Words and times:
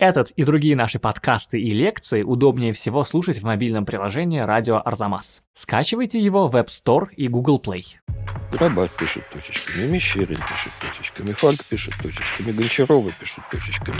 Этот 0.00 0.30
и 0.30 0.44
другие 0.44 0.76
наши 0.76 0.98
подкасты 0.98 1.60
и 1.60 1.72
лекции 1.74 2.22
удобнее 2.22 2.72
всего 2.72 3.04
слушать 3.04 3.36
в 3.36 3.42
мобильном 3.44 3.84
приложении 3.84 4.40
«Радио 4.40 4.80
Арзамас». 4.82 5.42
Скачивайте 5.52 6.18
его 6.18 6.48
в 6.48 6.56
App 6.56 6.68
Store 6.68 7.12
и 7.14 7.28
Google 7.28 7.60
Play. 7.62 7.84
Грабат 8.50 8.90
пишет 8.92 9.28
точечками, 9.30 9.86
Мещерин 9.86 10.38
пишет 10.38 10.72
точечками, 10.80 11.32
Фальк 11.32 11.62
пишет 11.66 11.92
точечками, 12.02 12.50
Гончарова 12.50 13.12
пишет 13.12 13.44
точечками. 13.50 13.98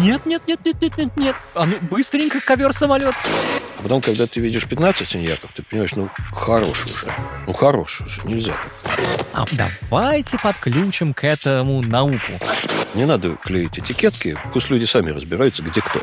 Нет, 0.00 0.26
нет, 0.26 0.42
нет, 0.48 0.58
нет, 0.64 0.82
нет, 0.82 0.98
нет, 0.98 1.16
нет. 1.16 1.36
А 1.54 1.66
ну 1.66 1.76
быстренько 1.82 2.40
ковер-самолет. 2.40 3.14
А 3.78 3.82
потом, 3.82 4.00
когда 4.00 4.26
ты 4.26 4.40
видишь 4.40 4.66
15 4.66 5.06
синьяков, 5.06 5.52
ты 5.54 5.62
понимаешь, 5.62 5.94
ну, 5.94 6.10
хорош 6.32 6.84
уже. 6.84 7.12
Ну, 7.46 7.52
хорош 7.52 8.00
уже, 8.00 8.22
нельзя 8.26 8.54
так. 8.82 8.98
А 9.32 9.44
давайте 9.52 10.36
подключим 10.36 11.14
к 11.14 11.22
этому 11.22 11.80
науку. 11.80 12.32
Не 12.94 13.04
надо 13.04 13.36
клеить 13.36 13.78
этикетки, 13.78 14.36
пусть 14.52 14.70
люди 14.70 14.84
сами 14.84 15.10
разбираются, 15.10 15.27
где 15.28 15.80
кто. 15.80 16.02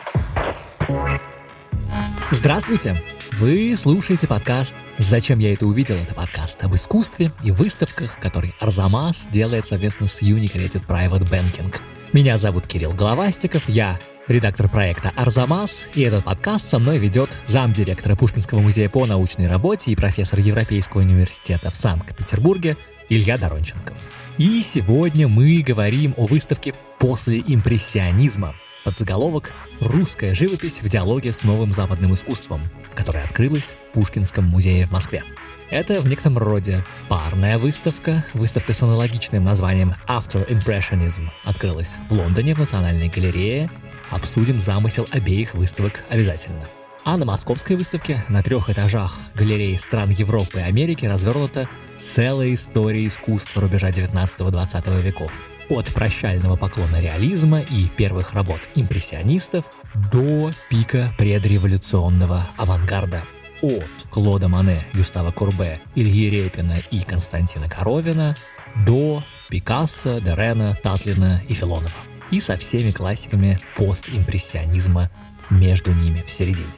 Здравствуйте! 2.32 3.02
Вы 3.34 3.76
слушаете 3.76 4.28
подкаст 4.28 4.74
«Зачем 4.98 5.40
я 5.40 5.54
это 5.54 5.66
увидел?» 5.66 5.96
Это 5.96 6.14
подкаст 6.14 6.64
об 6.64 6.76
искусстве 6.76 7.32
и 7.44 7.52
выставках, 7.52 8.20
который 8.20 8.54
Арзамас 8.60 9.24
делает 9.32 9.66
совместно 9.66 10.08
с 10.08 10.22
Unicredit 10.22 10.86
Private 10.86 11.28
Banking. 11.30 11.76
Меня 12.14 12.38
зовут 12.38 12.68
Кирилл 12.68 12.94
Головастиков, 12.94 13.68
я 13.68 14.00
редактор 14.28 14.70
проекта 14.70 15.12
«Арзамас», 15.16 15.86
и 15.96 16.02
этот 16.02 16.24
подкаст 16.24 16.70
со 16.70 16.78
мной 16.78 17.00
ведет 17.00 17.36
замдиректора 17.46 18.16
Пушкинского 18.16 18.60
музея 18.60 18.90
по 18.90 19.06
научной 19.06 19.48
работе 19.48 19.92
и 19.92 19.96
профессор 19.96 20.40
Европейского 20.40 21.02
университета 21.02 21.72
в 21.72 21.76
Санкт-Петербурге 21.76 22.78
Илья 23.10 23.38
Доронченков. 23.38 23.98
И 24.38 24.62
сегодня 24.62 25.28
мы 25.28 25.62
говорим 25.62 26.14
о 26.18 26.26
выставке 26.28 26.74
«После 27.00 27.40
импрессионизма», 27.40 28.56
под 28.86 29.00
заголовок 29.00 29.52
«Русская 29.82 30.36
живопись 30.36 30.80
в 30.80 30.88
диалоге 30.88 31.34
с 31.34 31.44
новым 31.44 31.74
западным 31.74 32.14
искусством», 32.14 32.62
которая 32.94 33.26
открылась 33.26 33.74
в 33.90 33.94
Пушкинском 33.94 34.46
музее 34.46 34.86
в 34.86 34.92
Москве. 34.92 35.24
Это 35.72 36.00
в 36.00 36.08
некотором 36.08 36.38
роде 36.38 36.86
парная 37.10 37.58
выставка. 37.58 38.24
Выставка 38.36 38.74
с 38.74 38.84
аналогичным 38.84 39.44
названием 39.44 39.96
After 40.08 40.48
Impressionism 40.48 41.30
открылась 41.44 41.96
в 42.08 42.14
Лондоне 42.14 42.54
в 42.54 42.60
Национальной 42.60 43.10
галерее. 43.10 43.72
Обсудим 44.12 44.60
замысел 44.60 45.08
обеих 45.12 45.56
выставок 45.56 46.04
обязательно. 46.10 46.64
А 47.04 47.18
на 47.18 47.26
московской 47.26 47.76
выставке 47.76 48.24
на 48.30 48.44
трех 48.44 48.70
этажах 48.70 49.18
галереи 49.34 49.76
стран 49.78 50.12
Европы 50.12 50.60
и 50.60 50.64
Америки 50.64 51.06
развернута 51.08 51.68
целая 51.98 52.54
история 52.54 53.06
искусства 53.08 53.62
рубежа 53.62 53.90
19-20 53.90 55.02
веков– 55.02 55.40
от 55.70 55.94
прощального 55.94 56.56
поклона 56.56 57.02
реализма 57.02 57.62
и 57.62 57.88
первых 57.98 58.34
работ 58.34 58.62
импрессионистов 58.76 59.66
до 60.12 60.52
пика 60.70 61.14
предреволюционного 61.18 62.48
авангарда. 62.58 63.22
От 63.62 64.08
Клода 64.12 64.48
Мане, 64.48 64.86
Гюстава 64.94 65.32
Курбе, 65.32 65.80
Ильи 65.96 66.30
Репина 66.30 66.82
и 66.92 67.02
Константина 67.02 67.70
Коровина 67.70 68.36
до 68.86 69.24
Пикассо, 69.50 70.20
Дерена, 70.20 70.78
Татлина 70.84 71.42
и 71.48 71.54
Филонова. 71.54 71.92
И 72.32 72.40
со 72.40 72.58
всеми 72.58 72.90
классиками 72.90 73.60
постимпрессионизма 73.76 75.10
между 75.50 75.94
ними 75.94 76.22
в 76.22 76.30
середине. 76.30 76.70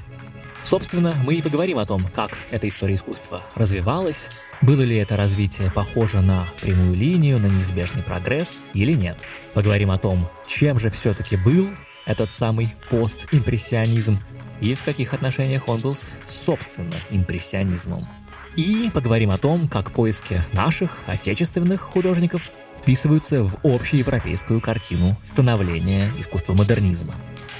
Собственно, 0.63 1.15
мы 1.23 1.35
и 1.35 1.41
поговорим 1.41 1.79
о 1.79 1.85
том, 1.85 2.05
как 2.13 2.39
эта 2.51 2.67
история 2.67 2.95
искусства 2.95 3.41
развивалась, 3.55 4.27
было 4.61 4.81
ли 4.81 4.97
это 4.97 5.17
развитие 5.17 5.71
похоже 5.71 6.21
на 6.21 6.47
прямую 6.61 6.95
линию, 6.95 7.39
на 7.39 7.47
неизбежный 7.47 8.03
прогресс 8.03 8.57
или 8.73 8.93
нет. 8.93 9.17
Поговорим 9.53 9.91
о 9.91 9.97
том, 9.97 10.27
чем 10.45 10.79
же 10.79 10.89
все-таки 10.89 11.37
был 11.37 11.69
этот 12.05 12.33
самый 12.33 12.73
постимпрессионизм 12.89 14.19
и 14.61 14.73
в 14.73 14.83
каких 14.83 15.13
отношениях 15.13 15.67
он 15.67 15.79
был 15.79 15.93
с, 15.93 16.17
собственно, 16.27 16.95
импрессионизмом. 17.11 18.07
И 18.55 18.89
поговорим 18.91 19.29
о 19.29 19.37
том, 19.37 19.67
как 19.67 19.91
поиски 19.91 20.41
наших 20.51 21.03
отечественных 21.05 21.79
художников 21.79 22.49
вписываются 22.75 23.43
в 23.43 23.59
общеевропейскую 23.63 24.61
картину 24.61 25.15
становления 25.21 26.11
искусства 26.17 26.53
модернизма. 26.53 27.13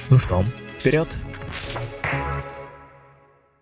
Ну 0.10 0.18
что, 0.18 0.44
вперед! 0.80 1.16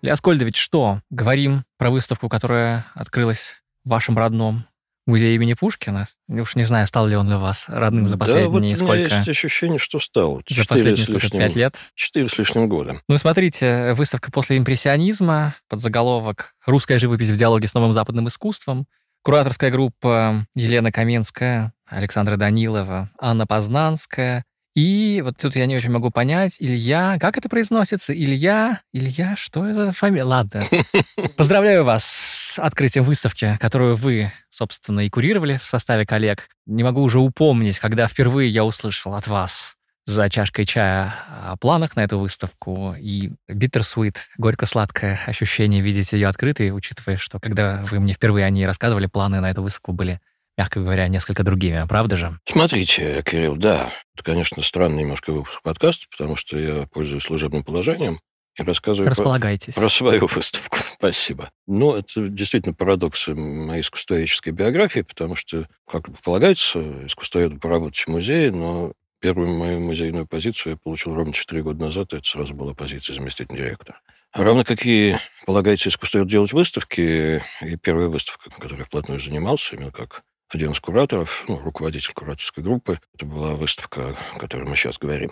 Леоскольдович, 0.01 0.57
что? 0.57 1.01
Говорим 1.09 1.63
про 1.77 1.89
выставку, 1.89 2.29
которая 2.29 2.85
открылась 2.93 3.61
в 3.83 3.89
вашем 3.89 4.17
родном 4.17 4.65
музее 5.05 5.35
имени 5.35 5.53
Пушкина. 5.53 6.07
Уж 6.27 6.55
не 6.55 6.63
знаю, 6.63 6.87
стал 6.87 7.07
ли 7.07 7.15
он 7.15 7.27
для 7.27 7.37
вас 7.37 7.65
родным 7.67 8.07
за 8.07 8.17
последние 8.17 8.45
да, 8.45 8.51
вот 8.51 8.77
сколько? 8.77 8.91
у 8.91 8.95
меня 8.95 9.15
есть 9.17 9.29
ощущение, 9.29 9.79
что 9.79 9.99
стал. 9.99 10.41
За 10.49 10.65
последние 10.65 11.03
сколько, 11.03 11.25
лишним, 11.25 11.41
пять 11.41 11.55
лет? 11.55 11.79
Четыре 11.93 12.27
с 12.27 12.37
лишним 12.37 12.67
года. 12.67 12.95
Ну, 13.07 13.17
смотрите, 13.17 13.93
выставка 13.93 14.31
после 14.31 14.57
импрессионизма, 14.57 15.55
под 15.69 15.81
заголовок 15.81 16.55
«Русская 16.65 16.97
живопись 16.97 17.29
в 17.29 17.37
диалоге 17.37 17.67
с 17.67 17.73
новым 17.73 17.93
западным 17.93 18.27
искусством», 18.27 18.87
кураторская 19.21 19.71
группа 19.71 20.45
Елена 20.55 20.91
Каменская, 20.91 21.73
Александра 21.87 22.35
Данилова, 22.35 23.11
Анна 23.19 23.45
Познанская, 23.45 24.45
и 24.75 25.21
вот 25.23 25.37
тут 25.37 25.55
я 25.55 25.65
не 25.67 25.75
очень 25.77 25.91
могу 25.91 26.11
понять, 26.11 26.57
Илья, 26.59 27.17
как 27.19 27.37
это 27.37 27.47
произносится? 27.47 28.13
Илья, 28.13 28.81
Илья, 28.91 29.35
что 29.37 29.65
это 29.65 29.85
за 29.85 29.91
фамилия? 29.93 30.25
Ладно. 30.25 30.63
Поздравляю 31.37 31.85
вас 31.85 32.03
с 32.03 32.59
открытием 32.59 33.05
выставки, 33.05 33.57
которую 33.61 33.95
вы, 33.95 34.33
собственно, 34.49 34.99
и 34.99 35.09
курировали 35.09 35.57
в 35.57 35.63
составе 35.63 36.05
коллег. 36.05 36.49
Не 36.65 36.83
могу 36.83 37.01
уже 37.01 37.19
упомнить, 37.19 37.79
когда 37.79 38.07
впервые 38.07 38.49
я 38.49 38.65
услышал 38.65 39.15
от 39.15 39.27
вас 39.27 39.75
за 40.05 40.29
чашкой 40.29 40.65
чая 40.65 41.15
о 41.45 41.55
планах 41.57 41.95
на 41.95 42.03
эту 42.03 42.19
выставку 42.19 42.95
и 42.99 43.31
bittersweet, 43.49 44.17
горько-сладкое 44.37 45.21
ощущение 45.25 45.81
видеть 45.81 46.11
ее 46.11 46.27
открытой, 46.27 46.71
учитывая, 46.71 47.17
что 47.17 47.39
когда 47.39 47.81
вы 47.89 47.99
мне 47.99 48.13
впервые 48.13 48.45
о 48.45 48.49
ней 48.49 48.65
рассказывали, 48.65 49.07
планы 49.07 49.39
на 49.39 49.49
эту 49.49 49.63
выставку 49.63 49.93
были 49.93 50.19
мягко 50.57 50.79
говоря, 50.79 51.07
несколько 51.07 51.43
другими, 51.43 51.85
правда 51.87 52.15
же? 52.15 52.39
Смотрите, 52.45 53.23
Кирилл, 53.25 53.57
да, 53.57 53.91
это, 54.13 54.23
конечно, 54.23 54.63
странный 54.63 55.03
немножко 55.03 55.31
выпуск 55.31 55.61
подкаста, 55.61 56.05
потому 56.09 56.35
что 56.35 56.57
я 56.57 56.87
пользуюсь 56.87 57.23
служебным 57.23 57.63
положением 57.63 58.19
и 58.57 58.63
рассказываю 58.63 59.09
Располагайтесь. 59.09 59.73
Про, 59.73 59.81
про 59.81 59.89
свою 59.89 60.27
выставку. 60.27 60.77
Спасибо. 60.93 61.51
Но 61.67 61.97
это 61.97 62.27
действительно 62.27 62.73
парадокс 62.73 63.27
моей 63.27 63.81
искусствоведческой 63.81 64.53
биографии, 64.53 65.01
потому 65.01 65.35
что, 65.35 65.67
как 65.87 66.05
полагается, 66.23 67.05
искусствоведу 67.05 67.59
поработать 67.59 67.99
в 67.99 68.07
музее, 68.07 68.51
но 68.51 68.93
первую 69.19 69.49
мою 69.49 69.79
музейную 69.81 70.27
позицию 70.27 70.73
я 70.73 70.77
получил 70.77 71.15
ровно 71.15 71.33
4 71.33 71.63
года 71.63 71.81
назад, 71.83 72.13
и 72.13 72.17
это 72.17 72.27
сразу 72.27 72.53
была 72.53 72.73
позиция 72.73 73.15
заместителя 73.15 73.57
директора. 73.57 73.99
Равно 74.33 74.63
как 74.63 74.85
и 74.85 75.15
полагается 75.45 75.89
искусствовед 75.89 76.27
делать 76.27 76.51
выставки, 76.51 77.41
и 77.61 77.77
первая 77.77 78.07
выставка, 78.07 78.49
которой 78.49 78.79
я 78.79 78.85
вплотную 78.85 79.19
занимался, 79.19 79.75
именно 79.75 79.91
как 79.91 80.23
один 80.49 80.71
из 80.71 80.79
кураторов, 80.79 81.43
ну, 81.47 81.59
руководитель 81.59 82.13
кураторской 82.13 82.63
группы. 82.63 82.99
Это 83.15 83.25
была 83.25 83.55
выставка, 83.55 84.15
о 84.35 84.39
которой 84.39 84.67
мы 84.67 84.75
сейчас 84.75 84.97
говорим. 84.97 85.31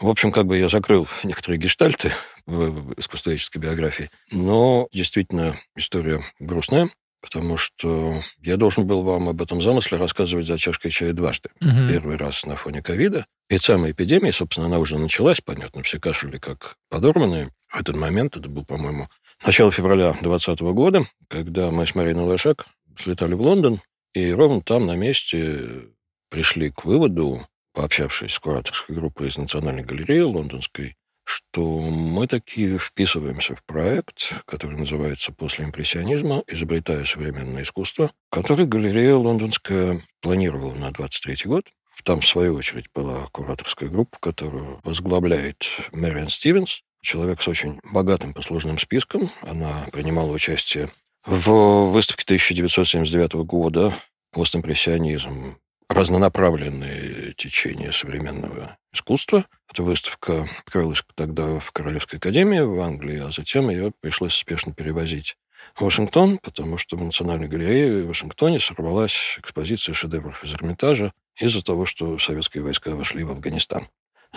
В 0.00 0.08
общем, 0.08 0.32
как 0.32 0.46
бы 0.46 0.58
я 0.58 0.68
закрыл 0.68 1.06
некоторые 1.22 1.58
гештальты 1.58 2.12
в 2.46 2.98
искусствоведческой 2.98 3.60
биографии, 3.60 4.10
но 4.32 4.88
действительно 4.92 5.54
история 5.76 6.20
грустная, 6.40 6.90
потому 7.20 7.56
что 7.56 8.20
я 8.40 8.56
должен 8.56 8.86
был 8.86 9.04
вам 9.04 9.28
об 9.28 9.40
этом 9.40 9.62
замысле 9.62 9.98
рассказывать 9.98 10.46
за 10.46 10.58
чашкой 10.58 10.90
чая 10.90 11.12
дважды. 11.12 11.50
Угу. 11.60 11.88
Первый 11.88 12.16
раз 12.16 12.44
на 12.44 12.56
фоне 12.56 12.82
ковида. 12.82 13.26
И 13.48 13.58
самая 13.58 13.92
эпидемия, 13.92 14.32
собственно, 14.32 14.66
она 14.66 14.78
уже 14.78 14.98
началась, 14.98 15.40
понятно, 15.40 15.82
все 15.84 16.00
кашляли 16.00 16.38
как 16.38 16.76
подорванные. 16.88 17.50
В 17.68 17.80
этот 17.80 17.96
момент, 17.96 18.36
это 18.36 18.48
был, 18.48 18.64
по-моему, 18.64 19.08
начало 19.46 19.70
февраля 19.70 20.12
2020 20.20 20.60
года, 20.74 21.04
когда 21.28 21.70
мы 21.70 21.86
с 21.86 21.94
Мариной 21.94 22.24
Лошак 22.24 22.66
слетали 22.98 23.34
в 23.34 23.42
Лондон, 23.42 23.80
и 24.14 24.32
ровно 24.32 24.60
там 24.60 24.86
на 24.86 24.96
месте 24.96 25.88
пришли 26.30 26.70
к 26.70 26.84
выводу, 26.84 27.40
пообщавшись 27.74 28.32
с 28.32 28.38
кураторской 28.38 28.96
группой 28.96 29.28
из 29.28 29.38
Национальной 29.38 29.82
галереи 29.82 30.20
лондонской, 30.20 30.96
что 31.24 31.80
мы 31.80 32.26
такие 32.26 32.78
вписываемся 32.78 33.54
в 33.54 33.64
проект, 33.64 34.32
который 34.46 34.78
называется 34.78 35.32
«После 35.32 35.64
импрессионизма. 35.64 36.42
Изобретая 36.46 37.04
современное 37.04 37.62
искусство», 37.62 38.12
который 38.30 38.66
галерея 38.66 39.14
лондонская 39.14 40.02
планировала 40.20 40.74
на 40.74 40.90
23 40.90 41.36
год. 41.44 41.66
Там, 42.04 42.20
в 42.20 42.26
свою 42.26 42.56
очередь, 42.56 42.86
была 42.94 43.26
кураторская 43.30 43.88
группа, 43.88 44.18
которую 44.20 44.80
возглавляет 44.82 45.66
Мэриан 45.92 46.28
Стивенс, 46.28 46.82
человек 47.02 47.42
с 47.42 47.48
очень 47.48 47.80
богатым 47.84 48.32
послужным 48.32 48.78
списком. 48.78 49.30
Она 49.42 49.86
принимала 49.92 50.32
участие 50.32 50.90
в 51.24 51.90
выставке 51.90 52.24
1979 52.24 53.34
года 53.46 53.92
«Постимпрессионизм. 54.32 55.56
Разнонаправленные 55.88 57.34
течения 57.34 57.92
современного 57.92 58.76
искусства». 58.92 59.44
Эта 59.70 59.82
выставка 59.82 60.48
открылась 60.58 61.04
тогда 61.14 61.58
в 61.60 61.70
Королевской 61.72 62.18
академии 62.18 62.60
в 62.60 62.80
Англии, 62.80 63.20
а 63.20 63.30
затем 63.30 63.70
ее 63.70 63.92
пришлось 64.00 64.34
спешно 64.34 64.74
перевозить 64.74 65.36
в 65.74 65.82
Вашингтон, 65.82 66.38
потому 66.38 66.76
что 66.76 66.96
в 66.96 67.02
Национальной 67.02 67.46
галерее 67.46 68.02
в 68.02 68.08
Вашингтоне 68.08 68.58
сорвалась 68.58 69.36
экспозиция 69.38 69.94
шедевров 69.94 70.42
из 70.42 70.54
Эрмитажа 70.54 71.12
из-за 71.38 71.62
того, 71.62 71.86
что 71.86 72.18
советские 72.18 72.64
войска 72.64 72.90
вошли 72.96 73.22
в 73.22 73.30
Афганистан. 73.30 73.86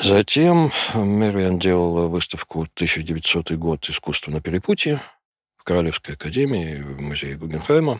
Затем 0.01 0.71
Мэриан 0.93 1.57
делала 1.57 2.07
выставку 2.07 2.61
1900 2.61 3.53
год 3.53 3.89
«Искусство 3.89 4.29
на 4.29 4.41
перепутье» 4.41 5.01
Королевской 5.65 6.15
академии, 6.15 6.81
в 6.81 7.01
музее 7.01 7.35
Гугенхайма, 7.35 7.99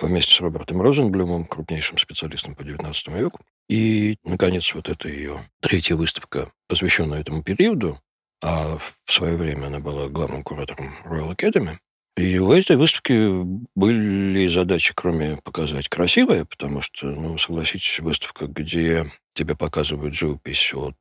вместе 0.00 0.34
с 0.34 0.40
Робертом 0.40 0.80
Розенблюмом, 0.80 1.46
крупнейшим 1.46 1.98
специалистом 1.98 2.54
по 2.54 2.62
XIX 2.62 2.92
веку. 3.18 3.40
И, 3.68 4.16
наконец, 4.24 4.72
вот 4.74 4.88
эта 4.88 5.08
ее 5.08 5.40
третья 5.60 5.96
выставка, 5.96 6.52
посвященная 6.68 7.20
этому 7.20 7.42
периоду, 7.42 7.98
а 8.42 8.78
в 9.04 9.12
свое 9.12 9.36
время 9.36 9.66
она 9.66 9.80
была 9.80 10.08
главным 10.08 10.44
куратором 10.44 10.94
Royal 11.04 11.34
Academy, 11.34 11.76
и 12.16 12.38
у 12.38 12.52
этой 12.52 12.76
выставки 12.76 13.42
были 13.74 14.48
задачи, 14.48 14.92
кроме 14.94 15.36
показать 15.36 15.88
красивое, 15.88 16.44
потому 16.44 16.82
что, 16.82 17.06
ну, 17.06 17.38
согласитесь, 17.38 18.00
выставка, 18.00 18.46
где 18.46 19.06
тебе 19.34 19.56
показывают 19.56 20.14
живопись 20.14 20.74
от 20.74 20.96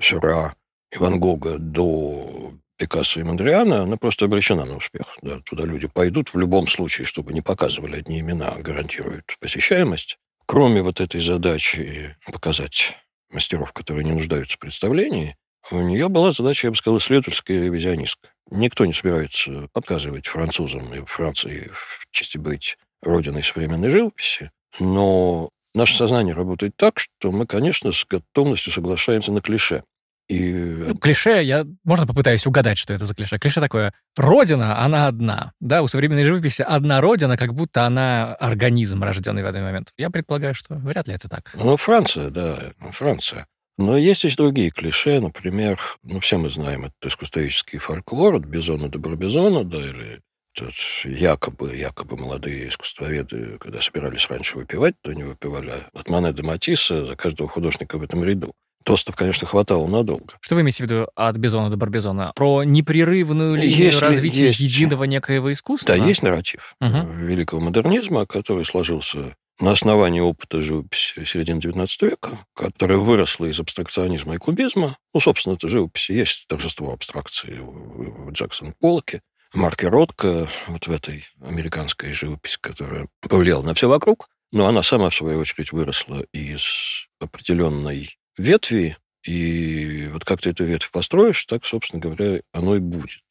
Сюра 0.00 0.54
и 0.92 0.98
Ван 0.98 1.20
Гога 1.20 1.58
до 1.58 2.52
Пикассо 2.76 3.20
и 3.20 3.22
Мандриана, 3.22 3.82
она 3.82 3.96
просто 3.96 4.26
обречена 4.26 4.64
на 4.64 4.76
успех. 4.76 5.16
Да, 5.22 5.40
туда 5.40 5.64
люди 5.64 5.86
пойдут 5.86 6.34
в 6.34 6.38
любом 6.38 6.66
случае, 6.66 7.06
чтобы 7.06 7.32
не 7.32 7.40
показывали 7.40 7.96
одни 7.96 8.20
имена, 8.20 8.54
гарантируют 8.58 9.36
посещаемость. 9.40 10.18
Кроме 10.46 10.82
вот 10.82 11.00
этой 11.00 11.20
задачи 11.20 12.16
показать 12.30 12.94
мастеров, 13.30 13.72
которые 13.72 14.04
не 14.04 14.12
нуждаются 14.12 14.56
в 14.56 14.60
представлении, 14.60 15.36
у 15.70 15.80
нее 15.80 16.08
была 16.08 16.30
задача, 16.30 16.68
я 16.68 16.70
бы 16.70 16.76
сказал, 16.76 16.98
исследовательская 16.98 17.56
и 17.56 17.60
ревизионистская. 17.60 18.32
Никто 18.50 18.86
не 18.86 18.92
собирается 18.92 19.68
отказывать 19.74 20.26
французам 20.26 20.94
и 20.94 21.04
Франции 21.04 21.70
в 21.72 22.06
чести 22.12 22.38
быть 22.38 22.78
родиной 23.02 23.42
современной 23.42 23.88
живописи, 23.88 24.52
но 24.78 25.50
наше 25.74 25.96
сознание 25.96 26.34
работает 26.34 26.76
так, 26.76 26.98
что 27.00 27.32
мы, 27.32 27.46
конечно, 27.46 27.90
с 27.90 28.04
готовностью 28.04 28.72
соглашаемся 28.72 29.32
на 29.32 29.40
клише. 29.40 29.82
И... 30.28 30.52
Ну, 30.52 30.96
клише, 30.96 31.42
я, 31.42 31.64
можно 31.84 32.06
попытаюсь 32.06 32.46
угадать, 32.46 32.78
что 32.78 32.92
это 32.92 33.06
за 33.06 33.14
клише. 33.14 33.38
Клише 33.38 33.60
такое, 33.60 33.92
родина, 34.16 34.82
она 34.84 35.06
одна. 35.06 35.52
Да, 35.60 35.82
у 35.82 35.86
современной 35.86 36.24
живописи 36.24 36.62
одна 36.62 37.00
родина, 37.00 37.36
как 37.36 37.54
будто 37.54 37.84
она 37.84 38.34
организм, 38.34 39.02
рожденный 39.02 39.42
в 39.42 39.46
этот 39.46 39.62
момент. 39.62 39.92
Я 39.96 40.10
предполагаю, 40.10 40.54
что 40.54 40.74
вряд 40.74 41.06
ли 41.06 41.14
это 41.14 41.28
так. 41.28 41.52
Ну, 41.54 41.76
Франция, 41.76 42.30
да, 42.30 42.58
Франция. 42.92 43.46
Но 43.78 43.96
есть 43.96 44.24
и 44.24 44.34
другие 44.34 44.70
клише, 44.70 45.20
например, 45.20 45.78
ну, 46.02 46.18
все 46.20 46.38
мы 46.38 46.48
знаем 46.48 46.86
этот 46.86 47.12
искусствоведческий 47.12 47.78
фольклор 47.78 48.36
от 48.36 48.46
Бизона 48.46 48.88
до 48.88 48.98
Барбизона, 48.98 49.64
да, 49.64 49.78
или 49.78 50.20
этот 50.56 50.74
якобы, 51.04 51.76
якобы 51.76 52.16
молодые 52.16 52.68
искусствоведы, 52.68 53.58
когда 53.58 53.80
собирались 53.80 54.28
раньше 54.30 54.56
выпивать, 54.56 54.94
то 55.02 55.10
они 55.10 55.24
выпивали 55.24 55.72
от 55.92 56.08
Мане 56.08 56.32
до 56.32 56.42
Матисса 56.44 57.04
за 57.04 57.16
каждого 57.16 57.48
художника 57.48 57.98
в 57.98 58.02
этом 58.02 58.24
ряду. 58.24 58.54
Тостов, 58.86 59.16
конечно, 59.16 59.48
хватало 59.48 59.88
надолго. 59.88 60.34
Что 60.40 60.54
вы 60.54 60.60
имеете 60.60 60.84
в 60.84 60.86
виду 60.86 61.08
от 61.16 61.36
Бизона 61.36 61.70
до 61.70 61.76
Барбизона? 61.76 62.32
Про 62.36 62.62
непрерывную 62.62 63.56
линию 63.56 63.86
есть, 63.86 64.00
развития 64.00 64.46
есть. 64.46 64.60
единого 64.60 65.02
некоего 65.04 65.52
искусства? 65.52 65.96
Да, 65.96 66.06
есть 66.06 66.22
нарратив 66.22 66.76
угу. 66.80 66.98
великого 67.18 67.60
модернизма, 67.60 68.26
который 68.26 68.64
сложился 68.64 69.34
на 69.58 69.72
основании 69.72 70.20
опыта 70.20 70.62
живописи 70.62 71.24
середины 71.24 71.58
XIX 71.58 71.88
века, 72.00 72.38
которая 72.54 72.98
выросла 72.98 73.46
из 73.46 73.58
абстракционизма 73.58 74.36
и 74.36 74.38
кубизма. 74.38 74.96
Ну, 75.12 75.18
собственно, 75.18 75.54
это 75.54 75.68
живописи 75.68 76.12
есть 76.12 76.46
торжество 76.46 76.92
абстракции 76.92 77.58
в 77.58 78.30
Джексон 78.30 78.72
Поллоке, 78.78 79.20
Марке 79.52 79.88
Ротко, 79.88 80.46
вот 80.68 80.86
в 80.86 80.92
этой 80.92 81.24
американской 81.44 82.12
живописи, 82.12 82.58
которая 82.60 83.08
повлияла 83.20 83.62
на 83.62 83.74
все 83.74 83.88
вокруг. 83.88 84.28
Но 84.52 84.68
она 84.68 84.84
сама, 84.84 85.10
в 85.10 85.14
свою 85.16 85.40
очередь, 85.40 85.72
выросла 85.72 86.20
из 86.32 87.08
определенной 87.18 88.16
ветви, 88.36 88.96
и 89.24 90.08
вот 90.12 90.24
как 90.24 90.40
ты 90.40 90.50
эту 90.50 90.64
ветвь 90.64 90.90
построишь, 90.90 91.44
так, 91.46 91.64
собственно 91.64 92.00
говоря, 92.00 92.40
оно 92.52 92.76
и 92.76 92.80
будет. 92.80 93.22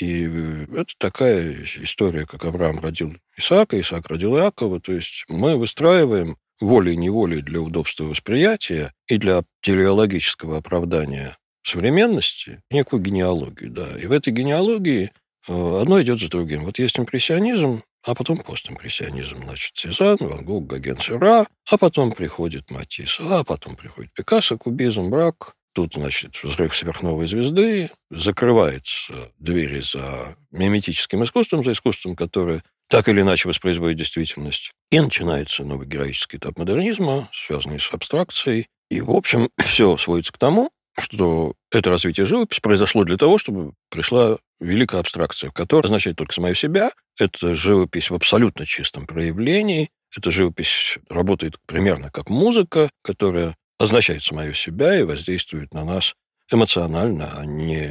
И 0.00 0.24
это 0.74 0.92
такая 0.98 1.56
история, 1.82 2.26
как 2.26 2.44
Авраам 2.44 2.78
родил 2.78 3.14
Исаака, 3.36 3.80
Исаак 3.80 4.08
родил 4.08 4.36
Иакова. 4.36 4.80
То 4.80 4.92
есть 4.92 5.24
мы 5.28 5.56
выстраиваем 5.56 6.36
волей-неволей 6.60 7.40
для 7.40 7.60
удобства 7.60 8.04
восприятия 8.04 8.92
и 9.06 9.16
для 9.16 9.42
телеологического 9.62 10.58
оправдания 10.58 11.36
современности 11.62 12.60
некую 12.70 13.02
генеалогию. 13.02 13.70
Да. 13.70 13.96
И 13.98 14.06
в 14.06 14.12
этой 14.12 14.32
генеалогии 14.32 15.12
э, 15.48 15.80
одно 15.80 16.02
идет 16.02 16.20
за 16.20 16.28
другим. 16.28 16.64
Вот 16.64 16.78
есть 16.78 16.98
импрессионизм, 16.98 17.82
а 18.08 18.14
потом 18.14 18.38
постимпрессионизм. 18.38 19.36
Значит, 19.44 19.76
Сезанн, 19.76 20.16
Ван 20.20 20.42
Гог, 20.42 20.66
Гоген, 20.66 20.96
Сюра, 20.98 21.46
а 21.70 21.76
потом 21.76 22.12
приходит 22.12 22.70
Матисс, 22.70 23.20
а 23.20 23.44
потом 23.44 23.76
приходит 23.76 24.12
Пикассо, 24.14 24.56
кубизм, 24.56 25.10
брак, 25.10 25.54
Тут, 25.74 25.94
значит, 25.94 26.42
взрыв 26.42 26.74
сверхновой 26.74 27.28
звезды, 27.28 27.90
закрывается 28.10 29.30
двери 29.38 29.80
за 29.80 30.36
миметическим 30.50 31.22
искусством, 31.22 31.62
за 31.62 31.70
искусством, 31.70 32.16
которое 32.16 32.64
так 32.88 33.08
или 33.08 33.20
иначе 33.20 33.46
воспроизводит 33.46 33.98
действительность. 33.98 34.72
И 34.90 34.98
начинается 34.98 35.62
новый 35.62 35.86
героический 35.86 36.38
этап 36.38 36.58
модернизма, 36.58 37.28
связанный 37.32 37.78
с 37.78 37.92
абстракцией. 37.92 38.66
И, 38.90 39.00
в 39.00 39.10
общем, 39.10 39.50
все 39.68 39.96
сводится 39.98 40.32
к 40.32 40.38
тому, 40.38 40.70
что 41.00 41.54
это 41.70 41.90
развитие 41.90 42.26
живописи 42.26 42.60
произошло 42.60 43.04
для 43.04 43.16
того, 43.16 43.38
чтобы 43.38 43.72
пришла 43.90 44.38
великая 44.60 45.00
абстракция, 45.00 45.50
которая 45.50 45.86
означает 45.86 46.16
только 46.16 46.34
самое 46.34 46.54
себя. 46.54 46.90
Это 47.18 47.54
живопись 47.54 48.10
в 48.10 48.14
абсолютно 48.14 48.66
чистом 48.66 49.06
проявлении. 49.06 49.90
Эта 50.16 50.30
живопись 50.30 50.98
работает 51.08 51.56
примерно 51.66 52.10
как 52.10 52.30
музыка, 52.30 52.90
которая 53.02 53.56
означает 53.78 54.22
самое 54.22 54.54
себя 54.54 54.98
и 54.98 55.02
воздействует 55.02 55.72
на 55.74 55.84
нас 55.84 56.14
эмоционально, 56.50 57.30
а 57.36 57.44
не 57.44 57.90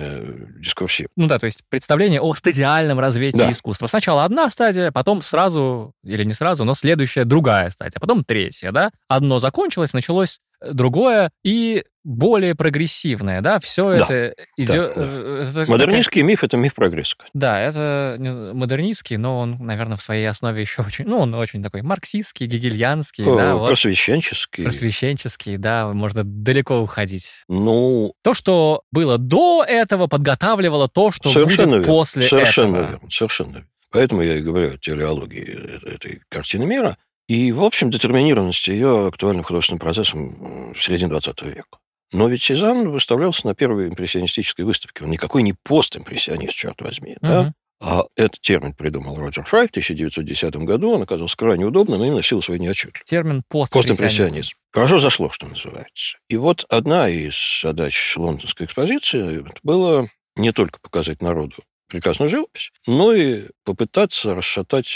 дискурсивно. 0.59 1.11
Ну 1.15 1.27
да, 1.27 1.37
то 1.37 1.45
есть 1.45 1.61
представление 1.69 2.21
о 2.21 2.33
стадиальном 2.33 2.99
развитии 2.99 3.37
да. 3.37 3.51
искусства. 3.51 3.87
Сначала 3.87 4.23
одна 4.23 4.49
стадия, 4.49 4.91
потом 4.91 5.21
сразу, 5.21 5.93
или 6.03 6.23
не 6.23 6.33
сразу, 6.33 6.63
но 6.65 6.73
следующая 6.73 7.23
другая 7.23 7.69
стадия, 7.69 7.99
потом 7.99 8.23
третья, 8.23 8.71
да? 8.71 8.91
Одно 9.07 9.37
закончилось, 9.39 9.93
началось 9.93 10.39
другое, 10.61 11.31
и 11.43 11.83
более 12.03 12.55
прогрессивное, 12.55 13.41
да, 13.41 13.59
все 13.59 13.97
да, 13.97 14.05
это 14.05 14.35
идет... 14.55 14.93
Да, 14.95 15.03
да. 15.03 15.61
Это 15.63 15.71
Модернистский 15.71 16.21
такая... 16.21 16.31
миф— 16.31 16.43
это 16.45 16.55
миф 16.55 16.73
прогресса. 16.73 17.17
Да, 17.33 17.59
это 17.59 18.17
модернистский, 18.53 19.17
но 19.17 19.39
он, 19.39 19.57
наверное, 19.59 19.97
в 19.97 20.01
своей 20.01 20.25
основе 20.25 20.61
еще 20.61 20.83
очень... 20.83 21.05
Ну, 21.05 21.19
он 21.19 21.33
очень 21.33 21.61
такой 21.61 21.81
марксистский, 21.81 22.47
гегельянский, 22.47 23.25
О, 23.25 23.35
да. 23.35 23.55
Вот. 23.55 23.67
Просвещенческий. 23.67 24.63
Просвещенческий, 24.63 25.57
да, 25.57 25.91
можно 25.91 26.23
далеко 26.23 26.79
уходить. 26.79 27.33
Ну... 27.49 28.13
То, 28.23 28.33
что 28.33 28.83
было 28.89 29.17
до 29.17 29.65
этого, 29.67 30.07
подготавливало 30.07 30.87
то, 30.87 31.11
что 31.11 31.33
будет 31.33 31.59
верно. 31.59 31.83
после 31.83 32.21
совершенно 32.21 32.77
этого. 32.77 32.91
Верно, 32.91 33.09
совершенно 33.09 33.51
верно. 33.51 33.67
Поэтому 33.89 34.21
я 34.21 34.35
и 34.35 34.41
говорю 34.41 34.73
о 34.73 34.77
телеологии 34.77 35.93
этой 35.93 36.21
картины 36.29 36.65
мира 36.65 36.97
и, 37.27 37.51
в 37.51 37.63
общем, 37.63 37.89
детерминированность 37.89 38.67
ее 38.67 39.07
актуальным 39.07 39.43
художественным 39.43 39.79
процессом 39.79 40.73
в 40.73 40.81
середине 40.81 41.09
20 41.09 41.41
века. 41.43 41.79
Но 42.13 42.29
ведь 42.29 42.41
Сезанн 42.41 42.89
выставлялся 42.89 43.45
на 43.47 43.53
первой 43.53 43.89
импрессионистической 43.89 44.63
выставке. 44.63 45.03
Он 45.03 45.11
никакой 45.11 45.43
не 45.43 45.53
постимпрессионист, 45.53 46.55
черт 46.55 46.81
возьми. 46.81 47.15
Uh-huh. 47.15 47.27
Да? 47.27 47.53
А 47.79 48.05
этот 48.15 48.41
термин 48.41 48.73
придумал 48.73 49.17
Роджер 49.17 49.43
Фрай 49.43 49.67
в 49.67 49.69
1910 49.69 50.55
году. 50.57 50.91
Он 50.91 51.03
оказался 51.03 51.37
крайне 51.37 51.65
удобным 51.65 52.03
именно 52.03 52.21
в 52.21 52.27
силу 52.27 52.41
своей 52.41 52.59
неотчетливости. 52.59 53.09
Термин 53.09 53.43
постимпрессионизм. 53.49 54.53
Хорошо 54.71 54.99
зашло, 54.99 55.29
что 55.29 55.47
называется. 55.47 56.17
И 56.29 56.37
вот 56.37 56.65
одна 56.69 57.09
из 57.09 57.35
задач 57.61 58.15
лондонской 58.15 58.65
экспозиции 58.65 59.45
было 59.63 60.07
не 60.35 60.51
только 60.53 60.79
показать 60.79 61.21
народу 61.21 61.55
прекрасную 61.87 62.29
живопись, 62.29 62.71
но 62.85 63.13
и 63.13 63.47
попытаться 63.63 64.33
расшатать 64.33 64.89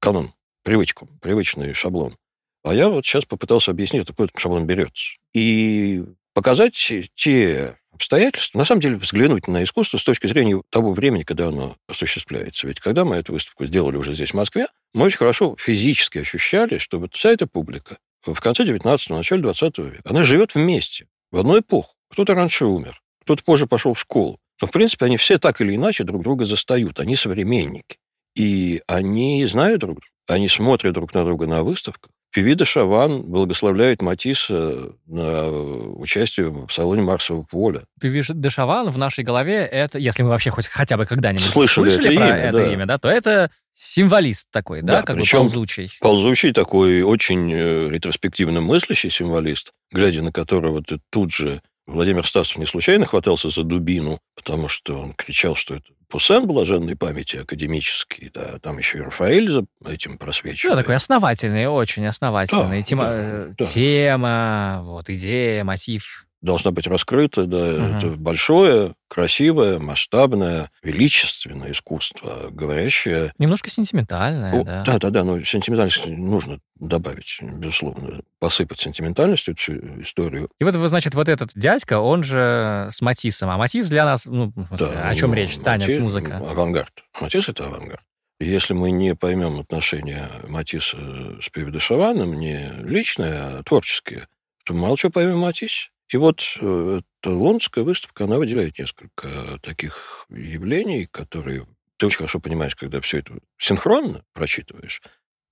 канон, 0.00 0.32
привычку, 0.68 1.08
привычный 1.22 1.72
шаблон. 1.72 2.14
А 2.62 2.74
я 2.74 2.90
вот 2.90 3.06
сейчас 3.06 3.24
попытался 3.24 3.70
объяснить, 3.70 4.02
откуда 4.02 4.24
этот 4.24 4.38
шаблон 4.38 4.66
берется. 4.66 5.12
И 5.32 6.04
показать 6.34 6.74
те 7.14 7.78
обстоятельства, 7.90 8.58
на 8.58 8.66
самом 8.66 8.82
деле 8.82 8.96
взглянуть 8.96 9.48
на 9.48 9.64
искусство 9.64 9.96
с 9.96 10.04
точки 10.04 10.26
зрения 10.26 10.60
того 10.68 10.92
времени, 10.92 11.22
когда 11.22 11.48
оно 11.48 11.78
осуществляется. 11.88 12.66
Ведь 12.66 12.80
когда 12.80 13.06
мы 13.06 13.16
эту 13.16 13.32
выставку 13.32 13.64
сделали 13.64 13.96
уже 13.96 14.12
здесь, 14.12 14.32
в 14.32 14.34
Москве, 14.34 14.66
мы 14.92 15.06
очень 15.06 15.16
хорошо 15.16 15.56
физически 15.58 16.18
ощущали, 16.18 16.76
что 16.76 16.98
вот 16.98 17.14
вся 17.14 17.30
эта 17.30 17.46
публика 17.46 17.96
в 18.26 18.38
конце 18.38 18.64
19-го, 18.64 19.16
начале 19.16 19.40
20 19.40 19.78
века, 19.78 20.02
она 20.04 20.22
живет 20.22 20.54
вместе, 20.54 21.06
в 21.30 21.38
одну 21.38 21.58
эпоху. 21.58 21.94
Кто-то 22.10 22.34
раньше 22.34 22.66
умер, 22.66 23.00
кто-то 23.22 23.42
позже 23.42 23.66
пошел 23.66 23.94
в 23.94 23.98
школу. 23.98 24.38
Но, 24.60 24.66
в 24.66 24.70
принципе, 24.70 25.06
они 25.06 25.16
все 25.16 25.38
так 25.38 25.62
или 25.62 25.76
иначе 25.76 26.04
друг 26.04 26.22
друга 26.22 26.44
застают. 26.44 27.00
Они 27.00 27.16
современники. 27.16 27.96
И 28.34 28.82
они 28.86 29.46
знают 29.46 29.80
друг 29.80 30.00
друга. 30.00 30.17
Они 30.28 30.46
смотрят 30.48 30.92
друг 30.94 31.14
на 31.14 31.24
друга 31.24 31.46
на 31.46 31.62
выставках. 31.62 32.10
Певида 32.30 32.66
Шаван 32.66 33.22
благословляет 33.22 34.02
Матисса 34.02 34.92
на 35.06 35.48
участие 35.48 36.50
в 36.50 36.70
салоне 36.70 37.00
Марсового 37.00 37.44
поля. 37.44 37.84
Певида 38.00 38.50
Шаван 38.50 38.90
в 38.90 38.98
нашей 38.98 39.24
голове 39.24 39.56
это, 39.64 39.98
если 39.98 40.22
мы 40.22 40.28
вообще 40.28 40.50
хоть 40.50 40.66
хотя 40.66 40.98
бы 40.98 41.06
когда-нибудь 41.06 41.44
слышали, 41.44 41.88
слышали 41.88 42.10
это 42.10 42.18
про 42.18 42.26
имя, 42.26 42.36
это 42.36 42.56
да. 42.58 42.72
имя, 42.72 42.86
да, 42.86 42.98
то 42.98 43.08
это 43.08 43.50
символист 43.72 44.46
такой, 44.50 44.82
да, 44.82 44.98
да 44.98 45.02
как 45.02 45.16
бы 45.16 45.22
ползучий. 45.30 45.90
Ползучий 46.00 46.52
такой, 46.52 47.00
очень 47.00 47.50
э, 47.50 47.88
ретроспективно 47.88 48.60
мыслящий 48.60 49.08
символист, 49.08 49.72
глядя 49.90 50.20
на 50.20 50.30
которого 50.30 50.82
ты 50.82 51.00
тут 51.10 51.32
же 51.32 51.62
Владимир 51.88 52.26
Стасов 52.26 52.58
не 52.58 52.66
случайно 52.66 53.06
хватался 53.06 53.48
за 53.48 53.64
дубину, 53.64 54.20
потому 54.36 54.68
что 54.68 55.00
он 55.00 55.14
кричал, 55.14 55.54
что 55.54 55.76
это 55.76 55.86
Пуссен 56.08 56.46
блаженной 56.46 56.96
памяти 56.96 57.36
академический, 57.36 58.30
да, 58.32 58.58
там 58.60 58.78
еще 58.78 58.98
и 58.98 59.00
Рафаэль 59.02 59.48
за 59.48 59.66
этим 59.86 60.16
просвечивает. 60.16 60.76
Да, 60.76 60.82
такой 60.82 60.96
основательный, 60.96 61.66
очень 61.66 62.06
основательный. 62.06 62.78
Да, 62.78 62.82
тема, 62.82 63.04
да, 63.04 63.12
э, 63.12 63.54
да. 63.58 63.64
тема, 63.64 64.80
вот, 64.84 65.10
идея, 65.10 65.64
мотив. 65.64 66.27
Должна 66.40 66.70
быть 66.70 66.86
раскрыта, 66.86 67.46
да, 67.46 67.56
Мгм. 67.58 67.96
это 67.96 68.06
большое, 68.10 68.94
красивое, 69.08 69.80
масштабное, 69.80 70.70
величественное 70.84 71.72
искусство, 71.72 72.48
говорящее 72.50 73.32
Немножко 73.38 73.70
сентиментальное, 73.70 74.52
О, 74.60 74.64
да. 74.64 74.84
да, 74.84 74.98
да, 74.98 75.10
да, 75.10 75.24
но 75.24 75.42
сентиментальность 75.42 76.06
нужно 76.06 76.60
добавить, 76.76 77.38
безусловно, 77.42 78.20
посыпать 78.38 78.78
сентиментальностью 78.78 79.56
всю 79.56 79.72
историю. 80.00 80.48
И 80.60 80.64
вот, 80.64 80.74
значит, 80.74 81.14
вот 81.16 81.28
этот 81.28 81.50
дядька, 81.56 81.98
он 81.98 82.22
же 82.22 82.88
с 82.92 83.00
Матиссом. 83.00 83.50
А 83.50 83.56
Матисс 83.56 83.88
для 83.88 84.04
нас, 84.04 84.24
ну, 84.24 84.52
Да, 84.78 85.08
о 85.08 85.14
чем 85.16 85.30
ну, 85.30 85.36
речь? 85.36 85.56
Танец, 85.56 85.88
Мати- 85.88 85.98
музыка. 85.98 86.36
Авангард. 86.36 87.02
Матисс— 87.20 87.48
это 87.50 87.66
авангард. 87.66 88.02
Если 88.38 88.74
мы 88.74 88.92
не 88.92 89.16
поймем 89.16 89.58
отношения 89.58 90.28
Матисса 90.46 90.96
с 91.42 91.48
Певидешаваном, 91.48 92.34
не 92.38 92.70
личные, 92.84 93.32
а 93.40 93.62
творческие, 93.64 94.28
то 94.64 94.72
мало 94.74 94.96
чего 94.96 95.10
поймем 95.10 95.34
о 95.34 95.46
Матиссе. 95.46 95.88
И 96.10 96.16
вот 96.16 96.42
э, 96.60 97.00
эта 97.00 97.30
лондонская 97.30 97.84
выставка, 97.84 98.24
она 98.24 98.38
выделяет 98.38 98.78
несколько 98.78 99.58
таких 99.62 100.26
явлений, 100.30 101.06
которые 101.06 101.66
ты 101.98 102.06
очень 102.06 102.18
хорошо 102.18 102.40
понимаешь, 102.40 102.76
когда 102.76 103.00
все 103.00 103.18
это 103.18 103.34
синхронно 103.58 104.22
прочитываешь, 104.32 105.02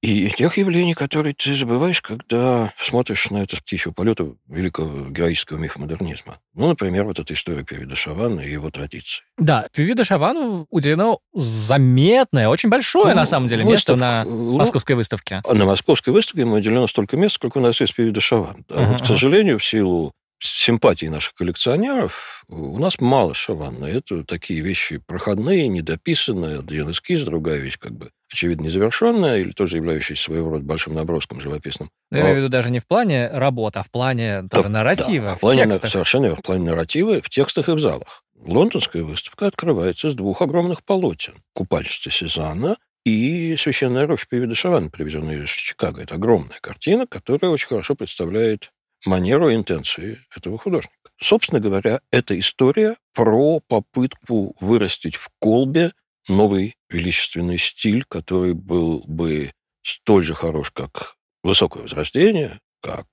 и 0.02 0.28
тех 0.30 0.56
явлений, 0.58 0.94
которые 0.94 1.34
ты 1.34 1.54
забываешь, 1.54 2.00
когда 2.00 2.72
смотришь 2.78 3.30
на 3.30 3.38
это 3.42 3.56
с 3.56 3.60
птичьего 3.60 3.92
полета 3.92 4.30
великого 4.46 5.08
героического 5.08 5.58
мифа 5.58 5.80
модернизма. 5.80 6.38
Ну, 6.54 6.68
например, 6.68 7.04
вот 7.04 7.18
эта 7.18 7.34
история 7.34 7.64
Певида 7.64 7.96
Шавана 7.96 8.40
и 8.40 8.52
его 8.52 8.70
традиции. 8.70 9.24
Да, 9.38 9.66
Певида 9.74 10.04
Шавану 10.04 10.66
уделено 10.70 11.20
заметное, 11.34 12.48
очень 12.48 12.68
большое, 12.68 13.14
Ну, 13.14 13.14
на 13.16 13.26
самом 13.26 13.48
деле, 13.48 13.64
место 13.64 13.94
выставка, 13.94 13.98
на 13.98 14.24
ну, 14.24 14.56
московской 14.58 14.96
выставке. 14.96 15.42
На 15.50 15.64
московской 15.64 16.12
выставке 16.12 16.42
ему 16.42 16.54
уделено 16.54 16.86
столько 16.86 17.16
мест, 17.16 17.36
сколько 17.36 17.58
у 17.58 17.62
нас 17.62 17.80
есть 17.80 17.94
Певида 17.94 18.20
Шаван. 18.20 18.64
Да, 18.68 18.76
Ага, 18.76 18.92
вот, 18.92 19.02
к 19.02 19.06
сожалению, 19.06 19.58
в 19.58 19.64
силу 19.64 20.12
симпатии 20.38 21.06
наших 21.06 21.34
коллекционеров, 21.34 22.44
у 22.48 22.78
нас 22.78 23.00
мало 23.00 23.34
Шавана. 23.34 23.86
Это 23.86 24.24
такие 24.24 24.60
вещи 24.60 24.98
проходные, 24.98 25.68
недописанные. 25.68 26.58
Один 26.60 26.90
эскиз, 26.90 27.22
другая 27.22 27.58
вещь 27.58 27.78
как 27.78 27.92
бы 27.92 28.10
очевидно 28.30 28.64
незавершенная 28.64 29.38
или 29.38 29.52
тоже 29.52 29.76
являющаяся 29.76 30.22
своего 30.24 30.50
рода 30.50 30.64
большим 30.64 30.94
наброском 30.94 31.40
живописным. 31.40 31.90
Я 32.10 32.20
имею 32.22 32.34
в 32.34 32.38
виду 32.38 32.48
даже 32.48 32.70
не 32.70 32.80
в 32.80 32.86
плане 32.86 33.28
работ, 33.28 33.76
а 33.76 33.82
в 33.82 33.90
плане 33.90 34.42
даже 34.42 34.68
нарратива, 34.68 35.28
Да, 35.28 35.34
в 35.34 35.36
в 35.36 35.40
плане, 35.40 35.62
текстах. 35.64 35.90
совершенно 35.90 36.34
в 36.34 36.42
плане 36.42 36.64
нарратива 36.64 37.20
в 37.22 37.30
текстах 37.30 37.68
и 37.68 37.72
в 37.72 37.78
залах. 37.78 38.22
Лондонская 38.38 39.02
выставка 39.02 39.46
открывается 39.46 40.10
с 40.10 40.14
двух 40.14 40.42
огромных 40.42 40.84
полотен. 40.84 41.34
«Купальщица 41.54 42.10
Сезанна» 42.10 42.76
и 43.04 43.56
«Священная 43.56 44.06
роща 44.06 44.26
Певида 44.28 44.54
Шавана», 44.54 44.90
привезенная 44.90 45.42
из 45.44 45.48
Чикаго. 45.50 46.02
Это 46.02 46.16
огромная 46.16 46.58
картина, 46.60 47.06
которая 47.06 47.50
очень 47.50 47.68
хорошо 47.68 47.94
представляет 47.94 48.70
манеру 49.06 49.48
и 49.48 49.54
интенции 49.54 50.20
этого 50.34 50.58
художника. 50.58 50.94
Собственно 51.18 51.60
говоря, 51.60 52.00
это 52.10 52.38
история 52.38 52.96
про 53.14 53.60
попытку 53.60 54.54
вырастить 54.60 55.16
в 55.16 55.30
колбе 55.38 55.92
новый 56.28 56.74
величественный 56.90 57.58
стиль, 57.58 58.04
который 58.04 58.54
был 58.54 59.04
бы 59.06 59.52
столь 59.82 60.24
же 60.24 60.34
хорош, 60.34 60.70
как 60.72 61.14
высокое 61.42 61.82
возрождение, 61.84 62.60
как 62.82 63.06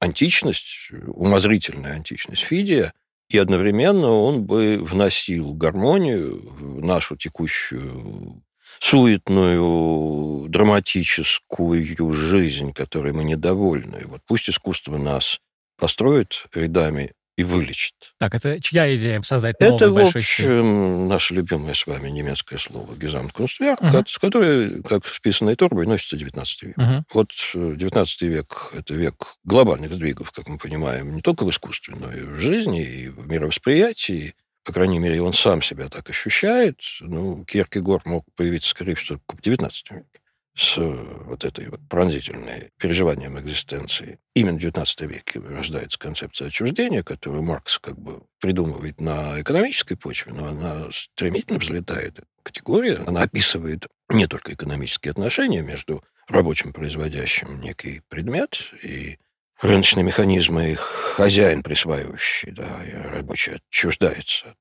античность, 0.00 0.90
умозрительная 1.06 1.94
античность 1.94 2.42
Фидия, 2.42 2.92
и 3.28 3.38
одновременно 3.38 4.10
он 4.10 4.44
бы 4.44 4.78
вносил 4.80 5.54
гармонию 5.54 6.50
в 6.52 6.84
нашу 6.84 7.16
текущую 7.16 8.42
суетную, 8.78 10.48
драматическую 10.48 12.12
жизнь, 12.12 12.72
которой 12.72 13.12
мы 13.12 13.24
недовольны. 13.24 14.02
Вот 14.06 14.20
пусть 14.26 14.48
искусство 14.50 14.96
нас 14.98 15.38
построит 15.78 16.46
рядами 16.54 17.12
и 17.36 17.42
вылечит. 17.44 17.94
Так, 18.18 18.34
это 18.34 18.60
чья 18.60 18.94
идея 18.96 19.22
создать 19.22 19.58
новый 19.60 19.76
Это, 19.76 19.90
в 19.90 19.94
большой 19.94 20.20
стиль? 20.22 20.44
общем, 20.46 21.08
наше 21.08 21.32
любимое 21.32 21.72
с 21.72 21.86
вами 21.86 22.10
немецкое 22.10 22.58
слово 22.58 22.94
«гезамткунстверк», 22.94 23.80
Мгм. 23.80 24.06
с 24.06 24.18
которой, 24.18 24.82
как 24.82 25.06
списанной 25.06 25.56
торбой, 25.56 25.86
носится 25.86 26.18
19 26.18 26.62
век. 26.64 26.76
Мгм. 26.76 27.04
Вот 27.14 27.30
э, 27.54 27.74
19 27.76 28.22
век– 28.22 28.72
это 28.76 28.92
век 28.92 29.14
глобальных 29.44 29.90
сдвигов, 29.94 30.32
как 30.32 30.48
мы 30.48 30.58
понимаем, 30.58 31.14
не 31.16 31.22
только 31.22 31.44
в 31.44 31.50
искусстве, 31.50 31.94
но 31.98 32.12
и 32.12 32.20
в 32.20 32.38
жизни, 32.38 32.82
и 32.84 33.08
в 33.08 33.26
мировосприятии. 33.26 34.34
По 34.64 34.72
крайней 34.72 34.98
мере, 34.98 35.22
он 35.22 35.32
сам 35.32 35.62
себя 35.62 35.88
так 35.88 36.10
ощущает. 36.10 36.80
Ну, 37.00 37.44
Кierkegaard 37.44 38.02
мог 38.04 38.26
появиться, 38.34 38.70
скорее 38.70 38.94
всего, 38.94 39.18
в 39.28 39.40
19 39.40 39.90
веке 39.90 40.20
с 40.54 40.76
э, 40.76 41.24
вот 41.24 41.44
этой 41.44 41.68
вот 41.68 41.80
пронзительной 41.88 42.70
переживанием 42.76 43.38
экзистенции. 43.38 44.18
Именно 44.34 44.58
в 44.58 44.62
XIX 44.62 45.06
веке 45.06 45.40
рождается 45.40 45.98
концепция 45.98 46.48
отчуждения, 46.48 47.02
которую 47.02 47.42
Маркс 47.42 47.78
как 47.78 47.98
бы 47.98 48.22
придумывает 48.40 49.00
на 49.00 49.40
экономической 49.40 49.94
почве, 49.94 50.32
но 50.34 50.48
она 50.48 50.90
стремительно 50.90 51.58
взлетает. 51.58 52.20
Категория, 52.42 52.96
она 53.06 53.22
описывает 53.22 53.86
не 54.10 54.26
только 54.26 54.52
экономические 54.52 55.12
отношения 55.12 55.62
между 55.62 56.04
рабочим, 56.28 56.72
производящим 56.72 57.60
некий 57.60 58.02
предмет, 58.08 58.60
и 58.82 59.18
рыночные 59.62 60.04
механизмы, 60.04 60.70
их 60.70 60.80
хозяин 60.80 61.62
присваивающий, 61.62 62.52
да, 62.52 62.66
и 62.86 63.16
рабочий 63.16 63.56
отчуждается 63.56 64.46
от 64.46 64.56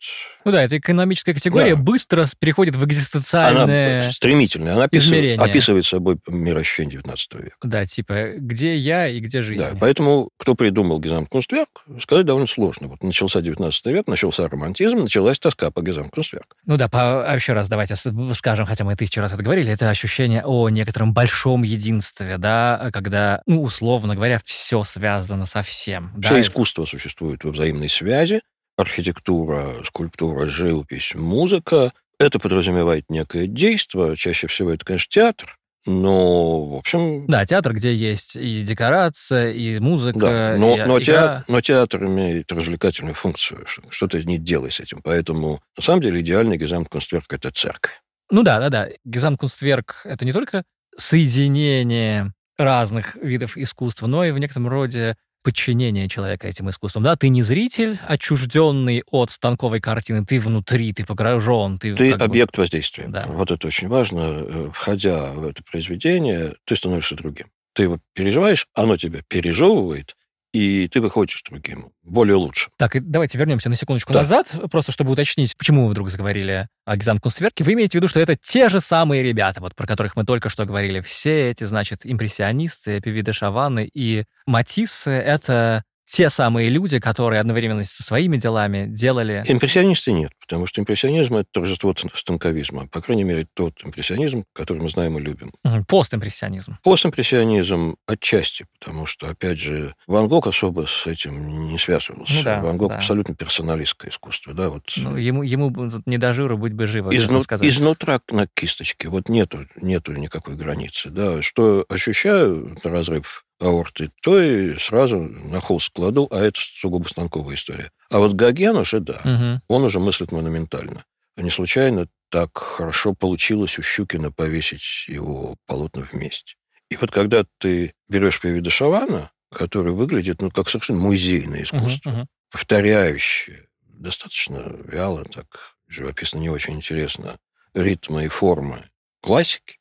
Ну 0.45 0.51
да, 0.51 0.63
эта 0.63 0.77
экономическая 0.77 1.33
категория 1.33 1.75
Да. 1.75 1.81
быстро 1.81 2.25
переходит 2.39 2.75
в 2.75 2.85
экзистенциальное... 2.85 4.01
она 4.01 4.11
стремительная, 4.11 4.75
она 4.75 4.87
измерение. 4.91 5.37
описывает 5.37 5.85
собой 5.85 6.17
мироощущение 6.27 6.93
19 6.93 7.33
века. 7.35 7.55
Да, 7.63 7.85
типа, 7.85 8.33
где 8.37 8.75
я 8.75 9.07
и 9.07 9.19
где 9.19 9.41
жизнь. 9.41 9.61
Да, 9.61 9.71
поэтому 9.79 10.29
кто 10.37 10.55
придумал 10.55 10.99
Гезамкунстверк, 10.99 11.83
сказать 12.01 12.25
довольно 12.25 12.47
сложно. 12.47 12.87
Вот 12.87 13.01
начался 13.01 13.41
19 13.41 13.85
век, 13.87 14.07
начался 14.07 14.47
романтизм, 14.47 14.99
началась 14.99 15.39
тоска 15.39 15.71
по 15.71 15.81
Гезамкунстверк. 15.81 16.57
Ну 16.65 16.77
да, 16.77 16.89
по, 16.89 17.25
а 17.25 17.35
еще 17.35 17.53
раз 17.53 17.69
давайте 17.69 17.95
скажем, 18.33 18.65
хотя 18.65 18.83
мы 18.83 18.95
тысячу 18.95 19.21
раз 19.21 19.33
это 19.33 19.43
говорили, 19.43 19.71
это 19.71 19.89
ощущение 19.89 20.43
о 20.43 20.69
некотором 20.69 21.13
большом 21.13 21.63
единстве, 21.63 22.37
да, 22.37 22.89
когда, 22.91 23.41
ну, 23.45 23.61
условно 23.61 24.15
говоря, 24.15 24.41
все 24.43 24.83
связано 24.89 25.45
со 25.45 25.61
всем. 25.61 26.11
Да, 26.15 26.29
Все 26.29 26.37
это- 26.39 26.47
искусство 26.47 26.85
существует 26.85 27.43
во 27.43 27.51
взаимной 27.51 27.89
связи. 27.89 28.41
Архитектура, 28.77 29.83
скульптура, 29.83 30.47
живопись, 30.47 31.13
музыка. 31.15 31.93
Это 32.19 32.39
подразумевает 32.39 33.05
некое 33.09 33.47
действие. 33.47 34.15
Чаще 34.17 34.47
всего 34.47 34.71
это, 34.71 34.83
конечно, 34.85 35.07
театр. 35.09 35.55
Но, 35.85 36.65
в 36.65 36.75
общем, 36.75 37.25
Да, 37.27 37.45
театр, 37.45 37.73
где 37.73 37.95
есть 37.95 38.35
и 38.35 38.63
декорация, 38.63 39.51
и 39.53 39.79
музыка, 39.79 40.19
Да, 40.19 40.55
но, 40.57 40.75
и 40.75 40.79
но, 40.79 40.97
игра. 40.97 40.99
театр, 41.01 41.45
но 41.47 41.61
театр 41.61 42.05
имеет 42.05 42.51
развлекательную 42.51 43.15
функцию. 43.15 43.65
Что, 43.89 44.07
ты 44.07 44.23
не 44.25 44.37
делай 44.37 44.71
с 44.71 44.81
этим. 44.81 45.01
Поэтому, 45.01 45.61
на 45.77 45.81
самом 45.81 46.01
деле, 46.01 46.19
идеальный 46.19 46.57
Гезамкунстверк– 46.57 47.25
это 47.33 47.51
церковь. 47.51 47.93
Ну 48.29 48.43
да, 48.43 48.59
да, 48.59 48.69
да. 48.69 48.89
Гезамкунстверк— 49.05 50.01
это 50.03 50.25
не 50.25 50.33
только 50.33 50.63
соединение 50.97 52.33
разных 52.59 53.15
видов 53.15 53.57
искусства, 53.57 54.07
но 54.07 54.23
и 54.25 54.31
в 54.31 54.37
некотором 54.37 54.67
роде 54.67 55.15
подчинение 55.41 56.09
человека 56.09 56.47
этим 56.47 56.69
искусствам. 56.69 57.03
Да, 57.03 57.15
ты 57.15 57.29
не 57.29 57.43
зритель, 57.43 57.97
отчужденный 58.05 59.03
от 59.09 59.31
станковой 59.31 59.79
картины, 59.79 60.25
ты 60.25 60.39
внутри, 60.39 60.91
ты 60.93 61.05
погружен, 61.05 61.79
ты... 61.79 61.95
Ты 61.95 62.11
как 62.11 62.19
бы- 62.19 62.25
объект 62.25 62.57
воздействия. 62.57 63.05
Да. 63.07 63.25
Вот 63.27 63.49
это 63.49 63.67
очень 63.67 63.87
важно. 63.87 64.19
Э, 64.19 64.69
Входя 64.73 65.31
в 65.31 65.45
это 65.45 65.63
произведение, 65.63 66.55
ты 66.65 66.75
становишься 66.75 67.15
другим. 67.15 67.47
Ты 67.73 67.83
его 67.83 67.99
переживаешь, 68.13 68.67
оно 68.73 68.97
тебя 68.97 69.21
пережевывает, 69.29 70.15
и 70.51 70.87
ты 70.87 71.01
выходишь 71.01 71.41
другим, 71.43 71.91
более 72.03 72.35
лучшим. 72.35 72.71
Так, 72.77 72.95
и 72.95 72.99
давайте 72.99 73.37
вернемся 73.37 73.69
на 73.69 73.75
секундочку 73.75 74.13
Да. 74.13 74.19
назад, 74.19 74.53
просто 74.71 74.91
чтобы 74.91 75.11
уточнить, 75.11 75.55
почему 75.57 75.85
вы 75.85 75.91
вдруг 75.91 76.09
заговорили 76.09 76.67
о 76.85 76.97
Гизамкунстверке. 76.97 77.63
Вы 77.63 77.73
имеете 77.73 77.91
в 77.91 77.95
виду, 77.95 78.07
что 78.07 78.19
это 78.19 78.35
те 78.35 78.69
же 78.69 78.79
самые 78.79 79.21
ребята, 79.23 79.61
вот 79.61 79.75
про 79.75 79.85
которых 79.85 80.15
мы 80.15 80.25
только 80.25 80.49
что 80.49 80.65
говорили. 80.65 81.01
Все 81.01 81.51
эти, 81.51 81.63
значит, 81.65 82.01
импрессионисты, 82.03 82.99
Певиды 83.01 83.33
Шаваны 83.33 83.89
и 83.93 84.25
Матиссы— 84.45 85.11
это 85.11 85.83
те 86.05 86.31
самые 86.31 86.69
люди, 86.69 86.99
которые 86.99 87.39
одновременно 87.39 87.83
со 87.83 88.01
своими 88.01 88.37
делами 88.37 88.87
делали... 88.87 89.43
Импрессионисты 89.47 90.11
нет, 90.11 90.31
потому 90.49 90.65
что 90.65 90.81
импрессионизм– 90.81 91.35
это 91.37 91.47
торжество 91.51 91.93
станковизма. 92.15 92.87
По 92.87 93.01
крайней 93.01 93.23
мере, 93.23 93.47
тот 93.53 93.83
импрессионизм, 93.83 94.45
который 94.53 94.81
мы 94.81 94.89
знаем 94.89 95.15
и 95.19 95.21
любим. 95.21 95.53
Постимпрессионизм. 95.87 96.79
Постимпрессионизм 96.83 97.97
отчасти, 98.07 98.65
потому 98.79 99.05
что, 99.05 99.29
опять 99.29 99.59
же, 99.59 99.93
Ван 100.07 100.27
Гог 100.27 100.47
особо 100.47 100.87
с 100.87 101.05
этим 101.05 101.67
не 101.67 101.77
связывался. 101.77 102.33
Ну 102.33 102.43
да, 102.43 102.61
Ван 102.61 102.77
Гог 102.77 102.91
да. 102.91 102.97
абсолютно 102.97 103.35
персоналистское 103.35 104.09
искусство. 104.09 104.55
Да, 104.55 104.69
вот 104.69 104.91
Ну, 104.97 105.15
ему, 105.17 105.43
ему 105.43 105.71
не 106.07 106.17
до 106.17 106.33
жира 106.33 106.55
быть 106.55 106.73
бы 106.73 106.87
живо, 106.87 107.11
Изну- 107.11 107.43
сказать. 107.43 107.67
изнутра 107.69 108.19
на 108.31 108.47
кисточке. 108.47 109.07
Вот 109.07 109.29
нету, 109.29 109.67
нету 109.79 110.13
никакой 110.13 110.55
границы. 110.55 111.11
Да. 111.11 111.43
Что 111.43 111.85
ощущаю, 111.89 112.73
это 112.75 112.89
разрыв 112.89 113.45
аорты, 113.59 114.09
то 114.23 114.41
и 114.41 114.77
сразу 114.79 115.19
на 115.19 115.59
холст 115.59 115.91
кладу, 115.93 116.27
а 116.31 116.39
это 116.39 116.59
сугубо 116.59 117.07
станковая 117.07 117.55
история. 117.55 117.91
А 118.09 118.17
вот 118.19 118.33
Гоген 118.33 118.75
уже, 118.77 118.99
да, 118.99 119.19
Мгм. 119.23 119.61
он 119.67 119.83
уже 119.83 119.99
мыслит 119.99 120.31
монументально. 120.31 121.05
А 121.35 121.41
не 121.41 121.49
случайно 121.49 122.07
так 122.29 122.57
хорошо 122.57 123.13
получилось 123.13 123.79
у 123.79 123.81
Щукина 123.81 124.31
повесить 124.31 125.05
его 125.07 125.55
полотна 125.67 126.07
вместе. 126.11 126.55
И 126.89 126.95
вот 126.95 127.11
когда 127.11 127.45
ты 127.59 127.93
берешь 128.07 128.39
Певида 128.41 128.69
Шавана, 128.69 129.31
который 129.51 129.93
выглядит 129.93 130.41
ну, 130.41 130.51
как 130.51 130.69
совершенно 130.69 130.99
музейное 130.99 131.63
искусство, 131.63 132.09
мгм. 132.09 132.27
повторяющее 132.51 133.67
достаточно 133.83 134.63
вяло, 134.85 135.25
так 135.25 135.75
живописно 135.87 136.37
не 136.39 136.49
очень 136.49 136.75
интересно, 136.75 137.37
ритмы 137.73 138.25
и 138.25 138.27
формы 138.27 138.83
классики, 139.21 139.77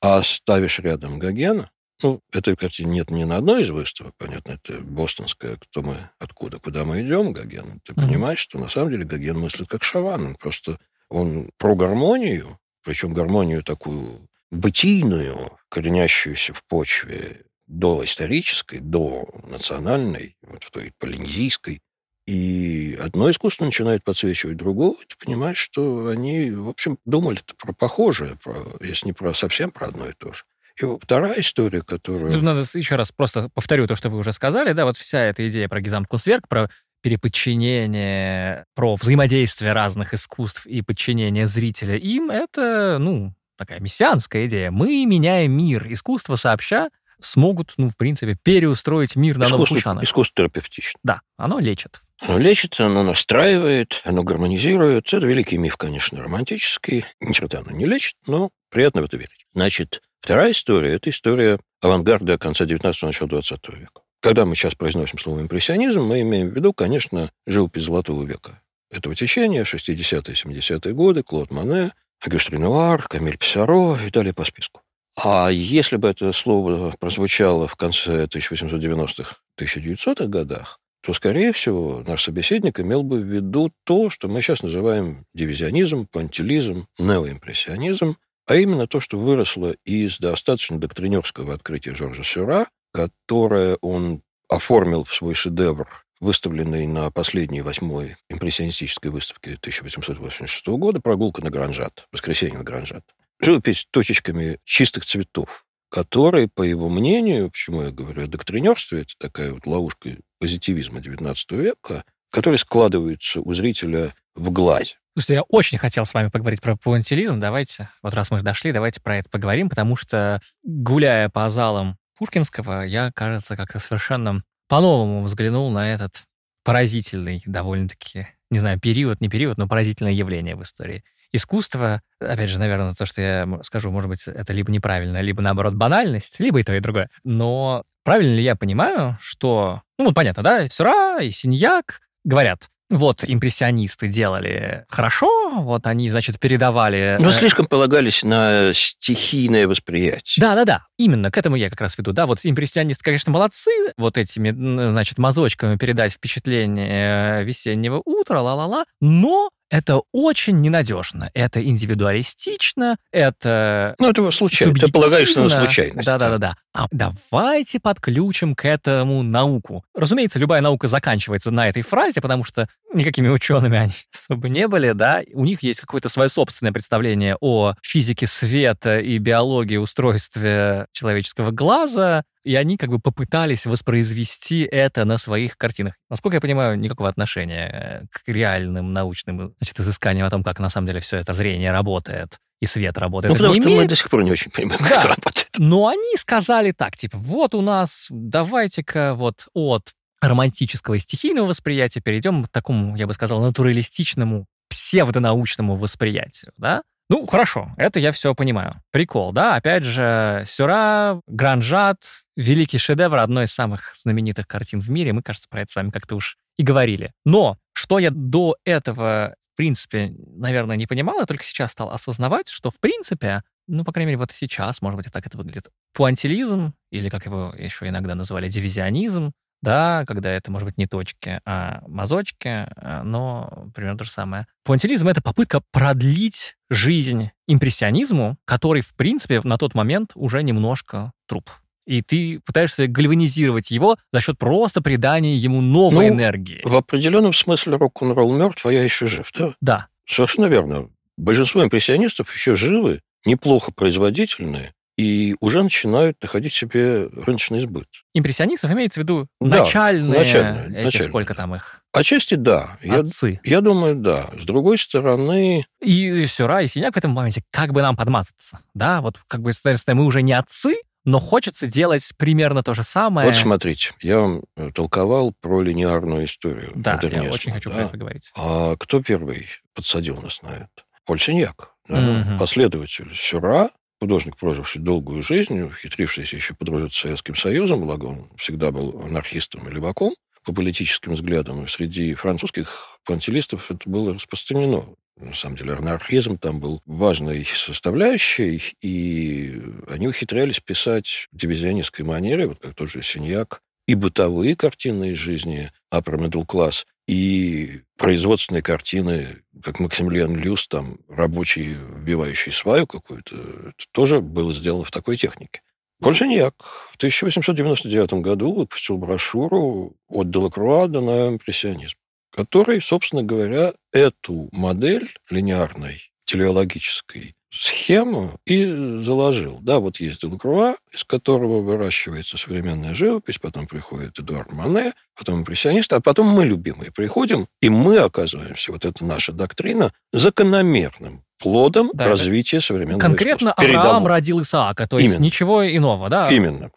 а 0.00 0.22
ставишь 0.22 0.78
рядом 0.78 1.18
Гогена, 1.18 1.70
ну, 2.02 2.20
этой 2.32 2.56
картины 2.56 2.90
нет 2.90 3.10
ни 3.10 3.24
на 3.24 3.36
одной 3.36 3.62
из 3.62 3.70
выставок, 3.70 4.14
понятно, 4.18 4.52
это 4.52 4.80
бостонская, 4.80 5.56
кто 5.56 5.82
мы, 5.82 6.10
откуда, 6.18 6.58
куда 6.58 6.84
мы 6.84 7.02
идем, 7.02 7.32
Гоген. 7.32 7.80
Ты 7.84 7.94
Мгм. 7.96 8.06
понимаешь, 8.08 8.38
что 8.38 8.58
на 8.58 8.68
самом 8.68 8.90
деле 8.90 9.04
Гоген 9.04 9.38
мыслит 9.38 9.68
как 9.68 9.82
Шаван, 9.84 10.26
он 10.26 10.34
просто 10.36 10.78
он 11.08 11.50
про 11.58 11.74
гармонию, 11.74 12.58
причем 12.84 13.12
гармонию 13.14 13.62
такую 13.64 14.28
бытийную, 14.50 15.58
коренящуюся 15.68 16.54
в 16.54 16.64
почве 16.64 17.42
до 17.66 18.04
исторической, 18.04 18.78
до 18.80 19.28
национальной, 19.44 20.36
вот 20.42 20.64
в 20.64 20.70
той 20.70 20.92
полинезийской, 20.98 21.80
и 22.26 22.96
одно 23.00 23.30
искусство 23.30 23.64
начинает 23.64 24.04
подсвечивать 24.04 24.56
другого, 24.56 24.94
и 25.00 25.06
ты 25.06 25.16
понимаешь, 25.24 25.58
что 25.58 26.06
они, 26.08 26.50
в 26.50 26.68
общем, 26.68 26.98
думали 27.04 27.38
про 27.58 27.72
похожее, 27.72 28.36
про, 28.42 28.76
если 28.80 29.06
не 29.06 29.12
про 29.12 29.34
совсем 29.34 29.70
про 29.70 29.88
одно 29.88 30.08
и 30.08 30.12
то 30.16 30.32
же. 30.32 30.44
И 30.80 30.86
вторая 31.00 31.40
история, 31.40 31.82
которую... 31.82 32.30
Тут 32.30 32.42
надо 32.42 32.64
еще 32.74 32.96
раз 32.96 33.12
просто 33.12 33.50
повторю 33.54 33.86
то, 33.86 33.94
что 33.96 34.08
вы 34.08 34.18
уже 34.18 34.32
сказали, 34.32 34.72
да, 34.72 34.84
вот 34.84 34.96
вся 34.96 35.20
эта 35.20 35.48
идея 35.48 35.68
про 35.68 35.80
Гизамт-Кунстверк, 35.80 36.48
про 36.48 36.70
переподчинение, 37.02 38.64
про 38.74 38.94
взаимодействие 38.94 39.72
разных 39.72 40.14
искусств 40.14 40.66
и 40.66 40.82
подчинение 40.82 41.46
зрителя 41.46 41.96
им, 41.96 42.30
это, 42.30 42.98
ну, 43.00 43.34
такая 43.56 43.80
мессианская 43.80 44.46
идея. 44.46 44.70
Мы 44.70 45.04
меняем 45.06 45.52
мир. 45.52 45.86
Искусство 45.90 46.36
сообща 46.36 46.90
смогут, 47.20 47.74
ну, 47.76 47.88
в 47.88 47.96
принципе, 47.96 48.36
переустроить 48.42 49.16
мир 49.16 49.36
на 49.36 49.48
новых 49.48 49.66
искусство, 49.66 49.90
учанах. 49.90 50.04
искусство 50.04 50.36
терапевтично. 50.36 50.98
Да, 51.02 51.20
оно 51.36 51.58
лечит. 51.58 52.00
Оно 52.20 52.38
лечит, 52.38 52.78
оно 52.80 53.02
настраивает, 53.02 54.02
оно 54.04 54.22
гармонизирует. 54.22 55.12
Это 55.12 55.26
великий 55.26 55.58
миф, 55.58 55.76
конечно, 55.76 56.22
романтический. 56.22 57.04
Ни 57.20 57.32
черта 57.32 57.60
оно 57.60 57.70
не 57.70 57.86
лечит, 57.86 58.16
но 58.26 58.50
приятно 58.70 59.02
в 59.02 59.04
это 59.06 59.16
верить. 59.16 59.46
Значит, 59.52 60.02
вторая 60.20 60.52
история– 60.52 60.94
это 60.94 61.10
история 61.10 61.58
авангарда 61.80 62.38
конца 62.38 62.64
19-го, 62.64 63.06
начала 63.06 63.28
20 63.28 63.68
века. 63.70 64.02
Когда 64.20 64.44
мы 64.44 64.54
сейчас 64.54 64.74
произносим 64.74 65.18
слово 65.18 65.40
импрессионизм, 65.40 66.02
мы 66.02 66.20
имеем 66.20 66.50
в 66.50 66.54
виду, 66.54 66.72
конечно, 66.72 67.32
живопись 67.46 67.84
золотого 67.84 68.22
века. 68.24 68.60
Этого 68.90 69.14
течения, 69.14 69.64
60-е, 69.64 70.34
70-е 70.34 70.92
годы, 70.92 71.22
Клод 71.22 71.50
Мане, 71.50 71.92
Агюст 72.20 72.50
Ренуар, 72.50 73.02
Камиль 73.08 73.38
Писаро 73.38 73.98
и 74.06 74.10
далее 74.10 74.34
по 74.34 74.44
списку. 74.44 74.82
А 75.16 75.48
если 75.48 75.96
бы 75.96 76.08
это 76.08 76.32
слово 76.32 76.94
прозвучало 76.98 77.66
в 77.66 77.76
конце 77.76 78.24
1890-х, 78.24 79.36
1900-х 79.58 80.26
годах, 80.26 80.78
то, 81.02 81.14
скорее 81.14 81.52
всего, 81.52 82.02
наш 82.06 82.24
собеседник 82.24 82.78
имел 82.78 83.02
бы 83.02 83.20
в 83.20 83.24
виду 83.24 83.72
то, 83.84 84.10
что 84.10 84.28
мы 84.28 84.42
сейчас 84.42 84.62
называем 84.62 85.24
дивизионизм, 85.34 86.06
пантилизм, 86.06 86.86
неоимпрессионизм, 86.98 88.16
а 88.50 88.56
именно 88.56 88.88
то, 88.88 88.98
что 88.98 89.16
выросло 89.16 89.76
из 89.84 90.18
достаточно 90.18 90.80
доктринерского 90.80 91.54
открытия 91.54 91.94
Жоржа 91.94 92.24
Сюра, 92.24 92.66
которое 92.92 93.76
он 93.80 94.22
оформил 94.48 95.04
в 95.04 95.14
свой 95.14 95.34
шедевр, 95.34 95.86
выставленный 96.18 96.88
на 96.88 97.12
последней 97.12 97.62
восьмой 97.62 98.16
импрессионистической 98.28 99.12
выставке 99.12 99.52
1886 99.52 100.66
года 100.66 101.00
«Прогулка 101.00 101.44
на 101.44 101.50
Гранжат», 101.50 102.08
«Воскресенье 102.10 102.58
на 102.58 102.64
Гранжат». 102.64 103.04
Живопись 103.40 103.86
точечками 103.88 104.58
чистых 104.64 105.06
цветов, 105.06 105.64
которые, 105.88 106.48
по 106.48 106.64
его 106.64 106.88
мнению, 106.88 107.52
почему 107.52 107.82
я 107.82 107.92
говорю 107.92 108.24
о 108.24 108.26
доктринерстве, 108.26 109.02
это 109.02 109.12
такая 109.16 109.52
вот 109.52 109.64
ловушка 109.64 110.16
позитивизма 110.40 110.98
XIX 110.98 111.36
века, 111.52 112.04
которые 112.32 112.58
складываются 112.58 113.42
у 113.42 113.54
зрителя 113.54 114.12
в 114.34 114.50
глазе. 114.50 114.96
Слушайте, 115.14 115.34
я 115.34 115.42
очень 115.42 115.78
хотел 115.78 116.06
с 116.06 116.14
вами 116.14 116.28
поговорить 116.28 116.60
про 116.60 116.76
пуантилизм. 116.76 117.40
Давайте, 117.40 117.88
вот 118.02 118.14
раз 118.14 118.30
мы 118.30 118.42
дошли, 118.42 118.72
давайте 118.72 119.00
про 119.00 119.18
это 119.18 119.28
поговорим, 119.28 119.68
потому 119.68 119.96
что, 119.96 120.40
гуляя 120.62 121.28
по 121.28 121.50
залам 121.50 121.96
Пушкинского, 122.16 122.82
я, 122.82 123.10
кажется, 123.12 123.56
как-то 123.56 123.80
совершенно 123.80 124.42
по-новому 124.68 125.22
взглянул 125.22 125.70
на 125.70 125.92
этот 125.92 126.22
поразительный 126.64 127.42
довольно-таки, 127.44 128.28
не 128.50 128.60
знаю, 128.60 128.78
период, 128.78 129.20
не 129.20 129.28
период, 129.28 129.58
но 129.58 129.66
поразительное 129.66 130.12
явление 130.12 130.54
в 130.54 130.62
истории. 130.62 131.02
Искусство, 131.32 132.02
опять 132.20 132.50
же, 132.50 132.60
наверное, 132.60 132.94
то, 132.94 133.04
что 133.04 133.20
я 133.20 133.48
скажу, 133.62 133.90
может 133.90 134.08
быть, 134.08 134.28
это 134.28 134.52
либо 134.52 134.70
неправильно, 134.70 135.20
либо, 135.20 135.42
наоборот, 135.42 135.74
банальность, 135.74 136.38
либо 136.38 136.60
и 136.60 136.62
то, 136.62 136.72
и 136.74 136.80
другое. 136.80 137.08
Но 137.24 137.84
правильно 138.04 138.34
ли 138.36 138.42
я 138.42 138.54
понимаю, 138.54 139.16
что... 139.20 139.82
Ну, 139.98 140.06
вот 140.06 140.14
понятно, 140.14 140.42
да, 140.42 140.68
Сюра 140.68 141.18
и 141.20 141.30
Синьяк 141.30 142.00
говорят, 142.24 142.68
вот 142.90 143.24
импрессионисты 143.26 144.08
делали 144.08 144.84
хорошо, 144.88 145.30
вот 145.60 145.86
они, 145.86 146.08
значит, 146.10 146.38
передавали... 146.40 147.16
Но 147.20 147.30
э, 147.30 147.32
слишком 147.32 147.66
полагались 147.66 148.22
на 148.24 148.72
стихийное 148.74 149.66
восприятие. 149.68 150.40
да, 150.40 150.54
да, 150.54 150.64
да, 150.64 150.86
именно, 150.98 151.30
к 151.30 151.38
этому 151.38 151.56
я 151.56 151.70
как 151.70 151.80
раз 151.80 151.96
веду. 151.96 152.12
Да, 152.12 152.26
вот 152.26 152.40
импрессионисты, 152.42 153.04
конечно, 153.04 153.32
молодцы, 153.32 153.70
вот 153.96 154.18
этими, 154.18 154.50
значит, 154.50 155.18
мазочками 155.18 155.76
передать 155.76 156.12
впечатление 156.12 157.40
э, 157.40 157.44
весеннего 157.44 158.02
утра, 158.04 158.42
ла-ла-ла, 158.42 158.84
но 159.00 159.50
это 159.70 160.00
очень 160.12 160.60
ненадежно. 160.60 161.30
Это 161.32 161.64
индивидуалистично, 161.64 162.96
это 163.12 163.94
Ну, 164.00 164.10
это 164.10 164.28
случайно. 164.32 164.74
Ты 164.74 164.90
полагаешься 164.90 165.40
на 165.40 165.48
случайность. 165.48 166.06
Да-да-да. 166.06 166.56
А 166.72 166.86
давайте 166.92 167.80
подключим 167.80 168.54
к 168.54 168.64
этому 168.64 169.22
науку. 169.22 169.84
Разумеется, 169.92 170.38
любая 170.38 170.60
наука 170.60 170.86
заканчивается 170.86 171.50
на 171.50 171.68
этой 171.68 171.82
фразе, 171.82 172.20
потому 172.20 172.44
что 172.44 172.68
никакими 172.94 173.28
учеными 173.28 173.76
они 173.76 173.92
особо 174.14 174.48
не 174.48 174.68
были, 174.68 174.92
да. 174.92 175.22
У 175.32 175.44
них 175.44 175.62
есть 175.62 175.80
какое-то 175.80 176.08
свое 176.08 176.28
собственное 176.28 176.72
представление 176.72 177.36
о 177.40 177.74
физике 177.82 178.28
света 178.28 179.00
и 179.00 179.18
биологии 179.18 179.78
устройстве 179.78 180.86
человеческого 180.92 181.50
глаза, 181.50 182.22
и 182.44 182.54
они 182.54 182.76
как 182.76 182.90
бы 182.90 183.00
попытались 183.00 183.66
воспроизвести 183.66 184.62
это 184.62 185.04
на 185.04 185.18
своих 185.18 185.58
картинах. 185.58 185.94
Насколько 186.08 186.36
я 186.36 186.40
понимаю, 186.40 186.78
никакого 186.78 187.08
отношения 187.08 188.06
к 188.12 188.22
реальным 188.28 188.92
научным 188.92 189.54
значит, 189.58 189.80
изысканиям 189.80 190.26
о 190.26 190.30
том, 190.30 190.44
как 190.44 190.60
на 190.60 190.68
самом 190.68 190.86
деле 190.86 191.00
все 191.00 191.16
это 191.16 191.32
зрение 191.32 191.72
работает 191.72 192.38
и 192.60 192.66
свет 192.66 192.96
работает. 192.98 193.32
Ну, 193.32 193.36
потому 193.38 193.54
что 193.54 193.64
мы 193.68 193.74
имеет. 193.76 193.88
до 193.88 193.96
сих 193.96 194.10
пор 194.10 194.22
не 194.22 194.30
очень 194.30 194.50
понимаем, 194.50 194.78
как 194.80 194.88
Да. 194.90 194.96
это 194.96 195.08
работает. 195.08 195.48
Но 195.58 195.88
они 195.88 196.16
сказали 196.16 196.72
так, 196.72 196.96
типа, 196.96 197.16
вот 197.18 197.54
у 197.54 197.62
нас, 197.62 198.06
давайте-ка 198.10 199.14
вот 199.14 199.48
от 199.54 199.92
романтического 200.20 200.94
и 200.94 200.98
стихийного 200.98 201.46
восприятия 201.48 202.00
перейдем 202.00 202.44
к 202.44 202.48
такому, 202.48 202.94
я 202.96 203.06
бы 203.06 203.14
сказал, 203.14 203.40
натуралистичному, 203.40 204.46
псевдонаучному 204.68 205.76
восприятию, 205.76 206.52
да? 206.56 206.82
Ну, 207.08 207.26
хорошо, 207.26 207.72
это 207.76 207.98
я 207.98 208.12
все 208.12 208.34
понимаю. 208.34 208.82
Прикол, 208.92 209.32
да? 209.32 209.56
Опять 209.56 209.82
же, 209.82 210.44
Сюра, 210.46 211.20
Гранжат, 211.26 211.98
великий 212.36 212.78
шедевр, 212.78 213.16
одной 213.16 213.44
из 213.46 213.52
самых 213.52 213.94
знаменитых 214.00 214.46
картин 214.46 214.80
в 214.80 214.88
мире. 214.90 215.12
Мы, 215.12 215.22
кажется, 215.22 215.48
про 215.50 215.62
это 215.62 215.72
с 215.72 215.74
вами 215.76 215.90
как-то 215.90 216.14
уж 216.14 216.36
и 216.56 216.62
говорили. 216.62 217.12
Но 217.24 217.56
что 217.72 217.98
я 217.98 218.10
до 218.12 218.56
этого, 218.64 219.34
принципе, 219.60 220.14
наверное, 220.36 220.76
не 220.76 220.86
понимал, 220.86 221.20
я 221.20 221.26
только 221.26 221.44
сейчас 221.44 221.72
стал 221.72 221.90
осознавать, 221.90 222.48
что, 222.48 222.70
в 222.70 222.80
принципе, 222.80 223.42
ну, 223.66 223.84
по 223.84 223.92
крайней 223.92 224.12
мере, 224.12 224.16
вот 224.16 224.32
сейчас, 224.32 224.80
может 224.80 224.96
быть, 224.96 225.12
так 225.12 225.26
это 225.26 225.36
выглядит. 225.36 225.68
Пуантилизм, 225.92 226.72
или 226.90 227.10
как 227.10 227.26
его 227.26 227.54
еще 227.58 227.86
иногда 227.86 228.14
называли, 228.14 228.48
дивизионизм, 228.48 229.32
да, 229.60 230.06
когда 230.06 230.30
это, 230.30 230.50
может 230.50 230.64
быть, 230.64 230.78
не 230.78 230.86
точки, 230.86 231.42
а 231.44 231.82
мазочки, 231.86 232.48
а, 232.48 233.02
но 233.04 233.70
примерно 233.74 233.98
то 233.98 234.04
же 234.04 234.10
самое. 234.10 234.46
Пуантилизм— 234.64 235.08
это 235.08 235.20
попытка 235.20 235.60
продлить 235.72 236.56
жизнь 236.70 237.30
импрессионизму, 237.46 238.38
который, 238.46 238.80
в 238.80 238.96
принципе, 238.96 239.42
на 239.44 239.58
тот 239.58 239.74
момент 239.74 240.12
уже 240.14 240.42
немножко 240.42 241.12
труп. 241.28 241.50
И 241.90 242.02
ты 242.02 242.38
пытаешься 242.46 242.86
гальванизировать 242.86 243.72
его 243.72 243.96
за 244.12 244.20
счет 244.20 244.38
просто 244.38 244.80
придания 244.80 245.34
ему 245.34 245.60
новой 245.60 246.08
Ну, 246.08 246.14
энергии. 246.14 246.60
В 246.62 246.76
определенном 246.76 247.32
смысле 247.32 247.74
рок-н-ролл 247.78 248.32
мертв, 248.32 248.64
а 248.64 248.72
я 248.72 248.84
еще 248.84 249.06
жив, 249.08 249.28
да? 249.36 249.54
Да, 249.60 249.86
Совершенно 250.06 250.46
верно. 250.46 250.88
Большинство 251.16 251.64
импрессионистов 251.64 252.32
еще 252.32 252.54
живы, 252.54 253.00
неплохо 253.24 253.72
производительные, 253.72 254.72
и 254.96 255.34
уже 255.40 255.62
начинают 255.64 256.16
находить 256.22 256.52
себе 256.52 257.08
рыночный 257.08 257.60
сбыт. 257.60 257.86
импрессионистов 258.14 258.70
имеется 258.70 259.00
в 259.00 259.02
виду 259.02 259.26
Да, 259.40 259.58
начальные, 259.60 260.18
начальные, 260.18 260.66
эти 260.68 260.84
начальные, 260.84 261.08
сколько 261.08 261.34
там 261.34 261.54
их, 261.56 261.82
Отчасти 261.92 262.34
да. 262.34 262.78
Я, 262.82 263.00
отцы. 263.00 263.40
я 263.42 263.60
думаю, 263.62 263.96
да. 263.96 264.26
С 264.40 264.44
другой 264.44 264.78
стороны, 264.78 265.64
И 265.82 266.26
Сюра, 266.26 266.62
и 266.62 266.68
Синяк 266.68 266.94
в 266.94 266.98
этом 266.98 267.10
моменте, 267.10 267.42
как 267.50 267.72
бы 267.72 267.82
нам 267.82 267.96
подмазаться, 267.96 268.60
да, 268.74 269.00
вот 269.00 269.18
как 269.26 269.42
бы, 269.42 269.52
соответственно, 269.52 269.96
мы 269.96 270.04
уже 270.04 270.22
не 270.22 270.34
отцы, 270.34 270.76
но 271.04 271.18
хочется 271.18 271.66
делать 271.66 272.12
примерно 272.16 272.62
то 272.62 272.74
же 272.74 272.82
самое. 272.82 273.26
Вот 273.26 273.36
смотрите, 273.36 273.92
я 274.00 274.20
вам 274.20 274.42
э, 274.56 274.70
толковал 274.72 275.34
про 275.40 275.62
линейную 275.62 276.24
историю. 276.24 276.72
Да, 276.74 277.00
я 277.02 277.30
очень 277.30 277.52
хочу 277.52 277.70
да? 277.70 277.76
про 277.76 277.84
это 277.84 277.96
говорить. 277.96 278.30
А 278.36 278.76
кто 278.76 279.02
первый 279.02 279.46
подсадил 279.74 280.20
нас 280.20 280.42
на 280.42 280.48
это? 280.48 280.68
Поль 281.06 281.20
Синьяк, 281.20 281.74
да? 281.88 282.20
угу. 282.20 282.38
последователь 282.38 283.10
Сюра, 283.16 283.70
художник, 284.00 284.36
проживший 284.36 284.82
долгую 284.82 285.22
жизнь, 285.22 285.60
ухитрившийся 285.60 286.36
еще 286.36 286.54
подружиться 286.54 286.98
с 286.98 287.02
Советским 287.02 287.34
Союзом, 287.34 287.80
благо 287.80 288.06
он 288.06 288.30
всегда 288.36 288.70
был 288.70 289.00
анархистом 289.02 289.68
и 289.68 289.72
леваком 289.72 290.14
по 290.44 290.52
политическим 290.52 291.12
взглядам. 291.12 291.64
И 291.64 291.68
среди 291.68 292.14
французских 292.14 292.98
пантелистов 293.04 293.70
это 293.70 293.88
было 293.88 294.14
распространено. 294.14 294.86
На 295.16 295.34
самом 295.34 295.56
деле 295.56 295.74
анархизм 295.74 296.38
там 296.38 296.60
был 296.60 296.80
важной 296.86 297.44
составляющей, 297.44 298.74
и 298.80 299.60
они 299.88 300.08
ухитрялись 300.08 300.60
писать 300.60 301.28
в 301.30 301.36
дивизионистской 301.36 302.06
манере, 302.06 302.46
вот 302.46 302.58
как 302.58 302.74
тот 302.74 302.90
же 302.90 303.02
Синьяк, 303.02 303.60
и 303.86 303.94
бытовые 303.94 304.56
картины 304.56 305.10
из 305.10 305.18
жизни 305.18 305.70
upper 305.92 306.16
middle 306.16 306.46
class, 306.46 306.86
и 307.06 307.80
производственные 307.98 308.62
картины, 308.62 309.42
как 309.62 309.80
Максимилиан 309.80 310.36
Люс, 310.36 310.68
там, 310.68 311.00
рабочий, 311.08 311.74
вбивающий 311.74 312.52
сваю 312.52 312.86
какую-то, 312.86 313.34
это 313.34 313.84
тоже 313.92 314.20
было 314.20 314.54
сделано 314.54 314.84
в 314.84 314.90
такой 314.90 315.16
технике. 315.16 315.60
Польшиньяк 316.00 316.54
в 316.92 316.96
1899 316.96 318.14
году 318.14 318.54
выпустил 318.54 318.96
брошюру 318.96 319.96
«От 320.08 320.30
Делакруа 320.30 320.88
до 320.88 321.00
на 321.02 321.28
импрессионизм», 321.28 321.96
который, 322.34 322.80
собственно 322.80 323.22
говоря, 323.22 323.74
эту 323.92 324.48
модель 324.52 325.10
линейной 325.28 326.10
телеологической 326.24 327.34
схему 327.50 328.38
и 328.46 328.64
заложил. 329.02 329.58
Да, 329.60 329.78
вот 329.78 329.98
есть 329.98 330.22
Делакруа, 330.22 330.76
из 330.90 331.04
которого 331.04 331.60
выращивается 331.60 332.38
современная 332.38 332.94
живопись, 332.94 333.38
потом 333.38 333.66
приходит 333.66 334.18
Эдуард 334.18 334.52
Мане, 334.52 334.94
потом 335.16 335.40
импрессионисты, 335.40 335.96
а 335.96 336.00
потом 336.00 336.28
мы, 336.28 336.46
любимые, 336.46 336.92
приходим, 336.92 337.46
и 337.60 337.68
мы 337.68 337.98
оказываемся, 337.98 338.72
вот 338.72 338.84
это 338.84 339.04
наша 339.04 339.32
доктрина, 339.32 339.92
закономерным 340.12 341.24
плодом 341.40 341.90
да, 341.92 342.06
развития 342.06 342.60
современного 342.60 343.00
Конкретно 343.00 343.50
искусства. 343.50 343.80
Авраам 343.80 344.06
родил 344.06 344.40
Исаака, 344.40 344.86
то 344.86 344.98
есть 344.98 345.10
Именно. 345.10 345.22
ничего 345.22 345.76
иного, 345.76 346.08
да? 346.08 346.28
Именно. 346.30 346.70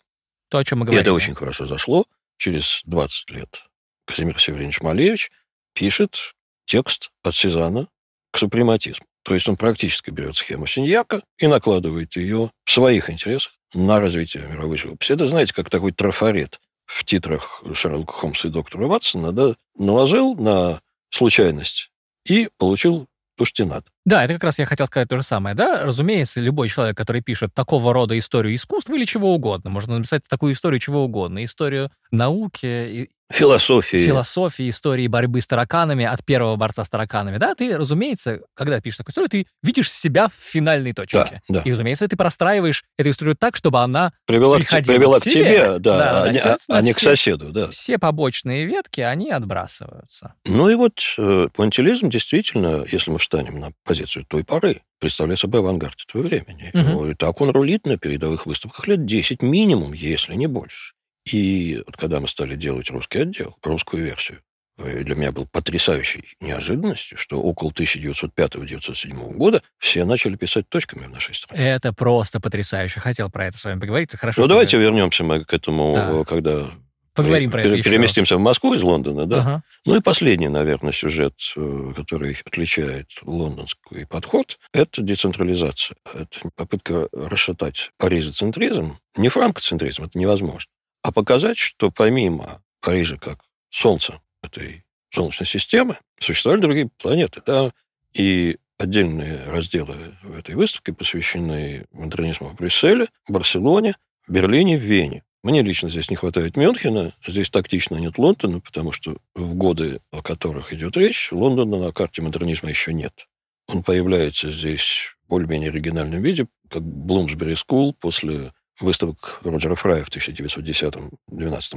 То, 0.49 0.57
о 0.57 0.63
чем 0.63 0.79
мы 0.79 0.85
говорим. 0.85 0.99
И 0.99 1.01
это 1.03 1.13
очень 1.13 1.35
хорошо 1.35 1.65
зашло. 1.65 2.05
Через 2.37 2.81
20 2.85 3.31
лет 3.31 3.65
Казимир 4.05 4.39
Северинович 4.39 4.81
Малевич 4.81 5.31
пишет 5.73 6.33
текст 6.65 7.11
от 7.23 7.35
Сезана 7.35 7.87
к 8.31 8.37
супрематизму. 8.37 9.05
То 9.23 9.33
есть 9.33 9.47
он 9.47 9.55
практически 9.55 10.09
берет 10.09 10.35
схему 10.35 10.67
Синьяка 10.67 11.21
и 11.37 11.47
накладывает 11.47 12.15
ее 12.15 12.51
в 12.65 12.71
своих 12.71 13.09
интересах 13.09 13.53
на 13.73 13.99
развитие 13.99 14.47
мировой 14.47 14.77
живописи. 14.77 15.13
Это, 15.13 15.25
знаете, 15.25 15.53
как 15.53 15.69
такой 15.69 15.91
трафарет 15.91 16.59
в 16.85 17.03
титрах 17.05 17.63
Шерлока 17.73 18.13
Холмса 18.13 18.49
и 18.49 18.51
доктора 18.51 18.87
Ватсона, 18.87 19.31
да, 19.31 19.55
наложил 19.77 20.35
на 20.35 20.81
случайность 21.09 21.91
и 22.25 22.49
получил 22.57 23.07
то, 23.37 23.45
что 23.45 23.57
тебе 23.57 23.67
надо. 23.69 23.85
Да, 24.05 24.23
это 24.23 24.33
как 24.33 24.43
раз 24.43 24.59
я 24.59 24.65
хотел 24.65 24.87
сказать 24.87 25.07
то 25.07 25.15
же 25.15 25.23
самое, 25.23 25.55
да? 25.55 25.83
Разумеется, 25.83 26.41
любой 26.41 26.67
человек, 26.67 26.97
который 26.97 27.21
пишет 27.21 27.53
такого 27.53 27.93
рода 27.93 28.17
историю 28.17 28.53
искусства 28.53 28.95
или 28.95 29.05
чего 29.05 29.33
угодно, 29.33 29.69
можно 29.69 29.97
написать 29.97 30.23
такую 30.27 30.53
историю 30.53 30.79
чего 30.79 31.05
угодно, 31.05 31.43
историю 31.43 31.89
науки, 32.11 33.09
Философии. 33.33 34.05
Философии, 34.05 34.69
истории 34.69 35.07
борьбы 35.07 35.41
с 35.41 35.47
тараканами 35.47 36.05
от 36.05 36.23
первого 36.23 36.55
борца 36.55 36.83
с 36.83 36.89
тараканами. 36.89 37.37
Да, 37.37 37.55
ты, 37.55 37.75
разумеется, 37.75 38.41
когда 38.53 38.79
пишешь 38.79 38.97
такую 38.97 39.11
историю, 39.11 39.29
ты 39.29 39.47
видишь 39.63 39.91
себя 39.91 40.27
в 40.27 40.33
финальной 40.33 40.93
точке. 40.93 41.41
Да, 41.49 41.55
да. 41.55 41.61
И, 41.61 41.71
разумеется, 41.71 42.07
ты 42.07 42.15
простраиваешь 42.15 42.83
эту 42.97 43.09
историю 43.09 43.35
так, 43.35 43.55
чтобы 43.55 43.79
она 43.79 44.13
привела, 44.27 44.59
к, 44.59 44.67
привела 44.67 45.19
к 45.19 45.23
тебе, 45.23 45.33
тебе 45.33 45.79
да, 45.79 45.97
да, 45.97 46.23
а, 46.23 46.29
не, 46.29 46.39
а, 46.39 46.57
а 46.67 46.81
не 46.81 46.93
к 46.93 46.99
соседу. 46.99 47.49
Да. 47.49 47.69
Все 47.69 47.97
побочные 47.97 48.65
ветки, 48.65 49.01
они 49.01 49.31
отбрасываются. 49.31 50.35
Ну 50.45 50.69
и 50.69 50.75
вот 50.75 50.99
э, 51.17 51.47
пуантилизм 51.53 52.09
действительно, 52.09 52.85
если 52.91 53.09
мы 53.09 53.17
встанем 53.17 53.59
на 53.59 53.71
позицию 53.93 54.25
той 54.25 54.43
поры, 54.43 54.81
представляет 54.99 55.39
собой 55.39 55.61
авангард 55.61 55.95
этого 56.07 56.23
времени. 56.23 56.71
Угу. 56.73 57.05
И 57.07 57.13
так 57.13 57.39
он 57.41 57.51
рулит 57.51 57.85
на 57.85 57.97
передовых 57.97 58.45
выставках 58.45 58.87
лет 58.87 59.05
10 59.05 59.41
минимум, 59.41 59.93
если 59.93 60.33
не 60.35 60.47
больше. 60.47 60.93
И 61.31 61.81
вот 61.85 61.95
когда 61.95 62.19
мы 62.19 62.27
стали 62.27 62.55
делать 62.55 62.89
русский 62.89 63.19
отдел, 63.19 63.55
русскую 63.63 64.03
версию, 64.03 64.39
э, 64.77 65.03
для 65.03 65.15
меня 65.15 65.31
был 65.31 65.47
потрясающей 65.47 66.35
неожиданностью, 66.41 67.17
что 67.17 67.41
около 67.41 67.71
1905-1907 67.71 69.33
года 69.33 69.61
все 69.77 70.03
начали 70.03 70.35
писать 70.35 70.67
точками 70.67 71.05
в 71.05 71.11
нашей 71.11 71.35
стране. 71.35 71.63
Это 71.63 71.93
просто 71.93 72.41
потрясающе. 72.41 72.99
Хотел 72.99 73.29
про 73.29 73.47
это 73.47 73.57
с 73.57 73.63
вами 73.63 73.79
поговорить. 73.79 74.11
Хорошо, 74.17 74.41
ну, 74.41 74.47
давайте 74.47 74.77
вы... 74.77 74.83
вернемся 74.83 75.23
мы 75.23 75.43
к 75.43 75.53
этому, 75.53 75.93
да. 75.95 76.23
когда 76.25 76.69
Поговорим 77.13 77.51
про 77.51 77.61
это 77.61 77.81
Переместимся 77.81 78.35
еще. 78.35 78.39
в 78.39 78.43
Москву 78.43 78.73
из 78.73 78.81
Лондона, 78.81 79.25
да? 79.25 79.39
Ага. 79.41 79.63
Ну 79.85 79.95
и 79.97 80.01
последний, 80.01 80.47
наверное, 80.47 80.91
сюжет, 80.91 81.33
э, 81.55 81.93
который 81.95 82.35
отличает 82.45 83.09
лондонский 83.21 84.07
подход, 84.07 84.57
это 84.73 85.01
децентрализация. 85.01 85.97
Это 86.13 86.49
попытка 86.55 87.07
расшатать 87.11 87.91
парижецентризм. 87.97 88.97
Не 89.15 89.29
франкоцентризм, 89.29 90.05
это 90.05 90.17
невозможно 90.17 90.69
а 91.03 91.11
показать, 91.11 91.57
что 91.57 91.91
помимо 91.91 92.63
Парижа 92.81 93.17
как 93.17 93.39
Солнца, 93.69 94.21
этой 94.41 94.85
Солнечной 95.11 95.45
системы, 95.45 95.97
существовали 96.19 96.61
другие 96.61 96.89
планеты, 96.97 97.41
да, 97.45 97.71
и 98.13 98.57
отдельные 98.77 99.43
разделы 99.45 100.15
в 100.23 100.37
этой 100.37 100.55
выставке 100.55 100.93
посвящены 100.93 101.85
модернизму 101.91 102.49
в 102.49 102.55
Брюсселе, 102.55 103.07
Барселоне, 103.27 103.95
Берлине, 104.27 104.77
Вене. 104.77 105.23
Мне 105.43 105.61
лично 105.61 105.89
здесь 105.89 106.09
не 106.09 106.15
хватает 106.15 106.55
Мюнхена, 106.55 107.11
здесь 107.27 107.49
тактично 107.49 107.97
нет 107.97 108.17
Лондона, 108.17 108.61
потому 108.61 108.93
что 108.93 109.17
в 109.35 109.55
годы, 109.55 109.99
о 110.11 110.21
которых 110.21 110.71
идет 110.71 110.95
речь, 110.95 111.29
Лондона 111.31 111.77
на 111.79 111.91
карте 111.91 112.21
модернизма 112.21 112.69
еще 112.69 112.93
нет. 112.93 113.27
Он 113.67 113.83
появляется 113.83 114.49
здесь 114.49 115.15
в 115.25 115.29
более-менее 115.29 115.69
оригинальном 115.69 116.21
виде, 116.21 116.47
как 116.69 116.81
Bloomsbury 116.81 117.55
School 117.55 117.93
после 117.93 118.53
выставок 118.79 119.41
Роджера 119.43 119.75
Фрая 119.75 120.05
в 120.05 120.09
1910-12 120.09 121.11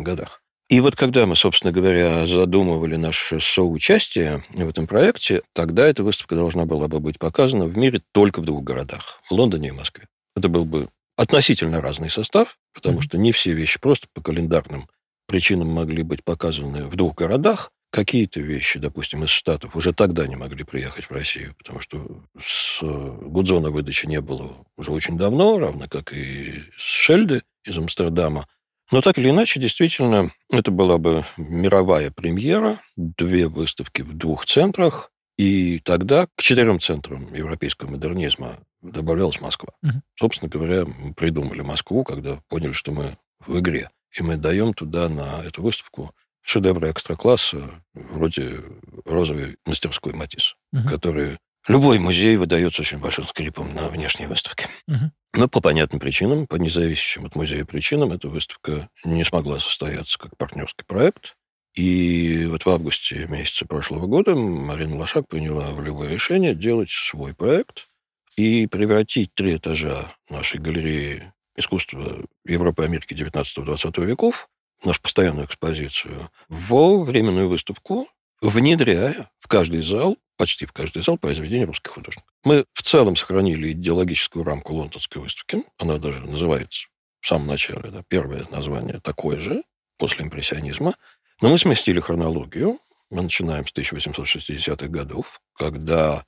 годах. 0.03 0.43
И 0.69 0.81
вот 0.81 0.95
когда 0.97 1.27
мы, 1.27 1.35
собственно 1.37 1.73
говоря, 1.73 2.27
задумывали 2.27 2.97
наше 2.97 3.39
соучастие 3.39 4.45
в 4.51 4.69
этом 4.69 4.87
проекте, 4.87 5.43
тогда 5.53 5.87
эта 5.87 6.05
выставка 6.05 6.35
должна 6.37 6.67
была 6.67 6.89
бы 6.89 7.01
быть 7.01 7.19
показана 7.19 7.67
в 7.67 7.77
мире 7.77 8.01
только 8.13 8.41
в 8.41 8.45
двух 8.45 8.65
городах– 8.65 9.21
в 9.31 9.33
Лондоне 9.33 9.69
и 9.69 9.73
Москве. 9.73 10.07
Это 10.37 10.49
был 10.49 10.65
бы 10.65 10.89
относительно 11.17 11.81
разный 11.81 12.11
состав, 12.11 12.59
потому 12.75 13.01
что 13.01 13.19
не 13.19 13.33
все 13.33 13.53
вещи 13.53 13.81
просто 13.81 14.07
по 14.13 14.23
календарным 14.23 14.89
причинам 15.27 15.69
могли 15.69 16.03
быть 16.03 16.23
показаны 16.23 16.85
в 16.85 16.97
двух 16.97 17.17
городах, 17.17 17.73
какие-то 17.91 18.41
вещи, 18.41 18.79
допустим, 18.79 19.25
из 19.25 19.31
Штатов 19.31 19.75
уже 19.75 19.93
тогда 19.93 20.27
не 20.27 20.37
могли 20.37 20.65
приехать 20.65 21.07
в 21.07 21.13
Россию, 21.13 21.55
потому 21.57 21.81
что 21.81 22.23
с 22.39 22.81
Гудзона 22.83 23.71
выдачи 23.71 24.07
не 24.07 24.21
было 24.21 24.55
уже 24.77 24.93
очень 24.93 25.17
давно, 25.17 25.59
равно 25.59 25.89
как 25.89 26.13
и 26.13 26.63
с 26.77 26.83
Шельды 26.83 27.43
из 27.65 27.79
Амстердама. 27.79 28.47
Но 28.93 29.01
так 29.01 29.19
или 29.19 29.31
иначе, 29.31 29.59
действительно, 29.59 30.31
это 30.53 30.71
была 30.71 30.99
бы 30.99 31.25
мировая 31.37 32.11
премьера, 32.11 32.79
две 32.97 33.49
выставки 33.49 34.03
в 34.03 34.13
двух 34.13 34.45
центрах, 34.45 35.11
и 35.37 35.81
тогда 35.81 36.27
к 36.27 36.43
четырем 36.43 36.79
центрам 36.79 37.35
европейского 37.35 37.91
модернизма 37.91 38.59
добавлялась 38.90 39.40
Москва. 39.40 39.70
Угу. 39.83 40.03
Собственно 40.18 40.49
говоря, 40.49 40.85
мы 40.85 41.14
придумали 41.14 41.61
Москву, 41.61 42.05
когда 42.05 42.40
поняли, 42.49 42.72
что 42.72 42.92
мы 42.92 43.16
в 43.46 43.59
игре. 43.59 43.90
И 44.16 44.22
мы 44.22 44.37
даем 44.37 44.72
туда 44.72 45.09
на 45.09 45.42
эту 45.44 45.62
выставку 45.62 46.12
шедевры 46.42 46.90
экстра-класса, 46.90 47.83
вроде 47.92 48.62
розовой 49.05 49.57
мастерской 49.66 50.12
Матис, 50.12 50.55
угу. 50.72 50.88
которые 50.88 51.38
любой 51.68 51.99
музей 51.99 52.37
выдается 52.37 52.83
очень 52.83 52.99
большим 52.99 53.27
скрипом 53.27 53.75
на 53.75 53.88
внешней 53.88 54.27
выставке. 54.27 54.68
Угу. 54.87 55.11
Но 55.35 55.49
по 55.49 55.61
понятным 55.61 56.01
причинам, 56.01 56.46
по 56.46 56.57
независящим 56.57 57.27
от 57.27 57.35
музея 57.35 57.64
причинам, 57.64 58.12
эта 58.12 58.29
выставка 58.29 58.88
не 59.05 59.25
смогла 59.25 59.59
состояться 59.59 60.18
как 60.18 60.37
партнерский 60.37 60.85
проект. 60.87 61.37
И 61.75 62.46
вот 62.49 62.64
в 62.64 62.70
августе 62.70 63.27
месяца 63.27 63.66
прошлого 63.66 64.07
года 64.07 64.35
Марина 64.35 64.96
Лошак 64.96 65.29
приняла 65.29 65.72
волевое 65.72 66.09
решение 66.09 66.55
делать 66.55 66.88
свой 66.88 67.35
проект 67.35 67.88
и 68.37 68.66
превратить 68.66 69.35
три 69.35 69.57
этажа 69.57 70.14
нашей 70.31 70.61
галереи 70.61 71.33
искусства 71.57 72.25
Европы 72.44 72.83
и 72.83 72.87
Америки 72.87 73.14
19-20 73.14 74.05
веков 74.05 74.49
нашу 74.85 75.01
постоянную 75.01 75.46
экспозицию, 75.46 76.31
в 76.49 77.05
временную 77.05 77.49
выставку, 77.49 78.09
внедряя 78.40 79.31
в 79.40 79.49
каждый 79.49 79.83
зал, 79.83 80.16
почти 80.37 80.66
в 80.66 80.72
каждый 80.72 81.03
зал 81.03 81.16
произведения 81.16 81.64
русских 81.64 81.92
художников. 81.92 82.29
Мы 82.44 82.66
в 82.75 82.83
целом 82.83 83.16
сохранили 83.16 83.72
идеологическую 83.72 84.44
рамку 84.44 84.75
лондонской 84.75 85.22
выставки. 85.22 85.64
Она 85.79 85.99
даже 85.99 86.20
называется 86.20 86.88
в 87.20 87.27
самом 87.27 87.46
начале, 87.49 87.90
да, 87.90 88.03
первое 88.07 88.44
название 88.51 89.01
такое 89.01 89.38
же, 89.38 89.62
после 89.99 90.27
импрессионизма. 90.27 90.94
Но 91.40 91.49
мы 91.49 91.59
сместили 91.59 92.01
хронологию. 92.01 92.79
Мы 93.11 93.22
начинаем 93.22 93.66
с 93.66 93.72
1860-х 93.72 94.88
годов, 94.88 95.40
когда 95.55 96.25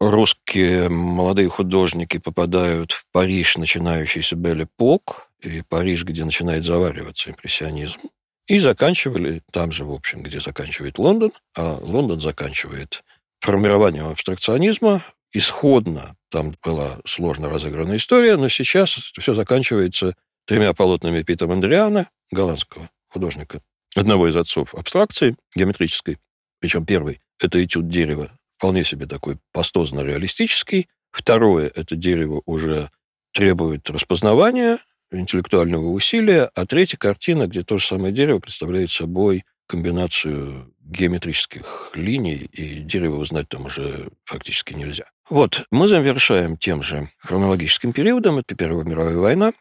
русские 0.00 0.88
молодые 0.88 1.48
художники 1.48 2.18
попадают 2.18 2.92
в 2.92 3.04
Париж, 3.12 3.56
начинающийся 3.56 4.34
Бель-Эпок, 4.34 5.28
и 5.42 5.62
Париж, 5.62 6.04
где 6.04 6.24
начинает 6.24 6.64
завариваться 6.64 7.30
импрессионизм, 7.30 8.00
и 8.46 8.58
заканчивали 8.58 9.42
там 9.52 9.70
же, 9.72 9.84
в 9.84 9.92
общем, 9.92 10.22
где 10.22 10.40
заканчивает 10.40 10.98
Лондон, 10.98 11.32
а 11.56 11.78
Лондон 11.80 12.20
заканчивает 12.20 13.04
формированием 13.40 14.08
абстракционизма. 14.08 15.04
Исходно 15.32 16.16
там 16.30 16.56
была 16.62 16.98
сложно 17.04 17.48
разыгранная 17.48 17.96
история, 17.96 18.36
но 18.36 18.48
сейчас 18.48 18.90
все 18.90 19.34
заканчивается 19.34 20.14
тремя 20.46 20.72
полотнами 20.72 21.22
Пита 21.22 21.46
Мандриана, 21.46 22.08
голландского 22.32 22.90
художника, 23.08 23.62
одного 23.94 24.28
из 24.28 24.36
отцов 24.36 24.74
абстракции 24.74 25.36
геометрической. 25.54 26.18
Причем 26.58 26.84
первый– 26.84 27.20
это 27.38 27.62
этюд 27.64 27.88
дерева, 27.88 28.30
вполне 28.60 28.84
себе 28.84 29.06
такой 29.06 29.38
пастозно-реалистический. 29.52 30.88
Второе– 31.10 31.72
это 31.74 31.96
дерево 31.96 32.42
уже 32.44 32.90
требует 33.32 33.88
распознавания, 33.88 34.80
интеллектуального 35.10 35.88
усилия, 35.88 36.50
а 36.54 36.66
третья 36.66 36.98
картина, 36.98 37.46
где 37.46 37.62
то 37.62 37.78
же 37.78 37.86
самое 37.86 38.12
дерево 38.12 38.38
представляет 38.38 38.90
собой 38.90 39.44
комбинацию 39.66 40.74
геометрических 40.82 41.92
линий, 41.94 42.50
и 42.52 42.80
дерево 42.80 43.16
узнать 43.16 43.48
там 43.48 43.64
уже 43.64 44.10
фактически 44.26 44.74
нельзя. 44.74 45.04
Вот, 45.30 45.64
мы 45.70 45.88
завершаем 45.88 46.58
тем 46.58 46.82
же 46.82 47.08
хронологическим 47.16 47.94
периодом, 47.94 48.38
это 48.38 48.54
Первая 48.54 48.84
мировая 48.84 49.16
война, 49.16 49.52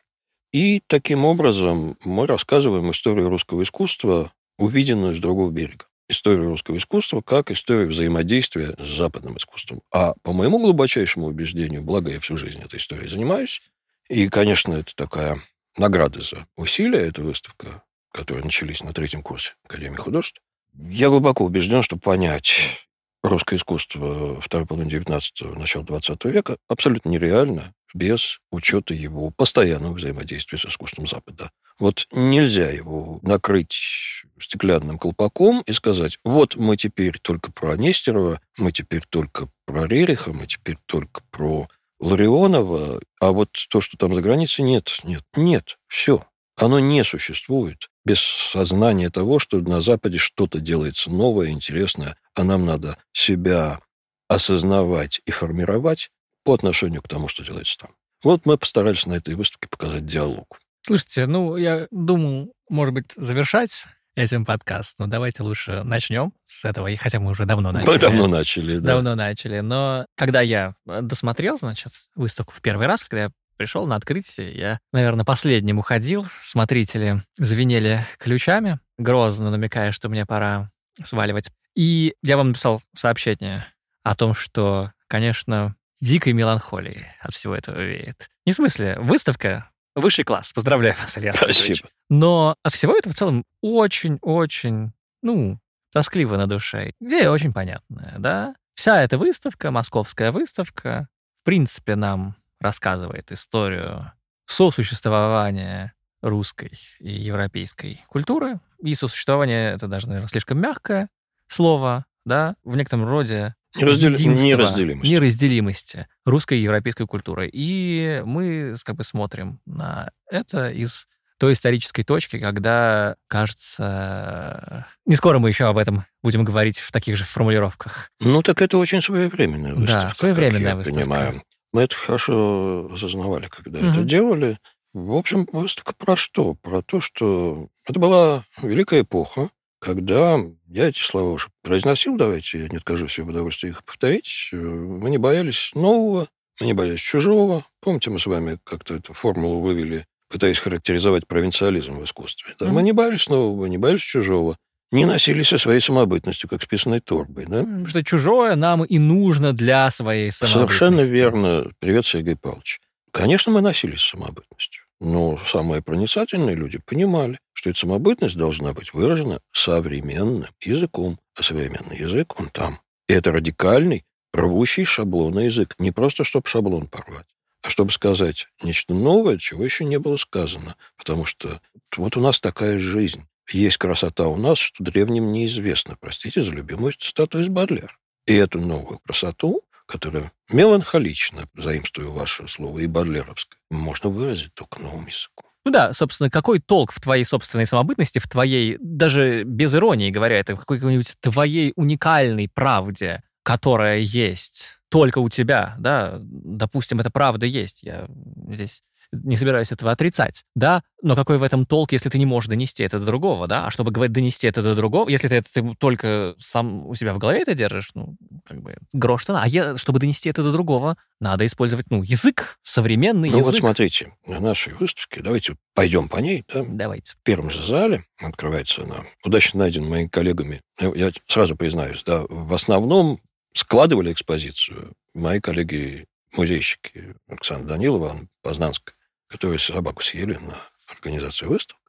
и 0.52 0.82
таким 0.88 1.24
образом 1.24 1.96
мы 2.04 2.26
рассказываем 2.26 2.92
историю 2.92 3.30
русского 3.30 3.64
искусства, 3.64 4.34
увиденную 4.58 5.16
с 5.16 5.20
другого 5.20 5.52
берега. 5.52 5.86
Историю 6.10 6.50
русского 6.50 6.78
искусства 6.78 7.22
как 7.22 7.52
историю 7.52 7.88
взаимодействия 7.88 8.76
с 8.80 8.88
западным 8.88 9.38
искусством. 9.38 9.82
А 9.92 10.14
по 10.24 10.34
моему 10.34 10.60
глубочайшему 10.60 11.28
убеждению, 11.28 11.84
благо 11.84 12.12
я 12.12 12.20
всю 12.20 12.36
жизнь 12.36 12.62
этой 12.62 12.80
историей 12.80 13.10
занимаюсь, 13.10 13.62
и, 14.10 14.28
конечно, 14.28 14.74
это 14.74 14.96
такая 14.96 15.40
награда 15.78 16.22
за 16.22 16.48
усилия, 16.58 17.08
эта 17.08 17.22
выставка, 17.22 17.84
которые 18.12 18.44
начались 18.44 18.84
на 18.84 18.92
третьем 18.92 19.22
курсе 19.22 19.54
Академии 19.64 19.98
художеств. 19.98 20.42
Я 20.74 21.10
глубоко 21.10 21.46
убежден, 21.46 21.84
что 21.84 21.96
понять 21.96 22.88
русское 23.22 23.58
искусство 23.58 24.42
второй 24.42 24.66
половины 24.66 24.90
19-го, 24.90 25.60
начала 25.60 25.84
20 25.84 26.26
века 26.26 26.58
абсолютно 26.68 27.10
нереально 27.10 27.74
без 27.94 28.40
учета 28.52 28.94
его 28.94 29.32
постоянного 29.32 29.94
взаимодействия 29.94 30.58
с 30.58 30.66
искусством 30.66 31.08
Запада. 31.08 31.52
Вот 31.80 32.08
нельзя 32.12 32.70
его 32.70 33.20
накрыть 33.22 34.26
стеклянным 34.38 35.00
колпаком 35.00 35.62
и 35.62 35.72
сказать, 35.72 36.20
вот 36.24 36.56
мы 36.56 36.78
теперь 36.78 37.18
только 37.20 37.52
про 37.52 37.78
Нестерова, 37.78 38.42
мы 38.58 38.72
теперь 38.72 39.04
только 39.10 39.50
про 39.66 39.86
Рериха, 39.86 40.34
мы 40.34 40.46
теперь 40.46 40.78
только 40.86 41.22
про 41.32 41.68
Ларионова, 42.00 43.02
а 43.20 43.32
вот 43.32 43.50
то, 43.70 43.82
что 43.82 43.98
там 43.98 44.14
за 44.14 44.22
границей, 44.22 44.64
нет, 44.64 45.00
нет, 45.04 45.24
нет, 45.36 45.78
все. 45.88 46.26
Оно 46.56 46.80
не 46.80 47.04
существует 47.04 47.90
без 48.06 48.20
сознания 48.20 49.10
того, 49.10 49.40
что 49.40 49.60
на 49.60 49.80
Западе 49.80 50.18
что-то 50.18 50.60
делается 50.60 51.10
новое, 51.10 51.50
интересное, 51.50 52.18
а 52.34 52.44
нам 52.44 52.66
надо 52.66 52.98
себя 53.14 53.82
осознавать 54.28 55.22
и 55.26 55.32
формировать 55.32 56.12
по 56.44 56.54
отношению 56.54 57.02
к 57.02 57.08
тому, 57.08 57.28
что 57.28 57.44
делается 57.44 57.80
там. 57.80 57.92
Вот 58.24 58.46
мы 58.46 58.58
постарались 58.58 59.06
на 59.06 59.14
этой 59.14 59.36
выставке 59.36 59.70
показать 59.70 60.06
диалог. 60.06 60.60
Слушайте, 60.90 61.28
ну, 61.28 61.56
я 61.56 61.86
думал, 61.92 62.52
может 62.68 62.96
быть, 62.96 63.12
завершать 63.16 63.86
этим 64.16 64.44
подкаст. 64.44 64.96
Но 64.98 65.06
давайте 65.06 65.44
лучше 65.44 65.84
начнем 65.84 66.34
с 66.48 66.66
этого, 66.66 66.90
хотя 66.98 67.20
мы 67.20 67.30
уже 67.30 67.46
давно 67.46 67.72
начали. 67.72 67.92
Мы 67.92 68.00
давно 68.00 68.26
начали, 68.26 68.80
да. 68.80 68.96
Давно 68.96 69.14
начали. 69.14 69.60
Но 69.60 70.08
когда 70.18 70.42
я 70.42 70.74
э, 70.88 71.02
досмотрел, 71.04 71.60
значит, 71.60 71.92
выставку 72.16 72.54
в 72.54 72.62
первый 72.62 72.88
раз, 72.88 73.04
когда 73.04 73.26
я 73.26 73.32
пришел 73.56 73.86
на 73.86 73.98
открытие, 73.98 74.58
я, 74.58 74.80
наверное, 74.92 75.26
последним 75.26 75.78
уходил. 75.78 76.26
Смотрители 76.42 77.22
звенели 77.38 78.08
ключами, 78.18 78.80
грозно 78.98 79.52
намекая, 79.52 79.92
что 79.92 80.10
мне 80.10 80.26
пора 80.26 80.72
сваливать. 81.04 81.52
И 81.76 82.16
я 82.24 82.36
вам 82.36 82.48
написал 82.48 82.82
сообщение 82.96 83.68
о 84.02 84.16
том, 84.16 84.34
что, 84.34 84.92
конечно, 85.06 85.76
дикой 86.02 86.34
меланхолии 86.34 87.06
от 87.22 87.36
всего 87.36 87.56
этого 87.56 87.80
веет. 87.80 88.28
Не 88.48 88.54
в 88.54 88.56
смысле, 88.56 88.98
выставка 89.00 89.69
Высший 89.96 90.24
класс. 90.24 90.54
Поздравляю 90.54 90.96
вас, 91.00 91.18
Илья 91.18 91.34
Спасибо. 91.34 91.90
Но 92.10 92.56
от 92.64 92.74
всего 92.74 92.96
этого 92.96 93.14
в 93.14 93.18
целом 93.18 93.44
очень-очень, 93.62 94.94
ну, 95.22 95.60
тоскливо 95.92 96.38
на 96.38 96.48
душе. 96.48 96.94
Идея 97.00 97.30
очень 97.32 97.54
понятная, 97.54 98.16
да? 98.18 98.56
Вся 98.76 99.02
эта 99.04 99.18
выставка, 99.18 99.72
московская 99.72 100.32
выставка, 100.32 101.08
в 101.40 101.44
принципе, 101.44 101.96
нам 101.96 102.36
рассказывает 102.60 103.32
историю 103.32 104.12
сосуществования 104.46 105.94
русской 106.22 106.72
и 107.00 107.12
европейской 107.12 108.02
культуры. 108.08 108.60
И 108.80 108.96
сосуществование— 108.96 109.72
это 109.74 109.88
даже, 109.88 110.08
наверное, 110.08 110.30
слишком 110.30 110.60
мягкое 110.60 111.10
слово, 111.48 112.06
да, 112.26 112.56
в 112.64 112.76
некотором 112.76 113.06
роде 113.06 113.56
Нераздел... 113.76 114.12
неразделимости. 114.12 115.12
неразделимости 115.12 116.08
русской 116.26 116.58
и 116.60 116.62
европейской 116.62 117.06
культуры. 117.06 117.50
И 117.52 118.22
мы 118.26 118.76
как 118.84 118.96
бы 118.96 119.04
смотрим 119.04 119.60
на 119.66 120.12
это 120.30 120.70
из 120.72 121.08
той 121.40 121.54
исторической 121.54 122.04
точки, 122.04 122.38
когда, 122.38 123.16
кажется, 123.28 124.86
не 125.06 125.16
скоро 125.16 125.40
мы 125.40 125.50
еще 125.50 125.66
об 125.66 125.78
этом 125.78 126.06
будем 126.22 126.44
говорить 126.44 126.80
в 126.80 126.92
таких 126.92 127.16
же 127.16 127.24
формулировках. 127.24 128.12
Ну, 128.20 128.42
так 128.42 128.62
это 128.62 128.78
очень 128.78 129.02
своевременная 129.02 129.74
выставка. 129.74 130.10
Да, 130.10 130.14
своевременная 130.14 130.76
выставка. 130.76 131.02
Понимаем. 131.02 131.44
Мы 131.72 131.84
это 131.84 131.96
хорошо 131.96 132.90
осознавали, 132.94 133.48
когда 133.48 133.80
угу. 133.80 133.88
это 133.88 134.02
делали. 134.02 134.58
В 134.94 135.14
общем, 135.14 135.48
выставка 135.52 135.94
про 135.94 136.16
что? 136.16 136.56
Про 136.56 136.82
то, 136.82 137.00
что 137.00 137.70
это 137.86 138.00
была 138.00 138.44
великая 138.62 139.02
эпоха, 139.02 139.50
когда 139.80 140.40
я 140.68 140.90
эти 140.90 141.00
слова 141.00 141.32
уже 141.32 141.48
произносил, 141.64 142.18
давайте 142.18 142.60
я 142.60 142.68
не 142.68 142.78
откажусь 142.78 143.18
в 143.18 143.28
удовольствии 143.28 143.70
их 143.70 143.84
повторить, 143.84 144.50
э, 144.52 144.56
мы 144.58 145.10
не 145.10 145.18
боялись 145.18 145.72
нового, 145.74 146.28
мы 146.60 146.68
не 146.68 146.74
боялись 146.74 147.00
чужого. 147.00 147.66
Помните, 147.82 148.10
мы 148.10 148.20
с 148.20 148.26
вами 148.26 148.60
как-то 148.64 148.96
эту 148.96 149.14
формулу 149.14 149.62
вывели, 149.62 150.06
пытаясь 150.30 150.60
характеризовать 150.60 151.26
провинциализм 151.28 152.00
в 152.00 152.04
искусстве. 152.04 152.54
Да? 152.60 152.66
Mm-hmm. 152.66 152.72
Мы 152.72 152.84
не 152.84 152.92
боялись 152.92 153.30
нового, 153.30 153.66
не 153.66 153.78
боялись 153.78 154.02
чужого. 154.02 154.58
Не 154.92 155.06
носились 155.06 155.50
со 155.50 155.60
своей 155.60 155.82
самобытностью, 155.82 156.50
как 156.50 156.64
с 156.64 156.66
писаной 156.66 157.00
торбой. 157.00 157.46
Да? 157.46 157.66
Что 157.88 158.04
чужое 158.04 158.56
нам 158.56 158.84
и 158.84 158.98
нужно 158.98 159.54
для 159.54 159.90
своей 159.92 160.32
самобытности. 160.32 160.78
Совершенно 160.78 161.02
верно. 161.02 161.72
Привет, 161.80 162.06
Сергей 162.06 162.36
Павлович. 162.36 162.82
Конечно, 163.12 163.52
мы 163.52 163.62
носились 163.62 164.02
с 164.02 164.10
самобытностью. 164.10 164.84
Но 165.00 165.38
самые 165.46 165.82
проницательные 165.82 166.56
люди 166.56 166.78
понимали, 166.78 167.40
что 167.54 167.70
эта 167.70 167.80
самобытность 167.80 168.36
должна 168.36 168.74
быть 168.74 168.94
выражена 168.94 169.40
современным 169.52 170.50
языком. 170.62 171.20
А 171.36 171.44
современный 171.44 171.98
язык, 171.98 172.40
он 172.40 172.50
там. 172.50 172.80
И 173.08 173.14
это 173.14 173.32
радикальный, 173.32 174.04
рвущий 174.34 174.84
шаблонный 174.84 175.46
язык. 175.46 175.76
Не 175.80 175.92
просто, 175.92 176.24
чтобы 176.24 176.48
шаблон 176.48 176.88
порвать, 176.88 177.28
а 177.62 177.70
чтобы 177.70 177.92
сказать 177.92 178.48
нечто 178.62 178.94
новое, 178.94 179.38
чего 179.38 179.64
еще 179.64 179.86
не 179.86 180.00
было 180.00 180.18
сказано. 180.18 180.76
Потому 180.98 181.26
что 181.26 181.62
вот 181.96 182.18
у 182.18 182.20
нас 182.20 182.40
такая 182.40 182.78
жизнь. 182.78 183.24
Есть 183.52 183.78
красота 183.78 184.28
у 184.28 184.36
нас, 184.36 184.60
что 184.60 184.84
древним 184.84 185.32
неизвестно. 185.32 185.98
Простите 186.00 186.42
за 186.42 186.52
любимую 186.52 186.94
цитату 186.94 187.40
из 187.40 187.48
Бадлер. 187.48 187.98
И 188.28 188.36
эту 188.36 188.60
новую 188.60 189.00
красоту 189.00 189.64
которая 189.90 190.32
меланхолично, 190.52 191.48
заимствую 191.56 192.14
ваше 192.14 192.48
слово, 192.48 192.80
и 192.80 192.86
бадлеровское, 192.86 193.60
можно 193.72 194.10
выразить 194.10 194.54
только 194.54 194.80
новым 194.80 195.08
языком. 195.08 195.50
Ну 195.66 195.72
да, 195.72 195.94
собственно, 195.94 196.30
какой 196.30 196.60
толк 196.60 196.92
в 196.92 197.02
твоей 197.02 197.24
собственной 197.24 197.66
самобытности, 197.66 198.20
в 198.20 198.28
твоей, 198.28 198.78
даже 198.80 199.44
без 199.44 199.74
иронии 199.74 200.12
говоря, 200.12 200.38
это 200.38 200.56
какой-нибудь 200.56 201.16
твоей 201.20 201.74
уникальной 201.76 202.48
правде, 202.48 203.24
которая 203.44 204.00
есть 204.00 204.80
только 204.90 205.20
у 205.20 205.30
тебя, 205.30 205.76
да, 205.80 206.18
допустим, 206.20 207.00
эта 207.00 207.10
правда 207.10 207.46
есть, 207.46 207.84
я 207.84 208.08
здесь 208.48 208.84
не 209.12 209.36
собираюсь 209.36 209.72
этого 209.72 209.92
отрицать, 209.92 210.44
да, 210.56 210.84
но 211.02 211.16
какой 211.16 211.38
в 211.38 211.44
этом 211.44 211.66
толк, 211.66 211.92
если 211.92 212.10
ты 212.10 212.18
не 212.18 212.26
можешь 212.26 212.50
донести 212.50 212.84
это 212.84 213.00
до 213.00 213.06
другого, 213.06 213.48
да, 213.48 213.68
а 213.68 213.72
чтобы 213.72 213.92
говорить 213.92 214.14
донести 214.14 214.48
это 214.48 214.62
до 214.62 214.76
другого, 214.76 215.10
если 215.10 215.28
ты, 215.28 215.36
это, 215.36 215.52
ты 215.52 215.76
только 215.80 216.36
сам 216.38 216.86
у 216.88 216.94
себя 216.94 217.14
в 217.14 217.18
голове 217.18 217.42
это 217.42 217.56
держишь, 217.56 217.92
ну, 217.96 218.16
как 218.46 218.62
бы 218.62 218.76
грош 218.94 219.26
то 219.26 219.42
а 219.42 219.48
я, 219.48 219.78
чтобы 219.78 220.00
донести 220.00 220.30
это 220.30 220.44
до 220.44 220.52
другого, 220.52 220.98
надо 221.20 221.46
использовать, 221.46 221.88
ну, 221.90 222.04
язык, 222.04 222.60
современный 222.64 223.30
ну, 223.30 223.38
язык. 223.38 223.46
Ну 223.46 223.52
вот 223.52 223.58
смотрите, 223.58 224.14
на 224.26 224.40
нашей 224.40 224.74
выставке, 224.74 225.22
давайте 225.22 225.56
пойдем 225.74 226.08
по 226.10 226.18
ней, 226.18 226.44
да? 226.54 226.64
Давайте. 226.68 227.14
В 227.14 227.24
первом 227.24 227.50
же 227.50 227.64
зале 227.64 228.04
открывается 228.20 228.84
она, 228.84 229.06
удачно 229.24 229.60
найден 229.60 229.88
моими 229.88 230.08
коллегами, 230.08 230.62
я 230.80 231.12
сразу 231.28 231.56
признаюсь, 231.56 232.04
да, 232.04 232.24
в 232.28 232.54
основном 232.54 233.20
складывали 233.54 234.12
экспозицию 234.12 234.94
мои 235.14 235.40
коллеги 235.40 236.06
музейщики 236.36 237.16
Александр 237.28 237.68
Данилова, 237.68 238.28
Познанская 238.44 238.94
которые 239.30 239.60
собаку 239.60 240.04
съели 240.04 240.36
на 240.36 240.58
организацию 240.88 241.50
выставок. 241.50 241.82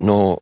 Но 0.00 0.40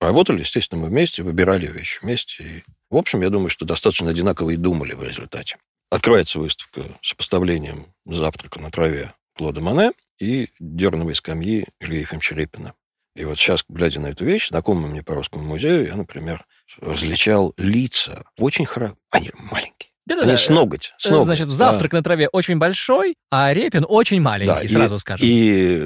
работали, 0.00 0.40
естественно, 0.40 0.82
мы 0.82 0.88
вместе, 0.88 1.22
выбирали 1.22 1.66
вещи 1.66 1.98
вместе. 2.00 2.42
И, 2.42 2.64
в 2.90 2.96
общем, 2.96 3.22
я 3.22 3.30
думаю, 3.30 3.50
что 3.50 3.66
достаточно 3.66 4.10
одинаково 4.10 4.50
и 4.50 4.56
думали 4.56 4.94
в 4.94 5.02
результате. 5.02 5.58
Открывается 5.90 6.38
выставка 6.38 6.98
с 7.02 7.08
сопоставлением 7.08 7.92
завтрака 8.04 8.60
на 8.60 8.70
траве 8.70 9.12
Клода 9.34 9.60
Мане. 9.60 9.92
и 10.18 10.48
дерновой 10.58 11.14
скамьи 11.14 11.66
Ильи 11.78 12.00
Ефимовича 12.00 12.34
Репина. 12.34 12.74
И 13.14 13.24
вот 13.24 13.38
сейчас, 13.38 13.64
глядя 13.68 14.00
на 14.00 14.08
эту 14.08 14.24
вещь, 14.24 14.48
знакомым 14.48 14.90
мне 14.90 15.02
по 15.02 15.14
Русскому 15.14 15.44
музею, 15.44 15.86
я, 15.86 15.96
например, 15.96 16.44
различал 16.80 17.54
лица 17.56 18.24
очень 18.38 18.66
хорошо. 18.66 18.96
Они 19.10 19.30
маленькие. 19.50 19.90
Да-да-да. 20.06 20.28
Они 20.28 20.36
с 20.36 20.48
ноготь. 20.48 20.94
С 20.98 21.10
ноготь, 21.10 21.24
Значит, 21.24 21.48
завтрак 21.48 21.92
на 21.92 22.02
траве 22.02 22.28
очень 22.28 22.58
большой, 22.58 23.16
а 23.30 23.52
Репин 23.52 23.84
очень 23.88 24.20
маленький, 24.20 24.52
Да, 24.54 24.60
и- 24.62 24.68
сразу 24.68 24.98
скажем. 24.98 25.26
И 25.28 25.78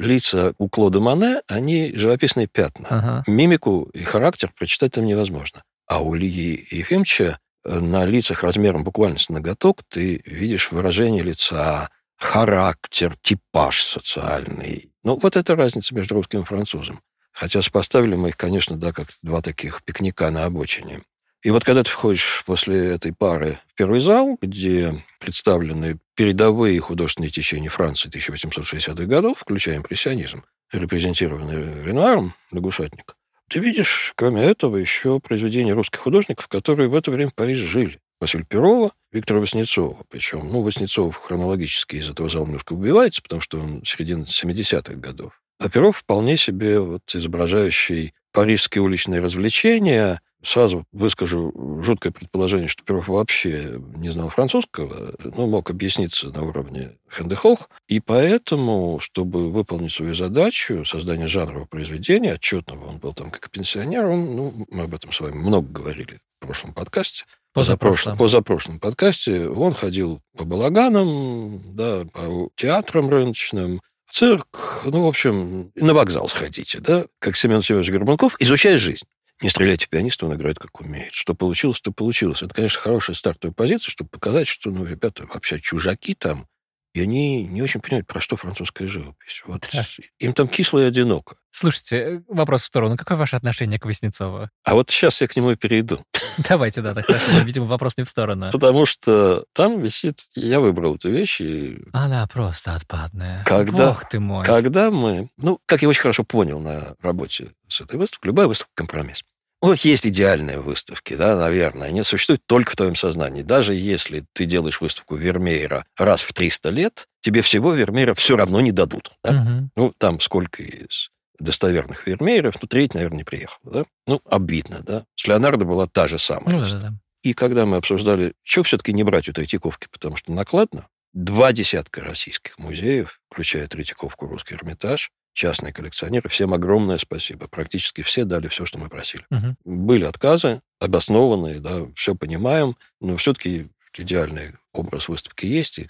лица 0.00 0.52
у 0.58 0.68
Клода 0.68 1.00
Мане, 1.00 1.42
они 1.46 1.92
живописные 1.94 2.48
пятна. 2.48 2.86
Ага. 2.90 3.24
Мимику 3.26 3.88
и 3.94 4.02
характер 4.02 4.50
прочитать 4.58 4.92
там 4.92 5.04
невозможно. 5.06 5.62
А 5.86 6.02
у 6.02 6.16
Ильи 6.16 6.66
Ефимовича 6.70 7.38
э, 7.64 7.78
на 7.78 8.04
лицах 8.04 8.42
размером 8.42 8.82
буквально 8.84 9.18
с 9.18 9.28
ноготок 9.28 9.82
ты 9.88 10.22
видишь 10.26 10.70
выражение 10.72 11.22
лица, 11.22 11.90
характер, 12.16 13.16
типаж 13.22 13.82
социальный. 13.82 14.90
Ну, 15.04 15.18
вот 15.22 15.36
это 15.36 15.54
разница 15.56 15.94
между 15.94 16.14
русским 16.14 16.42
и 16.42 16.44
французом. 16.44 17.00
Хотя 17.32 17.62
сопоставили 17.62 18.16
мы 18.16 18.30
их, 18.30 18.36
конечно, 18.36 18.76
да, 18.76 18.92
как 18.92 19.06
два 19.22 19.40
таких 19.40 19.84
пикника 19.84 20.28
на 20.30 20.44
обочине. 20.44 21.00
И 21.42 21.50
вот 21.50 21.64
когда 21.64 21.84
ты 21.84 21.90
входишь 21.90 22.42
после 22.46 22.94
этой 22.94 23.12
пары 23.12 23.60
в 23.68 23.74
первый 23.74 24.00
зал, 24.00 24.36
где 24.40 24.94
представлены 25.20 25.98
передовые 26.16 26.80
художественные 26.80 27.30
течения 27.30 27.70
Франции 27.70 28.10
1860-х 28.10 29.04
годов, 29.04 29.38
включая 29.38 29.76
импрессионизм, 29.76 30.44
репрезентированный 30.72 31.84
Ренуаром, 31.84 32.34
лягушатник, 32.50 33.14
ты 33.48 33.60
видишь, 33.60 34.12
кроме 34.14 34.42
этого, 34.42 34.76
еще 34.76 35.20
произведения 35.20 35.72
русских 35.72 36.00
художников, 36.00 36.48
которые 36.48 36.88
в 36.88 36.94
это 36.94 37.10
время 37.10 37.30
в 37.30 37.34
Париже 37.34 37.66
жили. 37.66 37.98
Василия 38.20 38.44
Перова, 38.44 38.92
Виктора 39.10 39.40
Васнецова. 39.40 40.04
Причем, 40.10 40.48
ну, 40.52 40.62
Васнецов 40.62 41.16
хронологически 41.16 41.96
из 41.96 42.10
этого 42.10 42.28
зала 42.28 42.44
немножко 42.44 42.74
убивается, 42.74 43.22
потому 43.22 43.40
что 43.40 43.60
он 43.60 43.84
середина 43.84 44.24
70-х 44.24 44.94
годов. 44.94 45.40
А 45.58 45.70
Перов 45.70 45.98
вполне 45.98 46.36
себе 46.36 46.78
вот 46.80 47.02
изображающий 47.14 48.12
парижские 48.32 48.82
уличные 48.82 49.20
развлечения. 49.20 50.20
Сразу 50.42 50.84
выскажу 50.92 51.82
жуткое 51.82 52.12
предположение, 52.12 52.68
что 52.68 52.84
Перов 52.84 53.08
вообще 53.08 53.80
не 53.96 54.08
знал 54.10 54.28
французского, 54.28 55.14
но 55.24 55.46
мог 55.46 55.70
объясниться 55.70 56.28
на 56.30 56.42
уровне 56.42 56.98
Хендехох. 57.10 57.68
И 57.88 57.98
поэтому, 57.98 59.00
чтобы 59.00 59.50
выполнить 59.50 59.92
свою 59.92 60.14
задачу, 60.14 60.84
создание 60.84 61.26
жанрового 61.26 61.64
произведения, 61.64 62.34
отчетного, 62.34 62.86
он 62.86 62.98
был 62.98 63.14
там 63.14 63.30
как 63.30 63.50
пенсионер, 63.50 64.06
он, 64.06 64.36
ну, 64.36 64.66
мы 64.70 64.84
об 64.84 64.94
этом 64.94 65.12
с 65.12 65.20
вами 65.20 65.34
много 65.34 65.68
говорили 65.68 66.20
в 66.40 66.46
прошлом 66.46 66.72
подкасте, 66.72 67.24
Позапрошлом. 67.52 68.16
позапрошлом, 68.16 68.78
подкасте, 68.78 69.48
он 69.48 69.74
ходил 69.74 70.20
по 70.36 70.44
балаганам, 70.44 71.74
да, 71.74 72.04
по 72.12 72.50
театрам 72.54 73.08
рыночным, 73.08 73.80
в 74.06 74.14
цирк, 74.14 74.82
ну, 74.84 75.02
в 75.02 75.06
общем, 75.08 75.72
на 75.74 75.94
вокзал 75.94 76.28
сходите, 76.28 76.78
да, 76.78 77.06
как 77.18 77.36
Семен 77.36 77.62
Семенович 77.62 77.90
Горбунков, 77.90 78.36
изучая 78.38 78.78
жизнь. 78.78 79.04
Не 79.40 79.50
стреляйте 79.50 79.86
в 79.86 79.88
пианиста, 79.88 80.26
он 80.26 80.34
играет 80.34 80.58
как 80.58 80.80
умеет. 80.80 81.12
Что 81.12 81.34
получилось, 81.34 81.80
то 81.80 81.92
получилось. 81.92 82.42
Это, 82.42 82.54
конечно, 82.54 82.80
хорошая 82.80 83.14
стартовая 83.14 83.54
позиция, 83.54 83.90
чтобы 83.92 84.10
показать, 84.10 84.48
что, 84.48 84.70
ну, 84.70 84.84
ребята 84.84 85.26
вообще 85.26 85.60
чужаки 85.60 86.14
там, 86.14 86.48
и 86.94 87.00
они 87.00 87.44
не 87.44 87.62
очень 87.62 87.80
понимают, 87.80 88.06
про 88.08 88.20
что 88.20 88.36
французская 88.36 88.88
живопись. 88.88 89.42
Вот 89.46 89.68
Да. 89.72 89.84
им 90.18 90.32
там 90.32 90.48
кисло 90.48 90.80
и 90.80 90.84
одиноко. 90.84 91.36
Слушайте, 91.50 91.96
э, 91.96 92.20
вопрос 92.28 92.62
в 92.62 92.66
сторону. 92.66 92.96
Какое 92.96 93.16
ваше 93.16 93.36
отношение 93.36 93.78
к 93.78 93.84
Васнецову? 93.84 94.48
А 94.64 94.74
вот 94.74 94.90
сейчас 94.90 95.20
я 95.20 95.28
к 95.28 95.36
нему 95.36 95.52
и 95.52 95.56
перейду. 95.56 96.04
Давайте, 96.48 96.82
да, 96.82 96.94
так 96.94 97.06
хорошо. 97.06 97.40
Видимо, 97.40 97.66
вопрос 97.66 97.96
не 97.96 98.04
в 98.04 98.08
сторону. 98.08 98.50
Потому 98.52 98.86
что 98.86 99.44
там 99.52 99.80
висит... 99.80 100.20
Я 100.34 100.60
выбрал 100.60 100.96
эту 100.96 101.10
вещь, 101.10 101.40
и 101.40 101.78
Она 101.92 102.26
просто 102.26 102.74
отпадная. 102.74 103.44
Когда- 103.44 103.88
Бог 103.88 104.08
ты 104.08 104.20
мой. 104.20 104.44
Когда 104.44 104.90
мы, 104.90 105.30
ну, 105.36 105.58
как 105.66 105.82
я 105.82 105.88
очень 105.88 106.02
хорошо 106.02 106.24
понял 106.24 106.60
на 106.60 106.94
работе 107.02 107.52
с 107.68 107.80
этой 107.80 107.96
выставкой, 107.96 108.28
любая 108.28 108.46
выставка– 108.46 108.72
компромисс. 108.74 109.22
Вот 109.60 109.78
есть 109.80 110.06
идеальные 110.06 110.60
выставки, 110.60 111.16
да, 111.16 111.36
наверное, 111.36 111.88
они 111.88 112.04
существуют 112.04 112.42
только 112.46 112.70
в 112.72 112.76
твоем 112.76 112.94
сознании. 112.94 113.42
Даже 113.42 113.74
если 113.74 114.24
ты 114.32 114.44
делаешь 114.44 114.80
выставку 114.80 115.16
Вермеера 115.16 115.84
раз 115.96 116.20
в 116.22 116.32
300 116.32 116.70
лет, 116.70 117.08
тебе 117.22 117.42
всего 117.42 117.72
Вермеера 117.72 118.14
все 118.14 118.36
равно 118.36 118.60
не 118.60 118.70
дадут. 118.70 119.10
да. 119.24 119.32
Мгм. 119.32 119.70
Ну, 119.74 119.92
там 119.98 120.20
сколько 120.20 120.62
из 120.62 121.10
достоверных 121.38 122.06
Вермееров, 122.06 122.56
ну, 122.60 122.68
треть, 122.68 122.94
наверное, 122.94 123.18
не 123.18 123.24
приехал, 123.24 123.58
да. 123.62 123.84
Ну, 124.06 124.20
обидно, 124.24 124.80
да. 124.82 125.04
С 125.14 125.26
Леонардо 125.26 125.64
была 125.64 125.86
та 125.86 126.06
же 126.06 126.18
самая 126.18 126.56
Ну, 126.56 126.64
да, 126.64 126.72
да. 126.72 126.94
И 127.22 127.34
когда 127.34 127.66
мы 127.66 127.76
обсуждали, 127.76 128.34
что 128.42 128.62
все-таки 128.62 128.92
не 128.92 129.02
брать 129.02 129.28
у 129.28 129.32
Третьяковки, 129.32 129.88
потому 129.90 130.16
что 130.16 130.32
накладно, 130.32 130.88
два 131.12 131.52
десятка 131.52 132.00
российских 132.00 132.58
музеев, 132.58 133.20
включая 133.28 133.66
Третьяковку, 133.66 134.26
Русский 134.26 134.54
Эрмитаж, 134.54 135.10
частные 135.32 135.72
коллекционеры, 135.72 136.28
всем 136.28 136.54
огромное 136.54 136.98
спасибо. 136.98 137.48
Практически 137.48 138.02
все 138.02 138.24
дали 138.24 138.48
все, 138.48 138.64
что 138.64 138.78
мы 138.78 138.88
просили. 138.88 139.24
Мгм. 139.30 139.56
Были 139.64 140.04
отказы, 140.04 140.62
обоснованные, 140.80 141.60
да, 141.60 141.86
все 141.94 142.14
понимаем, 142.14 142.76
но 143.00 143.16
все-таки 143.16 143.68
идеальный 143.96 144.54
образ 144.72 145.08
выставки 145.08 145.46
есть, 145.46 145.78
и 145.78 145.88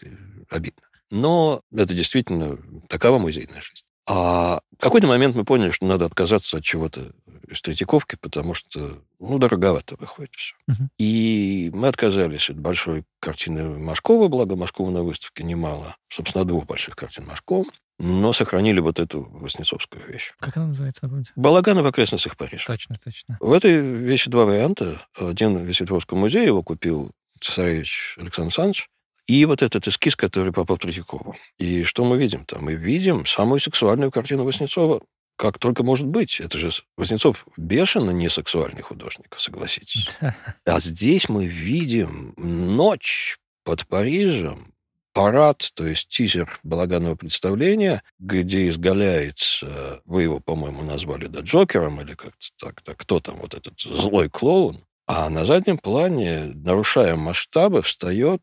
обидно. 0.49 0.83
Но 1.11 1.63
это 1.73 1.95
действительно 1.95 2.59
такова 2.89 3.19
музейная 3.19 3.61
жизнь. 3.61 3.85
А 4.09 4.61
в 4.79 4.81
какой-то 4.81 5.07
момент 5.07 5.37
мы 5.37 5.45
поняли, 5.45 5.71
что 5.71 5.85
надо 5.85 6.07
отказаться 6.07 6.57
от 6.57 6.65
чего-то 6.65 7.13
из 7.47 7.61
Третьяковки, 7.61 8.17
потому 8.17 8.55
что, 8.55 9.03
ну, 9.19 9.39
дороговато 9.39 9.97
выходит 9.99 10.35
все. 10.35 10.55
Мгм. 10.67 10.91
И 10.99 11.71
мы 11.75 11.89
отказались 11.89 12.49
от 12.49 12.59
большой 12.59 13.05
картины 13.21 13.79
Машкова, 13.79 14.29
благо 14.29 14.57
Машкова 14.57 14.91
на 14.91 15.03
выставке 15.03 15.45
немало. 15.45 15.97
Собственно, 16.09 16.45
двух 16.45 16.67
больших 16.67 16.97
картин 16.97 17.27
Машкова. 17.27 17.67
Но 17.99 18.33
сохранили 18.33 18.79
вот 18.81 19.01
эту 19.01 19.25
Воснецовскую 19.25 20.07
вещь. 20.07 20.33
Как 20.39 20.57
она 20.57 20.69
называется, 20.69 21.01
напомните? 21.05 21.33
Балаганы 21.35 21.83
в 21.83 21.87
окрестностях 21.87 22.37
Парижа. 22.37 22.65
Точно, 22.67 22.97
точно. 23.03 23.37
В 23.41 23.53
этой 23.53 23.81
вещи 23.81 24.31
два 24.31 24.45
варианта. 24.45 25.01
Один 25.19 25.59
в 25.59 25.63
Весетровском 25.63 26.19
музее 26.19 26.45
его 26.45 26.63
купил 26.63 27.11
цесаревич 27.41 28.15
Александр 28.19 28.49
Александрович. 28.49 28.89
И 29.29 29.45
вот 29.45 29.63
этот 29.63 29.87
эскиз, 29.87 30.17
который 30.17 30.53
попал 30.53 30.79
Третьякову. 30.79 31.37
И 31.59 31.85
что 31.85 32.05
мы 32.05 32.17
видим 32.17 32.47
там? 32.47 32.65
Мы 32.65 32.75
видим 32.75 33.27
самую 33.27 33.61
сексуальную 33.61 34.11
картину 34.11 34.45
Васнецова, 34.45 35.03
как 35.37 35.59
только 35.59 35.85
может 35.85 36.07
быть. 36.07 36.41
Это 36.41 36.57
же 36.57 36.71
Воснецов 36.97 37.47
бешено 37.57 38.11
не 38.11 38.31
сексуальный 38.31 38.83
художник, 38.83 39.35
согласитесь. 39.39 40.09
Да. 40.21 40.35
А 40.65 40.81
здесь 40.81 41.29
мы 41.29 41.47
видим 41.47 42.35
ночь 42.37 43.39
под 43.65 43.87
Парижем, 43.87 44.73
парад, 45.13 45.71
то 45.75 45.87
есть 45.87 46.09
тизер 46.09 46.59
балаганного 46.63 47.15
представления, 47.15 48.03
где 48.19 48.69
изгаляется, 48.69 50.01
вы 50.05 50.23
его, 50.23 50.41
по-моему, 50.41 50.83
назвали, 50.83 51.27
да, 51.27 51.41
Джокером 51.41 52.01
или 52.01 52.15
как-то 52.15 52.47
так, 52.57 52.83
да, 52.85 52.95
кто 52.95 53.21
там 53.21 53.39
вот 53.39 53.55
этот 53.55 53.79
злой 53.81 54.31
клоун, 54.31 54.85
а 55.07 55.29
на 55.29 55.45
заднем 55.45 55.79
плане, 55.79 56.53
нарушая 56.55 57.17
масштабы, 57.17 57.83
встает, 57.83 58.43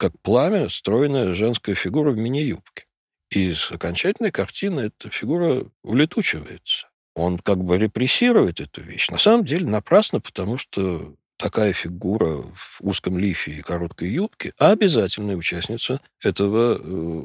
как 0.00 0.18
пламя, 0.22 0.68
стройная 0.70 1.34
женская 1.34 1.74
фигура 1.74 2.10
в 2.10 2.18
мини-юбке. 2.18 2.86
И 3.30 3.52
с 3.54 3.70
окончательной 3.70 4.32
картины 4.32 4.80
эта 4.80 5.10
фигура 5.10 5.66
улетучивается. 5.84 6.88
Он 7.14 7.38
как 7.38 7.58
бы 7.62 7.76
репрессирует 7.78 8.60
эту 8.60 8.80
вещь. 8.80 9.10
На 9.10 9.18
самом 9.18 9.44
деле 9.44 9.66
напрасно, 9.66 10.20
потому 10.20 10.56
что 10.56 11.14
такая 11.36 11.72
фигура 11.74 12.42
в 12.54 12.78
узком 12.80 13.18
лифе 13.18 13.52
и 13.52 13.62
короткой 13.62 14.08
юбке 14.10 14.52
обязательная 14.58 15.36
участница 15.36 16.00
этого 16.22 16.76
э, 16.78 16.80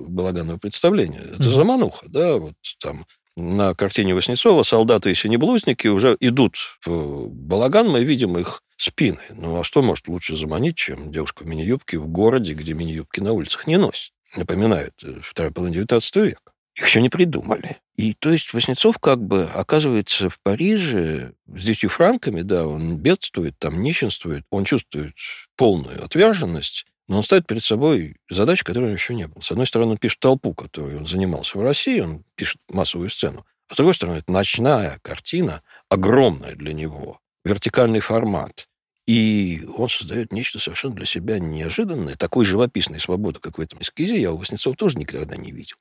балаганного 0.07 0.57
представления. 0.57 1.19
Это 1.21 1.43
Мгм. 1.43 1.51
замануха, 1.51 2.05
да, 2.09 2.35
вот 2.37 2.55
там 2.79 3.05
на 3.37 3.73
картине 3.73 4.15
Васнецова 4.15 4.63
солдаты 4.63 5.11
и 5.11 5.15
синеблузники 5.15 5.87
уже 5.87 6.15
идут 6.19 6.55
в 6.85 7.27
балаган, 7.29 7.89
мы 7.89 8.03
видим 8.03 8.37
их 8.37 8.61
спины. 8.77 9.19
Ну, 9.29 9.59
а 9.59 9.63
что 9.63 9.81
может 9.81 10.07
лучше 10.07 10.35
заманить, 10.35 10.75
чем 10.75 11.11
девушка 11.11 11.43
в 11.43 11.47
мини-юбке 11.47 11.97
в 11.97 12.07
городе, 12.07 12.53
где 12.53 12.73
мини-юбки 12.73 13.19
на 13.19 13.33
улицах 13.33 13.67
не 13.67 13.77
носят? 13.77 14.13
Напоминает 14.35 14.93
э, 15.03 15.19
вторая 15.21 15.51
половина 15.51 15.75
19 15.75 16.15
века. 16.17 16.51
Их 16.75 16.85
еще 16.85 17.01
не 17.01 17.09
придумали. 17.09 17.77
И 17.95 18.13
то 18.13 18.31
есть 18.31 18.53
Васнецов 18.53 18.99
как 18.99 19.23
бы 19.23 19.45
оказывается 19.45 20.29
в 20.29 20.39
Париже 20.41 21.33
с 21.47 21.63
десятью 21.63 21.89
франками, 21.89 22.41
да, 22.41 22.67
он 22.67 22.97
бедствует, 22.97 23.57
там 23.57 23.81
нищенствует, 23.81 24.43
он 24.49 24.65
чувствует 24.65 25.15
полную 25.55 26.03
отверженность, 26.03 26.85
но 27.07 27.17
он 27.17 27.23
ставит 27.23 27.47
перед 27.47 27.63
собой 27.63 28.17
задачу, 28.29 28.65
которой 28.65 28.85
него 28.85 28.93
еще 28.93 29.15
не 29.15 29.27
было. 29.27 29.41
С 29.41 29.51
одной 29.51 29.67
стороны, 29.67 29.91
он 29.91 29.97
пишет 29.97 30.19
толпу, 30.19 30.53
которой 30.53 30.97
он 30.97 31.05
занимался 31.05 31.57
в 31.57 31.63
России, 31.63 32.01
он 32.01 32.23
пишет 32.35 32.59
массовую 32.69 33.09
сцену. 33.09 33.45
А 33.69 33.73
с 33.73 33.77
другой 33.77 33.93
стороны, 33.93 34.17
это 34.17 34.31
ночная 34.31 34.99
картина, 35.01 35.63
огромная 35.89 36.55
для 36.55 36.73
него, 36.73 37.21
вертикальный 37.45 38.01
формат. 38.01 38.67
И 39.05 39.61
он 39.77 39.87
создает 39.87 40.33
нечто 40.33 40.59
совершенно 40.59 40.95
для 40.95 41.05
себя 41.05 41.39
неожиданное. 41.39 42.15
Такой 42.15 42.43
живописной 42.43 42.99
свободы, 42.99 43.39
как 43.39 43.57
в 43.57 43.61
этом 43.61 43.81
эскизе, 43.81 44.19
я 44.19 44.31
у 44.31 44.37
Васнецова 44.37 44.75
тоже 44.75 44.97
никогда 44.97 45.37
не 45.37 45.51
видел. 45.51 45.77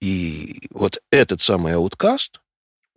И 0.00 0.68
вот 0.70 1.02
этот 1.10 1.40
самый 1.40 1.74
ауткаст, 1.74 2.40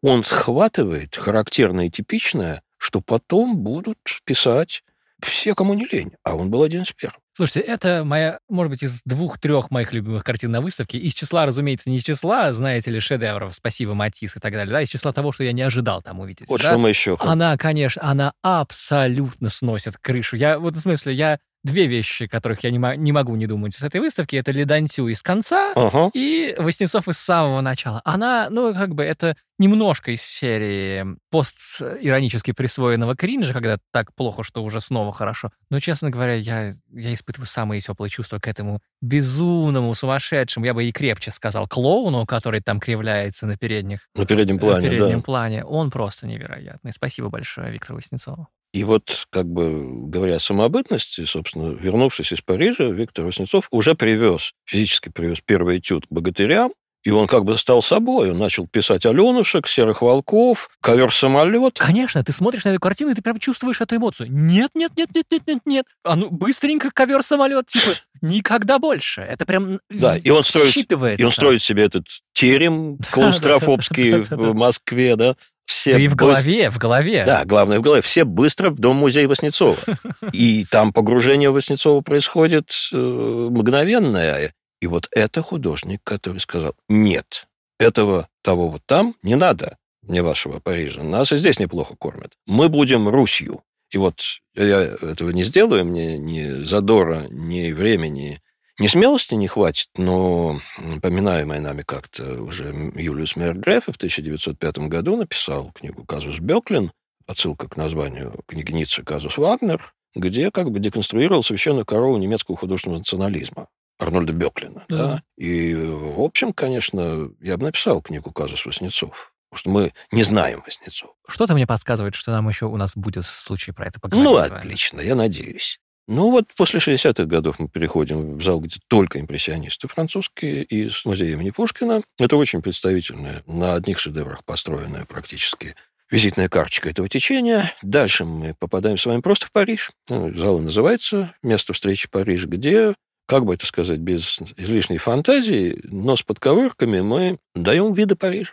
он 0.01 0.23
схватывает 0.23 1.15
характерное 1.15 1.87
и 1.87 1.89
типичное, 1.89 2.61
что 2.77 3.01
потом 3.01 3.57
будут 3.57 3.97
писать 4.23 4.83
все, 5.19 5.55
кому 5.55 5.73
не 5.73 5.85
лень. 5.85 6.13
А 6.23 6.35
он 6.35 6.51
был 6.51 6.61
один 6.61 6.83
из 6.83 6.91
первых. 6.91 7.24
Слушайте, 7.35 7.61
это 7.61 8.05
моя, 8.05 8.39
может 8.47 8.69
быть, 8.69 8.81
из 8.81 9.01
двух-трех 9.03 9.69
моих 9.69 9.91
любимых 9.91 10.23
картин 10.23 10.51
на 10.51 10.61
выставке. 10.61 10.97
Из 10.97 11.13
числа, 11.13 11.45
разумеется, 11.45 11.89
не 11.89 11.97
из 11.97 12.03
числа, 12.03 12.53
знаете 12.53 12.91
ли, 12.91 13.01
шедевров 13.01 13.53
«Спасибо, 13.53 13.93
Матис» 13.93 14.37
и 14.37 14.39
так 14.39 14.53
далее, 14.53 14.71
да, 14.71 14.81
из 14.81 14.87
числа 14.87 15.11
того, 15.11 15.33
что 15.33 15.43
я 15.43 15.51
не 15.51 15.61
ожидал 15.61 16.01
там 16.01 16.21
увидеть. 16.21 16.47
Вот 16.47 16.61
да? 16.61 16.67
что 16.69 16.77
мы 16.77 16.87
еще... 16.87 17.17
Она, 17.19 17.57
конечно, 17.57 18.01
она 18.05 18.33
абсолютно 18.41 19.49
сносит 19.49 19.97
крышу. 19.97 20.37
Я, 20.37 20.59
вот 20.59 20.77
в 20.77 20.79
смысле, 20.79 21.13
я 21.13 21.39
две 21.65 21.87
вещи, 21.87 22.27
которых 22.27 22.63
я 22.63 22.69
не, 22.69 22.79
не 22.97 23.11
могу 23.11 23.35
не 23.35 23.47
думать 23.47 23.73
с 23.73 23.81
этой 23.83 23.99
выставки. 23.99 24.35
Это 24.35 24.51
Ледантю 24.51 25.07
из 25.07 25.21
конца 25.21 25.73
Ага. 25.75 26.11
и 26.13 26.55
Воснецов 26.57 27.07
из 27.07 27.17
самого 27.17 27.61
начала. 27.61 28.01
Она, 28.05 28.47
ну, 28.51 28.73
как 28.73 28.93
бы, 28.93 29.03
это 29.03 29.35
немножко 29.57 30.11
из 30.11 30.21
серии 30.21 31.05
пост-иронически 31.31 32.51
присвоенного 32.51 33.15
кринжа, 33.15 33.53
когда 33.53 33.77
так 33.91 34.13
плохо, 34.13 34.43
что 34.43 34.63
уже 34.63 34.79
снова 34.79 35.11
хорошо. 35.11 35.49
Но, 35.69 35.79
честно 35.79 36.11
говоря, 36.11 36.35
я, 36.35 36.75
я 36.91 37.13
испытываю 37.13 37.47
самые 37.47 37.81
теплые 37.81 38.09
чувства 38.11 38.37
к 38.37 38.47
этому 38.47 38.81
безумному, 39.01 39.95
сумасшедшему, 39.95 40.65
я 40.65 40.73
бы 40.73 40.85
и 40.85 40.91
крепче 40.91 41.31
сказал, 41.31 41.67
клоуну, 41.67 42.25
который 42.25 42.61
там 42.61 42.79
кривляется 42.79 43.47
на 43.47 43.57
передних 43.57 44.07
На 44.13 44.25
переднем 44.25 44.59
плане, 44.59 44.83
на 44.83 44.89
переднем 44.89 45.19
да. 45.19 45.23
плане. 45.23 45.65
Он 45.65 45.89
просто 45.89 46.27
невероятный. 46.27 46.91
Спасибо 46.91 47.29
большое 47.29 47.71
Виктору 47.71 47.97
Воснецову. 47.97 48.49
И 48.75 48.83
вот, 48.83 49.27
как 49.29 49.45
бы 49.45 50.09
говоря 50.09 50.35
о 50.35 50.39
самобытности, 50.39 51.23
собственно, 51.23 51.71
вернувшись 51.71 52.33
из 52.33 52.41
Парижа, 52.41 52.83
Виктор 52.83 53.23
Васнецов 53.23 53.69
уже 53.71 53.95
привез, 53.95 54.51
физически 54.65 55.07
привез 55.07 55.39
первый 55.39 55.77
этюд 55.77 56.07
к 56.07 56.11
богатырям, 56.11 56.73
и 57.05 57.09
он 57.09 57.27
как 57.27 57.45
бы 57.45 57.57
стал 57.57 57.81
собой. 57.81 58.31
Он 58.31 58.37
начал 58.37 58.67
писать 58.67 59.05
Аленушек, 59.05 59.67
Серых 59.67 60.01
волков, 60.01 60.69
ковер-самолет. 60.81 61.79
Конечно, 61.79 62.21
ты 62.21 62.33
смотришь 62.33 62.65
на 62.65 62.69
эту 62.69 62.81
картину, 62.81 63.11
и 63.11 63.13
ты 63.13 63.21
прям 63.21 63.39
чувствуешь 63.39 63.79
эту 63.79 63.95
эмоцию. 63.95 64.29
Нет, 64.29 64.71
нет, 64.73 64.91
нет, 64.97 65.07
нет, 65.15 65.25
нет, 65.31 65.41
нет, 65.47 65.61
нет. 65.65 65.85
А 66.03 66.17
ну 66.17 66.29
быстренько 66.29 66.91
ковер-самолет, 66.91 67.67
типа, 67.67 67.95
никогда 68.21 68.77
больше. 68.77 69.21
Это 69.21 69.45
прям 69.45 69.79
Да, 69.89 70.17
и 70.17 70.29
он 70.31 70.43
строит-. 70.43 70.75
И 71.17 71.23
он 71.23 71.31
строит 71.31 71.61
себе 71.61 71.83
этот 71.83 72.07
терем 72.33 72.97
клаустрофобский 73.11 74.23
в 74.23 74.53
Москве, 74.53 75.15
да. 75.15 75.37
Все 75.65 75.97
и 75.97 76.07
в 76.07 76.13
быс- 76.13 76.15
голове, 76.15 76.69
в 76.69 76.77
голове. 76.77 77.23
Да, 77.25 77.43
главное 77.45 77.79
в 77.79 77.81
голове. 77.81 78.01
Все 78.01 78.23
быстро 78.23 78.69
в 78.69 78.75
дом-музей 78.75 79.25
Васнецова. 79.25 79.77
И 80.31 80.65
там 80.65 80.93
погружение 80.93 81.49
Васнецова 81.49 82.01
происходит 82.01 82.71
э, 82.93 82.95
мгновенное. 82.97 84.53
И 84.81 84.87
вот 84.87 85.07
это 85.11 85.41
художник, 85.41 86.01
который 86.03 86.39
сказал, 86.39 86.75
нет, 86.87 87.47
этого 87.79 88.27
того 88.43 88.69
вот 88.69 88.81
там 88.85 89.15
не 89.23 89.35
надо, 89.35 89.77
мне 90.03 90.21
вашего 90.21 90.59
Парижа. 90.59 91.01
Нас 91.01 91.31
и 91.31 91.37
здесь 91.37 91.59
неплохо 91.59 91.95
кормят. 91.97 92.33
Мы 92.45 92.69
будем 92.69 93.07
Русью. 93.09 93.61
И 93.91 93.97
вот 93.97 94.21
я 94.55 94.81
этого 94.81 95.29
не 95.31 95.43
сделаю, 95.43 95.85
мне 95.85 96.17
ни 96.17 96.63
задора, 96.63 97.25
ни 97.29 97.71
времени, 97.71 98.41
ни 98.79 98.87
смелости 98.87 99.35
не 99.35 99.47
хватит, 99.47 99.89
но 99.97 100.59
поминаемый 101.01 101.59
нами 101.59 101.81
как-то 101.81 102.41
уже 102.43 102.91
Юлиус 102.95 103.35
Мергреф 103.35 103.85
в 103.85 103.95
1905 103.95 104.77
году 104.79 105.15
написал 105.15 105.71
книгу 105.71 106.03
«Казус 106.05 106.39
Беклин», 106.39 106.91
отсылка 107.25 107.69
к 107.69 107.77
названию 107.77 108.41
книги 108.47 108.71
Ницше 108.71 109.03
«Казус 109.03 109.37
Вагнер», 109.37 109.93
где 110.13 110.51
как 110.51 110.71
бы 110.71 110.79
деконструировал 110.79 111.43
священную 111.43 111.85
корову 111.85 112.17
немецкого 112.17 112.57
художественного 112.57 112.99
национализма. 112.99 113.67
Арнольда 113.97 114.33
Беклина. 114.33 114.83
Да. 114.89 114.97
Да. 114.97 115.23
И, 115.37 115.73
в 115.73 116.21
общем, 116.21 116.51
конечно, 116.51 117.29
я 117.41 117.57
бы 117.57 117.63
написал 117.63 118.01
книгу 118.01 118.31
«Казус 118.31 118.65
Васнецов». 118.65 119.31
Потому 119.49 119.59
что 119.59 119.69
мы 119.69 119.93
не 120.11 120.23
знаем 120.23 120.61
Васнецова. 120.65 121.13
Что-то 121.29 121.53
мне 121.53 121.65
подсказывает, 121.65 122.13
что 122.15 122.31
нам 122.31 122.49
еще 122.49 122.65
у 122.65 122.75
нас 122.75 122.91
будет 122.95 123.25
случай 123.25 123.71
про 123.71 123.87
это 123.87 124.01
поговорить. 124.01 124.25
Ну, 124.25 124.35
отлично, 124.35 124.99
я 124.99 125.15
надеюсь. 125.15 125.79
Ну, 126.07 126.31
вот 126.31 126.45
после 126.55 126.79
60-х 126.79 127.25
годов 127.25 127.57
мы 127.59 127.67
переходим 127.67 128.37
в 128.37 128.43
зал, 128.43 128.59
где 128.59 128.77
только 128.87 129.19
импрессионисты 129.19 129.87
французские, 129.87 130.63
из 130.63 131.03
музея 131.05 131.33
имени 131.33 131.49
Пушкина. 131.49 132.03
Это 132.19 132.37
очень 132.37 132.61
представительная, 132.61 133.43
на 133.47 133.73
одних 133.73 133.97
шедеврах 133.97 134.43
построенная 134.45 135.05
практически 135.05 135.75
визитная 136.11 136.49
карточка 136.49 136.89
этого 136.89 137.09
течения. 137.09 137.73
Дальше 137.81 138.25
мы 138.25 138.53
попадаем 138.53 138.97
с 138.97 139.05
вами 139.05 139.21
просто 139.21 139.47
в 139.47 139.51
Париж. 139.51 139.91
Ну, 140.09 140.33
Зал 140.35 140.59
и 140.59 140.63
называется 140.63 141.33
«Место 141.41 141.73
встречи 141.73 142.07
Париж», 142.07 142.45
где, 142.45 142.93
как 143.27 143.45
бы 143.45 143.55
это 143.55 143.65
сказать, 143.65 143.99
без 143.99 144.39
излишней 144.57 144.99
фантазии, 144.99 145.79
но 145.83 146.15
с 146.15 146.21
подковырками 146.21 147.01
мы 147.01 147.39
даем 147.55 147.93
виды 147.93 148.15
Парижа 148.15 148.51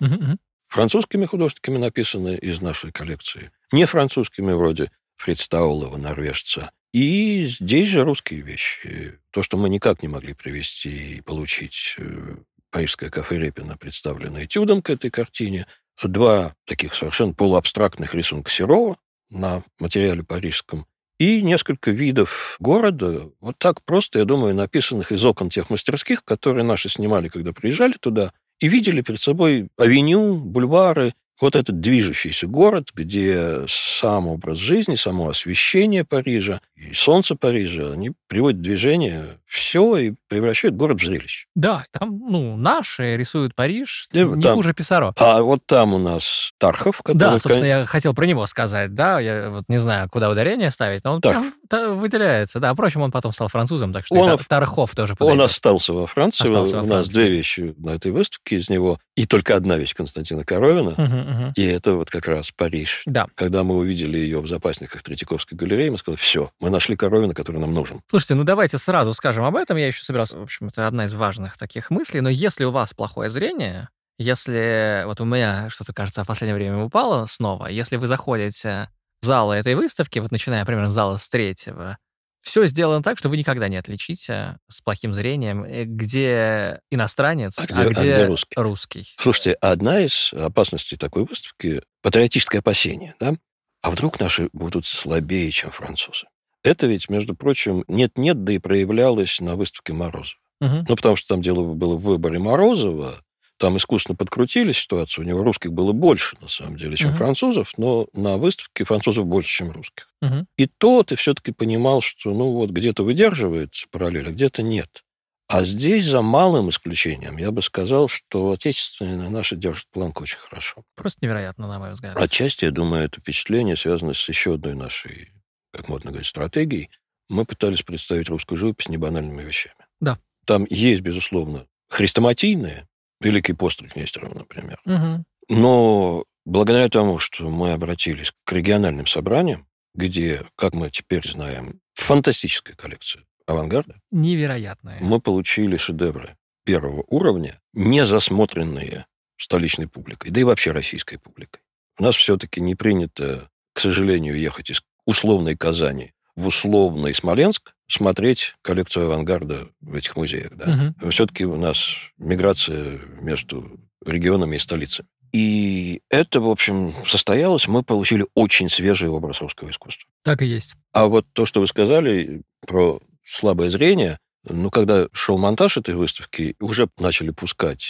французскими 0.72 1.26
художниками 1.26 1.76
написаны 1.76 2.36
из 2.36 2.62
нашей 2.62 2.92
коллекции, 2.92 3.52
не 3.72 3.84
французскими 3.84 4.52
вроде 4.52 4.90
Фриц 5.16 5.46
Таулова, 5.46 5.98
норвежца. 5.98 6.72
И 6.92 7.46
здесь 7.46 7.88
же 7.88 8.04
русские 8.04 8.42
вещи. 8.42 9.18
То, 9.30 9.42
что 9.42 9.56
мы 9.56 9.70
никак 9.70 10.02
не 10.02 10.08
могли 10.08 10.34
привести 10.34 11.16
и 11.16 11.20
получить 11.22 11.94
э, 11.98 12.36
парижское 12.70 13.08
кафе 13.08 13.38
Репина, 13.38 13.78
представленное 13.78 14.44
этюдом 14.44 14.82
к 14.82 14.90
этой 14.90 15.10
картине. 15.10 15.66
Два 16.02 16.54
таких 16.66 16.94
совершенно 16.94 17.32
полуабстрактных 17.32 18.14
рисунка 18.14 18.50
Серова 18.50 18.98
на 19.30 19.62
материале 19.78 20.22
парижском. 20.22 20.86
И 21.18 21.40
несколько 21.40 21.92
видов 21.92 22.56
города, 22.58 23.30
вот 23.40 23.56
так 23.56 23.82
просто, 23.84 24.18
я 24.18 24.24
думаю, 24.26 24.54
написанных 24.54 25.12
из 25.12 25.24
окон 25.24 25.48
тех 25.48 25.70
мастерских, 25.70 26.24
которые 26.24 26.64
наши 26.64 26.88
снимали, 26.88 27.28
когда 27.28 27.52
приезжали 27.52 27.92
туда, 27.92 28.32
и 28.60 28.68
видели 28.68 29.00
перед 29.00 29.20
собой 29.20 29.68
авеню, 29.78 30.36
бульвары, 30.36 31.14
вот 31.42 31.56
этот 31.56 31.80
движущийся 31.80 32.46
город, 32.46 32.90
где 32.94 33.64
сам 33.66 34.28
образ 34.28 34.58
жизни, 34.58 34.94
само 34.94 35.28
освещение 35.28 36.04
Парижа 36.04 36.60
и 36.90 36.94
солнце 36.94 37.36
Парижа, 37.36 37.92
они 37.92 38.12
приводят 38.28 38.58
в 38.58 38.62
движение 38.62 39.38
все 39.46 39.96
и 39.98 40.14
превращают 40.28 40.74
город 40.76 41.00
в 41.00 41.04
зрелище. 41.04 41.46
Да, 41.54 41.84
там, 41.92 42.18
ну, 42.28 42.56
наши 42.56 43.16
рисуют 43.16 43.54
Париж, 43.54 44.08
Да, 44.12 44.22
не 44.24 44.42
там- 44.42 44.54
хуже 44.54 44.72
Писаро. 44.72 45.12
А 45.18 45.42
вот 45.42 45.60
там 45.66 45.92
у 45.94 45.98
нас 45.98 46.52
Тархов, 46.58 46.98
который... 47.02 47.18
Да, 47.18 47.38
собственно, 47.38 47.66
я 47.66 47.84
хотел 47.84 48.14
про 48.14 48.24
него 48.24 48.46
сказать, 48.46 48.94
да, 48.94 49.20
я 49.20 49.50
вот 49.50 49.64
не 49.68 49.78
знаю, 49.78 50.08
куда 50.10 50.30
ударение 50.30 50.70
ставить, 50.70 51.04
но 51.04 51.12
он 51.14 51.20
Так. 51.20 51.38
прям 51.68 51.98
выделяется, 51.98 52.60
да. 52.60 52.72
Впрочем, 52.72 53.02
он 53.02 53.10
потом 53.10 53.32
стал 53.32 53.48
французом, 53.48 53.92
так 53.92 54.06
что 54.06 54.14
Он- 54.16 54.34
и 54.34 54.38
Та- 54.38 54.44
Тархов 54.48 54.94
тоже 54.94 55.12
Он 55.12 55.16
подойдет. 55.18 55.44
остался 55.44 55.92
во 55.92 56.06
Франции. 56.06 56.44
Остался 56.44 56.76
во 56.78 56.82
у 56.82 56.86
нас 56.86 56.88
Франции. 56.88 57.12
две 57.12 57.28
вещи 57.30 57.74
на 57.78 57.90
этой 57.90 58.10
выставке 58.10 58.56
из 58.56 58.70
него. 58.70 58.98
И 59.16 59.26
только 59.26 59.54
одна 59.54 59.76
вещь 59.76 59.94
Константина 59.94 60.44
Коровина. 60.44 60.94
Мгм, 60.96 61.18
мгм. 61.20 61.52
И 61.56 61.64
это 61.66 61.92
вот 61.94 62.08
как 62.10 62.26
раз 62.26 62.50
Париж. 62.50 63.02
Да. 63.04 63.26
Когда 63.34 63.62
мы 63.62 63.76
увидели 63.76 64.16
ее 64.18 64.40
в 64.40 64.46
запасниках 64.48 65.02
Третьяковской 65.02 65.54
галереи, 65.54 65.90
мы 65.90 65.98
сказали, 65.98 66.18
все, 66.18 66.50
мы 66.60 66.70
нашли 66.72 66.96
Коровина, 66.96 67.34
который 67.34 67.58
нам 67.58 67.72
нужен. 67.72 68.00
Слушайте, 68.10 68.34
ну 68.34 68.44
давайте 68.44 68.78
сразу 68.78 69.12
скажем 69.14 69.44
об 69.44 69.54
этом. 69.56 69.76
Я 69.76 69.86
еще 69.86 70.02
собирался, 70.04 70.38
в 70.38 70.42
общем, 70.42 70.68
это 70.68 70.86
одна 70.88 71.04
из 71.04 71.14
важных 71.14 71.56
таких 71.56 71.90
мыслей. 71.90 72.20
Но 72.20 72.28
если 72.28 72.64
у 72.64 72.70
вас 72.72 72.92
плохое 72.94 73.30
зрение, 73.30 73.88
если 74.18 75.02
вот 75.06 75.20
у 75.20 75.24
меня 75.24 75.68
что-то, 75.68 75.92
кажется, 75.92 76.24
в 76.24 76.26
последнее 76.26 76.54
время 76.56 76.82
упало 76.84 77.26
снова, 77.26 77.66
если 77.68 77.96
вы 77.96 78.06
заходите 78.08 78.90
в 79.20 79.26
залы 79.26 79.54
этой 79.56 79.74
выставки, 79.74 80.18
вот 80.18 80.32
начиная 80.32 80.64
примерно 80.64 80.90
с 80.90 80.94
зала 80.94 81.16
с 81.16 81.28
третьего, 81.28 81.96
все 82.40 82.66
сделано 82.66 83.04
так, 83.04 83.18
что 83.18 83.28
вы 83.28 83.36
никогда 83.36 83.68
не 83.68 83.76
отличите 83.76 84.58
с 84.68 84.80
плохим 84.80 85.14
зрением, 85.14 85.62
э, 85.64 85.84
где 85.84 86.80
иностранец, 86.90 87.56
А 87.58 87.62
а 87.62 87.66
где- 87.66 87.88
где, 87.90 88.12
а 88.12 88.14
где 88.16 88.26
русский? 88.26 88.54
русский. 88.56 89.06
Слушайте, 89.18 89.52
одна 89.60 90.00
из 90.00 90.32
опасностей 90.32 90.98
такой 90.98 91.24
выставки– 91.24 91.82
патриотическое 92.02 92.60
опасение, 92.60 93.14
да? 93.20 93.34
А 93.80 93.90
вдруг 93.92 94.18
наши 94.18 94.48
будут 94.52 94.86
слабее, 94.86 95.50
чем 95.52 95.70
французы? 95.70 96.26
Это 96.64 96.86
ведь, 96.86 97.08
между 97.10 97.34
прочим, 97.34 97.84
нет-нет, 97.88 98.44
да 98.44 98.52
и 98.52 98.58
проявлялось 98.58 99.40
на 99.40 99.56
выставке 99.56 99.92
Морозова. 99.92 100.38
Мгм. 100.60 100.86
Ну, 100.88 100.96
потому 100.96 101.16
что 101.16 101.28
там 101.28 101.42
дело 101.42 101.64
было 101.74 101.96
в 101.96 102.02
выборе 102.02 102.38
Морозова, 102.38 103.14
там 103.58 103.76
искусственно 103.76 104.16
подкрутили 104.16 104.72
ситуацию, 104.72 105.24
у 105.24 105.28
него 105.28 105.42
русских 105.42 105.72
было 105.72 105.92
больше, 105.92 106.36
на 106.40 106.48
самом 106.48 106.76
деле, 106.76 106.96
чем 106.96 107.10
Мгм. 107.10 107.18
французов, 107.18 107.72
но 107.76 108.06
на 108.12 108.36
выставке 108.36 108.84
французов 108.84 109.26
больше, 109.26 109.48
чем 109.50 109.70
русских. 109.72 110.08
Мгм. 110.20 110.46
И 110.56 110.66
то 110.66 111.02
ты 111.02 111.16
все-таки 111.16 111.52
понимал, 111.52 112.00
что, 112.00 112.32
ну, 112.32 112.52
вот 112.52 112.70
где-то 112.70 113.02
выдерживается 113.04 113.86
параллель, 113.90 114.28
а 114.28 114.32
где-то 114.32 114.62
нет. 114.62 115.04
А 115.48 115.64
здесь, 115.64 116.06
за 116.06 116.22
малым 116.22 116.70
исключением, 116.70 117.36
я 117.36 117.50
бы 117.50 117.60
сказал, 117.60 118.08
что 118.08 118.52
отечественные 118.52 119.28
наши 119.28 119.54
держат 119.54 119.86
планку 119.92 120.22
очень 120.22 120.38
хорошо. 120.38 120.82
Просто 120.96 121.18
невероятно, 121.22 121.68
на 121.68 121.78
мой 121.78 121.92
взгляд. 121.92 122.16
Отчасти, 122.16 122.64
я 122.64 122.70
думаю, 122.70 123.04
это 123.04 123.20
впечатление 123.20 123.76
связано 123.76 124.14
с 124.14 124.28
еще 124.28 124.54
одной 124.54 124.74
нашей, 124.74 125.30
как 125.72 125.88
модно 125.88 126.10
говорить, 126.10 126.28
стратегией. 126.28 126.90
Мы 127.28 127.44
пытались 127.44 127.82
представить 127.82 128.28
русскую 128.28 128.58
живопись 128.58 128.88
небанальными 128.88 129.42
вещами. 129.42 129.76
Да. 130.00 130.18
Там 130.44 130.66
есть, 130.68 131.02
безусловно, 131.02 131.66
хрестоматийные, 131.88 132.86
Великий 133.20 133.52
постриг 133.52 133.94
Нестерова, 133.94 134.34
например. 134.34 134.78
Мгм. 134.84 135.24
Но 135.48 136.24
благодаря 136.44 136.88
тому, 136.88 137.18
что 137.18 137.48
мы 137.48 137.72
обратились 137.72 138.32
к 138.44 138.52
региональным 138.52 139.06
собраниям, 139.06 139.66
где, 139.94 140.44
как 140.56 140.74
мы 140.74 140.90
теперь 140.90 141.26
знаем, 141.28 141.80
фантастическая 141.94 142.74
коллекция 142.74 143.24
авангарда, 143.46 144.00
Невероятное. 144.10 144.98
мы 145.00 145.20
получили 145.20 145.76
шедевры 145.76 146.36
первого 146.64 147.04
уровня, 147.08 147.60
не 147.72 148.04
засмотренные 148.04 149.06
столичной 149.36 149.88
публикой, 149.88 150.30
да 150.30 150.40
и 150.40 150.44
вообще 150.44 150.70
российской 150.72 151.18
публикой. 151.18 151.62
У 151.98 152.04
нас 152.04 152.16
все-таки 152.16 152.60
не 152.60 152.74
принято, 152.74 153.50
к 153.74 153.80
сожалению, 153.80 154.38
ехать 154.38 154.70
из 154.70 154.82
условной 155.06 155.56
Казани 155.56 156.12
в 156.36 156.46
условный 156.46 157.14
Смоленск 157.14 157.74
смотреть 157.88 158.54
коллекцию 158.62 159.06
авангарда 159.06 159.68
в 159.80 159.94
этих 159.94 160.16
музеях. 160.16 160.52
Да? 160.56 160.94
Угу. 161.00 161.10
Все-таки 161.10 161.44
у 161.44 161.56
нас 161.56 161.94
миграция 162.16 163.00
между 163.20 163.78
регионами 164.04 164.56
и 164.56 164.58
столицей. 164.58 165.04
И 165.32 166.02
это, 166.10 166.40
в 166.40 166.48
общем, 166.48 166.92
состоялось. 167.06 167.66
Мы 167.66 167.82
получили 167.82 168.26
очень 168.34 168.68
свежий 168.68 169.08
образ 169.08 169.40
русского 169.40 169.70
искусства. 169.70 170.08
Так 170.22 170.42
и 170.42 170.46
есть. 170.46 170.74
А 170.92 171.06
вот 171.06 171.26
то, 171.32 171.46
что 171.46 171.60
вы 171.60 171.66
сказали 171.66 172.42
про 172.66 173.00
слабое 173.24 173.70
зрение, 173.70 174.18
ну, 174.44 174.70
когда 174.70 175.06
шел 175.12 175.38
монтаж 175.38 175.78
этой 175.78 175.94
выставки, 175.94 176.54
уже 176.60 176.88
начали 176.98 177.30
пускать 177.30 177.84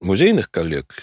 музейных 0.00 0.50
коллег, 0.50 0.94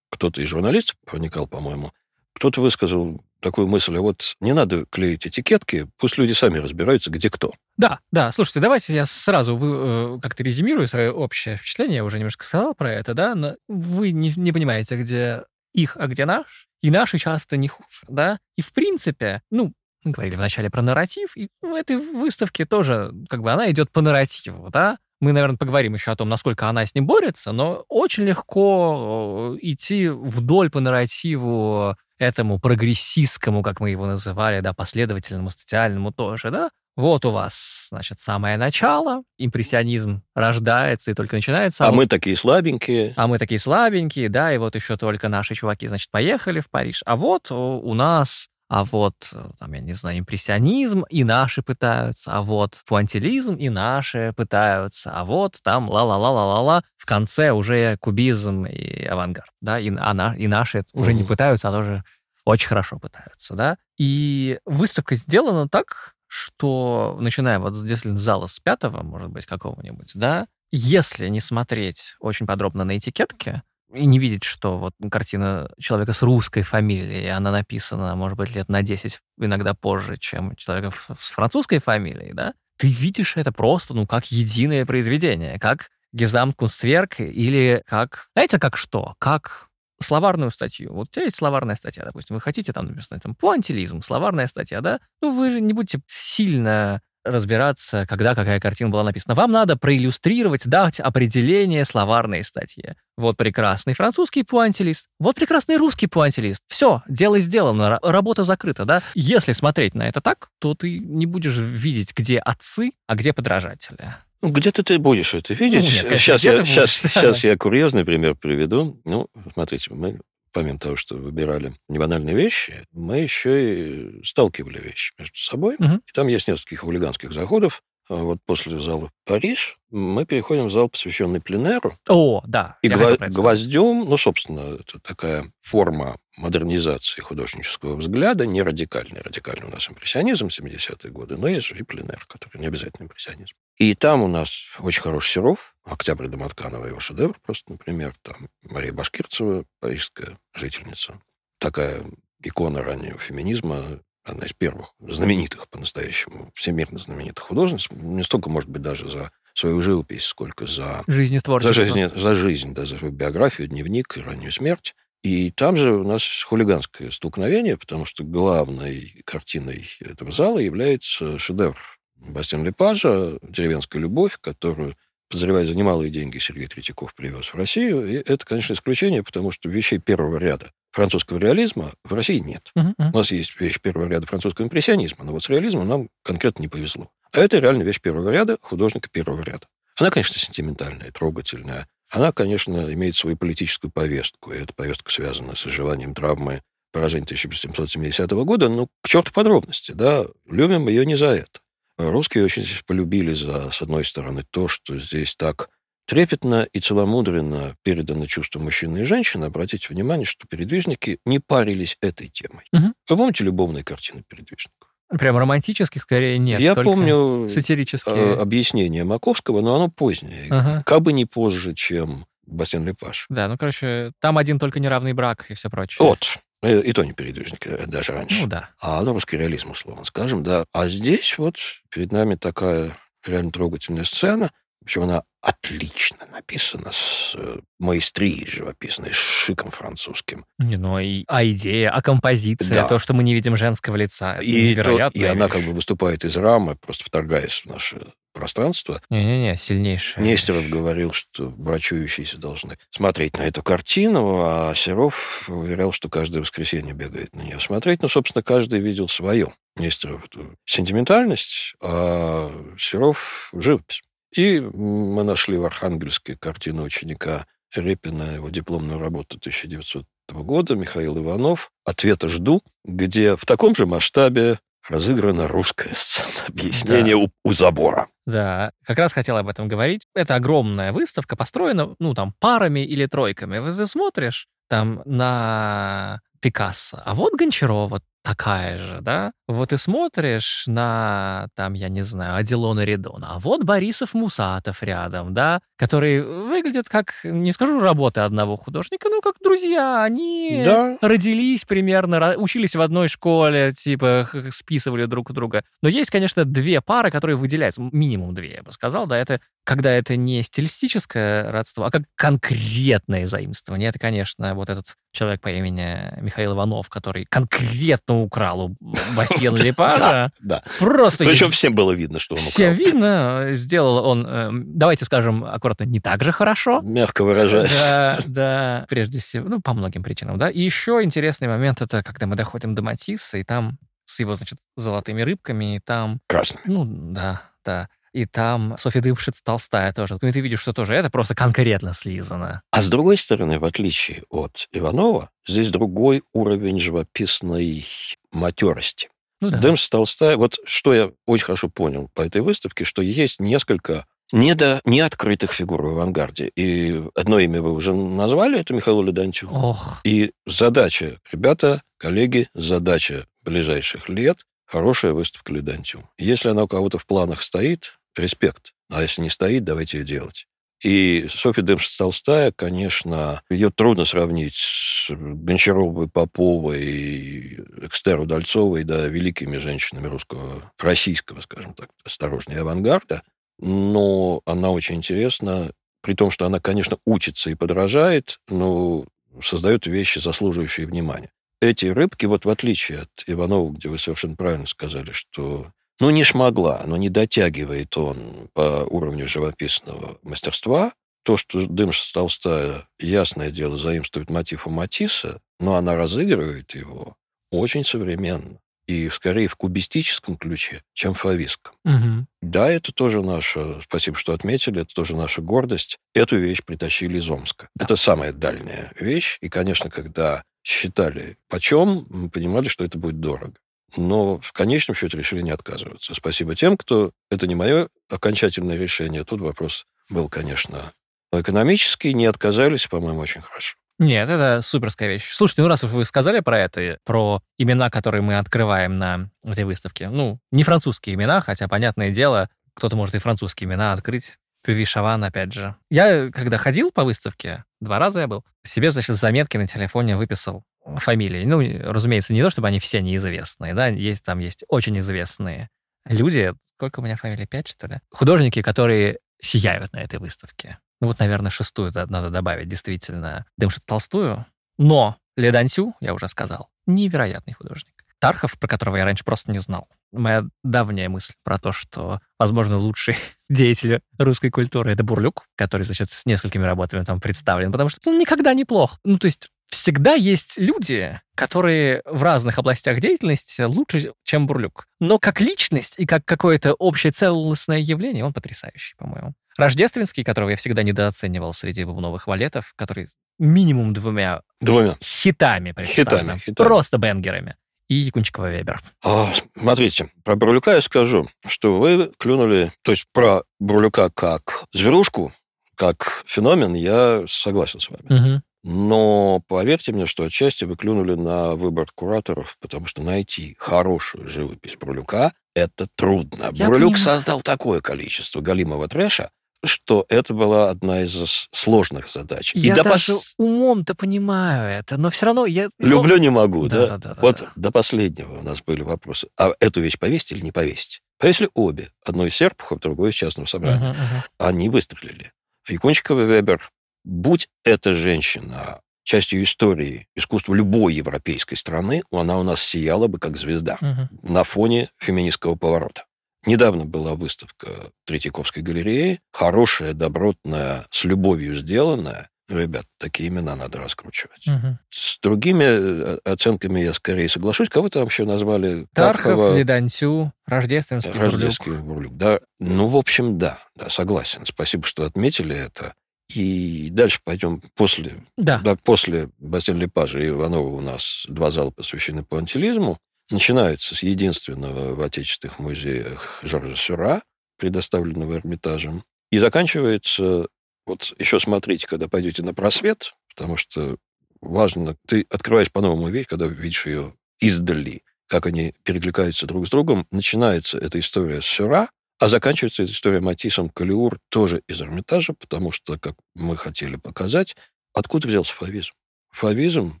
кто-то 0.08 0.40
из 0.40 0.48
журналистов 0.48 0.96
проникал, 1.04 1.46
по-моему, 1.46 1.92
кто-то 2.32 2.62
высказал 2.62 3.22
такую 3.40 3.66
мысль, 3.66 3.96
а 3.96 4.00
вот 4.00 4.36
не 4.40 4.52
надо 4.54 4.86
клеить 4.90 5.26
этикетки, 5.26 5.88
пусть 5.98 6.18
люди 6.18 6.32
сами 6.32 6.58
разбираются, 6.58 7.10
где 7.10 7.30
кто. 7.30 7.52
Да, 7.76 8.00
да, 8.10 8.32
слушайте, 8.32 8.60
давайте 8.60 8.94
я 8.94 9.06
сразу 9.06 9.54
вы, 9.54 10.16
э, 10.16 10.18
как-то 10.20 10.42
резюмирую 10.42 10.86
свое 10.86 11.12
общее 11.12 11.56
впечатление, 11.56 11.96
я 11.96 12.04
уже 12.04 12.18
немножко 12.18 12.44
сказал 12.44 12.74
про 12.74 12.92
это, 12.92 13.14
да, 13.14 13.34
но 13.34 13.56
вы 13.68 14.12
не, 14.12 14.32
не 14.36 14.52
понимаете, 14.52 14.96
где 14.96 15.44
их, 15.74 15.96
а 15.96 16.06
где 16.06 16.24
наш, 16.24 16.68
и 16.80 16.90
наши 16.90 17.18
часто 17.18 17.56
не 17.56 17.68
хуже, 17.68 18.06
да, 18.08 18.38
и 18.56 18.62
в 18.62 18.72
принципе, 18.72 19.42
ну, 19.50 19.72
мы 20.04 20.12
говорили 20.12 20.36
вначале 20.36 20.70
про 20.70 20.82
нарратив, 20.82 21.36
и 21.36 21.48
в 21.60 21.74
этой 21.74 21.96
выставке 21.96 22.64
тоже, 22.64 23.12
как 23.28 23.42
бы, 23.42 23.52
она 23.52 23.70
идет 23.70 23.90
по 23.90 24.00
нарративу, 24.00 24.70
да, 24.70 24.98
мы, 25.20 25.32
наверное, 25.32 25.56
поговорим 25.56 25.94
еще 25.94 26.10
о 26.10 26.16
том, 26.16 26.28
насколько 26.28 26.68
она 26.68 26.84
с 26.84 26.94
ним 26.94 27.06
борется, 27.06 27.52
но 27.52 27.84
очень 27.88 28.24
легко 28.24 29.54
э, 29.54 29.58
идти 29.62 30.08
вдоль 30.08 30.70
по 30.70 30.80
нарративу 30.80 31.96
этому 32.18 32.58
прогрессистскому, 32.58 33.62
как 33.62 33.80
мы 33.80 33.90
его 33.90 34.06
называли, 34.06 34.60
да, 34.60 34.72
последовательному, 34.72 35.50
статиальному 35.50 36.12
тоже, 36.12 36.50
да, 36.50 36.70
вот 36.96 37.26
у 37.26 37.30
вас, 37.30 37.88
значит, 37.90 38.20
самое 38.20 38.56
начало, 38.56 39.22
импрессионизм 39.36 40.22
рождается 40.34 41.10
и 41.10 41.14
только 41.14 41.36
начинается. 41.36 41.84
А, 41.84 41.88
а 41.88 41.90
вот, 41.90 41.96
мы 41.96 42.06
такие 42.06 42.36
слабенькие. 42.36 43.12
А 43.16 43.26
мы 43.26 43.38
такие 43.38 43.58
слабенькие, 43.58 44.30
да, 44.30 44.52
и 44.52 44.56
вот 44.56 44.74
еще 44.74 44.96
только 44.96 45.28
наши 45.28 45.54
чуваки, 45.54 45.86
значит, 45.86 46.10
поехали 46.10 46.60
в 46.60 46.70
Париж. 46.70 47.02
А 47.04 47.16
вот 47.16 47.50
у 47.50 47.92
нас 47.92 48.48
а 48.68 48.84
вот, 48.84 49.14
там, 49.58 49.72
я 49.72 49.80
не 49.80 49.92
знаю, 49.92 50.18
импрессионизм 50.18 51.02
и 51.08 51.24
наши 51.24 51.62
пытаются, 51.62 52.32
а 52.32 52.42
вот 52.42 52.80
пуантилизм 52.86 53.54
и 53.54 53.68
наши 53.68 54.32
пытаются, 54.36 55.12
а 55.12 55.24
вот 55.24 55.58
там 55.62 55.88
ла-ла-ла-ла-ла-ла, 55.88 56.82
в 56.96 57.06
конце 57.06 57.52
уже 57.52 57.96
кубизм 57.98 58.64
и 58.64 59.04
авангард, 59.04 59.50
да, 59.60 59.78
и, 59.78 59.90
а 59.96 60.14
на, 60.14 60.34
и 60.34 60.48
наши 60.48 60.84
уже 60.92 61.14
не 61.14 61.22
пытаются, 61.24 61.68
а 61.68 61.72
тоже 61.72 62.02
очень 62.44 62.68
хорошо 62.68 62.98
пытаются, 62.98 63.54
да. 63.54 63.76
И 63.98 64.58
выставка 64.64 65.14
сделана 65.16 65.68
так, 65.68 66.14
что, 66.26 67.16
начиная 67.20 67.58
вот 67.58 67.74
с 67.74 68.02
зала 68.18 68.46
с 68.46 68.58
пятого, 68.58 69.02
может 69.02 69.30
быть, 69.30 69.46
какого-нибудь, 69.46 70.12
да, 70.14 70.48
если 70.72 71.28
не 71.28 71.40
смотреть 71.40 72.16
очень 72.18 72.46
подробно 72.46 72.84
на 72.84 72.98
этикетки, 72.98 73.62
и 73.92 74.04
не 74.04 74.18
видеть, 74.18 74.44
что 74.44 74.78
вот 74.78 74.94
картина 75.10 75.70
человека 75.78 76.12
с 76.12 76.22
русской 76.22 76.62
фамилией, 76.62 77.28
она 77.28 77.50
написана, 77.50 78.14
может 78.16 78.36
быть, 78.36 78.54
лет 78.54 78.68
на 78.68 78.82
10, 78.82 79.20
иногда 79.38 79.74
позже, 79.74 80.16
чем 80.16 80.56
человека 80.56 80.90
с 80.90 81.30
французской 81.30 81.78
фамилией, 81.78 82.32
да, 82.32 82.54
ты 82.78 82.88
видишь 82.88 83.36
это 83.36 83.52
просто, 83.52 83.94
ну, 83.94 84.06
как 84.06 84.26
единое 84.26 84.84
произведение, 84.84 85.58
как 85.58 85.90
Гезамткунстверк 86.12 87.20
или 87.20 87.82
как... 87.86 88.28
Знаете, 88.34 88.58
как 88.58 88.76
что? 88.76 89.14
Как 89.18 89.68
словарную 90.02 90.50
статью. 90.50 90.92
Вот 90.92 91.08
у 91.08 91.10
тебя 91.10 91.24
есть 91.24 91.36
словарная 91.36 91.74
статья, 91.74 92.04
допустим, 92.04 92.36
вы 92.36 92.40
хотите 92.40 92.72
там 92.72 92.86
написать 92.86 93.22
там 93.22 93.34
пуантилизм, 93.34 94.02
словарная 94.02 94.46
статья, 94.46 94.80
да? 94.80 95.00
Ну, 95.22 95.34
вы 95.34 95.50
же 95.50 95.60
не 95.60 95.72
будете 95.72 96.00
сильно 96.06 97.00
разбираться, 97.26 98.06
когда 98.08 98.34
какая 98.34 98.60
картина 98.60 98.90
была 98.90 99.04
написана. 99.04 99.34
Вам 99.34 99.52
надо 99.52 99.76
проиллюстрировать, 99.76 100.66
дать 100.66 101.00
определение 101.00 101.84
словарной 101.84 102.44
статьи. 102.44 102.94
Вот 103.16 103.36
прекрасный 103.36 103.94
французский 103.94 104.42
пуантилист, 104.42 105.08
вот 105.18 105.36
прекрасный 105.36 105.76
русский 105.76 106.06
пуантилист. 106.06 106.62
Все, 106.68 107.02
дело 107.08 107.38
сделано, 107.38 107.98
работа 108.02 108.44
закрыта, 108.44 108.84
да? 108.84 109.02
Если 109.14 109.52
смотреть 109.52 109.94
на 109.94 110.08
это 110.08 110.20
так, 110.20 110.48
то 110.60 110.74
ты 110.74 110.98
не 110.98 111.26
будешь 111.26 111.56
видеть, 111.56 112.12
где 112.14 112.38
отцы, 112.38 112.92
а 113.06 113.14
где 113.14 113.32
подражатели. 113.32 114.14
Ну, 114.42 114.50
где-то 114.50 114.82
ты 114.82 114.98
будешь 114.98 115.34
это 115.34 115.54
видеть. 115.54 115.84
Ну, 115.84 115.90
нет, 115.90 116.02
конечно, 116.04 116.18
сейчас, 116.18 116.44
я, 116.44 116.64
сейчас, 116.64 116.90
сейчас 116.90 117.44
я 117.44 117.56
курьезный 117.56 118.04
пример 118.04 118.34
приведу. 118.34 119.00
Ну, 119.04 119.28
смотрите, 119.54 119.92
мы 119.94 120.20
помимо 120.56 120.78
того, 120.78 120.96
что 120.96 121.16
выбирали 121.16 121.74
небанальные 121.86 122.34
вещи, 122.34 122.86
мы 122.90 123.18
еще 123.18 124.20
и 124.20 124.24
сталкивали 124.24 124.80
вещи 124.80 125.12
между 125.18 125.36
собой. 125.36 125.74
Угу. 125.78 125.96
И 126.06 126.12
там 126.14 126.28
есть 126.28 126.48
несколько 126.48 126.76
хулиганских 126.76 127.30
заходов. 127.30 127.82
А 128.08 128.14
вот 128.14 128.38
после 128.46 128.78
зала 128.78 129.10
Париж 129.24 129.78
мы 129.90 130.24
переходим 130.26 130.66
в 130.66 130.70
зал, 130.70 130.88
посвященный 130.88 131.40
пленеру. 131.40 131.96
О, 132.08 132.40
да. 132.46 132.78
И 132.82 132.88
гва- 132.88 133.16
гвоздем, 133.28 134.08
ну, 134.08 134.16
собственно, 134.16 134.76
это 134.78 135.00
такая 135.00 135.50
форма 135.60 136.16
модернизации 136.36 137.20
художнического 137.20 137.96
взгляда, 137.96 138.46
не 138.46 138.62
радикальный. 138.62 139.20
Радикальный 139.22 139.66
у 139.66 139.70
нас 139.70 139.88
импрессионизм 139.88 140.46
70-е 140.46 141.10
годы, 141.10 141.36
но 141.36 141.48
есть 141.48 141.66
же 141.66 141.76
и 141.76 141.82
пленер, 141.82 142.24
который 142.28 142.60
не 142.60 142.66
обязательно 142.66 143.06
импрессионизм. 143.06 143.54
И 143.76 143.94
там 143.94 144.22
у 144.22 144.28
нас 144.28 144.66
очень 144.78 145.02
хороший 145.02 145.32
Серов, 145.32 145.74
Октябрь 145.84 146.28
Доматканова, 146.28 146.86
его 146.86 147.00
шедевр 147.00 147.36
просто, 147.44 147.72
например, 147.72 148.14
там 148.22 148.48
Мария 148.62 148.92
Башкирцева, 148.92 149.64
парижская 149.80 150.38
жительница, 150.54 151.20
такая 151.58 152.02
икона 152.42 152.82
раннего 152.84 153.18
феминизма, 153.18 154.00
одна 154.26 154.46
из 154.46 154.52
первых 154.52 154.92
знаменитых 155.00 155.68
по-настоящему, 155.68 156.50
всемирно 156.54 156.98
знаменитых 156.98 157.44
художниц, 157.44 157.88
не 157.90 158.22
столько, 158.22 158.50
может 158.50 158.68
быть, 158.68 158.82
даже 158.82 159.08
за 159.08 159.30
свою 159.54 159.80
живопись, 159.80 160.24
сколько 160.24 160.66
за... 160.66 161.04
Жизнетворчество. 161.06 161.72
За 161.72 161.80
жизнь, 161.80 162.12
за 162.14 162.34
жизнь, 162.34 162.74
да, 162.74 162.84
за 162.84 162.98
свою 162.98 163.12
биографию, 163.12 163.68
дневник 163.68 164.16
и 164.16 164.20
раннюю 164.20 164.52
смерть. 164.52 164.94
И 165.22 165.50
там 165.50 165.76
же 165.76 165.92
у 165.92 166.04
нас 166.04 166.22
хулиганское 166.42 167.10
столкновение, 167.10 167.76
потому 167.76 168.04
что 168.04 168.22
главной 168.22 169.22
картиной 169.24 169.88
этого 170.00 170.30
зала 170.30 170.58
является 170.58 171.38
шедевр 171.38 171.78
Бастиан 172.16 172.64
Лепажа 172.64 173.38
«Деревенская 173.42 174.00
любовь», 174.00 174.38
которую 174.40 174.96
подозреваю, 175.28 175.66
за 175.66 175.74
немалые 175.74 176.10
деньги 176.10 176.38
Сергей 176.38 176.66
Третьяков 176.66 177.14
привез 177.14 177.46
в 177.46 177.54
Россию. 177.54 178.06
И 178.06 178.14
это, 178.14 178.44
конечно, 178.44 178.72
исключение, 178.72 179.22
потому 179.22 179.50
что 179.50 179.68
вещей 179.68 179.98
первого 179.98 180.38
ряда 180.38 180.70
французского 180.92 181.38
реализма 181.38 181.92
в 182.04 182.14
России 182.14 182.38
нет. 182.38 182.70
Uh-huh. 182.76 182.94
У 183.12 183.16
нас 183.16 183.30
есть 183.30 183.60
вещь 183.60 183.80
первого 183.80 184.08
ряда 184.08 184.26
французского 184.26 184.64
импрессионизма, 184.64 185.24
но 185.24 185.32
вот 185.32 185.42
с 185.44 185.48
реализмом 185.48 185.88
нам 185.88 186.08
конкретно 186.22 186.62
не 186.62 186.68
повезло. 186.68 187.10
А 187.32 187.40
это 187.40 187.58
реально 187.58 187.82
вещь 187.82 188.00
первого 188.00 188.30
ряда 188.30 188.56
художника 188.62 189.10
первого 189.10 189.42
ряда. 189.42 189.66
Она, 189.96 190.10
конечно, 190.10 190.38
сентиментальная, 190.38 191.10
трогательная. 191.10 191.86
Она, 192.10 192.32
конечно, 192.32 192.92
имеет 192.92 193.16
свою 193.16 193.36
политическую 193.36 193.90
повестку, 193.90 194.52
и 194.52 194.58
эта 194.58 194.72
повестка 194.72 195.10
связана 195.10 195.54
с 195.54 195.66
изживанием 195.66 196.14
травмы 196.14 196.62
поражения 196.92 197.24
1770 197.24 198.30
года, 198.30 198.68
но 198.68 198.86
к 198.86 199.08
черту 199.08 199.32
подробности, 199.32 199.92
да, 199.92 200.24
любим 200.46 200.88
ее 200.88 201.04
не 201.04 201.14
за 201.14 201.26
это. 201.26 201.60
Русские 201.98 202.44
очень 202.44 202.64
полюбили 202.86 203.34
за, 203.34 203.70
с 203.70 203.82
одной 203.82 204.04
стороны, 204.04 204.44
то, 204.50 204.68
что 204.68 204.98
здесь 204.98 205.34
так 205.34 205.70
трепетно 206.06 206.66
и 206.72 206.80
целомудренно 206.80 207.76
передано 207.82 208.26
чувство 208.26 208.60
мужчины 208.60 208.98
и 208.98 209.04
женщины. 209.04 209.46
Обратите 209.46 209.88
внимание, 209.90 210.24
что 210.24 210.46
передвижники 210.46 211.18
не 211.24 211.40
парились 211.40 211.96
этой 212.00 212.28
темой. 212.28 212.64
Угу. 212.72 212.92
Вы 213.08 213.16
помните 213.16 213.44
любовные 213.44 213.84
картины 213.84 214.22
передвижников? 214.26 214.90
Прям 215.08 215.36
романтических 215.36 216.02
скорее 216.02 216.38
нет. 216.38 216.60
Я 216.60 216.74
помню 216.74 217.48
сатирические. 217.48 218.34
объяснение 218.34 219.04
Маковского, 219.04 219.60
но 219.60 219.76
оно 219.76 219.88
позднее. 219.88 220.46
Ага. 220.50 220.82
Как 220.84 221.02
бы 221.02 221.12
не 221.12 221.26
позже, 221.26 221.74
чем 221.74 222.26
Бастен 222.44 222.84
Лепаш. 222.84 223.26
Да, 223.28 223.48
ну, 223.48 223.56
короче, 223.56 224.12
там 224.20 224.38
один 224.38 224.58
только 224.58 224.80
неравный 224.80 225.12
брак 225.12 225.46
и 225.48 225.54
все 225.54 225.70
прочее. 225.70 226.06
Вот. 226.06 226.38
Э, 226.62 226.80
и 226.80 226.92
то 226.92 227.04
не 227.04 227.12
передвижник, 227.12 227.66
э, 227.66 227.86
даже 227.86 228.12
раньше. 228.12 228.42
Ну 228.42 228.46
да. 228.46 228.70
А 228.80 229.02
ну, 229.02 229.12
русский 229.12 229.36
реализм, 229.36 229.70
условно 229.70 230.04
скажем, 230.04 230.42
да. 230.42 230.64
А 230.72 230.88
здесь 230.88 231.36
вот 231.38 231.56
перед 231.90 232.12
нами 232.12 232.34
такая 232.34 232.96
реально 233.24 233.52
трогательная 233.52 234.04
сцена, 234.04 234.50
причем 234.84 235.02
она 235.02 235.22
отлично 235.42 236.26
написана, 236.32 236.90
с 236.92 237.34
э, 237.36 237.58
маэстрией 237.78 238.46
живописной, 238.46 239.12
с 239.12 239.16
шиком 239.16 239.70
французским. 239.70 240.44
Не, 240.58 240.76
ну 240.76 240.98
и, 240.98 241.24
а 241.28 241.44
идея, 241.44 241.90
а 241.90 242.00
композиция, 242.02 242.74
да. 242.74 242.88
то, 242.88 242.98
что 242.98 243.12
мы 243.12 243.22
не 243.22 243.34
видим 243.34 243.56
женского 243.56 243.96
лица, 243.96 244.38
и 244.40 244.70
невероятно. 244.70 245.18
И 245.18 245.24
она 245.24 245.48
как 245.48 245.62
бы 245.62 245.72
выступает 245.72 246.24
из 246.24 246.36
рамы, 246.36 246.76
просто 246.76 247.04
вторгаясь 247.04 247.62
в 247.64 247.66
наше 247.66 248.12
пространство. 248.36 249.00
Не-не-не, 249.08 249.56
сильнейшее. 249.56 250.22
Нестеров 250.22 250.68
говорил, 250.68 251.12
что 251.12 251.48
брачующиеся 251.48 252.36
должны 252.36 252.78
смотреть 252.90 253.38
на 253.38 253.42
эту 253.42 253.62
картину, 253.62 254.40
а 254.42 254.74
Серов 254.74 255.48
уверял, 255.48 255.90
что 255.90 256.10
каждое 256.10 256.40
воскресенье 256.40 256.92
бегает 256.92 257.34
на 257.34 257.40
нее 257.40 257.58
смотреть. 257.60 258.02
Ну, 258.02 258.08
собственно, 258.08 258.42
каждый 258.42 258.80
видел 258.80 259.08
свое. 259.08 259.54
Нестеров— 259.76 260.24
это 260.26 260.54
сентиментальность, 260.66 261.74
а 261.80 262.52
Серов— 262.78 263.48
живопись. 263.54 264.02
И 264.34 264.60
мы 264.60 265.24
нашли 265.24 265.56
в 265.56 265.64
Архангельске 265.64 266.36
картину 266.36 266.82
ученика 266.84 267.46
Репина, 267.74 268.34
его 268.34 268.50
дипломную 268.50 269.00
работу 269.00 269.38
1900 269.38 270.04
года, 270.28 270.74
Михаил 270.74 271.16
Иванов, 271.18 271.70
«Ответа 271.84 272.28
жду», 272.28 272.62
где 272.84 273.36
в 273.36 273.46
таком 273.46 273.74
же 273.74 273.86
масштабе 273.86 274.58
разыграна 274.88 275.48
русская 275.48 275.92
сцена. 275.92 276.30
Объяснение 276.48 277.16
да. 277.16 277.22
у, 277.22 277.28
у 277.44 277.52
забора. 277.52 278.08
Да, 278.26 278.72
как 278.84 278.98
раз 278.98 279.12
хотел 279.12 279.36
об 279.36 279.48
этом 279.48 279.68
говорить. 279.68 280.02
Это 280.14 280.34
огромная 280.34 280.92
выставка, 280.92 281.36
построена, 281.36 281.94
ну, 281.98 282.14
там, 282.14 282.34
парами 282.38 282.80
или 282.80 283.06
тройками. 283.06 283.58
Вот 283.58 283.76
ты 283.76 283.86
смотришь 283.86 284.48
там 284.68 285.02
на 285.04 286.20
Пикассо, 286.40 287.00
а 287.04 287.14
вот 287.14 287.34
Гончарова 287.34 288.00
такая 288.22 288.76
же, 288.78 289.00
да? 289.00 289.32
Вот 289.46 289.72
и 289.72 289.76
смотришь 289.76 290.64
на, 290.66 291.46
там, 291.54 291.74
я 291.74 291.88
не 291.88 292.02
знаю, 292.02 292.34
Аделона 292.34 292.80
Редона, 292.80 293.34
а 293.34 293.38
вот 293.38 293.62
Борисов 293.62 294.14
Мусатов 294.14 294.82
рядом, 294.82 295.32
да, 295.32 295.60
которые 295.76 296.22
выглядят 296.22 296.88
как, 296.88 297.14
не 297.24 297.52
скажу, 297.52 297.78
работы 297.78 298.20
одного 298.20 298.56
художника, 298.56 299.08
но 299.08 299.20
как 299.20 299.36
друзья. 299.42 300.02
Они 300.02 300.62
да. 300.64 300.98
родились 301.00 301.64
примерно, 301.64 302.36
учились 302.36 302.74
в 302.74 302.80
одной 302.80 303.08
школе, 303.08 303.72
типа 303.72 304.28
списывали 304.50 305.06
друг 305.06 305.30
у 305.30 305.32
друга. 305.32 305.64
Но 305.82 305.88
есть, 305.88 306.10
конечно, 306.10 306.44
две 306.44 306.80
пары, 306.80 307.10
которые 307.10 307.36
выделяются, 307.36 307.82
минимум 307.92 308.34
две, 308.34 308.54
я 308.54 308.62
бы 308.62 308.72
сказал, 308.72 309.06
да, 309.06 309.18
это 309.18 309.40
когда 309.64 309.90
это 309.90 310.14
не 310.16 310.42
стилистическое 310.42 311.50
родство, 311.50 311.84
а 311.84 311.90
как 311.90 312.02
конкретное 312.14 313.26
заимствование. 313.26 313.88
Это, 313.88 313.98
конечно, 313.98 314.54
вот 314.54 314.70
этот 314.70 314.94
человек 315.12 315.40
по 315.40 315.48
имени 315.48 316.20
Михаил 316.20 316.54
Иванов, 316.54 316.88
который 316.88 317.26
конкретно 317.28 318.20
украл 318.22 318.66
у 318.66 318.76
Бастиена 319.16 319.56
Лепажа. 319.56 320.30
Да, 320.40 320.62
Просто... 320.78 321.24
Причем 321.24 321.50
всем 321.50 321.74
было 321.74 321.90
видно, 321.92 322.20
что 322.20 322.34
он 322.34 322.40
украл. 322.40 322.52
Всем 322.52 322.74
видно. 322.74 323.48
Сделал 323.52 324.06
он, 324.06 324.26
эм, 324.26 324.78
давайте 324.78 325.04
скажем 325.04 325.44
аккуратно, 325.44 325.65
не 325.80 326.00
так 326.00 326.22
же 326.22 326.32
хорошо. 326.32 326.80
Мягко 326.82 327.24
выражаясь. 327.24 327.78
Да, 327.78 328.18
да. 328.26 328.86
Прежде 328.88 329.18
всего, 329.18 329.48
ну, 329.48 329.60
по 329.60 329.74
многим 329.74 330.02
причинам, 330.02 330.38
да. 330.38 330.50
И 330.50 330.60
еще 330.60 331.00
интересный 331.02 331.48
момент, 331.48 331.82
это 331.82 332.02
когда 332.02 332.26
мы 332.26 332.36
доходим 332.36 332.74
до 332.74 332.82
Матисса, 332.82 333.38
и 333.38 333.44
там 333.44 333.78
с 334.04 334.20
его, 334.20 334.34
значит, 334.36 334.58
золотыми 334.76 335.22
рыбками, 335.22 335.76
и 335.76 335.80
там... 335.80 336.20
Красными. 336.28 336.62
Ну, 336.66 336.84
да, 336.84 337.42
да 337.64 337.88
и 338.16 338.24
там 338.24 338.76
Софья 338.78 339.02
Дымшиц 339.02 339.42
Толстая 339.42 339.92
тоже. 339.92 340.16
И 340.22 340.32
ты 340.32 340.40
видишь, 340.40 340.62
что 340.62 340.72
тоже 340.72 340.94
это 340.94 341.10
просто 341.10 341.34
конкретно 341.34 341.92
слизано. 341.92 342.62
А 342.70 342.80
с 342.80 342.86
другой 342.86 343.18
стороны, 343.18 343.58
в 343.58 343.64
отличие 343.66 344.22
от 344.30 344.68
Иванова, 344.72 345.28
здесь 345.46 345.68
другой 345.68 346.22
уровень 346.32 346.80
живописной 346.80 347.86
матерости. 348.32 349.10
Ну, 349.42 349.50
да. 349.50 349.58
Дымшиц 349.58 349.90
Толстая, 349.90 350.38
вот 350.38 350.56
что 350.64 350.94
я 350.94 351.10
очень 351.26 351.44
хорошо 351.44 351.68
понял 351.68 352.08
по 352.14 352.22
этой 352.22 352.40
выставке, 352.40 352.84
что 352.84 353.02
есть 353.02 353.38
несколько 353.38 354.06
не 354.32 354.54
до 354.54 354.80
неоткрытых 354.84 355.52
фигур 355.52 355.82
в 355.82 355.88
авангарде. 355.88 356.48
И 356.56 357.02
одно 357.14 357.38
имя 357.38 357.62
вы 357.62 357.72
уже 357.72 357.94
назвали, 357.94 358.60
это 358.60 358.74
Михаил 358.74 359.02
Ледантьев. 359.02 359.50
Ох. 359.52 360.00
И 360.04 360.32
задача, 360.46 361.20
ребята, 361.30 361.82
коллеги, 361.98 362.48
задача 362.54 363.26
ближайших 363.42 364.08
лет 364.08 364.38
хорошая 364.66 365.12
выставка 365.12 365.52
Ледантиум. 365.52 366.08
Если 366.18 366.48
она 366.48 366.64
у 366.64 366.68
кого-то 366.68 366.98
в 366.98 367.06
планах 367.06 367.40
стоит, 367.40 367.98
респект. 368.16 368.72
А 368.90 369.02
если 369.02 369.22
не 369.22 369.30
стоит, 369.30 369.64
давайте 369.64 369.98
ее 369.98 370.04
делать. 370.04 370.46
И 370.82 371.26
Софья 371.30 371.62
Демшиц-Толстая, 371.62 372.52
конечно, 372.54 373.42
ее 373.48 373.70
трудно 373.70 374.04
сравнить 374.04 374.56
с 374.56 375.10
Гончаровой, 375.10 376.08
Поповой, 376.08 377.54
Экстеру 377.82 378.24
Удальцовой, 378.24 378.84
да, 378.84 379.06
великими 379.06 379.56
женщинами 379.56 380.06
русского, 380.06 380.70
российского, 380.78 381.40
скажем 381.40 381.72
так, 381.72 381.88
осторожнее 382.04 382.60
авангарда. 382.60 383.22
Но 383.58 384.42
она 384.44 384.70
очень 384.70 384.96
интересна, 384.96 385.72
при 386.02 386.14
том, 386.14 386.30
что 386.30 386.46
она, 386.46 386.60
конечно, 386.60 386.98
учится 387.04 387.50
и 387.50 387.54
подражает, 387.54 388.38
но 388.48 389.06
создает 389.42 389.86
вещи, 389.86 390.18
заслуживающие 390.18 390.86
внимания. 390.86 391.30
Эти 391.60 391.86
рыбки, 391.86 392.26
вот 392.26 392.44
в 392.44 392.50
отличие 392.50 393.00
от 393.00 393.24
Иванова, 393.26 393.72
где 393.72 393.88
вы 393.88 393.98
совершенно 393.98 394.36
правильно 394.36 394.66
сказали, 394.66 395.12
что 395.12 395.72
ну, 395.98 396.10
не 396.10 396.24
шмогла, 396.24 396.82
но 396.86 396.96
не 396.96 397.08
дотягивает 397.08 397.96
он 397.96 398.50
по 398.52 398.84
уровню 398.84 399.26
живописного 399.26 400.18
мастерства. 400.22 400.92
То, 401.24 401.36
что 401.36 401.66
Дымш 401.66 402.12
Толстая, 402.12 402.86
ясное 403.00 403.50
дело, 403.50 403.78
заимствует 403.78 404.30
мотив 404.30 404.66
у 404.66 404.70
Матисса, 404.70 405.40
но 405.58 405.76
она 405.76 405.96
разыгрывает 405.96 406.74
его 406.74 407.16
очень 407.50 407.82
современно. 407.82 408.60
И 408.86 409.08
скорее 409.10 409.48
в 409.48 409.56
кубистическом 409.56 410.36
ключе, 410.36 410.82
чем 410.92 411.14
в 411.14 411.18
фавистском. 411.18 411.74
Угу. 411.84 412.26
Да, 412.42 412.70
это 412.70 412.92
тоже 412.92 413.22
наша, 413.22 413.80
спасибо, 413.82 414.16
что 414.16 414.32
отметили, 414.32 414.82
это 414.82 414.94
тоже 414.94 415.16
наша 415.16 415.42
гордость. 415.42 415.98
Эту 416.14 416.36
вещь 416.36 416.62
притащили 416.64 417.18
из 417.18 417.28
Омска. 417.28 417.68
Да. 417.74 417.84
Это 417.84 417.96
самая 417.96 418.32
дальняя 418.32 418.92
вещь. 418.98 419.38
И, 419.40 419.48
конечно, 419.48 419.90
когда 419.90 420.44
считали 420.62 421.36
почем, 421.48 422.06
мы 422.10 422.30
понимали, 422.30 422.68
что 422.68 422.84
это 422.84 422.98
будет 422.98 423.20
дорого 423.20 423.54
но 423.96 424.38
в 424.40 424.52
конечном 424.52 424.94
счете 424.94 425.16
решили 425.16 425.42
не 425.42 425.50
отказываться. 425.50 426.14
Спасибо 426.14 426.54
тем, 426.54 426.76
кто... 426.76 427.12
Это 427.30 427.46
не 427.46 427.54
мое 427.54 427.88
окончательное 428.08 428.76
решение. 428.76 429.24
Тут 429.24 429.40
вопрос 429.40 429.86
был, 430.08 430.28
конечно, 430.28 430.92
экономический. 431.32 432.14
Не 432.14 432.26
отказались, 432.26 432.86
по-моему, 432.86 433.20
очень 433.20 433.40
хорошо. 433.40 433.76
Нет, 433.98 434.28
это 434.28 434.60
суперская 434.62 435.08
вещь. 435.08 435.30
Слушайте, 435.30 435.62
ну 435.62 435.68
раз 435.68 435.82
вы 435.82 436.04
сказали 436.04 436.40
про 436.40 436.60
это, 436.60 436.98
про 437.04 437.42
имена, 437.56 437.88
которые 437.88 438.20
мы 438.20 438.36
открываем 438.36 438.98
на 438.98 439.30
этой 439.42 439.64
выставке, 439.64 440.10
ну, 440.10 440.38
не 440.50 440.64
французские 440.64 441.14
имена, 441.14 441.40
хотя, 441.40 441.66
понятное 441.66 442.10
дело, 442.10 442.50
кто-то 442.74 442.94
может 442.94 443.14
и 443.14 443.18
французские 443.18 443.68
имена 443.68 443.92
открыть. 443.92 444.36
Пюви 444.62 444.84
Шаван, 444.84 445.22
опять 445.22 445.52
же. 445.52 445.76
Я, 445.90 446.28
когда 446.30 446.58
ходил 446.58 446.90
по 446.90 447.04
выставке, 447.04 447.64
два 447.80 447.98
раза 447.98 448.20
я 448.20 448.26
был, 448.26 448.44
себе, 448.64 448.90
значит, 448.90 449.16
заметки 449.16 449.56
на 449.56 449.66
телефоне 449.66 450.16
выписал 450.16 450.64
фамилии. 450.96 451.44
Ну, 451.44 451.62
разумеется, 451.90 452.34
не 452.34 452.42
то, 452.42 452.50
чтобы 452.50 452.68
они 452.68 452.80
все 452.80 453.00
неизвестные, 453.00 453.74
да, 453.74 453.86
есть 453.86 454.24
там 454.24 454.40
есть 454.40 454.64
очень 454.68 454.98
известные 454.98 455.70
люди. 456.04 456.52
Сколько 456.74 457.00
у 457.00 457.02
меня 457.02 457.16
фамилий? 457.16 457.46
Пять, 457.46 457.68
что 457.68 457.86
ли? 457.86 458.00
Художники, 458.10 458.60
которые 458.60 459.20
сияют 459.40 459.92
на 459.92 460.02
этой 460.02 460.18
выставке. 460.18 460.78
Ну 461.00 461.08
вот, 461.08 461.18
наверное, 461.18 461.50
шестую 461.50 461.92
надо 461.94 462.30
добавить, 462.30 462.68
действительно. 462.68 463.46
Дымшит 463.56 463.84
Толстую. 463.84 464.46
Но 464.78 465.16
Ледансю, 465.36 465.94
я 466.00 466.14
уже 466.14 466.28
сказал, 466.28 466.70
невероятный 466.86 467.52
художник. 467.52 467.92
Тархов, 468.18 468.58
про 468.58 468.66
которого 468.66 468.96
я 468.96 469.04
раньше 469.04 469.24
просто 469.24 469.52
не 469.52 469.58
знал. 469.58 469.88
Моя 470.10 470.44
давняя 470.64 471.08
мысль 471.08 471.34
про 471.44 471.58
то, 471.58 471.72
что, 471.72 472.20
возможно, 472.38 472.78
лучший 472.78 473.16
деятель 473.50 474.00
русской 474.18 474.50
культуры— 474.50 474.92
это 474.92 475.04
Бурлюк, 475.04 475.44
который, 475.54 475.82
значит, 475.82 476.10
с 476.10 476.24
несколькими 476.24 476.64
работами 476.64 477.04
там 477.04 477.20
представлен, 477.20 477.72
потому 477.72 477.90
что 477.90 478.10
он 478.10 478.18
никогда 478.18 478.54
не 478.54 478.64
плох. 478.64 478.98
Ну, 479.04 479.18
то 479.18 479.26
есть 479.26 479.50
всегда 479.68 480.14
есть 480.14 480.54
люди, 480.56 481.20
которые 481.34 482.02
в 482.06 482.22
разных 482.22 482.58
областях 482.58 483.00
деятельности 483.00 483.62
лучше, 483.62 484.12
чем 484.24 484.46
Бурлюк. 484.46 484.86
Но 485.00 485.18
как 485.18 485.40
личность 485.40 485.94
и 485.98 486.06
как 486.06 486.24
какое-то 486.24 486.72
общее 486.74 487.12
целостное 487.12 487.78
явление 487.78 488.24
он 488.24 488.32
потрясающий, 488.32 488.94
по-моему. 488.96 489.34
Рождественский, 489.56 490.24
которого 490.24 490.50
я 490.50 490.56
всегда 490.56 490.82
недооценивал 490.82 491.52
среди 491.52 491.84
бубновых 491.84 492.26
валетов, 492.26 492.72
который 492.76 493.08
минимум 493.38 493.92
двумя, 493.92 494.42
двумя. 494.60 494.96
хитами, 495.02 495.74
хитами, 495.82 496.38
хитами, 496.38 496.54
просто 496.54 496.98
бенгерами. 496.98 497.56
И 497.88 497.94
Якунчикова 497.94 498.50
Вебер. 498.50 498.80
А, 499.04 499.32
смотрите, 499.56 500.10
про 500.24 500.34
Бурлюка 500.34 500.74
я 500.74 500.80
скажу, 500.80 501.28
что 501.46 501.78
вы 501.78 502.10
клюнули, 502.18 502.72
то 502.82 502.90
есть 502.90 503.06
про 503.12 503.44
Бурлюка 503.60 504.10
как 504.10 504.64
зверушку, 504.72 505.32
как 505.76 506.24
феномен, 506.26 506.74
я 506.74 507.22
согласен 507.28 507.78
с 507.78 507.88
вами. 507.88 508.18
Угу. 508.18 508.42
Но 508.68 509.40
поверьте 509.46 509.92
мне, 509.92 510.06
что 510.06 510.24
отчасти 510.24 510.64
вы 510.64 510.74
клюнули 510.74 511.14
на 511.14 511.54
выбор 511.54 511.86
кураторов, 511.94 512.56
потому 512.60 512.86
что 512.86 513.02
найти 513.02 513.54
хорошую 513.60 514.28
живопись 514.28 514.74
Брулюка– 514.76 515.34
это 515.54 515.86
трудно. 515.94 516.48
Я 516.52 516.66
Брулюк 516.66 516.94
понимаю. 516.94 517.04
создал 517.04 517.40
такое 517.42 517.80
количество 517.80 518.40
галимого 518.40 518.88
трэша, 518.88 519.30
что 519.64 520.06
это 520.08 520.34
была 520.34 520.70
одна 520.70 521.02
из 521.02 521.48
сложных 521.52 522.08
задач. 522.08 522.54
Я 522.54 522.72
И 522.72 522.76
даже 522.76 523.12
пос... 523.12 523.34
умом-то 523.38 523.94
понимаю 523.94 524.78
это, 524.78 524.96
но 524.96 525.10
все 525.10 525.26
равно 525.26 525.46
я... 525.46 525.68
Люблю 525.78 526.16
не 526.18 526.30
могу, 526.30 526.68
да? 526.68 526.86
да? 526.86 526.98
да, 526.98 527.14
да 527.14 527.20
вот 527.20 527.40
да. 527.40 527.52
до 527.56 527.72
последнего 527.72 528.38
у 528.38 528.42
нас 528.42 528.62
были 528.62 528.82
вопросы. 528.82 529.28
А 529.38 529.52
эту 529.60 529.80
вещь 529.80 529.98
повесить 529.98 530.32
или 530.32 530.40
не 530.40 530.52
повесить? 530.52 531.02
Повесили 531.18 531.48
обе. 531.54 531.88
Одно 532.04 532.26
из 532.26 532.34
Серпухов, 532.34 532.80
другое 532.80 533.10
из 533.10 533.14
частного 533.14 533.46
собрания. 533.46 533.92
Uh-huh, 533.92 533.94
uh-huh. 533.94 534.46
Они 534.46 534.68
выстрелили. 534.68 535.32
Якунчикова 535.68 536.22
Вебер 536.22 536.60
будь 537.06 537.48
эта 537.64 537.94
женщина 537.94 538.80
частью 539.04 539.42
истории 539.44 540.08
искусства 540.16 540.54
любой 540.54 540.94
европейской 540.94 541.54
страны, 541.54 542.02
она 542.10 542.38
у 542.38 542.42
нас 542.42 542.60
сияла 542.60 543.06
бы 543.06 543.18
как 543.18 543.36
звезда 543.36 543.78
угу. 543.80 544.08
на 544.28 544.44
фоне 544.44 544.90
феминистского 544.98 545.54
поворота. 545.54 546.04
Недавно 546.46 546.84
была 546.84 547.14
выставка 547.14 547.68
Третьяковской 548.04 548.60
галереи, 548.60 549.20
хорошая, 549.32 549.92
добротная, 549.92 550.86
с 550.90 551.04
любовью 551.04 551.54
сделанная. 551.54 552.30
Ребят, 552.48 552.84
такие 552.98 553.28
имена 553.28 553.56
надо 553.56 553.78
раскручивать. 553.78 554.46
Угу. 554.46 554.78
С 554.88 555.18
другими 555.20 555.64
э, 555.64 556.18
оценками 556.24 556.80
я 556.80 556.92
скорее 556.92 557.28
соглашусь. 557.28 557.68
Кого 557.68 557.88
там 557.88 558.06
еще 558.06 558.24
назвали? 558.24 558.86
Тархов, 558.94 559.24
Тархова, 559.24 559.58
Ледансю, 559.58 560.32
Рождественский, 560.46 561.10
Рождественский 561.10 561.72
Бурлюк. 561.72 561.86
Бурлюк. 561.86 562.16
Да, 562.16 562.40
ну, 562.60 562.86
в 562.86 562.96
общем, 562.96 563.36
да, 563.36 563.58
да, 563.74 563.88
согласен. 563.88 564.46
Спасибо, 564.46 564.86
что 564.86 565.04
отметили 565.04 565.56
это. 565.56 565.94
И 566.34 566.88
дальше 566.90 567.20
пойдем 567.24 567.62
после, 567.74 568.14
да. 568.36 568.60
Да, 568.62 568.76
после 568.76 569.30
Бастиана 569.38 569.80
Лепажа 569.80 570.20
и 570.20 570.28
Иванова 570.28 570.68
у 570.68 570.80
нас 570.80 571.24
два 571.28 571.50
зала 571.50 571.70
посвящены 571.70 572.22
пуантилизму. 572.24 572.98
Начинается 573.30 573.94
с 573.94 574.02
единственного 574.02 574.94
в 574.94 575.02
отечественных 575.02 575.58
музеях 575.58 576.40
Жоржа 576.42 576.76
Сюра, 576.76 577.22
предоставленного 577.58 578.36
Эрмитажем, 578.36 579.04
и 579.30 579.38
заканчивается, 579.38 580.48
вот 580.86 581.14
еще 581.18 581.40
смотрите, 581.40 581.86
когда 581.86 582.08
пойдете 582.08 582.42
на 582.42 582.54
просвет, 582.54 583.12
потому 583.34 583.56
что 583.56 583.96
важно, 584.40 584.96
ты 585.06 585.26
открываешь 585.30 585.72
по-новому 585.72 586.08
вещь, 586.08 586.26
когда 586.26 586.46
видишь 586.46 586.86
ее 586.86 587.14
издали, 587.40 588.02
как 588.28 588.46
они 588.46 588.74
перекликаются 588.82 589.46
друг 589.46 589.66
с 589.66 589.70
другом. 589.70 590.06
Начинается 590.10 590.78
эта 590.78 590.98
история 591.00 591.40
с 591.40 591.46
Сюра, 591.46 591.88
а 592.18 592.28
заканчивается 592.28 592.82
эта 592.82 592.92
история 592.92 593.20
Матисом 593.20 593.68
Калиур 593.68 594.18
тоже 594.30 594.62
из 594.68 594.80
Эрмитажа, 594.80 595.34
потому 595.34 595.72
что, 595.72 595.98
как 595.98 596.16
мы 596.34 596.56
хотели 596.56 596.96
показать, 596.96 597.56
откуда 597.92 598.28
взялся 598.28 598.54
фавизм? 598.54 598.92
Фавизм 599.32 600.00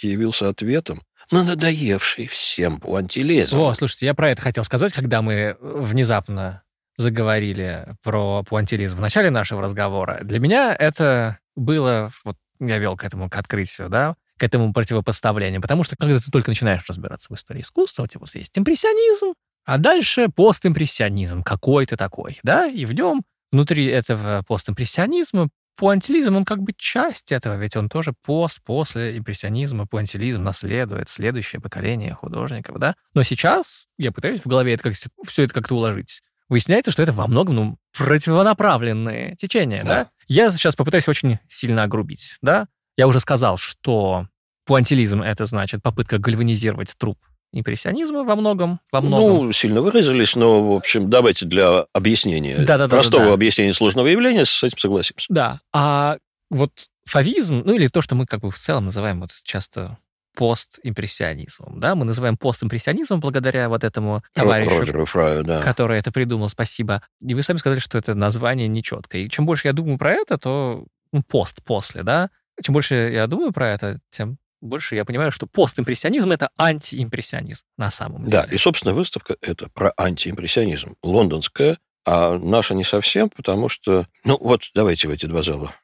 явился 0.00 0.48
ответом 0.48 1.02
на 1.30 1.44
надоевший 1.44 2.26
всем 2.26 2.80
пуантилизм. 2.80 3.58
О, 3.58 3.74
слушайте, 3.74 4.06
я 4.06 4.14
про 4.14 4.30
это 4.30 4.42
хотел 4.42 4.64
сказать, 4.64 4.92
когда 4.92 5.22
мы 5.22 5.56
внезапно 5.60 6.62
заговорили 6.96 7.94
про 8.02 8.42
пуантилизм 8.42 8.96
в 8.96 9.00
начале 9.00 9.30
нашего 9.30 9.62
разговора. 9.62 10.20
Для 10.22 10.38
меня 10.38 10.74
это 10.74 11.38
было, 11.56 12.10
вот 12.24 12.36
я 12.60 12.78
вел 12.78 12.96
к 12.96 13.04
этому, 13.04 13.30
к 13.30 13.36
открытию, 13.36 13.88
да, 13.88 14.16
к 14.38 14.42
этому 14.42 14.72
противопоставлению. 14.72 15.60
Потому 15.60 15.82
что 15.82 15.96
когда 15.96 16.18
ты 16.18 16.30
только 16.30 16.50
начинаешь 16.50 16.84
разбираться 16.88 17.28
в 17.30 17.36
истории 17.36 17.62
искусства, 17.62 18.02
у 18.02 18.06
тебя 18.06 18.20
вот 18.20 18.34
есть 18.34 18.56
импрессионизм, 18.56 19.34
а 19.64 19.78
дальше 19.78 20.28
постимпрессионизм 20.28 21.42
какой-то 21.42 21.96
такой, 21.96 22.38
да, 22.42 22.66
и 22.66 22.84
в 22.84 22.92
нем 22.92 23.22
внутри 23.52 23.86
этого 23.86 24.42
постимпрессионизма 24.46 25.48
пуантилизм, 25.76 26.36
он 26.36 26.44
как 26.44 26.60
бы 26.62 26.72
часть 26.76 27.32
этого, 27.32 27.56
ведь 27.56 27.76
он 27.76 27.88
тоже 27.88 28.12
пост, 28.24 28.60
после 28.64 29.16
импрессионизма, 29.18 29.86
пуантилизм 29.86 30.42
наследует 30.42 31.08
следующее 31.08 31.60
поколение 31.60 32.14
художников, 32.14 32.78
да. 32.78 32.94
Но 33.14 33.22
сейчас 33.22 33.86
я 33.98 34.12
пытаюсь 34.12 34.40
в 34.40 34.46
голове 34.46 34.74
это 34.74 34.84
как, 34.84 34.94
все 35.26 35.42
это 35.42 35.54
как-то 35.54 35.74
уложить. 35.74 36.22
Выясняется, 36.48 36.90
что 36.90 37.02
это 37.02 37.12
во 37.12 37.26
многом 37.28 37.54
ну, 37.54 37.78
противонаправленные 37.96 39.36
течения, 39.36 39.84
да. 39.84 39.88
да? 39.88 40.10
Я 40.26 40.50
сейчас 40.50 40.76
попытаюсь 40.76 41.08
очень 41.08 41.38
сильно 41.48 41.84
огрубить, 41.84 42.36
да. 42.42 42.66
Я 42.96 43.06
уже 43.06 43.20
сказал, 43.20 43.56
что 43.56 44.26
пуантилизм— 44.66 45.22
это 45.22 45.46
значит 45.46 45.82
попытка 45.82 46.18
гальванизировать 46.18 46.94
труп 46.98 47.18
импрессионизма 47.52 48.24
во 48.24 48.36
многом, 48.36 48.80
во 48.92 49.00
многом. 49.00 49.46
Ну, 49.46 49.52
сильно 49.52 49.82
выразились, 49.82 50.36
но, 50.36 50.72
в 50.72 50.76
общем, 50.76 51.10
давайте 51.10 51.46
для 51.46 51.86
объяснения, 51.92 52.58
да, 52.58 52.78
да, 52.78 52.88
простого 52.88 53.24
да, 53.24 53.28
да. 53.30 53.34
объяснения 53.34 53.72
сложного 53.72 54.06
явления 54.06 54.44
с 54.44 54.62
этим 54.62 54.78
согласимся. 54.78 55.26
Да, 55.28 55.60
а 55.72 56.18
вот 56.50 56.72
фавизм, 57.04 57.62
ну 57.64 57.74
или 57.74 57.88
то, 57.88 58.00
что 58.00 58.14
мы 58.14 58.26
как 58.26 58.40
бы 58.40 58.50
в 58.50 58.58
целом 58.58 58.86
называем 58.86 59.20
вот 59.20 59.30
часто 59.42 59.98
постимпрессионизмом, 60.36 61.80
да, 61.80 61.94
мы 61.94 62.04
называем 62.04 62.36
постимпрессионизмом 62.36 63.20
благодаря 63.20 63.68
вот 63.68 63.82
этому 63.82 64.22
товарищу, 64.32 64.78
Роджеру 64.78 65.06
Фраю, 65.06 65.44
да. 65.44 65.60
который 65.60 65.98
это 65.98 66.12
придумал, 66.12 66.48
спасибо. 66.48 67.02
И 67.20 67.34
вы 67.34 67.42
сами 67.42 67.58
сказали, 67.58 67.80
что 67.80 67.98
это 67.98 68.14
название 68.14 68.68
нечеткое. 68.68 69.22
И 69.22 69.28
чем 69.28 69.44
больше 69.44 69.68
я 69.68 69.72
думаю 69.72 69.98
про 69.98 70.12
это, 70.12 70.38
то 70.38 70.86
ну, 71.12 71.22
пост 71.26 71.62
после, 71.64 72.04
да, 72.04 72.30
чем 72.62 72.74
больше 72.74 72.94
я 72.94 73.26
думаю 73.26 73.52
про 73.52 73.70
это, 73.70 73.98
тем 74.10 74.38
больше 74.60 74.94
я 74.94 75.04
понимаю, 75.04 75.32
что 75.32 75.46
постимпрессионизм— 75.46 76.30
это 76.32 76.50
антиимпрессионизм 76.58 77.64
на 77.76 77.90
самом 77.90 78.24
деле. 78.24 78.30
Да, 78.30 78.48
и, 78.50 78.56
собственно, 78.58 78.94
выставка— 78.94 79.36
это 79.40 79.68
про 79.70 79.92
антиимпрессионизм. 79.96 80.96
Лондонская, 81.02 81.78
а 82.04 82.38
наша 82.38 82.74
не 82.74 82.84
совсем, 82.84 83.30
потому 83.30 83.68
что... 83.68 84.06
Ну, 84.24 84.38
вот 84.40 84.70
давайте 84.74 85.08
в 85.08 85.10
эти 85.10 85.26
два 85.26 85.42
зала 85.42 85.74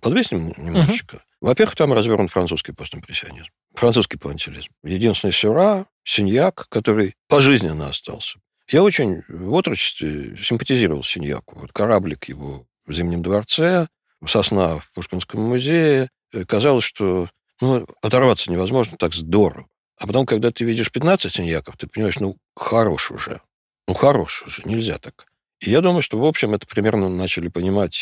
подвесим 0.00 0.52
немножечко. 0.56 1.16
Угу. 1.16 1.22
Во-первых, 1.40 1.76
там 1.76 1.92
развернут 1.92 2.30
французский 2.30 2.72
постимпрессионизм, 2.72 3.50
французский 3.74 4.18
пуантилизм. 4.18 4.70
Единственный 4.82 5.32
Сюра, 5.32 5.86
Синьяк, 6.04 6.68
который 6.68 7.14
пожизненно 7.28 7.88
остался. 7.88 8.38
Я 8.70 8.82
очень 8.82 9.22
в 9.28 9.52
отрочестве 9.52 10.36
симпатизировал 10.42 11.02
Синьяку. 11.02 11.58
Вот 11.58 11.72
кораблик 11.72 12.24
его 12.28 12.66
в 12.86 12.92
Зимнем 12.92 13.22
дворце, 13.22 13.88
сосна 14.26 14.78
в 14.78 14.90
Пушкинском 14.92 15.42
музее. 15.42 16.10
Казалось, 16.46 16.84
что 16.84 17.28
ну, 17.60 17.86
оторваться 18.02 18.50
невозможно 18.50 18.96
так 18.96 19.12
здорово. 19.14 19.68
А 19.96 20.06
потом, 20.06 20.26
когда 20.26 20.50
ты 20.50 20.64
видишь 20.64 20.90
15 20.90 21.32
синьяков, 21.32 21.76
ты 21.76 21.86
понимаешь, 21.86 22.18
ну, 22.18 22.36
хорош 22.56 23.10
уже. 23.10 23.40
Ну, 23.86 23.94
хорош 23.94 24.42
уже, 24.46 24.62
нельзя 24.64 24.98
так. 24.98 25.26
И 25.60 25.70
я 25.70 25.80
думаю, 25.80 26.02
что, 26.02 26.18
в 26.18 26.24
общем, 26.24 26.54
это 26.54 26.66
примерно 26.66 27.08
начали 27.08 27.48
понимать 27.48 27.96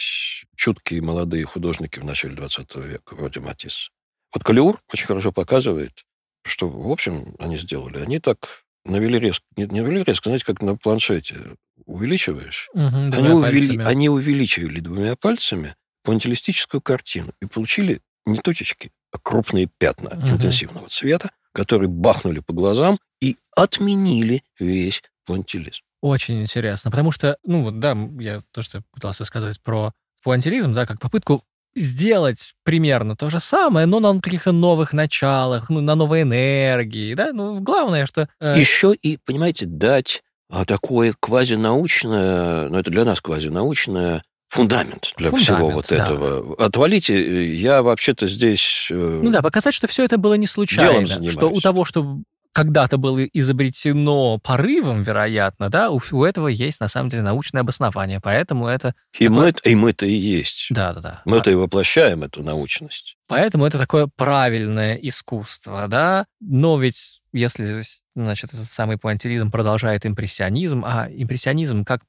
чуткие 0.57 1.03
молодые 1.03 1.45
художники 1.45 1.99
в 1.99 2.05
начале 2.05 2.35
20 2.35 2.75
века, 2.77 3.15
вроде 3.15 3.41
Матисса. 3.41 3.91
Вот 4.33 4.43
Калиур 4.43 4.81
очень 4.93 5.07
хорошо 5.07 5.33
показывает, 5.33 6.05
что, 6.45 6.69
в 6.69 6.91
общем, 6.91 7.37
они 7.39 7.57
сделали. 7.57 7.99
Они 7.99 8.19
так 8.19 8.65
навели 8.85 9.19
резко, 9.19 9.45
не, 9.57 9.67
не 9.67 9.83
навели 9.83 10.03
резко, 10.03 10.29
знаете, 10.29 10.47
как 10.47 10.63
на 10.63 10.77
планшете 10.77 11.57
увеличиваешь. 11.85 12.69
Угу, 12.73 12.97
они, 13.13 13.29
увели, 13.29 13.83
они 13.83 14.09
увеличивали 14.09 14.81
двумя 14.81 15.15
пальцами 15.17 15.77
пуантилистическую 16.05 16.81
картину 16.81 17.33
и 17.41 17.47
получили 17.47 18.01
не 18.27 18.39
точечки, 18.39 18.91
крупные 19.19 19.69
пятна 19.79 20.11
угу. 20.11 20.29
интенсивного 20.29 20.89
цвета, 20.89 21.31
которые 21.53 21.89
бахнули 21.89 22.41
по 22.41 22.53
глазам 22.53 22.99
и 23.21 23.37
отменили 23.57 24.43
весь 24.59 25.03
пуантилизм. 25.27 25.83
Очень 26.01 26.43
интересно, 26.43 26.91
потому 26.91 27.13
что, 27.13 27.39
ну 27.45 27.63
вот, 27.63 27.79
да, 27.79 27.97
я 28.19 28.43
то, 28.51 28.63
что 28.63 28.83
пытался 28.93 29.25
сказать 29.25 29.61
про 29.63 29.93
пуантилизм, 30.25 30.75
да, 30.75 30.87
как 30.87 31.01
попытку 31.01 31.45
сделать 31.75 32.55
примерно 32.65 33.17
то 33.17 33.31
же 33.31 33.39
самое, 33.39 33.87
но 33.87 34.01
на 34.01 34.21
каких-то 34.21 34.53
новых 34.53 34.93
началах, 34.93 35.71
ну, 35.71 35.81
на 35.81 35.95
новой 35.95 36.23
энергии, 36.23 37.15
да, 37.15 37.33
ну, 37.33 37.61
главное, 37.61 38.07
что... 38.07 38.29
Э... 38.41 38.59
Еще 38.59 38.95
и, 38.95 39.19
понимаете, 39.25 39.67
дать 39.67 40.23
а, 40.51 40.65
такое 40.65 41.15
квазинаучное, 41.19 42.69
ну, 42.69 42.79
это 42.79 42.91
для 42.91 43.05
нас 43.05 43.21
квазинаучное 43.21 44.23
фундамент 44.53 45.15
для 45.17 45.31
фундамент, 45.31 45.43
всего 45.43 45.71
вот 45.71 45.87
да. 45.89 45.97
этого. 45.97 46.55
Отвалите, 46.63 47.55
я 47.55 47.83
вообще-то 47.83 48.29
здесь... 48.29 48.89
Э, 48.91 49.21
ну 49.23 49.31
да, 49.31 49.41
показать, 49.41 49.73
что 49.73 49.87
все 49.87 50.05
это 50.05 50.19
было 50.19 50.35
не 50.35 50.47
случайно. 50.47 51.07
Что 51.31 51.49
у 51.49 51.59
того, 51.59 51.87
что 51.87 52.19
когда-то 52.53 52.99
было 52.99 53.25
изобретено 53.25 54.39
порывом, 54.39 55.01
вероятно, 55.01 55.71
да, 55.71 55.89
у, 55.91 55.99
у 56.13 56.25
этого 56.25 56.49
есть 56.49 56.81
на 56.81 56.89
самом 56.89 57.09
деле 57.09 57.23
научное 57.23 57.63
обоснование, 57.63 58.21
поэтому 58.23 58.67
это... 58.67 58.95
И, 59.19 59.29
такое... 59.29 59.41
мы, 59.41 59.55
и 59.65 59.75
мы-то 59.75 60.05
и 60.05 60.13
есть. 60.13 60.67
Да, 60.69 60.93
да, 60.93 61.01
да. 61.01 61.23
Мы-то 61.25 61.51
и 61.51 61.55
воплощаем 61.55 62.23
эту 62.23 62.43
научность. 62.43 63.17
Поэтому 63.29 63.65
это 63.65 63.79
такое 63.79 64.07
правильное 64.17 64.97
искусство, 64.97 65.89
да, 65.89 66.27
но 66.41 66.79
ведь 66.79 67.23
если, 67.33 67.83
значит, 68.15 68.53
этот 68.53 68.71
самый 68.71 68.99
пуантилизм 68.99 69.51
продолжает 69.51 70.05
импрессионизм, 70.05 70.85
а 70.85 71.09
импрессионизм 71.11 71.87
как 71.87 72.03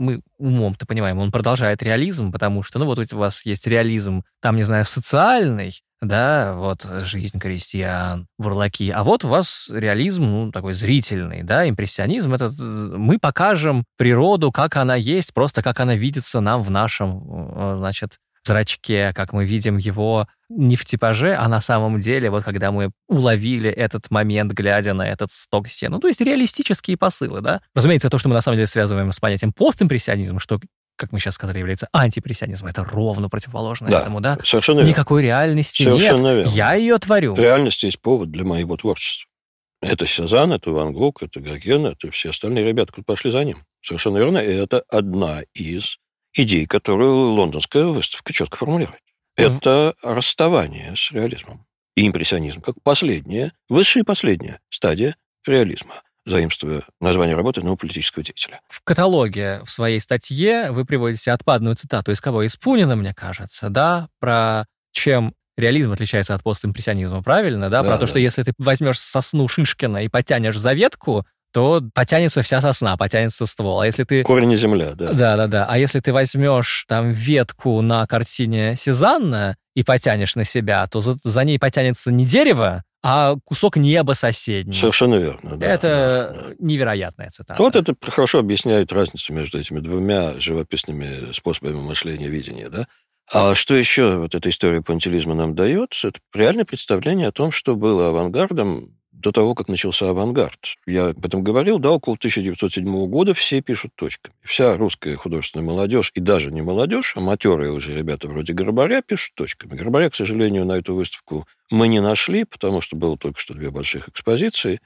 мы 0.00 0.22
умом-то 0.38 0.86
понимаем, 0.86 1.18
он 1.18 1.30
продолжает 1.30 1.82
реализм, 1.82 2.32
потому 2.32 2.62
что, 2.62 2.78
ну, 2.78 2.86
вот 2.86 3.12
у 3.12 3.18
вас 3.18 3.44
есть 3.44 3.66
реализм, 3.66 4.24
там, 4.40 4.56
не 4.56 4.62
знаю, 4.62 4.84
социальный, 4.86 5.72
да, 6.00 6.54
вот 6.54 6.82
жизнь 7.02 7.38
крестьян, 7.38 8.26
бурлаки, 8.38 8.90
а 8.90 9.04
вот 9.04 9.24
у 9.24 9.28
вас 9.28 9.68
реализм, 9.70 10.24
ну, 10.24 10.50
такой 10.50 10.72
зрительный, 10.72 11.42
да, 11.42 11.68
импрессионизм, 11.68 12.32
это 12.32 12.50
мы 12.60 13.18
покажем 13.18 13.84
природу, 13.98 14.50
как 14.50 14.76
она 14.76 14.96
есть, 14.96 15.34
просто 15.34 15.62
как 15.62 15.80
она 15.80 15.94
видится 15.94 16.40
нам 16.40 16.62
в 16.62 16.70
нашем, 16.70 17.22
э, 17.54 17.74
значит, 17.76 18.16
зрачке, 18.50 19.12
как 19.14 19.32
мы 19.32 19.44
видим 19.44 19.76
его 19.76 20.26
не 20.48 20.74
в 20.74 20.84
типаже, 20.84 21.36
а 21.36 21.48
на 21.48 21.60
самом 21.60 22.00
деле, 22.00 22.30
вот 22.30 22.42
когда 22.42 22.72
мы 22.72 22.90
уловили 23.08 23.70
этот 23.70 24.10
момент, 24.10 24.52
глядя 24.52 24.92
на 24.92 25.08
этот 25.08 25.30
сток 25.30 25.68
стен. 25.68 25.92
Ну, 25.92 26.00
то 26.00 26.08
есть 26.08 26.20
реалистические 26.20 26.96
посылы, 26.96 27.40
да. 27.40 27.62
Разумеется, 27.74 28.10
то, 28.10 28.18
что 28.18 28.28
мы 28.28 28.34
на 28.34 28.40
самом 28.40 28.56
деле 28.56 28.66
связываем 28.66 29.12
с 29.12 29.20
понятием 29.20 29.52
постимпрессионизм, 29.52 30.40
что 30.40 30.58
как 30.96 31.12
мы 31.12 31.20
сейчас 31.20 31.36
сказали, 31.36 31.58
является 31.58 31.88
антипрессионизм. 31.92 32.66
Это 32.66 32.84
ровно 32.84 33.30
противоположно 33.30 33.88
да, 33.88 34.00
этому, 34.00 34.20
да? 34.20 34.38
Совершенно 34.44 34.78
верно. 34.80 34.90
Никакой 34.90 35.22
реальности 35.22 35.84
совершенно 35.84 36.26
нет. 36.26 36.36
Верно. 36.36 36.50
Я 36.50 36.74
ее 36.74 36.98
творю. 36.98 37.36
Реальность 37.36 37.82
есть 37.84 38.00
повод 38.00 38.30
для 38.30 38.44
моего 38.44 38.76
творчества. 38.76 39.26
Это 39.80 40.06
Сезанн, 40.06 40.52
это 40.52 40.72
Ван 40.72 40.92
Гог, 40.92 41.22
это 41.22 41.40
Гоген, 41.40 41.86
это 41.86 42.10
все 42.10 42.30
остальные 42.30 42.66
ребята, 42.66 42.88
которые 42.92 43.06
пошли 43.06 43.30
за 43.30 43.44
ним. 43.44 43.64
Совершенно 43.80 44.18
верно. 44.18 44.38
И 44.38 44.52
это 44.52 44.82
одна 44.88 45.40
из 45.54 45.96
идей, 46.34 46.66
которую 46.66 47.32
лондонская 47.32 47.86
выставка 47.86 48.32
четко 48.32 48.56
формулирует. 48.58 49.00
Это 49.36 49.94
расставание 50.02 50.94
с 50.96 51.10
реализмом. 51.12 51.66
И 51.96 52.06
импрессионизм 52.06 52.60
как 52.60 52.76
последняя, 52.82 53.52
высшая 53.68 54.00
и 54.00 54.04
последняя 54.04 54.60
стадия 54.68 55.16
реализма 55.46 56.02
заимствуя 56.26 56.82
название 57.00 57.34
работы 57.34 57.60
нового 57.60 57.76
политического 57.76 58.22
деятеля. 58.22 58.60
В 58.68 58.82
каталоге 58.82 59.60
в 59.64 59.70
своей 59.70 60.00
статье 60.00 60.70
вы 60.70 60.84
приводите 60.84 61.32
отпадную 61.32 61.76
цитату 61.76 62.12
из 62.12 62.20
кого? 62.20 62.42
Из 62.42 62.56
Пунина, 62.56 62.94
мне 62.94 63.14
кажется, 63.14 63.70
да, 63.70 64.08
про 64.20 64.66
чем 64.92 65.34
реализм 65.56 65.92
отличается 65.92 66.34
от 66.34 66.42
постимпрессионизма, 66.42 67.22
правильно, 67.22 67.70
да? 67.70 67.82
да 67.82 67.88
Про 67.88 67.92
да. 67.92 67.98
то, 67.98 68.06
что 68.06 68.18
если 68.18 68.42
ты 68.42 68.52
возьмешь 68.58 68.98
сосну 68.98 69.48
Шишкина 69.48 70.04
и 70.04 70.08
потянешь 70.08 70.58
за 70.58 70.72
ветку, 70.72 71.26
то 71.52 71.82
потянется 71.94 72.42
вся 72.42 72.60
сосна, 72.60 72.96
потянется 72.96 73.46
ствол. 73.46 73.80
А 73.80 73.86
если 73.86 74.04
ты... 74.04 74.22
Корень 74.22 74.52
и 74.52 74.56
земля, 74.56 74.92
да. 74.94 75.12
Да-да-да. 75.12 75.66
А 75.68 75.78
если 75.78 76.00
ты 76.00 76.12
возьмешь 76.12 76.84
там 76.88 77.10
ветку 77.12 77.80
на 77.80 78.06
картине 78.06 78.76
Сезанна 78.76 79.56
и 79.74 79.82
потянешь 79.82 80.36
на 80.36 80.44
себя, 80.44 80.86
то 80.86 81.00
за, 81.00 81.16
за 81.22 81.44
ней 81.44 81.58
потянется 81.58 82.12
не 82.12 82.24
дерево, 82.24 82.84
а 83.02 83.36
кусок 83.44 83.76
неба 83.76 84.12
соседний. 84.12 84.72
Совершенно 84.72 85.16
верно, 85.16 85.56
да. 85.56 85.66
Это 85.66 86.32
да, 86.34 86.48
да. 86.48 86.54
невероятная 86.58 87.30
цитата. 87.30 87.60
Вот 87.60 87.74
это 87.74 87.94
хорошо 88.02 88.38
объясняет 88.38 88.92
разницу 88.92 89.32
между 89.32 89.58
этими 89.58 89.80
двумя 89.80 90.38
живописными 90.38 91.32
способами 91.32 91.80
мышления, 91.80 92.28
видения, 92.28 92.68
да. 92.68 92.86
А 93.32 93.54
что 93.54 93.74
еще 93.74 94.16
вот 94.16 94.34
эта 94.34 94.48
история 94.48 94.82
пантелизма 94.82 95.34
нам 95.34 95.54
дает? 95.54 95.94
Это 96.02 96.18
реальное 96.34 96.64
представление 96.64 97.28
о 97.28 97.32
том, 97.32 97.52
что 97.52 97.76
было 97.76 98.08
авангардом 98.08 98.99
до 99.20 99.32
того, 99.32 99.54
как 99.54 99.68
начался 99.68 100.10
авангард. 100.10 100.76
Я 100.86 101.08
об 101.08 101.24
этом 101.24 101.42
говорил, 101.42 101.78
да, 101.78 101.90
около 101.90 102.16
1907 102.16 103.06
года 103.06 103.34
все 103.34 103.60
пишут 103.60 103.92
точками. 103.94 104.34
Вся 104.42 104.76
русская 104.76 105.16
художественная 105.16 105.66
молодежь, 105.66 106.10
и 106.14 106.20
даже 106.20 106.50
не 106.50 106.62
молодежь, 106.62 107.12
а 107.16 107.20
матерые 107.20 107.72
уже 107.72 107.94
ребята 107.94 108.28
вроде 108.28 108.52
Горбаря 108.52 109.02
пишут 109.02 109.34
точками. 109.34 109.76
Горбаря, 109.76 110.10
к 110.10 110.14
сожалению, 110.14 110.64
на 110.64 110.72
эту 110.72 110.94
выставку 110.94 111.46
мы 111.70 111.88
не 111.88 112.00
нашли, 112.00 112.44
потому 112.44 112.80
что 112.80 112.96
было 112.96 113.16
только 113.16 113.38
что 113.40 113.54
две 113.54 113.70
больших 113.70 114.08
экспозиции. 114.08 114.80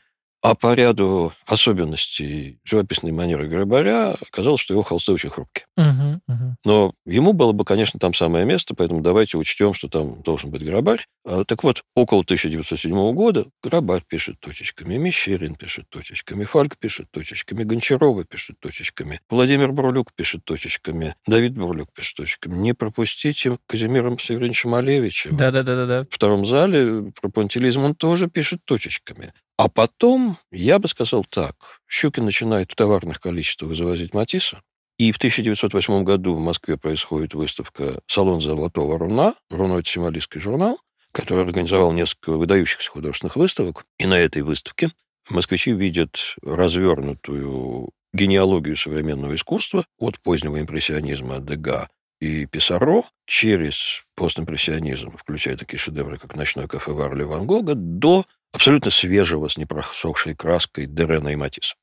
А 0.44 0.54
по 0.54 0.74
ряду 0.74 1.32
особенностей 1.46 2.58
живописной 2.64 3.12
манеры 3.12 3.48
Грабаря 3.48 4.14
оказалось, 4.20 4.60
что 4.60 4.74
его 4.74 4.82
холсты 4.82 5.12
очень 5.12 5.30
хрупкие. 5.30 5.64
Угу, 5.78 6.20
угу. 6.28 6.56
Но 6.66 6.92
ему 7.06 7.32
было 7.32 7.52
бы, 7.52 7.64
конечно, 7.64 7.98
там 7.98 8.12
самое 8.12 8.44
место, 8.44 8.74
поэтому 8.74 9.00
давайте 9.00 9.38
учтем, 9.38 9.72
что 9.72 9.88
там 9.88 10.20
должен 10.20 10.50
быть 10.50 10.62
Грабарь. 10.62 11.06
А, 11.24 11.44
так 11.44 11.64
вот, 11.64 11.82
около 11.94 12.20
1907 12.20 13.12
года 13.14 13.46
Грабарь 13.62 14.02
пишет 14.06 14.38
точечками, 14.38 14.98
Мещерин 14.98 15.54
пишет 15.54 15.88
точечками, 15.88 16.44
Фальк 16.44 16.76
пишет 16.76 17.10
точечками, 17.10 17.64
Гончарова 17.64 18.24
пишет 18.24 18.60
точечками, 18.60 19.20
Владимир 19.30 19.72
Бурлюк 19.72 20.12
пишет 20.14 20.44
точечками, 20.44 21.16
Давид 21.26 21.54
Бурлюк 21.54 21.88
пишет 21.94 22.16
точечками. 22.18 22.58
Не 22.58 22.74
пропустите 22.74 23.56
Казимиром 23.66 24.18
Севериновичем 24.18 24.72
Малевичем. 24.72 25.38
Да-да-да. 25.38 26.02
В 26.02 26.14
втором 26.14 26.44
зале 26.44 27.12
про 27.18 27.30
пантелизм 27.30 27.82
он 27.82 27.94
тоже 27.94 28.28
пишет 28.28 28.60
точечками. 28.66 29.32
А 29.56 29.68
потом, 29.68 30.38
я 30.50 30.78
бы 30.78 30.88
сказал 30.88 31.24
так, 31.24 31.80
Щукин 31.88 32.24
начинает 32.24 32.72
в 32.72 32.74
товарных 32.74 33.20
количествах 33.20 33.74
завозить 33.74 34.12
Матисса, 34.12 34.62
и 34.98 35.12
в 35.12 35.16
1908 35.16 36.04
году 36.04 36.34
в 36.34 36.40
Москве 36.40 36.76
происходит 36.76 37.34
выставка 37.34 38.00
«Салон 38.06 38.40
золотого 38.40 38.98
руна». 38.98 39.34
Руно– 39.50 39.78
это 39.78 39.88
символистский 39.88 40.40
журнал, 40.40 40.78
который 41.12 41.44
организовал 41.44 41.92
несколько 41.92 42.32
выдающихся 42.32 42.90
художественных 42.90 43.36
выставок. 43.36 43.84
И 43.98 44.06
на 44.06 44.18
этой 44.18 44.42
выставке 44.42 44.92
москвичи 45.28 45.72
видят 45.72 46.36
развернутую 46.42 47.90
генеалогию 48.12 48.76
современного 48.76 49.34
искусства 49.34 49.84
от 49.98 50.20
позднего 50.20 50.60
импрессионизма 50.60 51.40
Дега 51.40 51.88
и 52.20 52.46
Писаро 52.46 53.04
через 53.26 54.04
постимпрессионизм, 54.14 55.16
включая 55.16 55.56
такие 55.56 55.78
шедевры, 55.78 56.18
как 56.18 56.36
«Ночной 56.36 56.68
кафе 56.68 56.92
Варли 56.92 57.24
Ван 57.24 57.46
Гога», 57.46 57.74
до 57.74 58.26
абсолютно 58.54 58.90
свежего, 58.90 59.48
с 59.48 59.58
непросохшей 59.58 60.34
краской 60.34 60.86
Дерена 60.86 61.28
и 61.30 61.36
Матисса. 61.36 61.74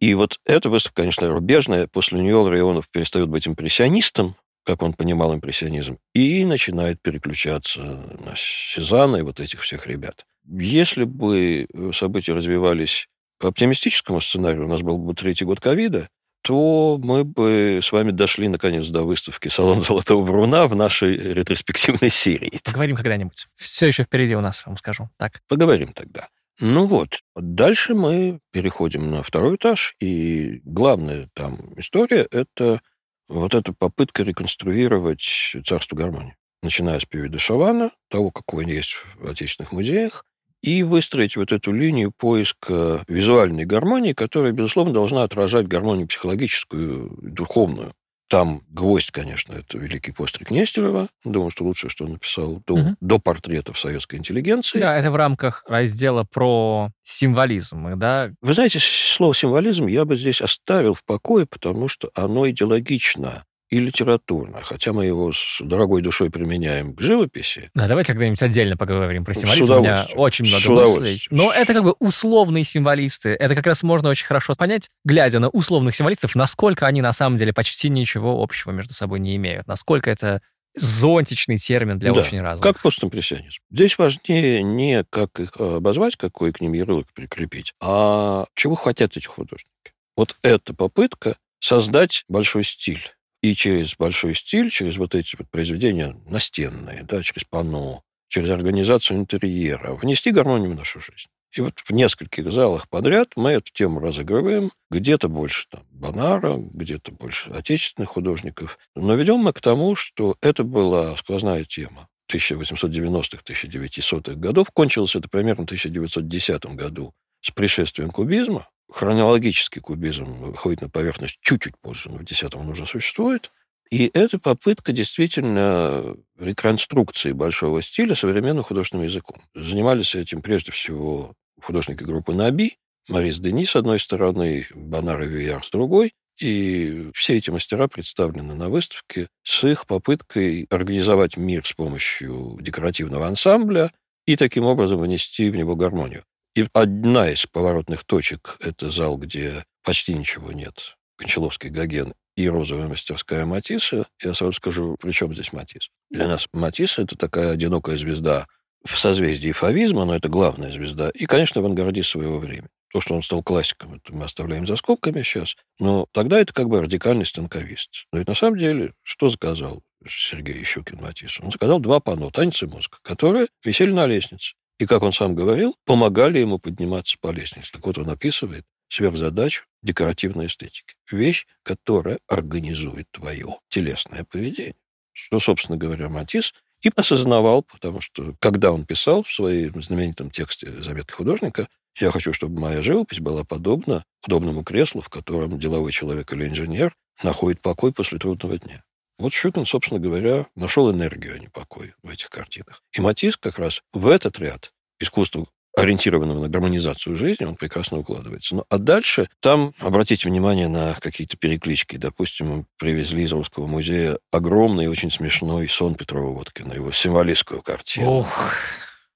И 0.00 0.14
вот 0.14 0.38
эта 0.44 0.70
выставка, 0.70 1.02
конечно, 1.02 1.28
рубежная. 1.28 1.86
После 1.86 2.20
нее 2.20 2.36
Ларионов 2.36 2.88
перестает 2.88 3.28
быть 3.28 3.46
импрессионистом, 3.46 4.36
как 4.64 4.82
он 4.82 4.94
понимал 4.94 5.34
импрессионизм, 5.34 5.98
и 6.14 6.44
начинает 6.44 7.00
переключаться 7.02 7.80
на 7.82 8.34
Сезанна 8.36 9.16
и 9.16 9.22
вот 9.22 9.38
этих 9.38 9.60
всех 9.60 9.86
ребят. 9.86 10.24
Если 10.46 11.04
бы 11.04 11.66
события 11.92 12.34
развивались 12.34 13.06
по 13.38 13.48
оптимистическому 13.48 14.20
сценарию, 14.20 14.64
у 14.64 14.68
нас 14.68 14.80
был 14.80 14.98
бы 14.98 15.14
третий 15.14 15.44
год 15.44 15.60
ковида, 15.60 16.08
то 16.44 17.00
мы 17.02 17.24
бы 17.24 17.80
с 17.82 17.90
вами 17.90 18.10
дошли, 18.10 18.48
наконец, 18.48 18.88
до 18.88 19.02
выставки 19.02 19.48
«Салон 19.48 19.80
Золотого 19.80 20.22
Бруна» 20.26 20.68
в 20.68 20.76
нашей 20.76 21.16
ретроспективной 21.16 22.10
серии. 22.10 22.60
Поговорим 22.62 22.96
когда-нибудь. 22.96 23.46
Все 23.56 23.86
еще 23.86 24.04
впереди 24.04 24.36
у 24.36 24.42
нас, 24.42 24.64
вам 24.66 24.76
скажу. 24.76 25.08
Так. 25.16 25.40
Поговорим 25.48 25.94
тогда. 25.94 26.28
Ну 26.60 26.84
вот, 26.84 27.20
дальше 27.34 27.94
мы 27.94 28.40
переходим 28.52 29.10
на 29.10 29.22
второй 29.22 29.56
этаж, 29.56 29.96
и 30.00 30.60
главная 30.64 31.28
там 31.32 31.72
история– 31.78 32.28
это 32.30 32.80
вот 33.26 33.54
эта 33.54 33.72
попытка 33.72 34.22
реконструировать 34.22 35.56
царство 35.64 35.96
гармонии. 35.96 36.36
Начиная 36.62 37.00
с 37.00 37.06
Пиви 37.06 37.36
Шавана, 37.38 37.90
того, 38.08 38.30
какой 38.30 38.64
он 38.64 38.70
есть 38.70 38.96
в 39.16 39.30
отечественных 39.30 39.72
музеях, 39.72 40.26
и 40.64 40.82
выстроить 40.82 41.36
вот 41.36 41.52
эту 41.52 41.72
линию 41.72 42.10
поиска 42.10 43.04
визуальной 43.06 43.66
гармонии, 43.66 44.14
которая, 44.14 44.52
безусловно, 44.52 44.94
должна 44.94 45.22
отражать 45.22 45.68
гармонию 45.68 46.08
психологическую, 46.08 47.18
духовную. 47.20 47.92
Там 48.30 48.62
гвоздь, 48.70 49.10
конечно, 49.10 49.52
это 49.52 49.76
великий 49.76 50.12
постриг 50.12 50.50
Нестерова. 50.50 51.08
Думаю, 51.22 51.50
что 51.50 51.64
лучшее, 51.64 51.90
что 51.90 52.06
он 52.06 52.12
написал 52.12 52.62
до, 52.66 52.74
угу. 52.74 52.96
до 53.02 53.18
портретов 53.18 53.78
советской 53.78 54.16
интеллигенции. 54.16 54.80
Да, 54.80 54.96
это 54.96 55.10
в 55.10 55.16
рамках 55.16 55.62
раздела 55.68 56.24
про 56.24 56.88
символизм, 57.02 57.98
да? 57.98 58.32
Вы 58.40 58.54
знаете, 58.54 58.78
слово 58.80 59.34
«символизм» 59.34 59.86
я 59.86 60.06
бы 60.06 60.16
здесь 60.16 60.40
оставил 60.40 60.94
в 60.94 61.04
покое, 61.04 61.44
потому 61.46 61.88
что 61.88 62.10
оно 62.14 62.48
идеологично 62.48 63.44
и 63.74 63.80
литературно, 63.80 64.60
хотя 64.62 64.92
мы 64.92 65.04
его 65.04 65.32
с 65.32 65.58
дорогой 65.60 66.00
душой 66.00 66.30
применяем 66.30 66.94
к 66.94 67.00
живописи. 67.00 67.70
Да, 67.74 67.88
давайте 67.88 68.12
когда-нибудь 68.12 68.40
отдельно 68.40 68.76
поговорим 68.76 69.24
про 69.24 69.34
символизм. 69.34 69.72
У 69.72 69.80
меня 69.80 70.06
очень 70.14 70.46
много 70.46 71.00
мыслей. 71.00 71.26
Но 71.30 71.52
это 71.52 71.74
как 71.74 71.82
бы 71.82 71.96
условные 71.98 72.62
символисты. 72.62 73.30
Это 73.30 73.56
как 73.56 73.66
раз 73.66 73.82
можно 73.82 74.10
очень 74.10 74.26
хорошо 74.26 74.54
понять, 74.54 74.90
глядя 75.04 75.40
на 75.40 75.48
условных 75.48 75.96
символистов, 75.96 76.36
насколько 76.36 76.86
они 76.86 77.02
на 77.02 77.12
самом 77.12 77.36
деле 77.36 77.52
почти 77.52 77.88
ничего 77.88 78.40
общего 78.40 78.70
между 78.70 78.94
собой 78.94 79.18
не 79.18 79.34
имеют. 79.34 79.66
Насколько 79.66 80.08
это 80.08 80.40
зонтичный 80.76 81.58
термин 81.58 81.98
для 81.98 82.12
да, 82.12 82.20
очень 82.20 82.40
разных. 82.40 82.62
как 82.62 82.80
постимпрессионизм. 82.80 83.58
Здесь 83.72 83.98
важнее 83.98 84.62
не 84.62 85.02
как 85.10 85.40
их 85.40 85.56
обозвать, 85.56 86.14
какой 86.14 86.52
к 86.52 86.60
ним 86.60 86.74
ярлык 86.74 87.08
прикрепить, 87.12 87.72
а 87.80 88.46
чего 88.54 88.76
хотят 88.76 89.16
эти 89.16 89.26
художники. 89.26 89.70
Вот 90.16 90.36
эта 90.42 90.74
попытка 90.74 91.36
создать 91.58 92.24
большой 92.28 92.62
стиль 92.62 93.02
и 93.44 93.54
через 93.54 93.94
большой 93.94 94.34
стиль, 94.34 94.70
через 94.70 94.96
вот 94.96 95.14
эти 95.14 95.36
вот 95.36 95.50
произведения 95.50 96.16
настенные, 96.26 97.02
да, 97.02 97.20
через 97.20 97.44
панно, 97.44 98.02
через 98.28 98.48
организацию 98.48 99.18
интерьера, 99.18 99.92
внести 99.96 100.30
гармонию 100.30 100.70
в 100.70 100.76
нашу 100.76 100.98
жизнь. 101.00 101.28
И 101.52 101.60
вот 101.60 101.78
в 101.78 101.90
нескольких 101.90 102.50
залах 102.50 102.88
подряд 102.88 103.32
мы 103.36 103.50
эту 103.50 103.70
тему 103.70 104.00
разыгрываем. 104.00 104.72
Где-то 104.90 105.28
больше 105.28 105.66
там 105.68 105.82
Бонара, 105.90 106.56
где-то 106.56 107.12
больше 107.12 107.50
отечественных 107.50 108.08
художников. 108.08 108.78
Но 108.96 109.14
ведем 109.14 109.40
мы 109.40 109.52
к 109.52 109.60
тому, 109.60 109.94
что 109.94 110.36
это 110.40 110.64
была 110.64 111.14
сквозная 111.16 111.64
тема. 111.64 112.08
1890-х, 112.32 113.42
1900-х 113.44 114.36
годов. 114.36 114.70
Кончилось 114.72 115.16
это 115.16 115.28
примерно 115.28 115.64
в 115.64 115.66
1910 115.66 116.64
году 116.74 117.12
с 117.42 117.50
пришествием 117.50 118.10
кубизма 118.10 118.66
хронологический 118.94 119.80
кубизм 119.80 120.24
выходит 120.24 120.80
на 120.80 120.88
поверхность 120.88 121.38
чуть-чуть 121.40 121.76
позже, 121.78 122.10
но 122.10 122.18
в 122.18 122.24
10 122.24 122.54
он 122.54 122.68
уже 122.68 122.86
существует. 122.86 123.50
И 123.90 124.08
это 124.14 124.38
попытка 124.38 124.92
действительно 124.92 126.16
реконструкции 126.38 127.32
большого 127.32 127.82
стиля 127.82 128.14
современным 128.14 128.62
художественным 128.62 129.04
языком. 129.04 129.42
Занимались 129.54 130.14
этим 130.14 130.42
прежде 130.42 130.70
всего 130.70 131.34
художники 131.60 132.04
группы 132.04 132.34
Наби, 132.34 132.76
Марис 133.08 133.38
Дени 133.38 133.64
с 133.64 133.74
одной 133.74 133.98
стороны, 133.98 134.68
Бонар 134.74 135.22
и 135.22 135.26
Вияр 135.26 135.64
с 135.64 135.70
другой. 135.70 136.14
И 136.40 137.10
все 137.14 137.36
эти 137.36 137.50
мастера 137.50 137.88
представлены 137.88 138.54
на 138.54 138.68
выставке 138.68 139.28
с 139.42 139.64
их 139.64 139.86
попыткой 139.86 140.66
организовать 140.70 141.36
мир 141.36 141.64
с 141.64 141.72
помощью 141.72 142.58
декоративного 142.60 143.26
ансамбля 143.26 143.92
и 144.24 144.36
таким 144.36 144.64
образом 144.64 145.00
внести 145.00 145.50
в 145.50 145.56
него 145.56 145.74
гармонию. 145.74 146.22
И 146.54 146.66
одна 146.72 147.30
из 147.30 147.46
поворотных 147.46 148.04
точек– 148.04 148.56
это 148.60 148.88
зал, 148.88 149.16
где 149.16 149.64
почти 149.82 150.14
ничего 150.14 150.52
нет. 150.52 150.96
Кончаловский 151.16 151.68
Гоген 151.68 152.14
и 152.36 152.48
розовая 152.48 152.88
мастерская 152.88 153.44
Матисса. 153.44 154.06
Я 154.22 154.34
сразу 154.34 154.52
скажу, 154.52 154.96
при 155.00 155.10
чем 155.12 155.34
здесь 155.34 155.52
Матисс? 155.52 155.90
Для 156.10 156.28
нас 156.28 156.46
Матисс– 156.52 156.98
это 157.00 157.16
такая 157.16 157.50
одинокая 157.50 157.96
звезда 157.96 158.46
в 158.84 158.96
созвездии 158.98 159.52
фавизма, 159.52 160.04
но 160.04 160.14
это 160.14 160.28
главная 160.28 160.70
звезда. 160.70 161.10
И, 161.10 161.26
конечно, 161.26 161.60
авангардист 161.60 162.10
своего 162.10 162.38
времени. 162.38 162.68
То, 162.92 163.00
что 163.00 163.14
он 163.14 163.22
стал 163.22 163.42
классиком, 163.42 163.94
это 163.94 164.14
мы 164.14 164.24
оставляем 164.24 164.66
за 164.66 164.76
скобками 164.76 165.22
сейчас. 165.22 165.56
Но 165.80 166.06
тогда 166.12 166.38
это 166.38 166.52
как 166.52 166.68
бы 166.68 166.80
радикальный 166.80 167.26
станковист. 167.26 168.06
Но 168.12 168.18
ведь 168.18 168.28
на 168.28 168.34
самом 168.34 168.58
деле, 168.58 168.92
что 169.02 169.28
заказал 169.28 169.82
Сергей 170.06 170.62
Щукин 170.62 171.00
Матисс? 171.00 171.40
Он 171.40 171.50
заказал 171.50 171.80
два 171.80 171.98
панно 171.98 172.30
«Танец 172.30 172.62
и 172.62 172.66
мозг», 172.66 173.00
которые 173.02 173.48
висели 173.64 173.90
на 173.90 174.06
лестнице. 174.06 174.54
И, 174.78 174.86
как 174.86 175.02
он 175.02 175.12
сам 175.12 175.34
говорил, 175.34 175.76
помогали 175.84 176.38
ему 176.38 176.58
подниматься 176.58 177.16
по 177.20 177.30
лестнице. 177.30 177.72
Так 177.72 177.86
вот, 177.86 177.98
он 177.98 178.10
описывает 178.10 178.64
сверхзадачу 178.88 179.64
декоративной 179.82 180.46
эстетики. 180.46 180.94
Вещь, 181.10 181.46
которая 181.62 182.18
организует 182.28 183.06
твое 183.10 183.58
телесное 183.68 184.24
поведение. 184.24 184.76
Что, 185.12 185.38
собственно 185.38 185.78
говоря, 185.78 186.08
Матис 186.08 186.54
и 186.82 186.90
осознавал, 186.94 187.62
потому 187.62 188.00
что, 188.00 188.34
когда 188.40 188.72
он 188.72 188.84
писал 188.84 189.22
в 189.22 189.32
своем 189.32 189.80
знаменитом 189.80 190.30
тексте 190.30 190.82
«Заметки 190.82 191.12
художника», 191.12 191.68
я 191.98 192.10
хочу, 192.10 192.32
чтобы 192.32 192.60
моя 192.60 192.82
живопись 192.82 193.20
была 193.20 193.44
подобна 193.44 194.04
удобному 194.26 194.64
креслу, 194.64 195.00
в 195.00 195.08
котором 195.08 195.58
деловой 195.58 195.92
человек 195.92 196.32
или 196.32 196.48
инженер 196.48 196.92
находит 197.22 197.60
покой 197.60 197.92
после 197.92 198.18
трудного 198.18 198.58
дня. 198.58 198.82
Вот 199.18 199.32
Щукин, 199.32 199.64
собственно 199.64 200.00
говоря, 200.00 200.46
нашел 200.56 200.90
энергию, 200.90 201.34
а 201.36 201.38
не 201.38 201.48
покой 201.48 201.94
в 202.02 202.10
этих 202.10 202.30
картинах. 202.30 202.82
И 202.92 203.00
Матисс 203.00 203.36
как 203.36 203.58
раз 203.58 203.82
в 203.92 204.08
этот 204.08 204.38
ряд 204.38 204.72
искусства 204.98 205.46
ориентированного 205.76 206.40
на 206.42 206.48
гармонизацию 206.48 207.16
жизни, 207.16 207.44
он 207.44 207.56
прекрасно 207.56 207.98
укладывается. 207.98 208.56
Ну, 208.56 208.64
а 208.68 208.78
дальше 208.78 209.28
там, 209.40 209.74
обратите 209.80 210.28
внимание 210.28 210.68
на 210.68 210.94
какие-то 210.94 211.36
переклички. 211.36 211.96
Допустим, 211.96 212.66
привезли 212.78 213.24
из 213.24 213.32
Русского 213.32 213.66
музея 213.66 214.18
огромный, 214.30 214.86
очень 214.86 215.10
смешной 215.10 215.68
сон 215.68 215.96
Петрова 215.96 216.32
Водкина, 216.32 216.74
его 216.74 216.92
символистскую 216.92 217.60
картину. 217.60 218.20
Ох, 218.20 218.52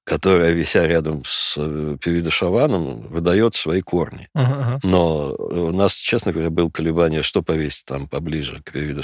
которая, 0.05 0.53
вися 0.53 0.87
рядом 0.87 1.23
с 1.27 1.55
э, 1.59 1.97
Певида 2.03 2.31
Шаваном, 2.31 3.03
выдает 3.03 3.55
свои 3.55 3.83
корни. 3.83 4.29
ага. 4.35 4.81
Но 4.83 5.35
у 5.35 5.73
нас, 5.73 5.95
честно 5.95 6.33
говоря, 6.33 6.51
было 6.51 6.71
колебание, 6.71 7.23
что 7.23 7.43
повесить 7.43 7.85
там 7.85 8.09
поближе 8.09 8.63
к 8.65 8.73
Певиду 8.73 9.03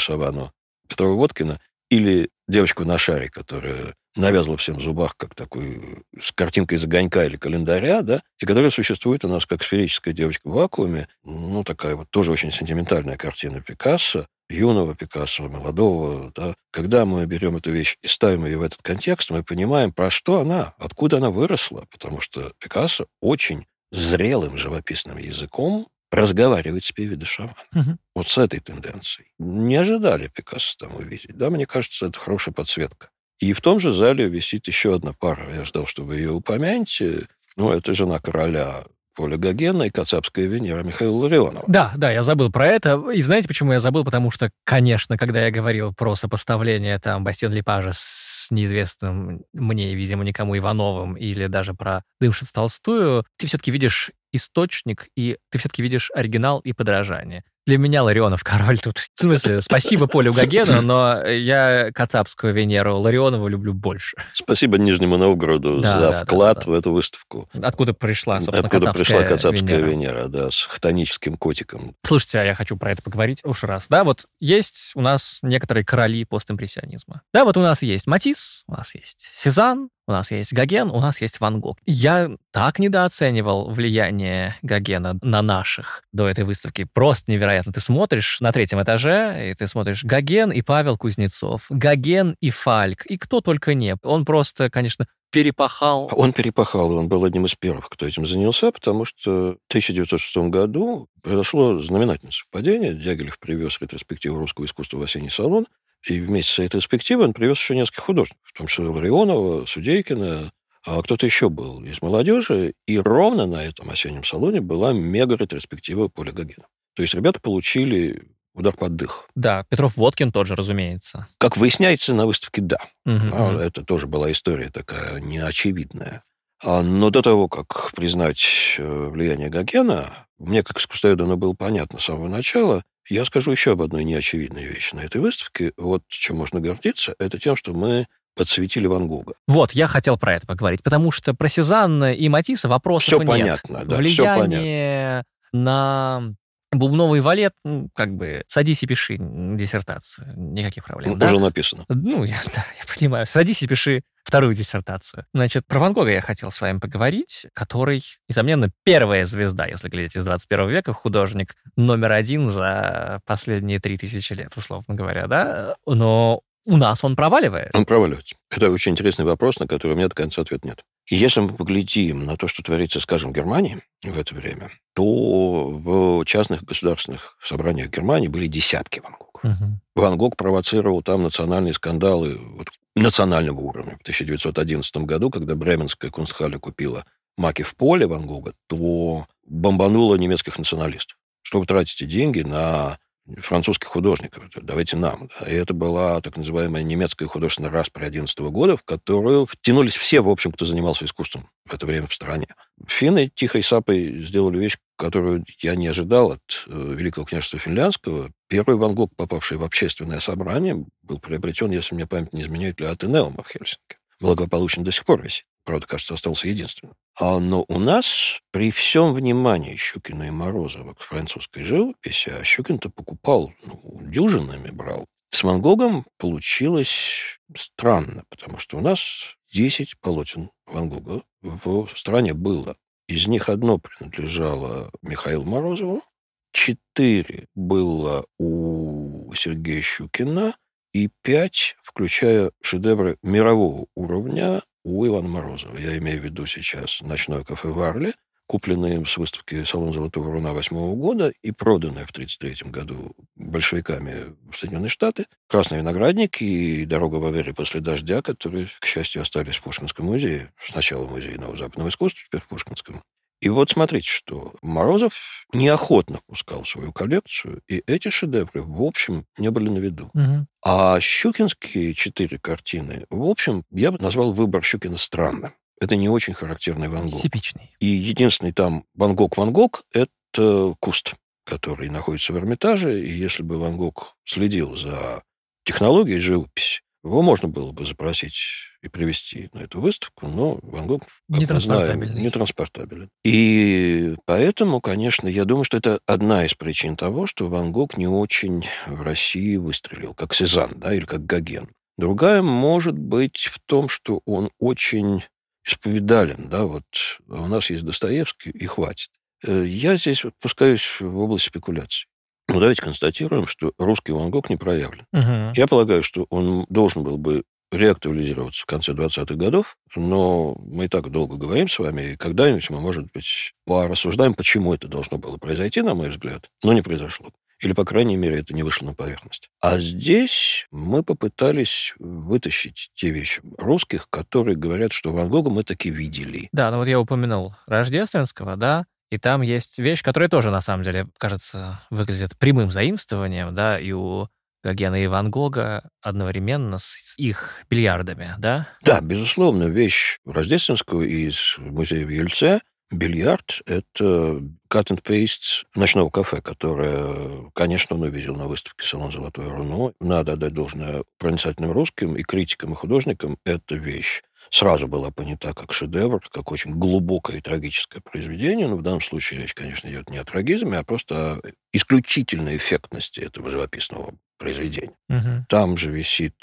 Шавану 0.84 0.88
Петрова 0.88 1.14
Водкина 1.14 1.60
или 1.90 2.30
девочку 2.48 2.84
на 2.84 2.98
шаре, 2.98 3.28
которая 3.28 3.94
навязла 4.16 4.56
всем 4.56 4.80
зубах 4.80 5.16
как 5.16 5.34
такой 5.34 6.04
с 6.18 6.32
картинкой 6.32 6.78
из 6.78 6.84
огонька 6.84 7.24
или 7.24 7.36
календаря, 7.36 8.02
да, 8.02 8.22
и 8.38 8.46
которая 8.46 8.70
существует 8.70 9.24
у 9.24 9.28
нас 9.28 9.44
как 9.46 9.62
сферическая 9.62 10.14
девочка 10.14 10.48
в 10.48 10.52
вакууме, 10.52 11.08
ну, 11.24 11.64
такая 11.64 11.96
вот 11.96 12.10
тоже 12.10 12.30
очень 12.30 12.52
сентиментальная 12.52 13.16
картина 13.16 13.60
Пикассо, 13.60 14.26
юного 14.48 14.94
Пикассо, 14.94 15.48
молодого, 15.48 16.32
да. 16.34 16.54
Когда 16.70 17.04
мы 17.04 17.26
берем 17.26 17.56
эту 17.56 17.72
вещь 17.72 17.96
и 18.02 18.06
ставим 18.06 18.46
ее 18.46 18.58
в 18.58 18.62
этот 18.62 18.82
контекст, 18.82 19.30
мы 19.30 19.42
понимаем, 19.42 19.92
про 19.92 20.10
что 20.10 20.40
она, 20.40 20.74
откуда 20.78 21.16
она 21.16 21.30
выросла, 21.30 21.86
потому 21.90 22.20
что 22.20 22.52
Пикассо 22.60 23.06
очень 23.20 23.66
зрелым 23.90 24.56
живописным 24.56 25.18
языком 25.18 25.88
разговаривает 26.14 26.84
с 26.84 26.92
Шаман. 27.26 27.54
Мгм. 27.72 27.98
Вот 28.14 28.28
с 28.28 28.38
этой 28.38 28.60
тенденцией. 28.60 29.28
Не 29.38 29.76
ожидали 29.76 30.28
Пикассо 30.28 30.76
там 30.78 30.96
увидеть. 30.96 31.36
Да, 31.36 31.50
мне 31.50 31.66
кажется, 31.66 32.06
это 32.06 32.18
хорошая 32.18 32.54
подсветка. 32.54 33.08
И 33.40 33.52
в 33.52 33.60
том 33.60 33.78
же 33.80 33.92
зале 33.92 34.28
висит 34.28 34.66
еще 34.68 34.94
одна 34.94 35.12
пара. 35.12 35.54
Я 35.54 35.64
ждал, 35.64 35.86
чтобы 35.86 36.16
ее 36.16 36.30
упомянете. 36.30 37.28
Ну, 37.56 37.70
это 37.70 37.92
жена 37.92 38.18
короля 38.18 38.84
Поля 39.14 39.36
Гогена 39.36 39.84
и 39.84 39.90
Кацапская 39.90 40.46
Венера 40.46 40.82
Михаила 40.82 41.16
Ларионова. 41.16 41.64
Да, 41.68 41.92
да, 41.96 42.10
я 42.10 42.22
забыл 42.22 42.50
про 42.50 42.66
это. 42.66 43.10
И 43.12 43.22
знаете, 43.22 43.46
почему 43.46 43.72
я 43.72 43.80
забыл? 43.80 44.04
Потому 44.04 44.30
что, 44.30 44.50
конечно, 44.64 45.16
когда 45.16 45.44
я 45.44 45.50
говорил 45.50 45.92
про 45.92 46.14
сопоставление 46.14 46.98
там 46.98 47.22
Бастен 47.22 47.52
Липажа 47.52 47.92
с 47.92 48.33
неизвестным 48.54 49.44
мне, 49.52 49.94
видимо, 49.94 50.24
никому 50.24 50.56
Ивановым 50.56 51.14
или 51.14 51.46
даже 51.46 51.74
про 51.74 52.02
Дымшиц 52.20 52.52
Толстую, 52.52 53.24
ты 53.36 53.46
все-таки 53.46 53.70
видишь 53.70 54.10
источник, 54.32 55.08
и 55.16 55.38
ты 55.50 55.58
все-таки 55.58 55.82
видишь 55.82 56.10
оригинал 56.14 56.60
и 56.60 56.72
подражание. 56.72 57.44
Для 57.66 57.78
меня 57.78 58.02
Ларионов 58.02 58.44
король 58.44 58.78
тут. 58.78 58.98
В 59.14 59.20
смысле, 59.20 59.60
спасибо 59.62 60.06
Полю 60.06 60.34
Гогену, 60.34 60.82
но 60.82 61.24
я 61.26 61.90
Кацапскую 61.94 62.52
Венеру 62.52 62.98
Ларионова 62.98 63.48
люблю 63.48 63.72
больше. 63.72 64.16
Спасибо 64.34 64.76
Нижнему 64.76 65.16
Новгороду 65.16 65.80
Да, 65.80 65.94
за 65.94 66.00
да, 66.00 66.10
да, 66.12 66.24
вклад 66.24 66.62
да. 66.66 66.70
в 66.70 66.74
эту 66.74 66.92
выставку. 66.92 67.48
Откуда 67.62 67.94
пришла, 67.94 68.40
собственно, 68.40 68.66
Откуда 68.66 68.92
пришла 68.92 69.22
Кацапская 69.22 69.54
Кацапская 69.54 69.78
Венера. 69.78 69.90
Венера, 69.90 70.28
да, 70.28 70.50
с 70.50 70.62
хтоническим 70.62 71.36
котиком. 71.36 71.96
Слушайте, 72.02 72.40
а 72.40 72.44
я 72.44 72.54
хочу 72.54 72.76
про 72.76 72.92
это 72.92 73.02
поговорить 73.02 73.40
уж 73.44 73.62
раз. 73.64 73.86
Да, 73.88 74.04
вот 74.04 74.26
есть 74.40 74.92
у 74.94 75.00
нас 75.00 75.38
некоторые 75.40 75.84
короли 75.84 76.24
постимпрессионизма. 76.24 77.22
Да, 77.32 77.44
вот 77.44 77.56
у 77.56 77.60
нас 77.60 77.80
есть 77.82 78.06
Матисс, 78.06 78.64
у 78.66 78.72
нас 78.72 78.94
есть 78.94 79.26
Сезанн, 79.32 79.88
у 80.06 80.12
нас 80.12 80.30
есть 80.30 80.52
Гоген, 80.52 80.90
у 80.90 81.00
нас 81.00 81.20
есть 81.20 81.40
Ван 81.40 81.60
Гог. 81.60 81.78
Я 81.86 82.30
так 82.52 82.78
недооценивал 82.78 83.70
влияние 83.70 84.56
Гогена 84.62 85.18
на 85.22 85.42
наших 85.42 86.02
до 86.12 86.28
этой 86.28 86.44
выставки. 86.44 86.86
Просто 86.92 87.30
невероятно. 87.32 87.72
Ты 87.72 87.80
смотришь 87.80 88.40
на 88.40 88.52
третьем 88.52 88.82
этаже, 88.82 89.50
и 89.50 89.54
ты 89.54 89.66
смотришь 89.66 90.04
Гоген 90.04 90.50
и 90.50 90.62
Павел 90.62 90.98
Кузнецов, 90.98 91.66
Гоген 91.70 92.36
и 92.40 92.50
Фальк, 92.50 93.06
и 93.06 93.16
кто 93.16 93.40
только 93.40 93.74
не. 93.74 93.96
Он 94.02 94.24
просто, 94.24 94.70
конечно, 94.70 95.06
перепахал. 95.34 96.08
Он 96.12 96.32
перепахал, 96.32 96.92
он 96.96 97.08
был 97.08 97.24
одним 97.24 97.46
из 97.46 97.56
первых, 97.56 97.88
кто 97.88 98.06
этим 98.06 98.24
занялся, 98.24 98.70
потому 98.70 99.04
что 99.04 99.30
в 99.30 99.70
1906 99.70 100.36
году 100.48 101.08
произошло 101.22 101.78
знаменательное 101.80 102.30
совпадение. 102.30 102.94
Дягилев 102.94 103.38
привез 103.40 103.80
ретроспективу 103.80 104.38
русского 104.38 104.66
искусства 104.66 104.98
в 104.98 105.02
осенний 105.02 105.30
салон, 105.30 105.66
и 106.06 106.20
вместе 106.20 106.50
с 106.52 106.54
этой 106.58 106.64
ретроспективой 106.64 107.26
он 107.26 107.32
привез 107.32 107.58
еще 107.58 107.74
несколько 107.74 108.02
художников, 108.02 108.40
в 108.44 108.52
том 108.56 108.66
числе 108.66 108.86
Ларионова, 108.86 109.66
Судейкина, 109.66 110.52
а 110.86 111.02
кто-то 111.02 111.24
еще 111.24 111.48
был 111.48 111.82
из 111.82 112.02
молодежи, 112.02 112.74
и 112.86 112.98
ровно 112.98 113.46
на 113.46 113.64
этом 113.64 113.88
осеннем 113.90 114.24
салоне 114.24 114.60
была 114.60 114.92
мега-ретроспектива 114.92 116.08
Поля 116.08 116.32
Гогена. 116.32 116.66
То 116.94 117.02
есть 117.02 117.14
ребята 117.14 117.40
получили 117.40 118.22
удар 118.54 118.74
под 118.76 118.96
дых. 118.96 119.28
Да, 119.34 119.64
Петров 119.68 119.96
Водкин 119.96 120.30
тот 120.30 120.46
же, 120.46 120.54
разумеется. 120.54 121.26
Как 121.38 121.56
выясняется, 121.56 122.14
на 122.14 122.26
выставке 122.26 122.60
да. 122.60 122.78
Мгм, 123.04 123.30
А, 123.32 123.50
мгм. 123.50 123.58
Это 123.58 123.84
тоже 123.84 124.06
была 124.06 124.30
история 124.30 124.70
такая 124.70 125.20
неочевидная. 125.20 126.22
А, 126.62 126.82
Но 126.82 127.10
до 127.10 127.22
того, 127.22 127.48
как 127.48 127.92
признать 127.96 128.76
э, 128.78 129.08
влияние 129.10 129.48
Гогена, 129.48 130.26
мне 130.38 130.62
как 130.62 130.78
искусствоведу 130.78 131.24
оно 131.24 131.36
было 131.36 131.54
понятно 131.54 131.98
с 131.98 132.04
самого 132.04 132.28
начала, 132.28 132.84
я 133.08 133.24
скажу 133.24 133.50
еще 133.50 133.72
об 133.72 133.82
одной 133.82 134.04
неочевидной 134.04 134.64
вещи 134.64 134.94
на 134.94 135.00
этой 135.00 135.20
выставке. 135.20 135.72
Вот 135.76 136.02
чем 136.08 136.36
можно 136.36 136.60
гордиться, 136.60 137.14
это 137.18 137.38
тем, 137.38 137.56
что 137.56 137.72
мы 137.72 138.06
подсветили 138.34 138.86
Ван 138.86 139.06
Гога. 139.06 139.34
Вот, 139.46 139.72
я 139.72 139.86
хотел 139.86 140.18
про 140.18 140.34
это 140.34 140.46
поговорить, 140.46 140.82
потому 140.82 141.10
что 141.10 141.34
про 141.34 141.48
Сезанна 141.48 142.12
и 142.12 142.28
Матисса 142.28 142.68
вопросов 142.68 143.08
Всё 143.08 143.18
нет. 143.18 143.26
понятно, 143.26 143.84
да, 143.84 143.96
Влияние 143.96 145.24
на 145.52 146.34
бубновый 146.72 147.20
валет, 147.20 147.52
ну, 147.64 147.88
как 147.94 148.14
бы, 148.14 148.42
садись 148.48 148.82
и 148.82 148.86
пиши 148.86 149.16
диссертацию, 149.18 150.34
никаких 150.36 150.84
проблем. 150.84 151.12
Ну, 151.12 151.16
да? 151.16 151.26
Уже 151.26 151.38
написано. 151.38 151.84
Ну, 151.88 152.24
я, 152.24 152.36
да, 152.54 152.66
я 152.78 152.94
понимаю. 152.98 153.26
Садись 153.26 153.62
и 153.62 153.68
пиши 153.68 154.02
вторую 154.24 154.54
диссертацию. 154.54 155.26
Значит, 155.32 155.66
про 155.66 155.78
Ван 155.78 155.92
Гога 155.92 156.10
я 156.10 156.20
хотел 156.20 156.50
с 156.50 156.60
вами 156.60 156.78
поговорить, 156.78 157.46
который, 157.52 158.02
несомненно, 158.28 158.70
первая 158.82 159.26
звезда, 159.26 159.66
если 159.66 159.88
глядеть 159.88 160.16
из 160.16 160.24
21 160.24 160.68
века, 160.68 160.92
художник 160.92 161.54
номер 161.76 162.12
один 162.12 162.50
за 162.50 163.20
последние 163.26 163.78
3000 163.78 164.32
лет, 164.32 164.52
условно 164.56 164.94
говоря, 164.94 165.26
да? 165.26 165.76
Но 165.86 166.40
у 166.66 166.76
нас 166.76 167.04
он 167.04 167.14
проваливает. 167.14 167.70
Он 167.74 167.84
проваливается. 167.84 168.36
Это 168.50 168.70
очень 168.70 168.92
интересный 168.92 169.24
вопрос, 169.24 169.58
на 169.58 169.66
который 169.66 169.92
у 169.92 169.96
меня 169.96 170.08
до 170.08 170.14
конца 170.14 170.40
ответа 170.40 170.66
нет. 170.66 170.82
И 171.10 171.16
если 171.16 171.40
мы 171.40 171.50
поглядим 171.50 172.24
на 172.24 172.38
то, 172.38 172.48
что 172.48 172.62
творится, 172.62 173.00
скажем, 173.00 173.32
в 173.32 173.34
Германии 173.34 173.82
в 174.02 174.18
это 174.18 174.34
время, 174.34 174.70
то 174.94 175.68
в 175.68 176.24
частных 176.24 176.64
государственных 176.64 177.36
собраниях 177.42 177.90
Германии 177.90 178.28
были 178.28 178.46
десятки 178.46 179.00
Ван 179.00 179.12
Гогов. 179.12 179.44
Мгм. 179.44 179.80
Ван 179.94 180.16
Гог 180.16 180.36
провоцировал 180.36 181.02
там 181.02 181.22
национальные 181.22 181.74
скандалы 181.74 182.38
вот, 182.38 182.68
национального 182.94 183.60
уровня. 183.60 183.96
В 183.98 184.02
1911 184.02 184.96
году, 184.98 185.30
когда 185.30 185.54
Бременская 185.54 186.10
кунстхале 186.10 186.58
купила 186.58 187.04
маки 187.36 187.62
в 187.62 187.74
поле 187.74 188.06
Ван 188.06 188.26
Гога, 188.26 188.54
то 188.66 189.26
бомбануло 189.46 190.16
немецких 190.16 190.58
националистов. 190.58 191.18
Что 191.42 191.60
вы 191.60 191.66
тратите 191.66 192.06
деньги 192.06 192.40
на 192.40 192.98
французских 193.38 193.88
художников? 193.88 194.44
Давайте 194.56 194.96
нам. 194.96 195.28
И 195.46 195.50
это 195.50 195.74
была 195.74 196.20
так 196.20 196.36
называемая 196.36 196.82
немецкая 196.82 197.26
художественная 197.26 197.70
распри 197.70 198.04
11 198.04 198.38
года, 198.40 198.76
в 198.76 198.82
которую 198.82 199.46
втянулись 199.46 199.96
все, 199.96 200.20
в 200.20 200.28
общем, 200.28 200.52
кто 200.52 200.66
занимался 200.66 201.04
искусством 201.04 201.48
в 201.64 201.74
это 201.74 201.86
время 201.86 202.06
в 202.06 202.14
стране. 202.14 202.48
Финны 202.86 203.30
тихой 203.34 203.62
сапой 203.62 204.22
сделали 204.22 204.58
вещь, 204.58 204.76
которую 204.96 205.44
я 205.60 205.74
не 205.74 205.86
ожидал 205.86 206.32
от 206.32 206.64
э, 206.66 206.94
Великого 206.96 207.26
княжества 207.26 207.58
Финляндского. 207.58 208.30
Первый 208.48 208.76
Ван 208.76 208.94
Гог, 208.94 209.14
попавший 209.16 209.56
в 209.56 209.64
общественное 209.64 210.20
собрание, 210.20 210.84
был 211.02 211.18
приобретен, 211.18 211.70
если 211.70 211.94
мне 211.94 212.06
память 212.06 212.32
не 212.32 212.42
изменяет, 212.42 212.76
для 212.76 212.90
Атенеума 212.90 213.42
в 213.42 213.48
Хельсинки. 213.48 213.98
Благополучно 214.20 214.84
до 214.84 214.92
сих 214.92 215.04
пор 215.04 215.22
висит. 215.22 215.44
Правда, 215.64 215.86
кажется, 215.86 216.14
остался 216.14 216.48
единственным. 216.48 216.94
А, 217.18 217.38
но 217.38 217.64
у 217.68 217.78
нас 217.78 218.40
при 218.50 218.70
всем 218.70 219.14
внимании 219.14 219.76
Щукина 219.76 220.24
и 220.24 220.30
Морозова 220.30 220.94
к 220.94 221.00
французской 221.00 221.62
живописи, 221.62 222.28
а 222.30 222.44
Щукин-то 222.44 222.90
покупал, 222.90 223.52
ну, 223.64 224.00
дюжинами 224.02 224.70
брал, 224.70 225.06
с 225.34 225.42
Ван 225.42 225.60
Гогом 225.60 226.06
получилось 226.16 227.40
странно, 227.56 228.24
потому 228.28 228.58
что 228.58 228.76
у 228.76 228.80
нас 228.80 229.36
10 229.52 229.98
полотен 229.98 230.50
Ван 230.66 230.88
Гога 230.88 231.22
в 231.42 231.88
стране 231.96 232.34
было. 232.34 232.76
Из 233.08 233.26
них 233.26 233.48
одно 233.48 233.78
принадлежало 233.78 234.92
Михаилу 235.02 235.44
Морозову, 235.44 236.04
четыре 236.52 237.48
было 237.56 238.24
у 238.38 239.32
Сергея 239.34 239.82
Щукина 239.82 240.56
и 240.92 241.10
пять, 241.22 241.76
включая 241.82 242.52
шедевры 242.62 243.18
мирового 243.22 243.88
уровня, 243.96 244.62
у 244.84 245.06
Ивана 245.06 245.28
Морозова. 245.28 245.76
Я 245.76 245.96
имею 245.98 246.20
в 246.20 246.24
виду 246.24 246.46
сейчас 246.46 247.00
«Ночное 247.00 247.42
кафе 247.42 247.68
в 247.68 247.80
Арле», 247.80 248.14
купленное 248.46 248.94
им 248.94 249.06
с 249.06 249.16
выставки 249.16 249.64
«Салон 249.64 249.94
Золотого 249.94 250.30
Руна» 250.30 250.52
восьмого 250.52 250.94
года 250.94 251.32
и 251.42 251.50
проданное 251.50 252.04
в 252.04 252.10
1933 252.10 252.70
году 252.70 253.16
большевиками 253.34 254.36
в 254.50 254.56
Соединенные 254.56 254.90
Штаты. 254.90 255.26
«Красный 255.48 255.78
виноградник» 255.78 256.40
и 256.42 256.84
«Дорога 256.84 257.16
в 257.16 257.26
Авере 257.26 257.54
после 257.54 257.80
дождя», 257.80 258.22
которые, 258.22 258.68
к 258.78 258.84
счастью, 258.84 259.22
остались 259.22 259.56
в 259.56 259.62
Пушкинском 259.62 260.06
музее. 260.06 260.52
Сначала 260.62 261.06
в 261.06 261.10
Музее 261.10 261.38
нового 261.38 261.56
западного 261.56 261.88
искусства, 261.88 262.22
теперь 262.26 262.40
в 262.42 262.48
Пушкинском. 262.48 263.02
И 263.44 263.50
вот 263.50 263.68
смотрите, 263.68 264.08
что 264.08 264.54
Морозов 264.62 265.46
неохотно 265.52 266.20
пускал 266.26 266.64
свою 266.64 266.94
коллекцию, 266.94 267.60
и 267.68 267.82
эти 267.86 268.08
шедевры, 268.08 268.62
в 268.62 268.80
общем, 268.80 269.26
не 269.36 269.50
были 269.50 269.68
на 269.68 269.76
виду. 269.76 270.10
Мгм. 270.14 270.48
А 270.64 270.98
щукинские 270.98 271.92
четыре 271.92 272.38
картины, 272.38 273.04
в 273.10 273.28
общем, 273.28 273.64
я 273.70 273.92
бы 273.92 273.98
назвал 273.98 274.32
выбор 274.32 274.62
Щукина 274.62 274.96
странным. 274.96 275.52
Это 275.78 275.94
не 275.96 276.08
очень 276.08 276.32
характерный 276.32 276.88
Ван 276.88 277.08
Гог. 277.08 277.20
Типичный. 277.20 277.76
И 277.80 277.86
единственный 277.86 278.52
там 278.52 278.86
Ван 278.94 279.14
Гог 279.14 279.36
Ван 279.36 279.52
Гог– 279.52 279.82
это 279.92 280.74
куст, 280.80 281.12
который 281.44 281.90
находится 281.90 282.32
в 282.32 282.38
Эрмитаже. 282.38 282.98
И 283.04 283.12
если 283.12 283.42
бы 283.42 283.58
Ван 283.58 283.76
Гог 283.76 284.16
следил 284.24 284.74
за 284.74 285.22
технологией 285.64 286.18
живописи, 286.18 286.80
его 287.04 287.22
можно 287.22 287.48
было 287.48 287.70
бы 287.70 287.84
запросить 287.84 288.34
и 288.82 288.88
привести 288.88 289.50
на 289.52 289.60
эту 289.60 289.80
выставку, 289.80 290.26
но 290.26 290.58
Ван 290.62 290.86
Гог, 290.86 291.02
как 291.30 291.38
не 291.40 291.46
мы 291.46 291.60
знаем, 291.60 292.02
не 292.02 292.30
транспортабелен. 292.30 293.10
И 293.24 294.16
поэтому, 294.24 294.80
конечно, 294.80 295.28
я 295.28 295.44
думаю, 295.44 295.64
что 295.64 295.76
это 295.76 296.00
одна 296.06 296.46
из 296.46 296.54
причин 296.54 296.96
того, 296.96 297.26
что 297.26 297.48
Ван 297.48 297.72
Гог 297.72 297.96
не 297.98 298.08
очень 298.08 298.64
в 298.86 299.02
России 299.02 299.56
выстрелил, 299.56 300.14
как 300.14 300.34
Сезанн, 300.34 300.72
да, 300.76 300.94
или 300.94 301.04
как 301.04 301.26
Гоген. 301.26 301.68
Другая 301.96 302.42
может 302.42 302.98
быть 302.98 303.48
в 303.52 303.58
том, 303.66 303.88
что 303.88 304.20
он 304.24 304.50
очень 304.58 305.22
исповедален, 305.64 306.48
да, 306.48 306.64
вот 306.64 306.84
у 307.28 307.46
нас 307.46 307.70
есть 307.70 307.84
Достоевский, 307.84 308.50
и 308.50 308.66
хватит. 308.66 309.10
Э, 309.42 309.64
я 309.66 309.96
здесь 309.96 310.24
пускаюсь 310.40 311.00
в 311.00 311.18
область 311.18 311.46
спекуляций. 311.46 312.06
Но 312.48 312.60
давайте 312.60 312.82
констатируем, 312.82 313.46
что 313.46 313.72
русский 313.78 314.12
Ван 314.12 314.30
Гог 314.30 314.50
не 314.50 314.56
проявлен. 314.56 315.06
Угу. 315.12 315.54
Я 315.56 315.66
полагаю, 315.66 316.02
что 316.02 316.26
он 316.30 316.66
должен 316.68 317.02
был 317.02 317.18
бы 317.18 317.44
реактуализироваться 317.72 318.62
в 318.62 318.66
конце 318.66 318.92
20-х 318.92 319.34
годов, 319.34 319.76
но 319.96 320.54
мы 320.60 320.84
и 320.84 320.88
так 320.88 321.10
долго 321.10 321.36
говорим 321.36 321.68
с 321.68 321.78
вами, 321.78 322.12
и 322.12 322.16
когда-нибудь 322.16 322.70
мы, 322.70 322.80
может 322.80 323.10
быть, 323.12 323.52
порассуждаем, 323.66 324.34
почему 324.34 324.74
это 324.74 324.88
должно 324.88 325.18
было 325.18 325.38
произойти, 325.38 325.82
на 325.82 325.94
мой 325.94 326.10
взгляд, 326.10 326.48
но 326.62 326.72
не 326.72 326.82
произошло. 326.82 327.30
Или, 327.60 327.72
по 327.72 327.84
крайней 327.84 328.16
мере, 328.16 328.40
это 328.40 328.52
не 328.52 328.62
вышло 328.62 328.86
на 328.86 328.94
поверхность. 328.94 329.48
А 329.60 329.78
здесь 329.78 330.66
мы 330.70 331.02
попытались 331.02 331.94
вытащить 331.98 332.90
те 332.94 333.10
вещи 333.10 333.40
русских, 333.58 334.08
которые 334.10 334.56
говорят, 334.56 334.92
что 334.92 335.12
Ван 335.12 335.28
Гога 335.30 335.50
мы 335.50 335.64
таки 335.64 335.88
видели. 335.88 336.48
Да, 336.52 336.70
ну 336.70 336.78
вот 336.78 336.88
я 336.88 337.00
упомянул 337.00 337.54
Рождественского, 337.66 338.56
да, 338.56 338.84
и 339.10 339.18
там 339.18 339.42
есть 339.42 339.78
вещь, 339.78 340.02
которая 340.02 340.28
тоже, 340.28 340.50
на 340.50 340.60
самом 340.60 340.82
деле, 340.82 341.06
кажется, 341.18 341.80
выглядит 341.90 342.36
прямым 342.38 342.70
заимствованием, 342.70 343.54
да, 343.54 343.78
и 343.78 343.92
у 343.92 344.28
Гогена 344.64 345.02
и 345.02 345.06
Ван 345.06 345.30
Гога 345.30 345.90
одновременно 346.00 346.78
с 346.78 347.14
их 347.18 347.64
бильярдами, 347.68 348.34
да? 348.38 348.68
Да, 348.82 349.00
безусловно, 349.02 349.64
вещь 349.64 350.18
Рождественского 350.24 351.02
из 351.02 351.56
музея 351.58 352.06
в 352.06 352.08
Ельце 352.08 352.60
Бильярд— 352.90 353.60
это 353.66 354.40
cut 354.70 354.90
and 354.90 355.02
paste 355.02 355.64
ночного 355.74 356.10
кафе, 356.10 356.40
которое, 356.40 357.50
конечно, 357.54 357.96
он 357.96 358.02
увидел 358.02 358.36
на 358.36 358.46
выставке 358.46 358.86
«Салон 358.86 359.12
Золотое 359.12 359.48
руно». 359.48 359.92
Надо 360.00 360.34
отдать 360.34 360.54
должное 360.54 361.04
проницательным 361.18 361.72
русским 361.72 362.16
и 362.16 362.22
критикам, 362.22 362.72
и 362.72 362.76
художникам. 362.76 363.38
Эта 363.44 363.74
вещь 363.74 364.22
сразу 364.50 364.86
была 364.86 365.10
понята 365.10 365.54
как 365.54 365.72
шедевр, 365.72 366.20
как 366.30 366.52
очень 366.52 366.74
глубокое 366.74 367.38
и 367.38 367.40
трагическое 367.40 368.00
произведение. 368.00 368.68
Но 368.68 368.76
в 368.76 368.82
данном 368.82 369.00
случае 369.00 369.40
речь, 369.40 369.54
конечно, 369.54 369.88
идет 369.88 370.10
не 370.10 370.18
о 370.18 370.24
трагизме, 370.24 370.78
а 370.78 370.84
просто 370.84 371.14
о 371.34 371.40
исключительной 371.72 372.56
эффектности 372.56 373.20
этого 373.20 373.50
живописного 373.50 374.14
произведения. 374.38 374.94
Угу. 375.08 375.46
Там 375.48 375.76
же 375.76 375.90
висит 375.90 376.34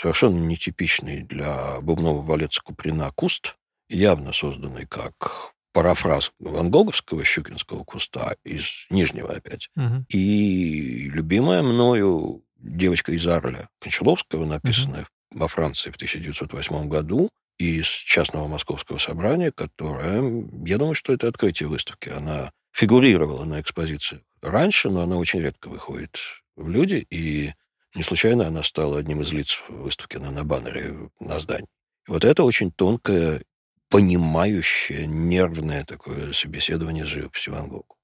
совершенно 0.00 0.38
нетипичный 0.38 1.22
для 1.22 1.80
бубнового 1.80 2.22
балета 2.22 2.60
Куприна 2.62 3.10
куст, 3.12 3.56
явно 3.88 4.32
созданный 4.32 4.86
как 4.86 5.52
парафраз 5.72 6.32
Ван 6.40 6.70
Гоговского 6.70 7.24
«Щукинского 7.24 7.84
куста» 7.84 8.34
из 8.44 8.86
Нижнего 8.90 9.32
опять. 9.32 9.68
Угу. 9.76 10.06
И 10.08 11.08
любимая 11.10 11.62
мною 11.62 12.42
девочка 12.56 13.12
из 13.12 13.26
Арля 13.26 13.68
Кончаловского, 13.80 14.44
написанная 14.44 15.02
угу. 15.02 15.40
во 15.40 15.48
Франции 15.48 15.90
в 15.90 15.96
1908 15.96 16.88
году, 16.88 17.30
из 17.60 17.86
частного 17.86 18.48
московского 18.48 18.96
собрания, 18.96 19.52
которое, 19.52 20.48
я 20.64 20.78
думаю, 20.78 20.94
что 20.94 21.12
это 21.12 21.28
открытие 21.28 21.68
выставки. 21.68 22.08
Она 22.08 22.52
фигурировала 22.72 23.44
на 23.44 23.60
экспозиции 23.60 24.22
раньше, 24.40 24.88
но 24.88 25.02
она 25.02 25.16
очень 25.16 25.40
редко 25.40 25.68
выходит 25.68 26.18
в 26.56 26.70
люди, 26.70 27.06
и 27.10 27.52
не 27.94 28.02
случайно 28.02 28.46
она 28.46 28.62
стала 28.62 28.98
одним 28.98 29.20
из 29.20 29.34
лиц 29.34 29.60
выставки 29.68 30.16
на, 30.16 30.30
на 30.30 30.42
баннере 30.42 31.10
на 31.20 31.38
здании. 31.38 31.68
Вот 32.08 32.24
это 32.24 32.44
очень 32.44 32.72
тонкое 32.72 33.42
понимающее, 33.90 35.06
нервное 35.06 35.84
такое 35.84 36.32
собеседование 36.32 37.04
с 37.04 37.08
живописью 37.08 37.52
Ван 37.54 37.68
Гогу. 37.68 37.96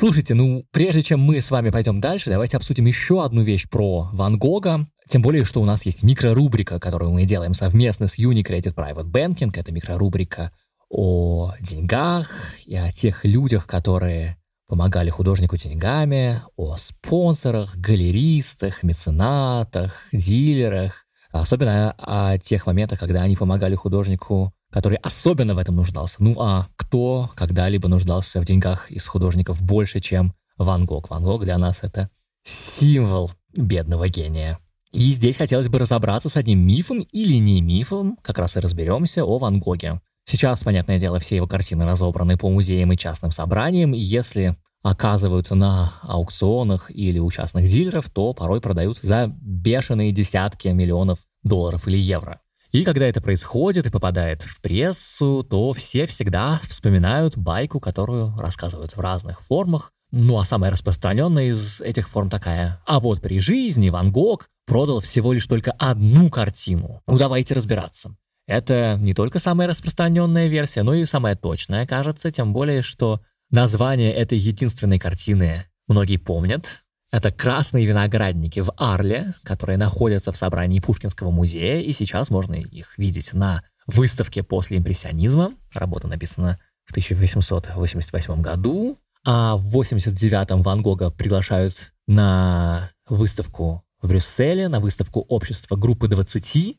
Слушайте, 0.00 0.32
ну, 0.32 0.64
прежде 0.70 1.02
чем 1.02 1.20
мы 1.20 1.42
с 1.42 1.50
вами 1.50 1.68
пойдем 1.68 2.00
дальше, 2.00 2.30
давайте 2.30 2.56
обсудим 2.56 2.86
еще 2.86 3.22
одну 3.22 3.42
вещь 3.42 3.68
про 3.68 4.08
Ван 4.14 4.38
Гога. 4.38 4.86
Тем 5.06 5.20
более, 5.20 5.44
что 5.44 5.60
у 5.60 5.66
нас 5.66 5.84
есть 5.84 6.02
микрорубрика, 6.02 6.80
которую 6.80 7.10
мы 7.10 7.24
делаем 7.24 7.52
совместно 7.52 8.06
с 8.06 8.18
Unicredit 8.18 8.74
Private 8.74 9.12
Banking. 9.12 9.50
Это 9.54 9.72
микрорубрика 9.72 10.52
о 10.88 11.52
деньгах 11.60 12.54
и 12.64 12.76
о 12.76 12.90
тех 12.90 13.26
людях, 13.26 13.66
которые 13.66 14.38
помогали 14.66 15.10
художнику 15.10 15.58
деньгами, 15.58 16.40
о 16.56 16.78
спонсорах, 16.78 17.76
галеристах, 17.76 18.82
меценатах, 18.82 20.06
дилерах, 20.12 21.04
Особенно 21.32 21.94
о 21.98 22.38
тех 22.38 22.66
моментах, 22.66 22.98
когда 22.98 23.22
они 23.22 23.36
помогали 23.36 23.76
художнику, 23.76 24.52
который 24.70 24.98
особенно 24.98 25.54
в 25.54 25.58
этом 25.58 25.76
нуждался. 25.76 26.16
Ну 26.18 26.34
а 26.40 26.68
кто 26.76 27.30
когда-либо 27.34 27.88
нуждался 27.88 28.40
в 28.40 28.44
деньгах 28.44 28.90
из 28.90 29.04
художников 29.04 29.62
больше, 29.62 30.00
чем 30.00 30.34
Ван 30.56 30.84
Гог? 30.84 31.10
Ван 31.10 31.24
Гог 31.24 31.44
для 31.44 31.58
нас 31.58 31.80
это 31.82 32.10
символ 32.42 33.32
бедного 33.54 34.08
гения. 34.08 34.58
И 34.92 35.12
здесь 35.12 35.36
хотелось 35.36 35.68
бы 35.68 35.78
разобраться 35.78 36.28
с 36.28 36.36
одним 36.36 36.60
мифом 36.66 37.00
или 37.12 37.34
не 37.34 37.60
мифом, 37.60 38.16
как 38.22 38.38
раз 38.38 38.56
и 38.56 38.60
разберемся 38.60 39.24
о 39.24 39.38
Ван 39.38 39.60
Гоге. 39.60 40.00
Сейчас, 40.24 40.62
понятное 40.62 40.98
дело, 40.98 41.18
все 41.20 41.36
его 41.36 41.46
картины 41.46 41.84
разобраны 41.84 42.36
по 42.36 42.48
музеям 42.50 42.92
и 42.92 42.96
частным 42.96 43.30
собраниям, 43.30 43.94
и 43.94 43.98
если 43.98 44.56
оказываются 44.82 45.54
на 45.54 45.94
аукционах 46.02 46.90
или 46.90 47.18
у 47.18 47.30
частных 47.30 47.66
дилеров, 47.66 48.08
то 48.10 48.32
порой 48.32 48.60
продаются 48.60 49.06
за 49.06 49.26
бешеные 49.40 50.12
десятки 50.12 50.68
миллионов 50.68 51.18
долларов 51.42 51.86
или 51.86 51.98
евро. 51.98 52.40
И 52.72 52.84
когда 52.84 53.06
это 53.06 53.20
происходит 53.20 53.86
и 53.86 53.90
попадает 53.90 54.42
в 54.42 54.60
прессу, 54.60 55.44
то 55.48 55.72
все 55.72 56.06
всегда 56.06 56.60
вспоминают 56.62 57.36
байку, 57.36 57.80
которую 57.80 58.34
рассказывают 58.36 58.96
в 58.96 59.00
разных 59.00 59.42
формах. 59.42 59.92
Ну 60.12 60.38
а 60.38 60.44
самая 60.44 60.70
распространенная 60.70 61.48
из 61.48 61.80
этих 61.80 62.08
форм 62.08 62.30
такая. 62.30 62.80
А 62.86 63.00
вот 63.00 63.20
при 63.20 63.40
жизни 63.40 63.90
Ван 63.90 64.12
Гог 64.12 64.48
продал 64.66 65.00
всего 65.00 65.32
лишь 65.32 65.46
только 65.46 65.72
одну 65.72 66.30
картину. 66.30 67.02
Ну 67.06 67.18
давайте 67.18 67.54
разбираться. 67.54 68.16
Это 68.46 68.96
не 69.00 69.14
только 69.14 69.38
самая 69.38 69.68
распространенная 69.68 70.48
версия, 70.48 70.82
но 70.82 70.94
и 70.94 71.04
самая 71.04 71.36
точная, 71.36 71.86
кажется, 71.86 72.32
тем 72.32 72.52
более, 72.52 72.82
что 72.82 73.20
Название 73.50 74.12
этой 74.14 74.38
единственной 74.38 75.00
картины 75.00 75.66
многие 75.88 76.18
помнят. 76.18 76.84
Это 77.10 77.32
«Красные 77.32 77.86
виноградники» 77.86 78.60
в 78.60 78.72
Арле, 78.76 79.34
которые 79.42 79.78
находятся 79.78 80.30
в 80.30 80.36
собрании 80.36 80.78
Пушкинского 80.78 81.32
музея, 81.32 81.80
и 81.80 81.90
сейчас 81.92 82.30
можно 82.30 82.54
их 82.54 82.96
видеть 82.98 83.32
на 83.32 83.64
выставке 83.86 84.44
после 84.44 84.78
импрессионизма. 84.78 85.52
Работа 85.74 86.06
написана 86.06 86.60
в 86.84 86.92
1888 86.92 88.40
году, 88.40 88.96
а 89.24 89.56
в 89.56 89.76
89-м 89.76 90.62
Ван 90.62 90.82
Гога 90.82 91.10
приглашают 91.10 91.92
на 92.06 92.90
выставку 93.08 93.84
в 94.00 94.08
Брюсселе, 94.08 94.68
на 94.68 94.78
выставку 94.78 95.20
общества 95.28 95.74
группы 95.74 96.06
20, 96.06 96.78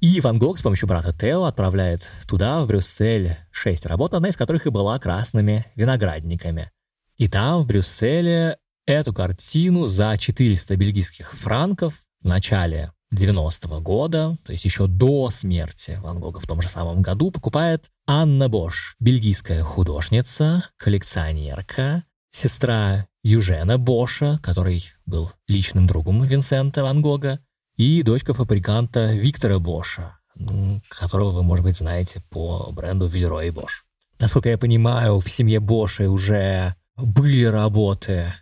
и 0.00 0.20
Ван 0.20 0.38
Гог 0.40 0.58
с 0.58 0.62
помощью 0.62 0.88
брата 0.88 1.16
Тео 1.16 1.44
отправляет 1.44 2.10
туда, 2.26 2.62
в 2.62 2.66
Брюссель, 2.66 3.36
шесть 3.52 3.86
работ, 3.86 4.14
одна 4.14 4.28
из 4.28 4.36
которых 4.36 4.66
и 4.66 4.70
была 4.70 4.98
красными 4.98 5.64
виноградниками. 5.76 6.72
И 7.16 7.28
там, 7.28 7.62
в 7.62 7.66
Брюсселе, 7.66 8.58
эту 8.86 9.12
картину 9.12 9.86
за 9.86 10.16
400 10.16 10.76
бельгийских 10.76 11.32
франков 11.34 12.00
в 12.22 12.26
начале 12.26 12.92
90-го 13.14 13.80
года, 13.80 14.36
то 14.44 14.52
есть 14.52 14.64
еще 14.64 14.86
до 14.86 15.30
смерти 15.30 15.98
Ван 16.02 16.18
Гога 16.18 16.40
в 16.40 16.46
том 16.46 16.62
же 16.62 16.68
самом 16.68 17.02
году, 17.02 17.30
покупает 17.30 17.90
Анна 18.06 18.48
Бош, 18.48 18.96
бельгийская 19.00 19.62
художница, 19.62 20.64
коллекционерка, 20.78 22.04
сестра 22.30 23.06
Южена 23.22 23.78
Боша, 23.78 24.40
который 24.42 24.84
был 25.04 25.30
личным 25.46 25.86
другом 25.86 26.24
Винсента 26.24 26.82
Ван 26.82 27.02
Гога, 27.02 27.40
и 27.76 28.02
дочка 28.02 28.34
фабриканта 28.34 29.12
Виктора 29.12 29.58
Боша, 29.58 30.18
которого 30.88 31.32
вы, 31.32 31.42
может 31.42 31.64
быть, 31.64 31.76
знаете 31.76 32.22
по 32.30 32.70
бренду 32.72 33.06
Вильрой 33.06 33.48
и 33.48 33.50
Бош. 33.50 33.84
Насколько 34.18 34.50
я 34.50 34.58
понимаю, 34.58 35.18
в 35.18 35.28
семье 35.28 35.60
Боша 35.60 36.08
уже 36.08 36.76
были 36.96 37.44
работы 37.44 38.32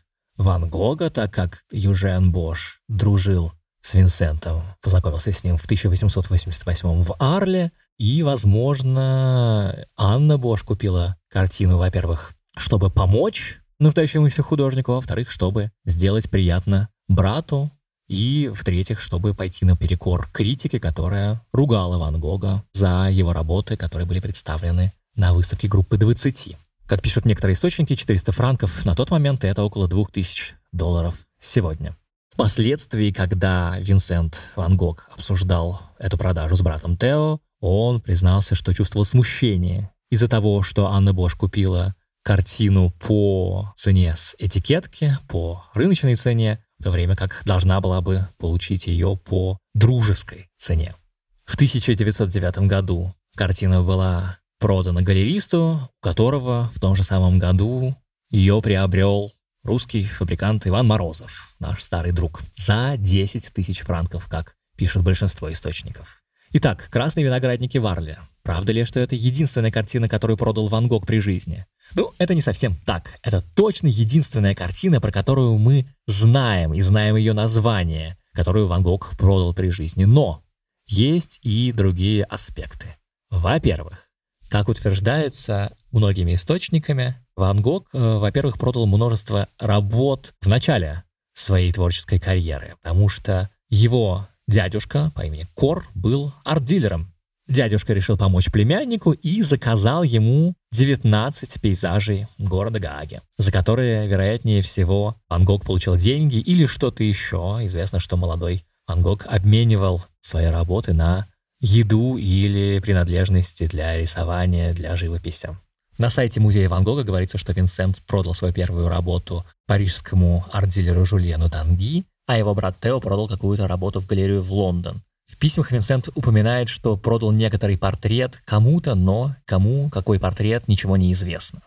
Ван 0.40 0.70
Гога, 0.70 1.10
так 1.10 1.34
как 1.34 1.64
Южен 1.70 2.32
Бош 2.32 2.80
дружил 2.88 3.52
с 3.82 3.92
Винсентом, 3.92 4.62
познакомился 4.80 5.32
с 5.32 5.44
ним 5.44 5.58
в 5.58 5.64
1888 5.66 7.02
в 7.02 7.14
Арле, 7.18 7.72
и, 7.98 8.22
возможно, 8.22 9.86
Анна 9.98 10.38
Бош 10.38 10.62
купила 10.62 11.18
картину, 11.28 11.76
во-первых, 11.76 12.32
чтобы 12.56 12.88
помочь 12.88 13.60
нуждающемуся 13.78 14.42
художнику, 14.42 14.92
во-вторых, 14.92 15.30
чтобы 15.30 15.72
сделать 15.84 16.30
приятно 16.30 16.88
брату, 17.06 17.70
И, 18.08 18.50
в-третьих, 18.52 18.98
чтобы 18.98 19.34
пойти 19.34 19.66
наперекор 19.66 20.26
критике, 20.32 20.80
которая 20.80 21.42
ругала 21.52 21.98
Ван 21.98 22.18
Гога 22.18 22.64
за 22.72 23.08
его 23.10 23.34
работы, 23.34 23.76
которые 23.76 24.08
были 24.08 24.20
представлены 24.20 24.90
на 25.14 25.34
выставке 25.34 25.68
группы 25.68 25.98
20. 25.98 26.56
Как 26.90 27.02
пишут 27.02 27.24
некоторые 27.24 27.54
источники, 27.54 27.94
400 27.94 28.32
франков 28.32 28.84
на 28.84 28.96
тот 28.96 29.12
момент 29.12 29.44
это 29.44 29.62
около 29.62 29.86
2000 29.86 30.56
долларов 30.72 31.24
сегодня. 31.38 31.96
Впоследствии, 32.30 33.12
когда 33.12 33.76
Винсент 33.78 34.40
Ван 34.56 34.76
Гог 34.76 35.08
обсуждал 35.14 35.82
эту 36.00 36.18
продажу 36.18 36.56
с 36.56 36.62
братом 36.62 36.96
Тео, 36.96 37.38
он 37.60 38.00
признался, 38.00 38.56
что 38.56 38.74
чувствовал 38.74 39.04
смущение 39.04 39.92
из-за 40.10 40.26
того, 40.26 40.62
что 40.62 40.88
Анна 40.88 41.12
Бош 41.12 41.36
купила 41.36 41.94
картину 42.24 42.90
по 42.98 43.72
цене 43.76 44.16
с 44.16 44.34
этикетки, 44.40 45.16
по 45.28 45.62
рыночной 45.74 46.16
цене, 46.16 46.58
в 46.80 46.82
то 46.82 46.90
время 46.90 47.14
как 47.14 47.42
должна 47.44 47.80
была 47.80 48.00
бы 48.00 48.26
получить 48.36 48.88
ее 48.88 49.16
по 49.16 49.58
дружеской 49.74 50.48
цене. 50.58 50.96
В 51.44 51.54
1909 51.54 52.66
году 52.66 53.12
картина 53.36 53.84
была 53.84 54.39
продана 54.60 55.02
галеристу, 55.02 55.80
у 56.00 56.04
которого 56.04 56.70
в 56.72 56.78
том 56.78 56.94
же 56.94 57.02
самом 57.02 57.40
году 57.40 57.96
ее 58.28 58.62
приобрел 58.62 59.32
русский 59.64 60.04
фабрикант 60.04 60.66
Иван 60.66 60.86
Морозов, 60.86 61.54
наш 61.58 61.82
старый 61.82 62.12
друг, 62.12 62.42
за 62.54 62.94
10 62.96 63.52
тысяч 63.52 63.80
франков, 63.80 64.28
как 64.28 64.54
пишет 64.76 65.02
большинство 65.02 65.50
источников. 65.50 66.22
Итак, 66.52 66.88
«Красные 66.90 67.24
виноградники 67.24 67.78
Варли». 67.78 68.18
Правда 68.42 68.72
ли, 68.72 68.84
что 68.84 68.98
это 69.00 69.14
единственная 69.14 69.70
картина, 69.70 70.08
которую 70.08 70.36
продал 70.36 70.68
Ван 70.68 70.88
Гог 70.88 71.06
при 71.06 71.18
жизни? 71.18 71.66
Ну, 71.94 72.12
это 72.18 72.34
не 72.34 72.40
совсем 72.40 72.74
так. 72.74 73.14
Это 73.22 73.42
точно 73.42 73.86
единственная 73.86 74.54
картина, 74.54 75.00
про 75.00 75.12
которую 75.12 75.58
мы 75.58 75.86
знаем 76.06 76.72
и 76.74 76.80
знаем 76.80 77.16
ее 77.16 77.34
название, 77.34 78.16
которую 78.32 78.66
Ван 78.66 78.82
Гог 78.82 79.10
продал 79.18 79.54
при 79.54 79.68
жизни. 79.68 80.04
Но 80.04 80.42
есть 80.86 81.38
и 81.42 81.70
другие 81.72 82.24
аспекты. 82.24 82.96
Во-первых, 83.30 84.09
как 84.50 84.68
утверждается 84.68 85.74
многими 85.92 86.34
источниками, 86.34 87.16
Ван 87.36 87.62
Гог, 87.62 87.88
э, 87.92 88.16
во-первых, 88.18 88.58
продал 88.58 88.86
множество 88.86 89.48
работ 89.58 90.34
в 90.40 90.48
начале 90.48 91.04
своей 91.32 91.72
творческой 91.72 92.18
карьеры, 92.18 92.74
потому 92.82 93.08
что 93.08 93.48
его 93.70 94.26
Дядюшка 94.50 95.12
по 95.14 95.20
имени 95.20 95.46
Кор 95.54 95.86
был 95.94 96.32
арт-дилером. 96.44 97.12
Дядюшка 97.46 97.92
решил 97.92 98.18
помочь 98.18 98.50
племяннику 98.50 99.12
и 99.12 99.42
заказал 99.42 100.02
ему 100.02 100.54
19 100.72 101.60
пейзажей 101.60 102.26
города 102.36 102.80
Гааги, 102.80 103.20
за 103.38 103.52
которые, 103.52 104.08
вероятнее 104.08 104.60
всего, 104.62 105.14
Ван 105.28 105.44
Гог 105.44 105.64
получил 105.64 105.96
деньги 105.96 106.38
или 106.38 106.66
что-то 106.66 107.04
еще. 107.04 107.58
Известно, 107.62 108.00
что 108.00 108.16
молодой 108.16 108.64
Ван 108.88 109.02
Гог 109.02 109.24
обменивал 109.26 110.04
свои 110.18 110.46
работы 110.46 110.94
на 110.94 111.28
еду 111.60 112.16
или 112.16 112.80
принадлежности 112.80 113.66
для 113.66 113.96
рисования, 113.96 114.72
для 114.72 114.96
живописи. 114.96 115.56
На 115.98 116.10
сайте 116.10 116.40
музея 116.40 116.68
Ван 116.68 116.82
Гога 116.82 117.04
говорится, 117.04 117.38
что 117.38 117.52
Винсент 117.52 118.02
продал 118.06 118.34
свою 118.34 118.54
первую 118.54 118.88
работу 118.88 119.44
парижскому 119.66 120.46
арт-дилеру 120.50 121.04
Жульену 121.04 121.50
Танги 121.50 122.04
а 122.30 122.38
его 122.38 122.54
брат 122.54 122.78
Тео 122.78 123.00
продал 123.00 123.26
какую-то 123.26 123.66
работу 123.66 124.00
в 124.00 124.06
галерею 124.06 124.40
в 124.40 124.52
Лондон. 124.52 125.02
В 125.26 125.36
письмах 125.36 125.72
Винсент 125.72 126.10
упоминает, 126.14 126.68
что 126.68 126.96
продал 126.96 127.32
некоторый 127.32 127.76
портрет 127.76 128.40
кому-то, 128.44 128.94
но 128.94 129.34
кому 129.46 129.90
какой 129.90 130.20
портрет 130.20 130.68
ничего 130.68 130.96
не 130.96 131.12
известно. 131.12 131.60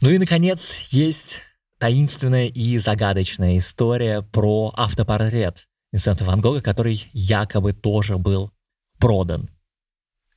Ну 0.00 0.10
и, 0.10 0.18
наконец, 0.18 0.68
есть 0.90 1.36
таинственная 1.78 2.48
и 2.48 2.76
загадочная 2.78 3.56
история 3.56 4.22
про 4.22 4.74
автопортрет 4.76 5.68
Винсента 5.92 6.24
Ван 6.24 6.40
Гога, 6.40 6.60
который 6.60 7.08
якобы 7.12 7.72
тоже 7.72 8.18
был 8.18 8.50
продан. 8.98 9.50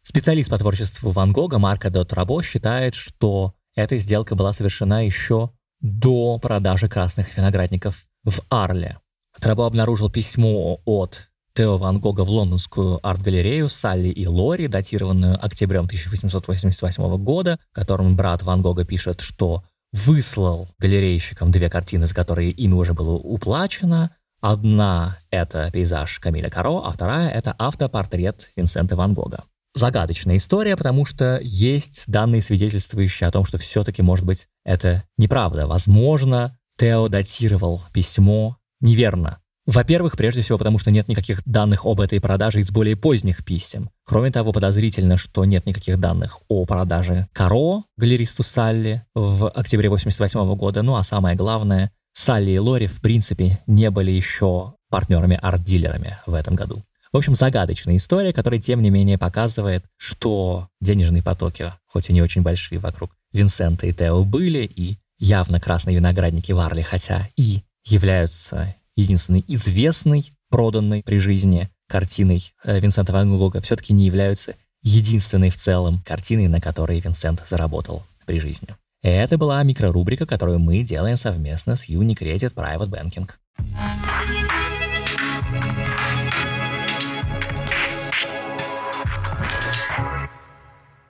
Специалист 0.01 0.49
по 0.49 0.57
творчеству 0.57 1.11
Ван 1.11 1.34
Гога 1.34 1.57
Марко 1.57 1.89
Дот 1.89 2.13
Рабо 2.13 2.41
считает, 2.41 2.95
что 2.95 3.53
эта 3.75 3.97
сделка 3.97 4.35
была 4.35 4.53
совершена 4.53 5.05
еще 5.05 5.51
до 5.81 6.39
продажи 6.39 6.88
красных 6.88 7.35
виноградников 7.38 8.07
в 8.23 8.39
Арле. 8.49 8.99
Трабо 9.39 9.67
обнаружил 9.67 10.09
письмо 10.09 10.81
от 10.85 11.29
Тео 11.53 11.77
Ван 11.77 11.99
Гога 11.99 12.21
в 12.21 12.29
лондонскую 12.29 12.99
арт-галерею 13.01 13.69
Салли 13.69 14.09
и 14.09 14.27
Лори, 14.27 14.67
датированную 14.67 15.43
октябрем 15.43 15.85
1888 15.85 17.17
года, 17.17 17.59
в 17.71 17.75
котором 17.75 18.15
брат 18.15 18.43
Ван 18.43 18.61
Гога 18.61 18.85
пишет, 18.85 19.21
что 19.21 19.63
выслал 19.91 20.67
галерейщикам 20.79 21.51
две 21.51 21.69
картины, 21.69 22.07
с 22.07 22.13
которыми 22.13 22.51
ими 22.51 22.73
уже 22.73 22.93
было 22.93 23.13
уплачено. 23.13 24.11
Одна— 24.41 25.18
это 25.31 25.69
пейзаж 25.72 26.19
Камиля 26.19 26.49
Каро, 26.49 26.81
а 26.85 26.91
вторая— 26.91 27.30
это 27.31 27.55
автопортрет 27.57 28.51
Винсента 28.55 28.95
Ван 28.95 29.14
Гога. 29.14 29.43
Загадочная 29.73 30.38
история, 30.38 30.77
потому 30.77 31.05
что 31.05 31.39
есть 31.41 32.03
данные, 32.07 32.41
свидетельствующие 32.41 33.27
о 33.27 33.31
том, 33.31 33.45
что 33.45 33.57
все-таки, 33.57 34.01
может 34.01 34.26
быть, 34.26 34.47
это 34.64 35.03
неправда. 35.18 35.68
Возможно, 35.68 36.57
Тео 36.77 37.07
датировал 37.07 37.84
письмо 37.93 38.57
неверно. 38.80 39.39
Во-первых, 39.65 40.15
прежде 40.15 40.41
всего, 40.41 40.57
потому 40.57 40.77
что 40.77 40.91
нет 40.91 41.09
никаких 41.09 41.43
данных 41.45 41.85
об 41.85 41.99
этой 41.99 42.22
продаже 42.22 42.61
из 42.61 42.72
более 42.72 42.95
поздних 42.95 43.43
писем. 43.43 43.89
Кроме 44.05 44.31
того, 44.31 44.53
подозрительно, 44.53 45.18
что 45.18 45.43
нет 45.43 45.65
никаких 45.65 45.99
данных 45.99 46.39
о 46.47 46.65
продаже 46.65 47.27
Каро 47.34 47.84
галеристу 47.97 48.43
Салли 48.43 49.03
в 49.14 49.49
октябре 49.49 49.89
88 49.89 50.55
года. 50.55 50.84
Ну 50.84 50.95
а 50.95 51.03
самое 51.03 51.35
главное, 51.35 51.91
Салли 52.18 52.52
и 52.52 52.57
Лори, 52.57 52.88
в 52.88 52.99
принципе, 52.99 53.60
не 53.68 53.91
были 53.91 54.10
еще 54.10 54.73
партнерами-арт-дилерами 54.89 56.18
в 56.26 56.34
этом 56.34 56.56
году. 56.56 56.84
В 57.14 57.18
общем, 57.18 57.35
загадочная 57.35 57.95
история, 57.95 58.34
которая, 58.34 58.60
тем 58.60 58.81
не 58.81 58.89
менее, 58.89 59.19
показывает, 59.19 59.85
что 59.98 60.68
денежные 60.81 61.22
потоки, 61.22 61.72
хоть 61.85 62.10
и 62.10 62.14
не 62.14 62.23
очень 62.23 62.41
большие 62.41 62.80
вокруг 62.80 63.11
Винсента 63.34 63.85
и 63.85 63.94
Тео 63.94 64.23
были, 64.23 64.65
и 64.65 64.98
явно 65.19 65.60
красные 65.60 65.95
виноградники 65.95 66.52
Варли, 66.52 66.81
хотя 66.81 67.30
и 67.38 67.61
являются 67.85 68.76
единственной 68.95 69.45
известной, 69.48 70.34
проданной 70.49 71.03
при 71.03 71.19
жизни 71.19 71.69
картиной 71.88 72.41
э, 72.64 72.80
Винсента 72.80 73.14
Ван 73.14 73.38
Гога, 73.38 73.61
все-таки 73.61 73.94
не 73.94 74.07
являются 74.07 74.56
единственной 74.81 75.52
в 75.52 75.57
целом 75.57 76.02
картиной, 76.03 76.48
на 76.48 76.60
которой 76.61 76.99
Винсент 76.99 77.45
заработал 77.48 78.03
при 78.26 78.39
жизни. 78.39 78.69
Это 79.03 79.38
была 79.38 79.61
микрорубрика, 79.64 80.26
которую 80.26 80.60
мы 80.60 80.82
делаем 80.84 81.18
совместно 81.18 81.76
с 81.76 81.88
Unicredit 81.90 82.53
Private 82.53 82.90
Banking. 82.90 83.30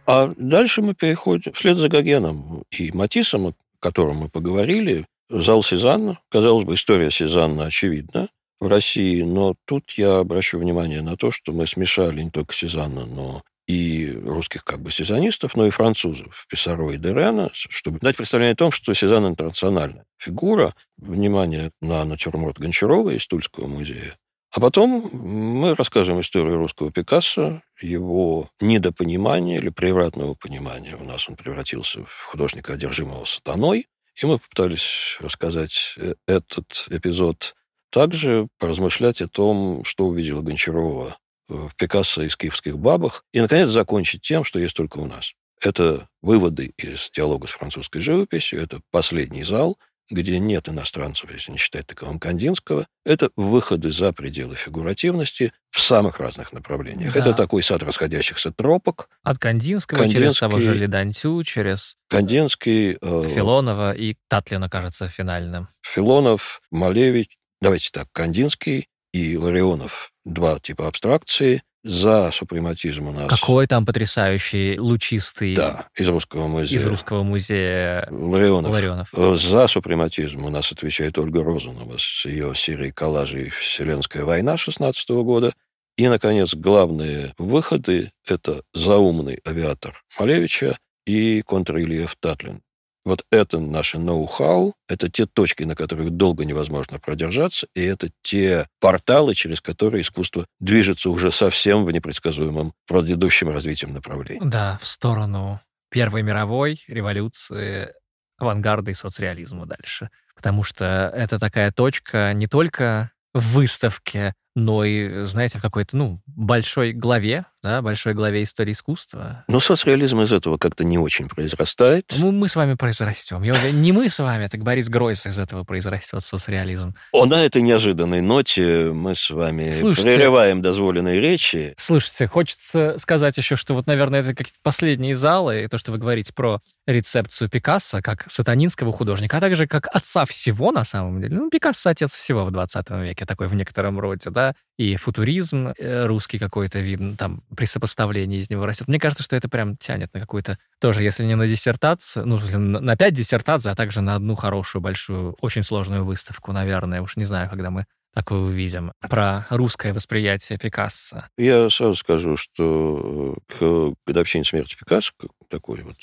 А 0.05 0.33
дальше 0.37 0.81
мы 0.81 0.93
переходим 0.95 1.51
вслед 1.53 1.77
за 1.77 1.89
Гогеном 1.89 2.63
и 2.71 2.91
Матисом, 2.93 3.47
о 3.47 3.53
котором 3.79 4.17
мы 4.17 4.29
поговорили, 4.29 5.05
Зал 5.29 5.63
Сезанна. 5.63 6.19
Казалось 6.29 6.63
бы, 6.65 6.75
история 6.75 7.11
Сезанна 7.11 7.65
очевидна 7.65 8.29
в 8.59 8.67
России, 8.67 9.21
но 9.21 9.55
тут 9.65 9.91
я 9.97 10.19
обращу 10.19 10.59
внимание 10.59 11.01
на 11.01 11.17
то, 11.17 11.31
что 11.31 11.51
мы 11.51 11.67
смешали 11.67 12.21
не 12.21 12.31
только 12.31 12.53
Сезанна, 12.53 13.05
но 13.05 13.43
и 13.67 14.11
русских 14.25 14.63
как 14.63 14.81
бы 14.81 14.91
сезонистов, 14.91 15.55
но 15.55 15.67
и 15.67 15.69
французов, 15.69 16.45
Писаро 16.49 16.91
и 16.91 16.97
Дерена, 16.97 17.49
чтобы 17.53 17.99
дать 17.99 18.15
представление 18.15 18.53
о 18.53 18.57
том, 18.57 18.71
что 18.71 18.93
Сезанн 18.93 19.27
интернациональная 19.27 20.05
фигура. 20.17 20.73
Внимание 20.97 21.71
на 21.81 22.03
натюрморт 22.05 22.57
Гончарова 22.57 23.11
из 23.11 23.27
Тульского 23.27 23.67
музея. 23.67 24.15
А 24.51 24.59
потом 24.59 25.09
мы 25.11 25.75
рассказываем 25.75 26.21
историю 26.21 26.57
русского 26.57 26.91
Пикассо, 26.91 27.61
его 27.81 28.49
недопонимания 28.61 29.57
или 29.57 29.69
превратного 29.69 30.33
понимания. 30.33 30.95
У 30.95 31.03
нас 31.03 31.29
он 31.29 31.35
превратился 31.35 32.03
в 32.05 32.23
художника, 32.23 32.73
одержимого 32.73 33.25
сатаной, 33.25 33.87
и 34.19 34.25
мы 34.25 34.39
попытались 34.39 35.17
рассказать 35.19 35.93
э, 35.97 36.15
этот 36.25 36.87
эпизод 36.89 37.55
также, 37.91 38.47
поразмышлять 38.57 39.21
о 39.21 39.27
том, 39.27 39.83
что 39.83 40.07
увидела 40.07 40.41
Гончарова 40.41 41.17
в 41.47 41.75
Пикассо 41.75 42.23
и 42.23 42.29
скифских 42.29 42.77
бабах, 42.77 43.23
и, 43.33 43.41
наконец, 43.41 43.69
закончить 43.69 44.21
тем, 44.21 44.43
что 44.43 44.59
есть 44.59 44.75
только 44.75 44.97
у 44.97 45.05
нас. 45.05 45.33
Это 45.61 46.07
выводы 46.21 46.73
из 46.77 47.09
диалога 47.09 47.47
с 47.47 47.51
французской 47.51 47.99
живописью, 47.99 48.61
это 48.61 48.81
последний 48.91 49.43
зал, 49.43 49.77
где 50.09 50.39
нет 50.39 50.69
иностранцев, 50.69 51.31
если 51.31 51.51
не 51.51 51.57
считать 51.57 51.85
таковым 51.87 52.19
Кандинского, 52.19 52.87
это 53.05 53.29
выходы 53.35 53.91
за 53.91 54.13
пределы 54.13 54.55
фигуративности 54.55 55.51
в 55.69 55.81
самых 55.81 56.19
разных 56.19 56.53
направлениях. 56.53 57.13
Да. 57.13 57.19
Это 57.19 57.33
такой 57.33 57.61
сад 57.63 57.83
расходящихся 57.83 58.51
тропок. 58.51 59.09
От 59.23 59.37
Кандинского 59.37 59.97
Кандинский, 59.97 60.23
через 60.23 60.39
того 60.39 60.59
же 60.59 60.73
Ледантю, 60.73 61.43
через 61.43 61.97
Кандинский, 62.09 62.97
э, 63.01 63.29
Филонова 63.35 63.93
и 63.93 64.15
Татлина, 64.29 64.69
кажется, 64.69 65.07
финальным. 65.09 65.67
Филонов, 65.81 66.61
Малевич, 66.71 67.37
давайте 67.61 67.89
так, 67.91 68.07
Кандинский 68.13 68.87
и 69.11 69.37
Ларионов. 69.37 70.13
Два 70.27 70.59
типа 70.59 70.87
абстракции. 70.87 71.63
За 71.83 72.31
супрематизм 72.31 73.07
у 73.07 73.11
нас... 73.13 73.39
Какой 73.39 73.65
там 73.65 73.85
потрясающий 73.85 74.77
лучистый... 74.77 75.55
Да, 75.55 75.87
из 75.95 76.09
русского 76.09 76.47
музея. 76.47 76.79
Из 76.79 76.85
русского 76.85 77.23
музея 77.23 78.05
Ларионов. 78.11 78.71
Ларионов. 78.71 79.09
За 79.13 79.67
супрематизм 79.67 80.43
у 80.43 80.49
нас 80.49 80.69
отвечает 80.73 81.17
Ольга 81.17 81.45
Розанова 81.45 81.95
с 81.97 82.25
ее 82.25 82.53
серией 82.55 82.91
коллажей 82.91 83.49
«Вселенская 83.51 84.25
война» 84.25 84.57
16 84.57 85.09
года. 85.11 85.53
И, 85.95 86.09
наконец, 86.09 86.53
главные 86.53 87.33
выходы– 87.37 88.11
это 88.27 88.63
«Заумный 88.73 89.39
авиатор» 89.47 90.03
Малевича 90.19 90.77
и 91.05 91.41
«Контррельеф 91.41 92.17
Татлин». 92.19 92.61
Вот 93.07 93.23
это 93.31 93.61
наше 93.61 93.99
ноу-хау, 93.99 94.75
это 94.89 95.09
те 95.09 95.25
точки, 95.25 95.63
на 95.63 95.75
которых 95.75 96.09
долго 96.11 96.43
невозможно 96.43 96.99
продержаться, 96.99 97.65
и 97.73 97.81
это 97.81 98.09
те 98.21 98.67
порталы, 98.81 99.33
через 99.33 99.61
которые 99.61 100.01
искусство 100.01 100.45
движется 100.59 101.09
уже 101.09 101.31
совсем 101.31 101.85
в 101.85 101.91
непредсказуемом 101.93 102.73
предыдущем 102.85 103.49
развитием 103.49 103.93
направлении. 103.93 104.45
Да, 104.45 104.77
в 104.81 104.85
сторону 104.85 105.61
Первой 105.89 106.21
мировой 106.21 106.83
революции, 106.89 107.93
авангарда 108.39 108.91
и 108.91 108.93
соцреализма 108.93 109.65
дальше. 109.65 110.09
Потому 110.35 110.63
что 110.63 111.09
это 111.15 111.39
такая 111.39 111.71
точка 111.71 112.33
не 112.33 112.47
только 112.47 113.11
в 113.33 113.53
выставке, 113.53 114.33
но 114.57 114.83
и, 114.83 115.23
знаете, 115.25 115.59
в 115.59 115.61
какой-то, 115.61 115.95
ну, 115.95 116.19
большой 116.25 116.91
главе, 116.91 117.45
да, 117.61 117.83
большой 117.83 118.15
главе 118.15 118.41
истории 118.41 118.71
искусства. 118.71 119.43
Но 119.47 119.59
соцреализм 119.59 120.21
из 120.21 120.33
этого 120.33 120.57
как-то 120.57 120.83
не 120.83 120.97
очень 120.97 121.27
произрастает. 121.27 122.11
Ну, 122.17 122.31
мы 122.31 122.47
с 122.47 122.55
вами 122.55 122.73
произрастем. 122.73 123.43
Я 123.43 123.53
уверен, 123.53 123.79
не 123.83 123.91
мы 123.91 124.09
с 124.09 124.17
вами, 124.17 124.47
так 124.47 124.63
Борис 124.63 124.89
Гройс 124.89 125.27
из 125.27 125.37
этого 125.37 125.63
произрастет 125.63 126.23
соцреализм. 126.23 126.95
О, 127.11 127.25
на 127.25 127.45
этой 127.45 127.61
неожиданной 127.61 128.21
ноте 128.21 128.91
мы 128.91 129.13
с 129.13 129.29
вами 129.29 129.69
Слушайте, 129.79 130.15
прерываем 130.15 130.63
дозволенные 130.63 131.21
речи. 131.21 131.75
Слушайте, 131.77 132.25
хочется 132.25 132.95
сказать 132.97 133.37
еще, 133.37 133.55
что 133.55 133.75
вот, 133.75 133.85
наверное, 133.85 134.21
это 134.21 134.33
какие-то 134.33 134.59
последние 134.63 135.13
залы, 135.13 135.65
и 135.65 135.67
то, 135.67 135.77
что 135.77 135.91
вы 135.91 135.99
говорите 135.99 136.33
про 136.33 136.61
рецепцию 136.87 137.49
Пикассо 137.49 138.01
как 138.01 138.25
сатанинского 138.27 138.91
художника, 138.91 139.37
а 139.37 139.39
также 139.39 139.67
как 139.67 139.87
отца 139.93 140.25
всего 140.25 140.71
на 140.71 140.83
самом 140.83 141.21
деле. 141.21 141.35
Ну, 141.35 141.49
Пикассо 141.51 141.91
отец 141.91 142.15
всего 142.15 142.45
в 142.45 142.51
20 142.51 142.89
веке, 143.01 143.25
такой 143.25 143.47
в 143.47 143.53
некотором 143.53 143.99
роде, 143.99 144.29
да, 144.31 144.46
и 144.77 144.95
футуризм 144.95 145.73
э, 145.77 146.05
русский 146.05 146.39
какой-то 146.39 146.79
видно, 146.79 147.15
там 147.15 147.43
при 147.55 147.65
сопоставлении 147.65 148.39
из 148.39 148.49
него 148.49 148.65
растет. 148.65 148.87
Мне 148.87 148.99
кажется, 148.99 149.23
что 149.23 149.35
это 149.35 149.49
прям 149.49 149.77
тянет 149.77 150.13
на 150.13 150.19
какую-то, 150.19 150.57
тоже, 150.79 151.03
если 151.03 151.23
не 151.25 151.35
на 151.35 151.47
диссертацию, 151.47 152.25
ну, 152.25 152.39
на 152.39 152.95
пять 152.95 153.13
диссертаций, 153.13 153.71
а 153.71 153.75
также 153.75 154.01
на 154.01 154.15
одну 154.15 154.35
хорошую, 154.35 154.81
большую, 154.81 155.35
очень 155.41 155.63
сложную 155.63 156.05
выставку, 156.05 156.51
наверное. 156.51 157.01
Уж 157.01 157.15
не 157.15 157.25
знаю, 157.25 157.49
когда 157.49 157.71
мы 157.71 157.85
такое 158.13 158.39
увидим, 158.39 158.93
про 158.99 159.45
русское 159.49 159.93
восприятие 159.93 160.57
Пикассо. 160.57 161.25
Я 161.37 161.69
сразу 161.69 161.95
скажу, 161.95 162.35
что 162.35 163.37
к 163.47 163.93
годовщине 164.07 164.43
смерти 164.43 164.75
Пикассо, 164.75 165.11
такой 165.49 165.83
вот 165.83 165.97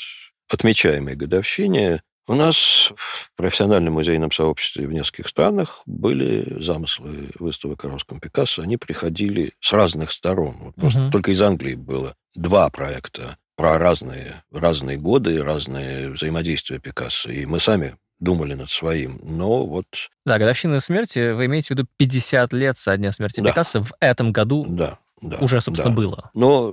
отмечаемой 0.49 1.17
годовщине, 1.17 2.03
у 2.27 2.35
нас 2.35 2.93
в 2.97 3.33
профессиональном 3.37 3.95
музейном 3.95 4.33
сообществе 4.33 4.87
в 4.87 4.93
нескольких 4.93 5.29
странах 5.29 5.83
были 5.87 6.61
замыслы 6.61 7.31
выставок 7.39 7.85
о 7.85 7.91
русском 7.91 8.21
Пикассо. 8.21 8.63
Они 8.63 8.77
приходили 8.77 9.53
с 9.61 9.73
разных 9.73 10.11
сторон. 10.11 10.57
Вот 10.61 10.75
просто 10.77 11.03
угу. 11.03 11.11
только 11.11 11.33
из 11.33 11.43
Англии 11.43 11.75
было 11.75 12.15
два 12.35 12.71
проекта 12.71 13.37
про 13.57 13.79
разные, 13.79 14.43
разные 14.51 14.97
годы, 14.97 15.43
разные 15.43 16.11
взаимодействия 16.11 16.79
Пикассо. 16.79 17.31
И 17.31 17.47
мы 17.47 17.61
сами 17.61 17.97
думали 18.19 18.55
над 18.55 18.71
своим. 18.71 19.21
Но 19.23 19.67
вот... 19.67 19.87
Да, 20.25 20.39
годовщина 20.39 20.81
смерти, 20.81 21.33
вы 21.33 21.47
имеете 21.47 21.69
в 21.69 21.71
виду 21.73 21.87
50 21.99 22.53
лет 22.55 22.79
со 22.79 22.97
дня 22.97 23.13
смерти 23.13 23.41
да. 23.41 23.51
Пикассо 23.51 23.83
в 23.83 23.93
этом 24.01 24.33
году 24.33 24.65
да, 24.67 24.99
да, 25.21 25.39
уже, 25.39 25.61
собственно, 25.61 25.91
да. 25.91 25.97
было. 25.97 26.31
Но 26.33 26.71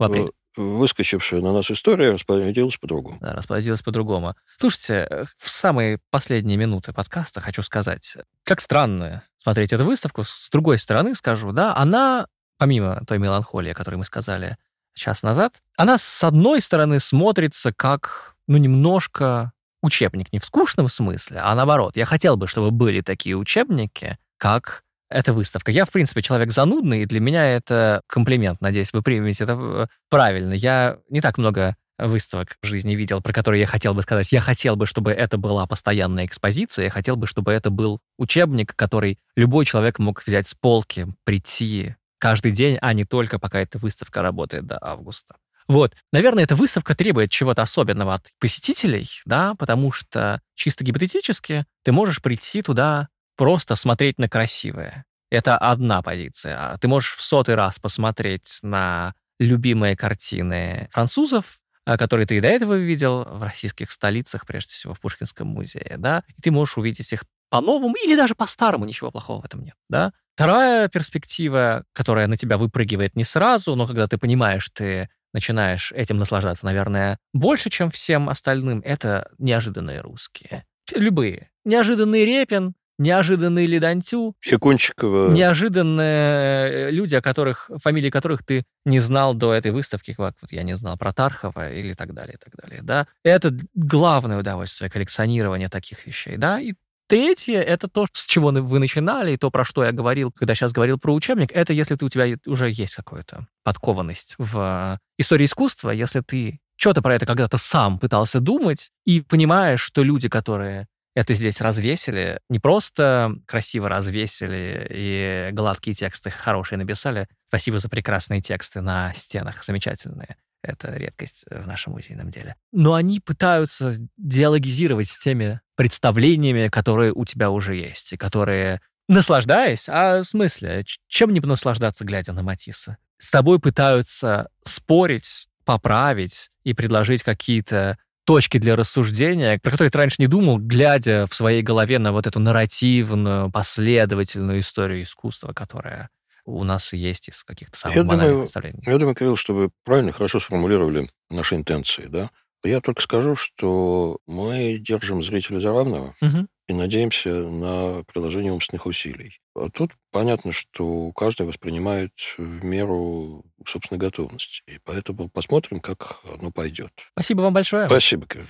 выскочившая 0.58 1.42
на 1.42 1.54
нас 1.54 1.72
история 1.72 2.12
распорядилась 2.12 2.78
по-другому. 2.78 3.18
Да, 3.22 3.34
распорядилась 3.34 3.82
по-другому. 3.82 4.36
Слушайте, 4.58 5.26
в 5.38 5.50
самые 5.50 6.00
последние 6.10 6.58
минуты 6.58 6.94
подкаста 6.94 7.42
хочу 7.42 7.62
сказать, 7.62 8.18
как 8.44 8.62
странно 8.62 9.24
смотреть 9.38 9.74
эту 9.74 9.86
выставку. 9.86 10.24
С 10.24 10.50
другой 10.52 10.78
стороны 10.78 11.16
скажу, 11.16 11.52
да, 11.52 11.76
она, 11.76 12.28
помимо 12.58 13.02
той 13.08 13.18
меланхолии, 13.18 13.72
о 13.72 13.76
которой 13.76 13.96
мы 13.96 14.06
сказали 14.06 14.58
час 14.94 15.24
назад, 15.24 15.62
она, 15.78 15.98
с 15.98 16.24
одной 16.24 16.62
стороны, 16.62 17.00
смотрится 17.00 17.72
как, 17.72 18.36
ну, 18.48 18.58
немножко 18.58 19.54
учебник 19.82 20.32
не 20.32 20.40
в 20.40 20.46
скучном 20.46 20.88
смысле, 20.88 21.40
а 21.44 21.56
наоборот. 21.56 21.96
Я 21.96 22.06
хотел 22.06 22.38
бы, 22.38 22.48
чтобы 22.48 22.72
были 22.72 23.02
такие 23.02 23.36
учебники, 23.36 24.18
как 24.38 24.84
эта 25.12 25.34
выставка. 25.34 25.72
Я, 25.72 25.86
в 25.86 25.92
принципе, 25.92 26.22
человек 26.22 26.52
занудный, 26.52 27.04
и 27.04 27.06
для 27.06 27.20
меня 27.20 27.46
это 27.46 28.02
комплимент. 28.08 28.62
Надеюсь, 28.62 28.94
вы 28.94 29.02
примете 29.02 29.44
это 29.44 29.58
э, 29.60 29.88
правильно. 30.10 30.54
Я 30.54 30.98
не 31.10 31.22
так 31.22 31.38
много 31.38 31.76
выставок 31.98 32.56
в 32.62 32.66
жизни 32.66 32.96
видел, 32.96 33.22
про 33.22 33.34
которые 33.34 33.62
я 33.62 33.68
хотел 33.68 33.94
бы 33.94 34.02
сказать. 34.02 34.32
Я 34.32 34.42
хотел 34.42 34.76
бы, 34.76 34.86
чтобы 34.86 35.12
это 35.12 35.38
была 35.38 35.68
постоянная 35.68 36.26
экспозиция, 36.26 36.86
я 36.86 36.90
хотел 36.90 37.16
бы, 37.16 37.28
чтобы 37.28 37.52
это 37.52 37.70
был 37.70 38.00
учебник, 38.18 38.76
который 38.76 39.20
любой 39.36 39.66
человек 39.66 40.00
мог 40.00 40.24
взять 40.26 40.48
с 40.48 40.56
полки, 40.56 41.08
прийти 41.24 41.96
каждый 42.18 42.52
день, 42.52 42.78
а 42.82 42.94
не 42.94 43.04
только 43.04 43.40
пока 43.40 43.60
эта 43.60 43.78
выставка 43.78 44.22
работает 44.22 44.66
до 44.66 44.80
августа. 44.82 45.36
Вот. 45.68 45.96
Наверное, 46.12 46.44
эта 46.44 46.56
выставка 46.56 46.96
требует 46.96 47.32
чего-то 47.32 47.62
особенного 47.62 48.16
от 48.16 48.28
посетителей, 48.40 49.08
да, 49.26 49.56
потому 49.56 49.92
что 49.92 50.42
чисто 50.54 50.84
гипотетически 50.84 51.66
ты 51.84 51.92
можешь 51.92 52.22
прийти 52.22 52.62
туда 52.62 53.08
просто 53.36 53.76
смотреть 53.76 54.20
на 54.20 54.30
красивое. 54.30 55.06
Это 55.30 55.58
одна 55.58 56.02
позиция. 56.02 56.74
А 56.74 56.78
ты 56.78 56.88
можешь 56.88 57.14
в 57.14 57.22
сотый 57.22 57.56
раз 57.56 57.80
посмотреть 57.80 58.60
на 58.62 59.14
любимые 59.40 59.96
картины 59.96 60.90
французов, 60.92 61.60
а, 61.86 61.98
которые 61.98 62.28
ты 62.28 62.38
и 62.38 62.42
до 62.42 62.48
этого 62.48 62.78
видел 62.78 63.24
в 63.24 63.42
российских 63.42 63.90
столицах, 63.92 64.46
прежде 64.46 64.74
всего 64.74 64.94
в 64.94 65.00
Пушкинском 65.00 65.48
музее, 65.48 65.96
да, 65.98 66.24
и 66.28 66.42
ты 66.42 66.52
можешь 66.52 66.78
увидеть 66.78 67.12
их 67.12 67.24
по-новому 67.50 67.96
или 68.04 68.16
даже 68.16 68.36
по-старому, 68.36 68.86
ничего 68.86 69.10
плохого 69.10 69.42
в 69.42 69.46
этом 69.46 69.64
нет, 69.64 69.76
да. 69.90 70.14
Вторая 70.36 70.88
перспектива, 70.90 71.86
которая 71.94 72.28
на 72.28 72.38
тебя 72.38 72.58
выпрыгивает 72.58 73.16
не 73.16 73.24
сразу, 73.24 73.76
но 73.76 73.88
когда 73.88 74.08
ты 74.08 74.18
понимаешь, 74.18 74.70
ты 74.70 75.10
начинаешь 75.34 75.92
этим 75.92 76.18
наслаждаться, 76.18 76.66
наверное, 76.66 77.18
больше, 77.34 77.70
чем 77.70 77.90
всем 77.90 78.30
остальным, 78.30 78.82
это 78.86 79.30
неожиданные 79.38 80.02
русские. 80.02 80.66
Любые. 80.94 81.50
Неожиданный 81.66 82.26
Репин, 82.26 82.74
неожиданный 83.02 83.66
Ледантю. 83.66 84.36
Якунчикова. 84.46 85.32
Неожиданные 85.32 86.88
э, 86.88 86.92
люди, 86.92 87.16
о 87.16 87.22
которых, 87.22 87.70
фамилии 87.78 88.10
которых 88.10 88.46
ты 88.46 88.64
не 88.86 89.00
знал 89.00 89.34
до 89.34 89.54
этой 89.54 89.72
выставки, 89.72 90.14
как 90.14 90.36
вот 90.42 90.52
я 90.52 90.64
не 90.64 90.78
знал 90.78 90.98
про 90.98 91.12
Тархова 91.12 91.72
или 91.72 91.94
так 91.94 92.14
далее, 92.14 92.36
и 92.36 92.38
так 92.38 92.56
далее, 92.62 92.82
да. 92.84 93.08
Это 93.24 93.52
главное 93.74 94.40
удовольствие 94.40 94.90
коллекционирования 94.90 95.70
таких 95.70 96.06
вещей, 96.06 96.38
да. 96.38 96.60
И 96.60 96.74
Третье— 97.08 97.60
это 97.62 97.90
то, 97.90 98.08
с 98.14 98.26
чего 98.26 98.52
вы 98.52 98.80
начинали, 98.80 99.34
и 99.34 99.38
то, 99.38 99.52
про 99.52 99.66
что 99.66 99.84
я 99.84 99.92
говорил, 99.92 100.32
когда 100.32 100.56
сейчас 100.56 100.72
говорил 100.72 100.98
про 100.98 101.14
учебник, 101.14 101.52
это 101.52 101.74
если 101.74 101.96
ты, 101.96 102.06
у 102.06 102.10
тебя 102.10 102.38
уже 102.46 102.70
есть 102.70 102.96
какая-то 102.96 103.48
подкованность 103.66 104.36
в 104.38 104.98
истории 105.18 105.44
искусства, 105.44 105.90
если 105.90 106.22
ты 106.22 106.62
что-то 106.78 107.02
про 107.02 107.14
это 107.14 107.26
когда-то 107.26 107.58
сам 107.58 108.00
пытался 108.00 108.40
думать 108.40 108.92
и 109.06 109.20
понимаешь, 109.20 109.82
что 109.82 110.04
люди, 110.04 110.30
которые 110.30 110.88
это 111.16 111.34
здесь 111.34 111.60
развесили. 111.62 112.40
Не 112.50 112.60
просто 112.60 113.36
красиво 113.46 113.90
развесили 113.90 114.88
и 114.90 115.50
гладкие 115.52 115.94
тексты 115.94 116.30
хорошие 116.30 116.78
написали. 116.78 117.28
Спасибо 117.48 117.80
за 117.80 117.90
прекрасные 117.90 118.42
тексты 118.42 118.82
на 118.82 119.14
стенах, 119.14 119.64
замечательные. 119.64 120.38
Это 120.64 120.94
редкость 120.96 121.46
в 121.50 121.66
нашем 121.66 121.94
музейном 121.94 122.30
деле. 122.30 122.56
Но 122.72 122.94
они 122.94 123.20
пытаются 123.20 123.96
диалогизировать 124.18 125.10
с 125.10 125.20
теми 125.20 125.60
представлениями, 125.76 126.68
которые 126.68 127.14
у 127.14 127.26
тебя 127.26 127.50
уже 127.50 127.76
есть, 127.76 128.14
и 128.14 128.18
которые, 128.18 128.80
наслаждаясь, 129.08 129.90
а 129.90 130.22
в 130.22 130.24
смысле, 130.24 130.86
чем 131.08 131.34
не 131.34 131.40
наслаждаться, 131.40 132.06
глядя 132.06 132.34
на 132.34 132.44
Матисса? 132.44 132.98
С 133.18 133.32
тобой 133.32 133.60
пытаются 133.60 134.50
спорить, 134.64 135.48
поправить 135.66 136.52
и 136.64 136.74
предложить 136.74 137.24
какие-то 137.24 137.98
точки 138.26 138.58
для 138.58 138.76
рассуждения, 138.76 139.60
про 139.62 139.72
которые 139.72 139.92
ты 139.92 139.98
раньше 139.98 140.18
не 140.20 140.28
думал, 140.28 140.58
глядя 140.58 141.26
в 141.28 141.34
своей 141.34 141.62
голове 141.62 142.00
на 142.00 142.12
вот 142.12 142.28
эту 142.28 142.40
нарративную, 142.40 143.52
последовательную 143.52 144.60
историю 144.60 145.04
искусства, 145.04 145.54
которая 145.54 146.10
у 146.46 146.64
нас 146.64 146.94
есть 146.94 147.30
из 147.30 147.44
каких-то 147.44 147.78
самых 147.78 147.96
я 147.96 148.04
банальных 148.04 148.28
думаю, 148.28 148.44
представлений. 148.44 148.84
Я 148.86 148.98
думаю, 148.98 149.16
Кирилл, 149.16 149.36
что 149.36 149.54
вы 149.54 149.70
правильно, 149.84 150.12
хорошо 150.12 150.40
сформулировали 150.40 151.10
наши 151.30 151.56
интенции, 151.56 152.06
да? 152.08 152.32
Я 152.64 152.80
только 152.80 153.02
скажу, 153.02 153.36
что 153.36 154.20
мы 154.28 154.78
держим 154.78 155.24
зрителя 155.24 155.60
за 155.60 155.72
равного 155.72 156.16
угу. 156.22 156.48
И 156.72 156.74
надеемся 156.74 157.30
на 157.30 158.04
приложение 158.04 158.52
умственных 158.52 158.86
усилий. 158.86 159.40
А 159.56 159.70
тут 159.70 159.92
понятно, 160.12 160.52
что 160.54 160.86
у 160.86 161.12
каждого 161.12 161.50
воспринимает 161.50 162.14
в 162.38 162.64
меру 162.64 163.44
собственной 163.68 164.00
готовности. 164.00 164.64
И 164.68 164.80
поэтому 164.84 165.30
посмотрим, 165.30 165.82
как 165.82 166.20
оно 166.24 166.52
пойдет. 166.52 166.92
Спасибо 167.12 167.42
вам 167.42 167.54
большое. 167.54 167.88
Спасибо, 167.88 168.26
Кирилл. 168.26 168.48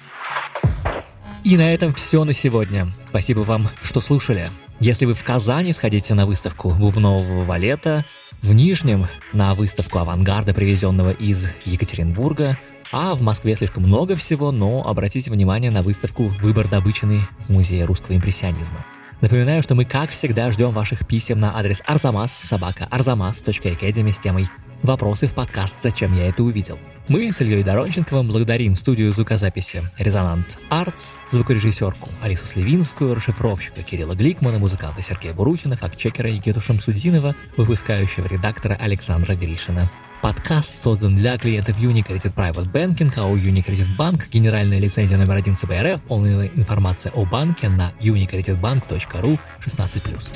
И 1.43 1.57
на 1.57 1.73
этом 1.73 1.91
все 1.93 2.23
на 2.23 2.33
сегодня. 2.33 2.87
Спасибо 3.07 3.39
вам, 3.39 3.67
что 3.81 3.99
слушали. 3.99 4.49
Если 4.79 5.05
вы 5.05 5.15
в 5.15 5.23
Казани 5.23 5.73
сходите 5.73 6.13
на 6.13 6.27
выставку 6.27 6.69
бубнового 6.69 7.43
валета, 7.43 8.05
в 8.43 8.53
Нижнем 8.53 9.07
на 9.33 9.55
выставку 9.55 9.99
авангарда, 9.99 10.53
привезенного 10.53 11.11
из 11.11 11.49
Екатеринбурга, 11.65 12.59
а 12.91 13.15
в 13.15 13.21
Москве 13.21 13.55
слишком 13.55 13.83
много 13.83 14.15
всего, 14.15 14.51
но 14.51 14.85
обратите 14.85 15.31
внимание 15.31 15.71
на 15.71 15.81
выставку 15.81 16.27
«Выбор 16.27 16.67
добыченный» 16.67 17.21
в 17.39 17.49
Музее 17.49 17.85
русского 17.85 18.15
импрессионизма. 18.15 18.85
Напоминаю, 19.21 19.61
что 19.61 19.75
мы, 19.75 19.85
как 19.85 20.09
всегда, 20.09 20.51
ждем 20.51 20.71
ваших 20.71 21.07
писем 21.07 21.39
на 21.39 21.57
адрес 21.57 21.81
arzamas 21.87 22.31
собака 22.47 22.87
arzamas.academy 22.91 24.11
с 24.11 24.19
темой 24.19 24.47
«Вопросы 24.81 25.27
в 25.27 25.35
подкаст 25.35 25.75
«Зачем 25.83 26.13
я 26.17 26.27
это 26.27 26.43
увидел?». 26.43 26.79
Мы 27.07 27.31
с 27.31 27.41
Ильей 27.41 27.61
Доронченковым 27.61 28.27
благодарим 28.27 28.75
студию 28.75 29.11
звукозаписи 29.11 29.83
«Резонант 29.99 30.57
Артс», 30.69 31.05
звукорежиссерку 31.29 32.09
Алису 32.21 32.45
Сливинскую, 32.45 33.13
расшифровщика 33.13 33.83
Кирилла 33.83 34.15
Гликмана, 34.15 34.57
музыканта 34.59 35.01
Сергея 35.01 35.33
Бурухина, 35.33 35.75
фактчекера 35.75 36.29
Никиту 36.29 36.61
Шамсудинова, 36.61 37.35
выпускающего 37.57 38.27
редактора 38.27 38.77
Александра 38.79 39.35
Гришина. 39.35 39.91
Подкаст 40.21 40.79
создан 40.79 41.15
для 41.15 41.35
клиентов 41.39 41.81
Unicredit 41.81 42.31
Private 42.35 42.71
Banking, 42.71 43.11
а 43.17 43.25
у 43.25 43.35
Unicredit 43.35 43.87
Bank 43.97 44.29
генеральная 44.31 44.77
лицензия 44.77 45.17
номер 45.17 45.37
один 45.37 45.55
ЦБРФ, 45.55 46.03
полная 46.03 46.45
информация 46.55 47.11
о 47.13 47.25
банке 47.25 47.69
на 47.69 47.91
unicreditbank.ru 47.99 49.39
16+. 49.65 50.29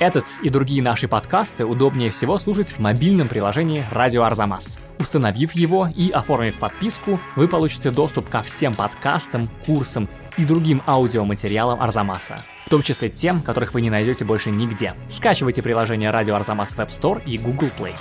Этот 0.00 0.24
и 0.42 0.50
другие 0.50 0.82
наши 0.82 1.06
подкасты 1.06 1.64
удобнее 1.64 2.10
всего 2.10 2.36
слушать 2.36 2.70
в 2.72 2.80
мобильном 2.80 3.28
приложении 3.28 3.86
«Радио 3.92 4.24
Арзамас». 4.24 4.80
Установив 4.98 5.52
его 5.52 5.88
и 5.94 6.10
оформив 6.10 6.56
подписку, 6.56 7.20
вы 7.36 7.46
получите 7.46 7.92
доступ 7.92 8.28
ко 8.28 8.42
всем 8.42 8.74
подкастам, 8.74 9.48
курсам 9.64 10.08
и 10.36 10.44
другим 10.44 10.82
аудиоматериалам 10.84 11.80
Арзамаса, 11.80 12.42
в 12.66 12.70
том 12.70 12.82
числе 12.82 13.08
тем, 13.08 13.40
которых 13.40 13.72
вы 13.72 13.82
не 13.82 13.90
найдете 13.90 14.24
больше 14.24 14.50
нигде. 14.50 14.94
Скачивайте 15.10 15.62
приложение 15.62 16.10
«Радио 16.10 16.34
Арзамас» 16.34 16.70
в 16.70 16.78
App 16.80 16.88
Store 16.88 17.22
и 17.24 17.38
Google 17.38 17.70
Play. 17.78 17.96